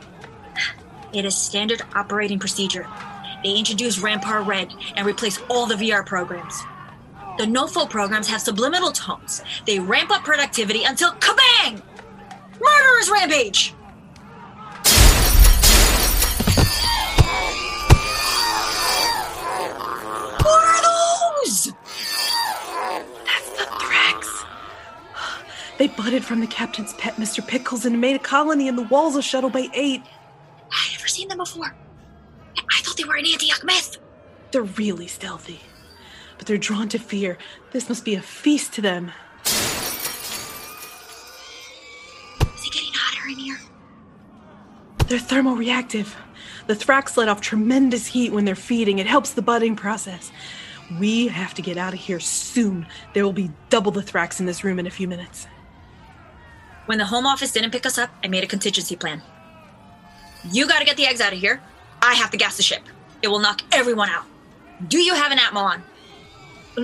[1.14, 2.88] It is standard operating procedure.
[3.44, 6.64] They introduce Rampart Red and replace all the VR programs.
[7.40, 9.42] The NoFo programs have subliminal tones.
[9.66, 11.82] They ramp up productivity until kabang!
[12.60, 13.74] Murderers rampage!
[20.44, 20.82] What are
[21.46, 21.72] those?
[23.24, 23.70] That's the.
[25.78, 27.48] They butted from the captain's pet, Mr.
[27.48, 30.02] Pickles, and made a colony in the walls of Shuttle Bay 8.
[30.74, 31.74] I've never seen them before.
[32.58, 33.98] I thought they were an Antioch myth.
[34.52, 35.62] They're really stealthy,
[36.50, 37.38] they're drawn to fear.
[37.72, 39.12] This must be a feast to them.
[39.46, 39.54] Is
[42.66, 43.60] it getting hotter in here?
[45.06, 46.16] They're thermoreactive.
[46.66, 48.98] The Thrax let off tremendous heat when they're feeding.
[48.98, 50.32] It helps the budding process.
[51.00, 52.88] We have to get out of here soon.
[53.14, 55.46] There will be double the Thrax in this room in a few minutes.
[56.88, 59.22] When the home office didn't pick us up, I made a contingency plan.
[60.52, 61.62] You gotta get the eggs out of here.
[62.02, 62.82] I have to gas the ship.
[63.22, 64.26] It will knock everyone out.
[64.88, 65.84] Do you have an Atmo on?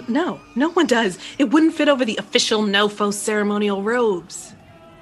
[0.08, 1.18] No, no one does.
[1.38, 4.54] It wouldn't fit over the official NoFo ceremonial robes.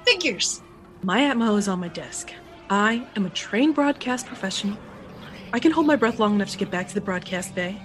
[0.06, 0.62] Figures.
[1.02, 2.32] My Atmo is on my desk.
[2.70, 4.78] I am a trained broadcast professional.
[5.52, 7.80] I can hold my breath long enough to get back to the broadcast bay.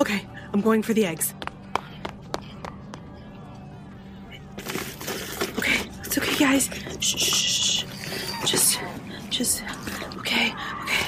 [0.00, 1.34] Okay, I'm going for the eggs.
[5.58, 6.70] Okay, it's okay, guys.
[7.00, 7.84] Shh, shh, shh.
[8.44, 8.80] Just,
[9.30, 9.62] just,
[10.18, 11.00] okay, okay.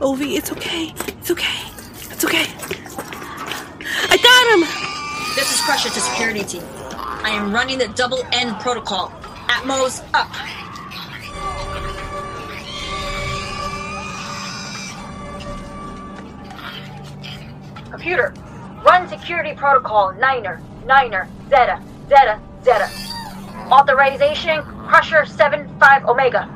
[0.00, 0.92] Ovi, it's okay.
[1.18, 1.58] It's okay.
[2.10, 2.46] It's okay.
[4.10, 5.34] I got him!
[5.34, 6.62] This is Crusher to security team.
[6.92, 9.08] I am running the double N protocol.
[9.48, 10.28] Atmos up.
[17.90, 18.34] Computer,
[18.84, 22.90] run security protocol Niner, Niner, Zeta, Zeta, Zeta.
[23.72, 26.48] Authorization, Crusher 75 Omega.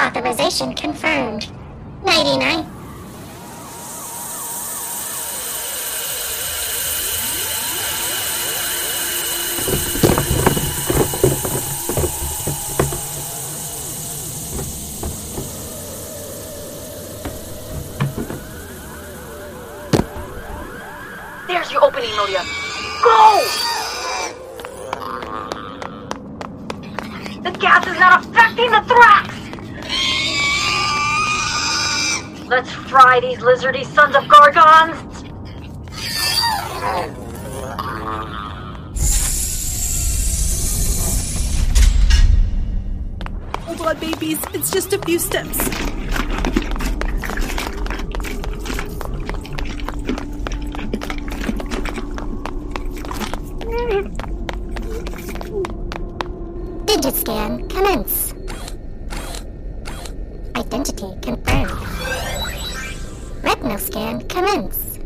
[0.00, 1.50] Authorization confirmed.
[2.04, 2.81] 99.
[21.62, 22.42] There's your opening, Nodia.
[23.04, 23.40] Go!
[27.40, 29.28] The gas is not affecting the Thrax!
[32.48, 34.98] Let's fry these lizardy sons of Gargons!
[43.60, 44.38] Hold on, babies.
[44.52, 45.58] It's just a few steps.
[56.86, 58.32] Digit scan commence.
[60.56, 61.70] Identity confirmed.
[63.42, 64.98] Retinal scan commence.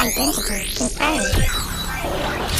[0.00, 2.57] Identity confirmed.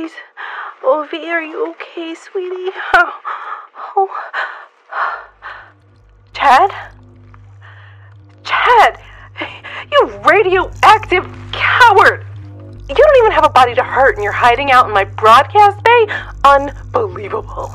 [0.00, 0.16] Nobody's.
[0.82, 2.72] Ovi, are you okay, sweetie?
[2.94, 3.20] Oh.
[3.96, 4.08] oh.
[6.32, 6.70] Chad?
[8.42, 9.00] Chad!
[9.92, 12.26] You radioactive coward!
[12.88, 15.82] You don't even have a body to hurt and you're hiding out in my broadcast
[15.84, 16.06] bay?
[16.44, 17.70] Unbelievable.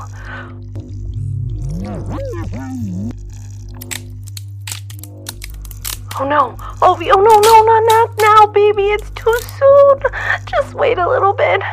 [6.18, 10.00] Oh no, oh, Ovi, oh no, no, no, not now, baby, it's too soon.
[10.46, 11.60] Just wait a little bit.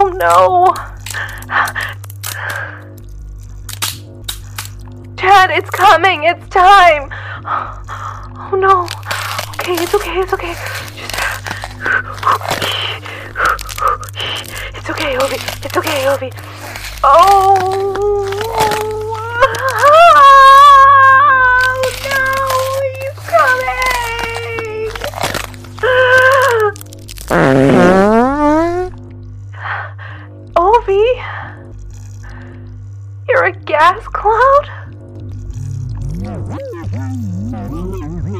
[0.00, 0.74] Oh no.
[5.16, 6.24] Chad, it's coming.
[6.24, 7.10] It's time.
[8.52, 8.88] Oh no.
[9.60, 10.18] Okay, it's okay.
[10.18, 10.54] It's okay.
[14.74, 15.64] It's okay, Ovi.
[15.64, 16.32] It's okay, Ovi.
[17.04, 17.72] Oh.
[30.54, 31.06] Ovi?
[33.26, 34.68] You're a gas cloud?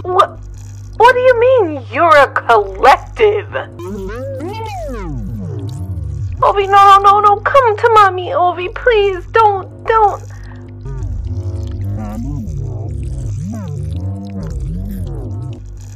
[0.05, 0.39] What?
[0.99, 3.49] What do you mean you're a collective?
[6.43, 10.32] Ovi, no, no, no, no, come to mommy, Ovi, please, don't, don't.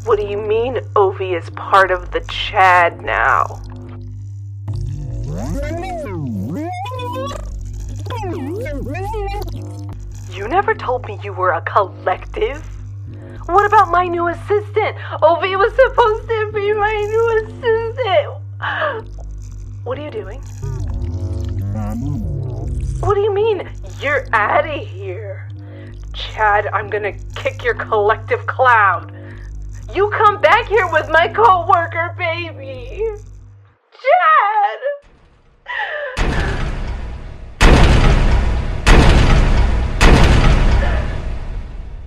[0.06, 3.60] What do you mean Ovi is part of the Chad now?
[10.30, 12.64] You never told me you were a collective.
[13.46, 14.96] What about my new assistant?
[15.22, 19.08] Ovi was supposed to be my new assistant.
[19.82, 20.40] What are you doing?
[23.00, 23.68] What do you mean?
[23.98, 25.50] You're out of here.
[26.12, 29.15] Chad, I'm gonna kick your collective cloud.
[29.94, 33.04] You come back here with my co-worker, baby.
[33.92, 34.80] Chad!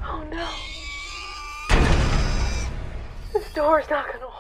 [0.04, 0.50] Oh no.
[3.34, 4.40] This door's not gonna hold.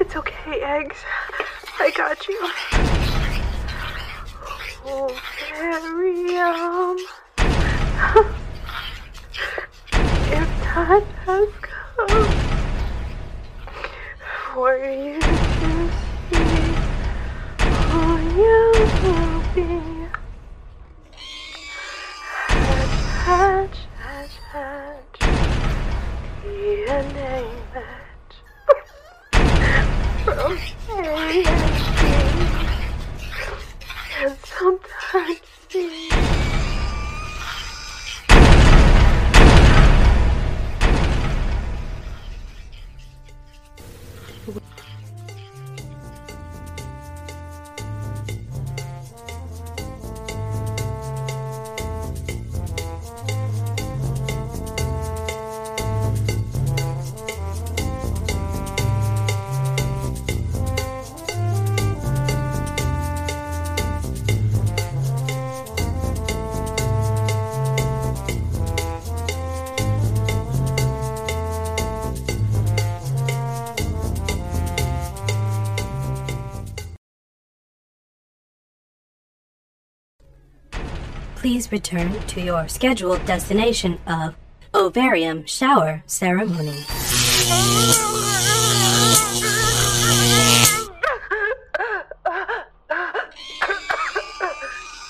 [0.00, 0.96] It's okay, eggs.
[1.78, 2.50] I got you.
[4.88, 5.10] Oh,
[5.58, 6.98] Miriam.
[10.30, 12.28] Your time has come
[14.54, 15.90] for you to
[16.30, 16.70] see
[17.90, 18.02] who
[18.40, 18.58] you
[19.02, 19.70] will be.
[23.26, 25.18] Hatch, hatch, hatch,
[26.44, 28.32] a name it.
[30.24, 30.52] From
[30.90, 31.00] A
[31.46, 32.02] and B.
[34.18, 35.74] And sometimes C.
[44.46, 44.75] Eu...
[81.46, 84.34] Please return to your scheduled destination of
[84.74, 86.74] Ovarium Shower Ceremony.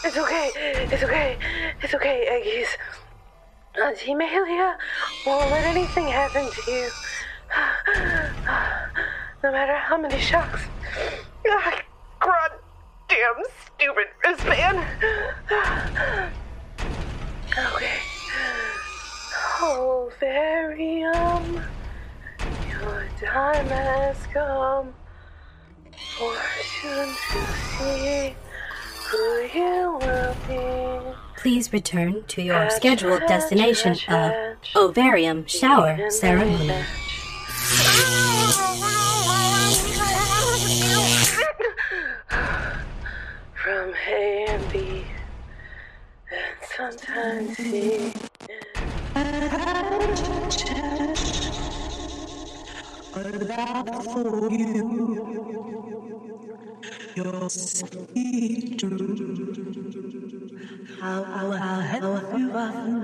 [0.05, 0.51] It's okay.
[0.93, 1.39] It's okay.
[1.81, 2.69] It's okay, Eggies.
[3.83, 4.77] Auntie Melia
[5.27, 6.91] won't let anything happen to you.
[9.43, 10.61] No matter how many shocks.
[11.49, 11.83] Ah,
[12.21, 12.51] God
[13.09, 13.43] damn
[13.79, 14.79] stupid wristband.
[17.59, 17.99] Okay.
[19.61, 21.63] Oh, Varium,
[22.69, 24.93] your time has come.
[26.19, 26.37] For
[26.81, 27.41] soon to
[27.79, 28.35] see
[29.09, 31.17] who you will be.
[31.39, 36.85] Please return to your scheduled destination of Ovarium Shower Ceremony.
[46.77, 48.13] Sometimes C.
[54.03, 55.57] for you.
[57.15, 58.83] Your sweet
[61.01, 61.51] How, how,
[62.53, 63.03] found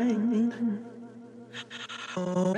[2.14, 2.54] Oh.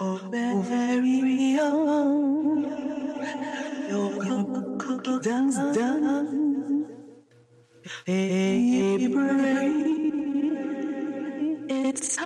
[0.00, 1.20] Oh, very
[1.56, 2.64] young.
[3.90, 7.03] Your done's done.
[8.06, 10.54] Baby, brain.
[11.68, 12.24] It's to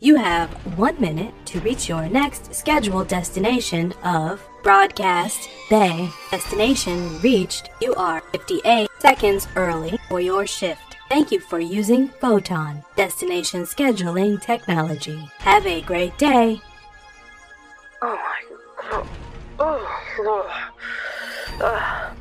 [0.00, 6.10] You have one minute to reach your next scheduled destination of Broadcast Bay.
[6.30, 7.70] Destination reached.
[7.80, 10.98] You are 58 seconds early for your shift.
[11.08, 15.18] Thank you for using Photon Destination Scheduling Technology.
[15.38, 16.60] Have a great day.
[18.00, 18.56] Oh my
[18.90, 19.08] god.
[19.58, 20.48] Oh,
[21.60, 22.16] Ugh.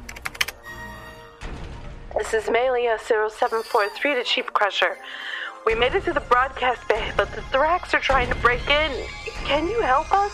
[2.18, 4.98] This is Melia 0743 to Chief Crusher.
[5.68, 8.92] We made it to the broadcast bay, but the Thrax are trying to break in.
[9.46, 10.34] Can you help us?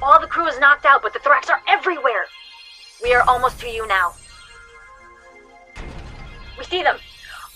[0.00, 2.24] All the crew is knocked out, but the Thrax are everywhere.
[3.02, 4.14] We are almost to you now.
[6.56, 6.96] We see them.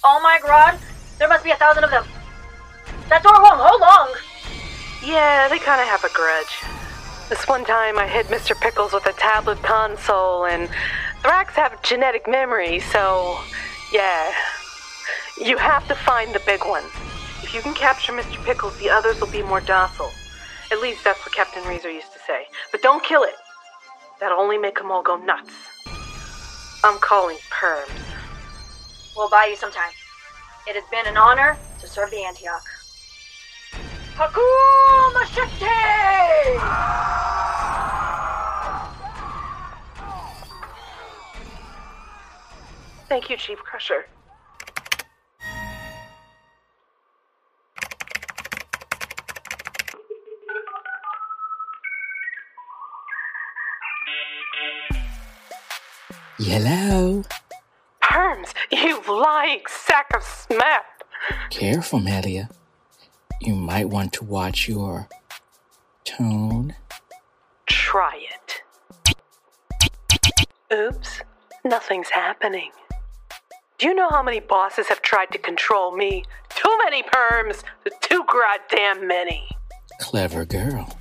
[0.04, 0.78] Oh my god,
[1.18, 2.04] there must be a thousand of them.
[3.08, 4.14] That door won't hold long.
[5.02, 6.62] Yeah, they kind of have a grudge.
[7.30, 8.60] This one time I hit Mr.
[8.60, 10.68] Pickles with a tablet console, and
[11.22, 13.38] Thrax have genetic memory, so
[13.92, 14.32] yeah.
[15.40, 16.82] You have to find the big one.
[17.44, 18.44] If you can capture Mr.
[18.44, 20.10] Pickles, the others will be more docile.
[20.72, 22.46] At least that's what Captain Reezer used to say.
[22.72, 23.36] But don't kill it.
[24.18, 25.52] That'll only make them all go nuts.
[26.82, 27.90] I'm calling Perms.
[29.16, 29.92] We'll buy you some time.
[30.66, 32.64] It has been an honor to serve the Antioch.
[34.20, 35.64] Hakuma Shakti!
[43.08, 44.04] Thank you, Chief Crusher.
[56.38, 57.22] Hello?
[58.02, 60.84] Perms, you lying sack of smap!
[61.48, 62.50] Careful, Melia.
[63.40, 65.08] You might want to watch your
[66.04, 66.74] tone.
[67.66, 69.16] Try it.
[70.70, 71.22] Oops,
[71.64, 72.70] nothing's happening.
[73.78, 76.24] Do you know how many bosses have tried to control me?
[76.50, 77.64] Too many perms!
[78.02, 79.48] Too goddamn many!
[79.98, 80.98] Clever girl.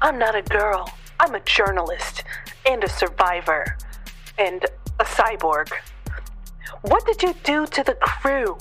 [0.00, 0.90] I'm not a girl.
[1.20, 2.24] I'm a journalist
[2.64, 3.76] and a survivor
[4.38, 4.64] and
[4.98, 5.70] a cyborg.
[6.80, 8.56] What did you do to the crew?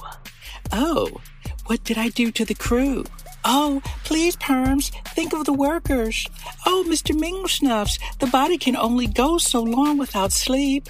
[0.74, 1.22] Oh,
[1.66, 3.06] what did I do to the crew?
[3.44, 6.28] Oh, please, Perms, think of the workers.
[6.66, 7.16] Oh, Mr.
[7.16, 10.90] Minglesnuffs, the body can only go so long without sleep.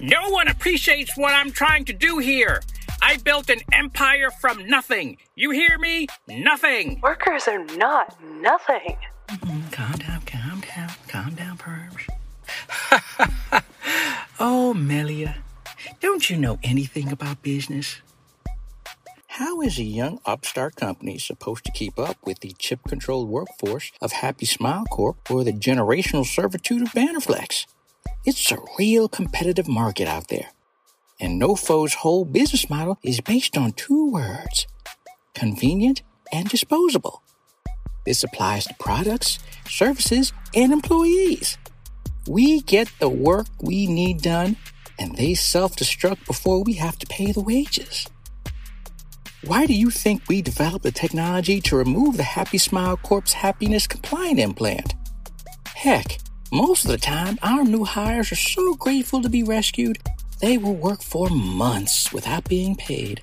[0.00, 2.62] No one appreciates what I'm trying to do here.
[3.02, 5.18] I built an empire from nothing.
[5.34, 6.06] You hear me?
[6.26, 7.00] Nothing.
[7.02, 8.96] Workers are not nothing.
[9.28, 9.70] Mm-hmm.
[9.70, 12.08] Calm down, calm down, calm down, Perms.
[14.40, 15.36] oh, Melia,
[16.00, 18.00] don't you know anything about business?
[19.38, 23.92] How is a young upstart company supposed to keep up with the chip controlled workforce
[24.02, 27.66] of Happy Smile Corp or the generational servitude of Bannerflex?
[28.26, 30.48] It's a real competitive market out there.
[31.20, 34.66] And NoFo's whole business model is based on two words
[35.34, 36.02] convenient
[36.32, 37.22] and disposable.
[38.04, 41.58] This applies to products, services, and employees.
[42.26, 44.56] We get the work we need done,
[44.98, 48.08] and they self destruct before we have to pay the wages.
[49.44, 53.86] Why do you think we developed the technology to remove the Happy Smile Corp's happiness
[53.86, 54.94] compliant implant?
[55.76, 56.18] Heck,
[56.50, 59.98] most of the time, our new hires are so grateful to be rescued,
[60.40, 63.22] they will work for months without being paid.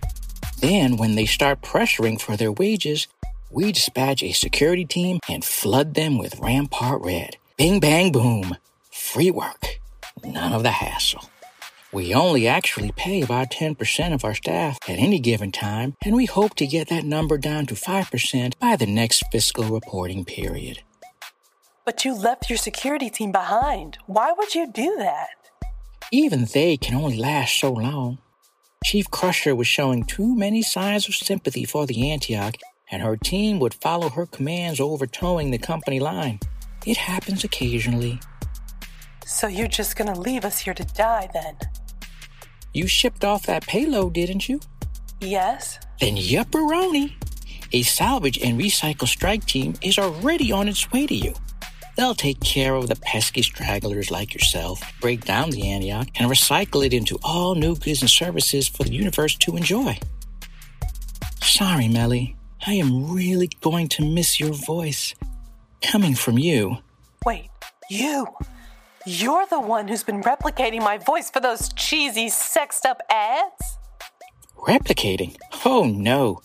[0.60, 3.08] Then, when they start pressuring for their wages,
[3.52, 7.36] we dispatch a security team and flood them with Rampart Red.
[7.58, 8.56] Bing, bang, boom.
[8.90, 9.82] Free work.
[10.24, 11.30] None of the hassle.
[11.96, 16.26] We only actually pay about 10% of our staff at any given time, and we
[16.26, 20.84] hope to get that number down to 5% by the next fiscal reporting period.
[21.86, 23.98] But you left your security team behind.
[24.08, 25.30] Why would you do that?
[26.12, 28.18] Even they can only last so long.
[28.84, 32.58] Chief Crusher was showing too many signs of sympathy for the Antioch,
[32.92, 36.42] and her team would follow her commands over towing the company line.
[36.86, 38.20] It happens occasionally.
[39.26, 41.56] So you're just gonna leave us here to die then?
[42.76, 44.60] You shipped off that payload, didn't you?
[45.22, 45.80] Yes.
[46.02, 47.14] Then yupperoni.
[47.72, 51.34] A salvage and recycle strike team is already on its way to you.
[51.96, 56.86] They'll take care of the pesky stragglers like yourself, break down the Antioch, and recycle
[56.86, 59.98] it into all new goods and services for the universe to enjoy.
[61.42, 62.36] Sorry, Melly.
[62.68, 65.16] I am really going to miss your voice.
[65.82, 66.80] Coming from you.
[67.26, 67.50] Wait,
[67.90, 68.28] you?
[69.08, 73.78] You're the one who's been replicating my voice for those cheesy, sexed up ads?
[74.58, 75.36] Replicating?
[75.64, 76.42] Oh no.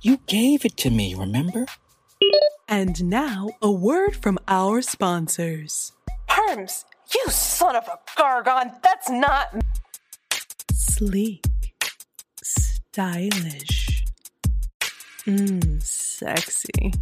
[0.00, 1.66] You gave it to me, remember?
[2.66, 5.92] And now, a word from our sponsors.
[6.26, 9.54] Perms, you son of a gargon, that's not.
[10.72, 11.44] Sleek,
[12.42, 14.06] stylish,
[15.26, 16.94] mmm, sexy.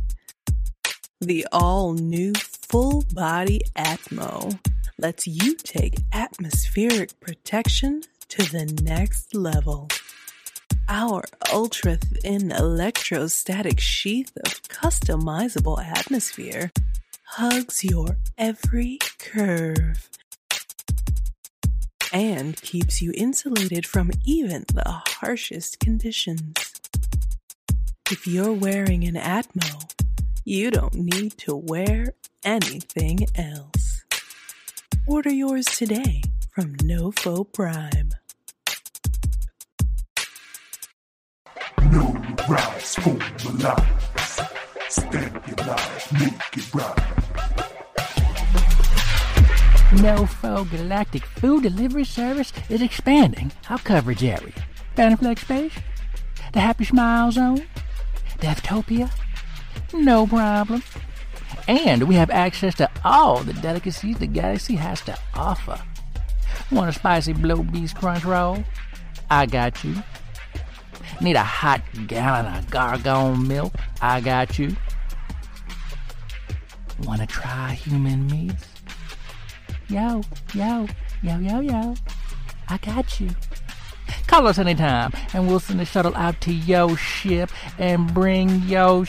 [1.20, 2.33] The all new
[2.71, 4.57] full body Atmo
[4.97, 9.89] lets you take atmospheric protection to the next level.
[10.89, 16.71] Our ultra thin electrostatic sheath of customizable atmosphere
[17.25, 20.09] hugs your every curve
[22.13, 26.55] and keeps you insulated from even the harshest conditions.
[28.13, 29.91] If you're wearing an Atmo,
[30.51, 32.12] you don't need to wear
[32.45, 34.05] anything else.
[35.07, 36.23] Order yours today
[36.53, 38.11] from NoFo Prime.
[41.93, 43.17] No rise for
[43.62, 44.41] lies.
[44.89, 46.97] Stamp your life, make it right.
[50.03, 54.53] NoFo Galactic Food Delivery Service is expanding our coverage area.
[54.97, 55.75] Bannerflex Space,
[56.53, 57.62] the Happy Smile Zone,
[58.41, 59.12] Deathtopia,
[59.93, 60.83] no problem.
[61.69, 65.81] And we have access to all the delicacies the galaxy has to offer.
[66.71, 68.65] Want a spicy blow beast crunch roll?
[69.31, 69.95] I got you.
[71.21, 73.75] Need a hot gallon of gargone milk?
[74.01, 74.77] I got you.
[77.05, 78.67] Want to try human meats?
[79.89, 80.23] Yo,
[80.55, 80.87] yo,
[81.23, 81.95] yo, yo, yo.
[82.69, 83.31] I got you.
[84.27, 89.05] Call us anytime, and we'll send a shuttle out to your ship and bring your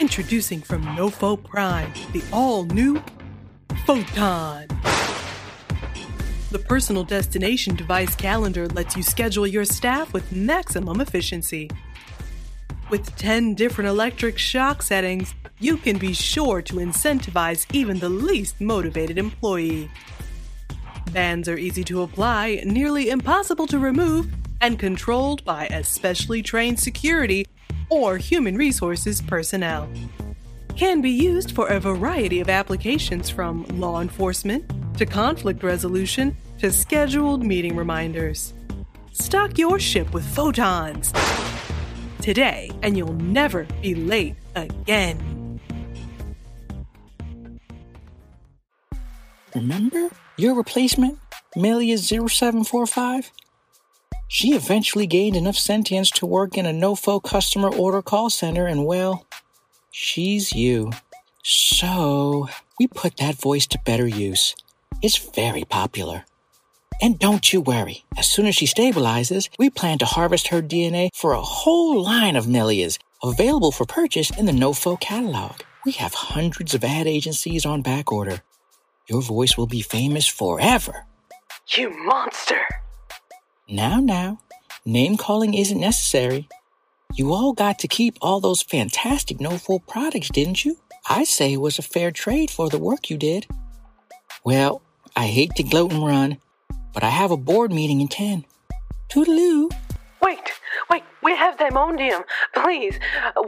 [0.00, 3.00] Introducing from NoFo Prime, the all new
[3.84, 4.66] Photon.
[6.50, 11.70] The personal destination device calendar lets you schedule your staff with maximum efficiency.
[12.90, 18.60] With 10 different electric shock settings, you can be sure to incentivize even the least
[18.60, 19.88] motivated employee.
[21.12, 24.28] Bands are easy to apply, nearly impossible to remove,
[24.60, 27.46] and controlled by a specially trained security
[27.88, 29.88] or human resources personnel.
[30.76, 36.70] Can be used for a variety of applications from law enforcement to conflict resolution to
[36.70, 38.52] scheduled meeting reminders.
[39.12, 41.12] Stock your ship with photons
[42.20, 45.60] today, and you'll never be late again.
[49.54, 51.18] Remember your replacement,
[51.54, 53.32] Melia 0745?
[54.28, 58.84] She eventually gained enough sentience to work in a NoFo customer order call center, and
[58.84, 59.26] well,
[59.90, 60.92] she's you.
[61.42, 62.48] So,
[62.78, 64.54] we put that voice to better use.
[65.00, 66.24] It's very popular.
[67.00, 71.10] And don't you worry, as soon as she stabilizes, we plan to harvest her DNA
[71.14, 75.60] for a whole line of Melias available for purchase in the NoFo catalog.
[75.84, 78.42] We have hundreds of ad agencies on back order.
[79.08, 81.06] Your voice will be famous forever.
[81.68, 82.60] You monster!
[83.68, 84.40] Now, now,
[84.84, 86.48] name calling isn't necessary.
[87.14, 90.78] You all got to keep all those fantastic NoFo products, didn't you?
[91.08, 93.46] I say it was a fair trade for the work you did.
[94.44, 94.82] Well,
[95.14, 96.38] I hate to gloat and run,
[96.92, 98.44] but I have a board meeting in 10.
[99.08, 99.70] Toodaloo.
[100.26, 100.50] Wait,
[100.90, 102.24] wait, we have diamondium.
[102.52, 102.98] Please,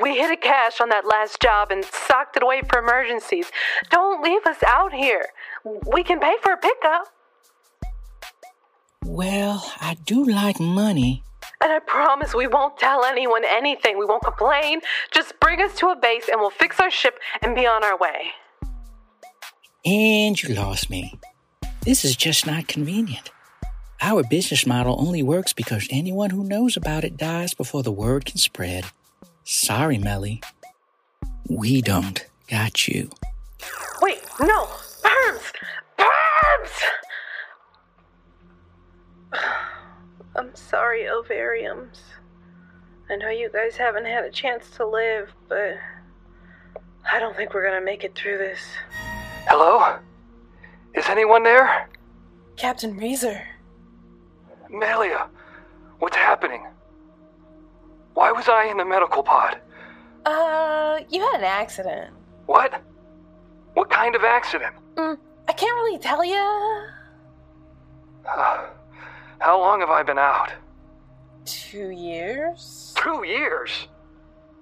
[0.01, 3.51] we hit a cache on that last job and socked it away for emergencies.
[3.91, 5.27] Don't leave us out here.
[5.65, 7.09] We can pay for a pickup.
[9.05, 11.25] Well, I do like money.
[11.61, 13.99] And I promise we won't tell anyone anything.
[13.99, 14.81] We won't complain.
[15.11, 17.99] Just bring us to a base and we'll fix our ship and be on our
[17.99, 18.35] way.
[19.85, 21.19] And you lost me.
[21.83, 23.33] This is just not convenient.
[24.01, 28.25] Our business model only works because anyone who knows about it dies before the word
[28.25, 28.85] can spread.
[29.43, 30.41] Sorry, Melly.
[31.49, 33.11] We don't got you.
[34.01, 34.67] Wait, no!
[35.03, 35.53] Perms!
[35.99, 36.83] Perms!
[40.37, 41.99] I'm sorry, ovariums.
[43.11, 45.77] I know you guys haven't had a chance to live, but
[47.11, 48.61] I don't think we're gonna make it through this.
[49.49, 49.99] Hello?
[50.95, 51.89] Is anyone there?
[52.57, 53.43] Captain Reezer.
[54.71, 55.29] Melia,
[55.99, 56.67] what's happening?
[58.15, 59.59] Why was I in the medical pod?
[60.27, 62.13] Uh, you had an accident.
[62.47, 62.83] What?
[63.75, 64.75] What kind of accident?
[64.97, 66.87] Mm, I can't really tell you.
[68.29, 68.67] Uh,
[69.39, 70.53] how long have I been out?
[71.45, 72.93] Two years?
[72.97, 73.89] Two years?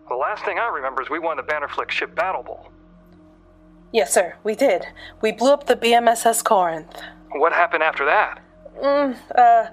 [0.08, 2.68] The last thing I remember is we won the Bannerflex ship Battle Bowl.
[3.92, 4.86] Yes, sir, we did.
[5.20, 7.00] We blew up the BMSS Corinth.
[7.32, 8.40] What happened after that?
[8.82, 9.70] Mm, uh,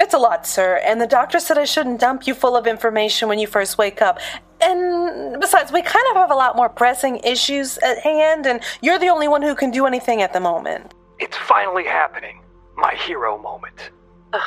[0.00, 3.28] it's a lot, sir, and the doctor said I shouldn't dump you full of information
[3.28, 4.18] when you first wake up.
[4.62, 8.98] And besides, we kind of have a lot more pressing issues at hand, and you're
[8.98, 10.92] the only one who can do anything at the moment.
[11.18, 12.40] It's finally happening.
[12.76, 13.90] My hero moment.
[14.32, 14.38] Uh,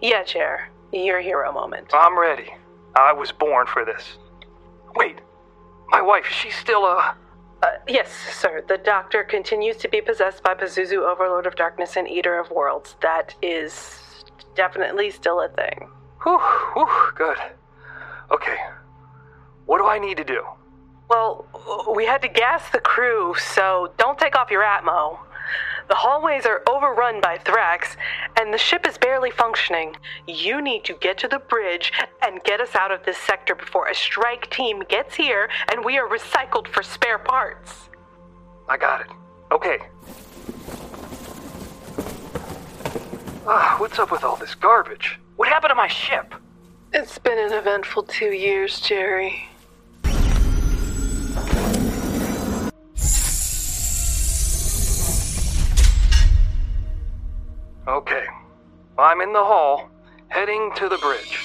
[0.00, 0.68] yeah, Chair.
[0.92, 1.88] Your hero moment.
[1.92, 2.50] I'm ready.
[2.96, 4.16] I was born for this.
[4.96, 5.18] Wait,
[5.88, 7.12] my wife, she's still, uh.
[7.64, 8.62] Uh, yes, sir.
[8.68, 12.94] The doctor continues to be possessed by Pazuzu, Overlord of Darkness and Eater of Worlds.
[13.00, 13.98] That is
[14.54, 15.88] definitely still a thing.
[16.24, 16.38] Whew,
[16.74, 17.38] whew, good.
[18.30, 18.56] Okay.
[19.64, 20.42] What do I need to do?
[21.08, 21.46] Well,
[21.94, 25.18] we had to gas the crew, so don't take off your Atmo.
[25.88, 27.96] The hallways are overrun by Thrax,
[28.40, 29.96] and the ship is barely functioning.
[30.26, 33.88] You need to get to the bridge and get us out of this sector before
[33.88, 37.90] a strike team gets here and we are recycled for spare parts.
[38.68, 39.08] I got it.
[39.52, 39.78] Okay.
[43.46, 45.18] Ah, what's up with all this garbage?
[45.36, 46.34] What happened to my ship?
[46.94, 49.48] It's been an eventful two years, Jerry.
[57.86, 58.24] Okay.
[58.96, 59.90] I'm in the hall,
[60.28, 61.38] heading to the bridge.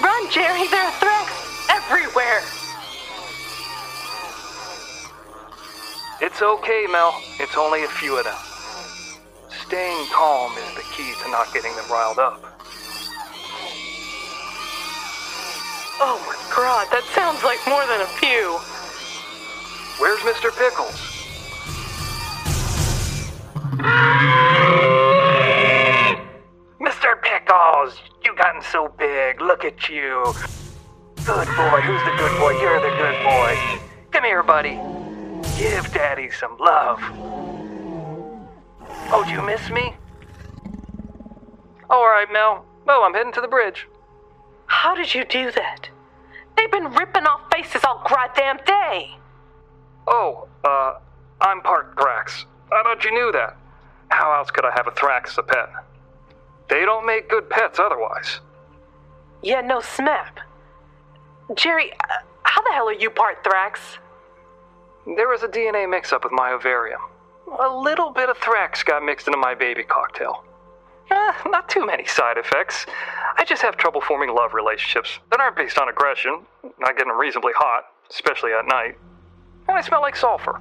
[0.00, 0.68] Run, Jerry!
[0.68, 2.42] There are threats everywhere!
[6.20, 7.20] It's okay, Mel.
[7.40, 8.38] It's only a few of them.
[9.66, 12.40] Staying calm is the key to not getting them riled up.
[15.98, 18.56] Oh my god, that sounds like more than a few.
[19.98, 20.56] Where's Mr.
[20.56, 21.15] Pickles?
[26.80, 27.20] Mr.
[27.22, 29.40] Pickles, you've gotten so big.
[29.40, 30.32] Look at you.
[31.24, 31.80] Good boy.
[31.80, 32.60] Who's the good boy?
[32.60, 33.58] You're the good boy.
[34.12, 34.78] Come here, buddy.
[35.58, 37.00] Give Daddy some love.
[39.08, 39.94] Oh, do you miss me?
[41.88, 42.64] All right, Mel.
[42.88, 43.86] Oh, I'm heading to the bridge.
[44.66, 45.88] How did you do that?
[46.56, 49.16] They've been ripping off faces all goddamn day.
[50.06, 50.94] Oh, uh,
[51.40, 52.44] I'm part Thrax.
[52.72, 53.56] I thought you knew that.
[54.08, 55.68] How else could I have a Thrax as a pet?
[56.68, 58.40] They don't make good pets otherwise.
[59.42, 60.38] Yeah, no smap.
[61.54, 63.98] Jerry, uh, how the hell are you part Thrax?
[65.16, 67.00] There was a DNA mix up with my ovarium.
[67.60, 70.42] A little bit of Thrax got mixed into my baby cocktail.
[71.10, 72.86] Eh, not too many side effects.
[73.38, 76.44] I just have trouble forming love relationships that aren't based on aggression,
[76.80, 78.98] not getting reasonably hot, especially at night.
[79.68, 80.60] And I smell like sulfur.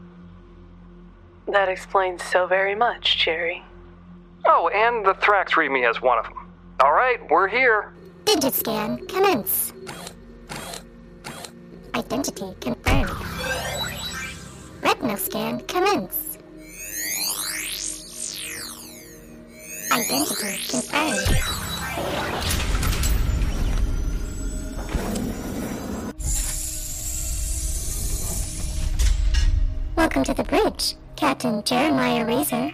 [1.47, 3.63] That explains so very much, Jerry.
[4.45, 6.49] Oh, and the Thrax read me as one of them.
[6.81, 7.93] All right, we're here.
[8.25, 9.71] Digit scan commence.
[11.93, 13.11] Identity confirmed.
[14.81, 16.37] Retinal scan commence.
[19.91, 21.65] Identity confirmed.
[29.95, 32.71] Welcome to the bridge, Captain Jeremiah Razor.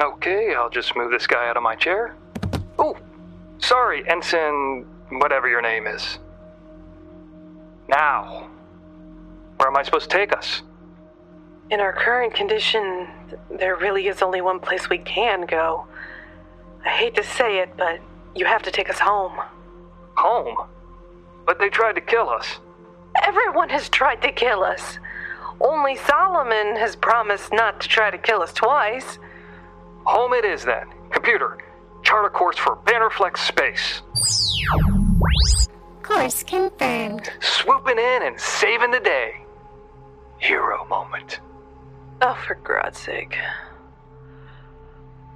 [0.00, 2.14] Okay, I'll just move this guy out of my chair.
[2.78, 2.96] Oh,
[3.58, 6.18] sorry, Ensign, whatever your name is.
[7.88, 8.48] Now,
[9.56, 10.62] where am I supposed to take us?
[11.70, 13.08] In our current condition,
[13.50, 15.86] there really is only one place we can go.
[16.84, 17.98] I hate to say it, but
[18.36, 19.40] you have to take us home.
[20.16, 20.56] Home?
[21.46, 22.58] But they tried to kill us.
[23.24, 24.98] Everyone has tried to kill us.
[25.60, 29.18] Only Solomon has promised not to try to kill us twice.
[30.04, 30.86] Home it is then.
[31.10, 31.58] Computer,
[32.02, 34.02] chart a course for Bannerflex space.
[36.02, 37.30] Course confirmed.
[37.40, 39.44] Swooping in and saving the day.
[40.38, 41.40] Hero moment.
[42.22, 43.36] Oh, for God's sake.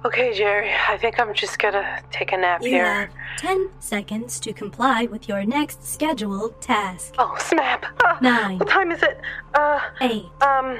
[0.03, 2.85] Okay, Jerry, I think I'm just gonna take a nap You here.
[2.85, 7.13] have 10 seconds to comply with your next scheduled task.
[7.19, 7.85] Oh, snap!
[8.03, 8.57] Uh, Nine.
[8.57, 9.21] What time is it?
[9.53, 10.25] Uh, Eight.
[10.41, 10.79] um,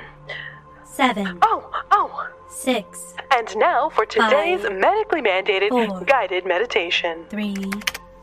[0.83, 1.37] Seven.
[1.43, 2.29] Oh, oh.
[2.49, 3.13] Six.
[3.33, 4.73] And now for today's Five.
[4.79, 6.01] medically mandated Four.
[6.01, 7.25] guided meditation.
[7.29, 7.55] Three.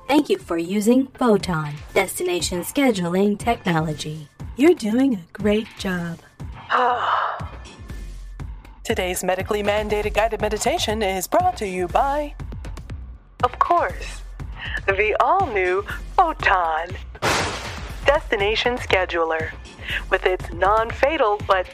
[0.08, 4.28] Thank you for using Photon, destination scheduling technology.
[4.56, 6.18] You're doing a great job.
[8.88, 12.34] Today's medically mandated guided meditation is brought to you by,
[13.44, 14.22] of course,
[14.86, 15.82] the all new
[16.16, 16.96] Photon
[18.06, 19.50] Destination Scheduler.
[20.08, 21.66] With its non fatal but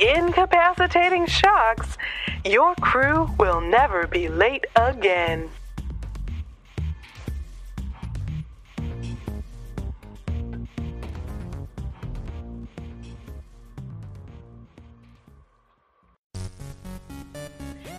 [0.00, 1.96] incapacitating shocks,
[2.44, 5.48] your crew will never be late again.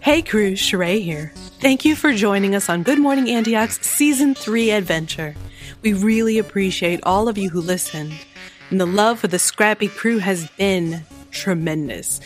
[0.08, 1.34] Hey crew, Sheree here.
[1.60, 5.36] Thank you for joining us on Good Morning Antioch's Season 3 adventure.
[5.82, 8.14] We really appreciate all of you who listened,
[8.70, 12.22] and the love for the scrappy crew has been tremendous.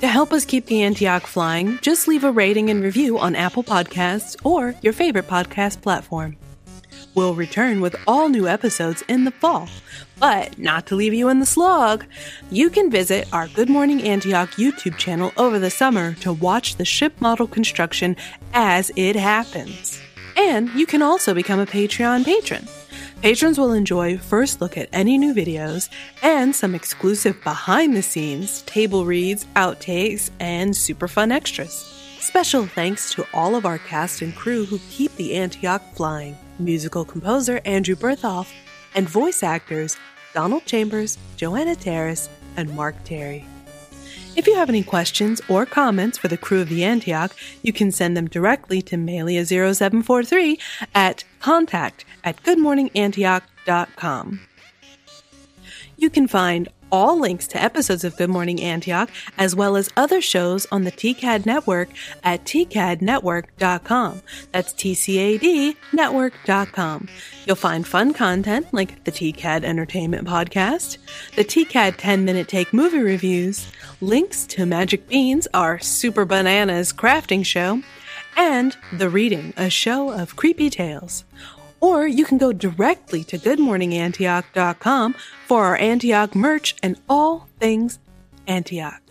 [0.00, 3.64] To help us keep the Antioch flying, just leave a rating and review on Apple
[3.64, 6.38] Podcasts or your favorite podcast platform.
[7.14, 9.68] We'll return with all new episodes in the fall.
[10.20, 12.04] But not to leave you in the slog,
[12.50, 16.84] you can visit our Good Morning Antioch YouTube channel over the summer to watch the
[16.84, 18.16] ship model construction
[18.52, 20.00] as it happens.
[20.36, 22.66] And you can also become a Patreon patron.
[23.22, 25.88] Patrons will enjoy first look at any new videos
[26.22, 31.72] and some exclusive behind the scenes table reads, outtakes, and super fun extras.
[32.20, 37.04] Special thanks to all of our cast and crew who keep the Antioch flying musical
[37.04, 38.52] composer Andrew Bertholf,
[38.94, 39.96] and voice actors
[40.34, 43.44] Donald Chambers, Joanna Terrace, and Mark Terry.
[44.36, 47.90] If you have any questions or comments for the crew of the Antioch, you can
[47.90, 50.60] send them directly to Melia0743
[50.94, 54.40] at contact at goodmorningantioch.com.
[55.96, 60.20] You can find all links to episodes of Good Morning Antioch, as well as other
[60.20, 61.88] shows on the TCAD network
[62.22, 64.22] at tcadnetwork.com.
[64.52, 67.08] That's T-C-A-D network.com.
[67.46, 70.98] You'll find fun content like the TCAD Entertainment Podcast,
[71.36, 77.44] the TCAD 10 Minute Take movie reviews, links to Magic Beans, our Super Bananas crafting
[77.44, 77.82] show,
[78.36, 81.24] and The Reading, a show of creepy tales.
[81.80, 85.14] Or you can go directly to goodmorningantioch.com
[85.46, 87.98] for our Antioch merch and all things
[88.46, 89.02] Antioch.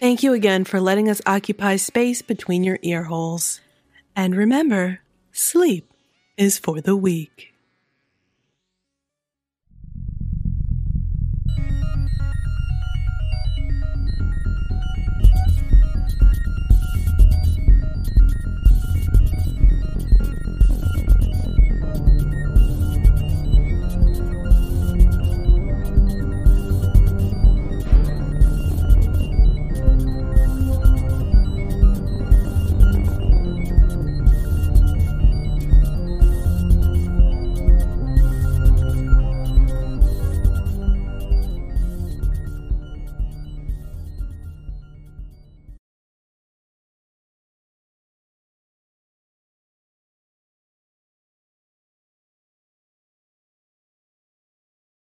[0.00, 3.60] Thank you again for letting us occupy space between your ear holes.
[4.16, 5.00] And remember,
[5.32, 5.92] sleep
[6.36, 7.49] is for the weak.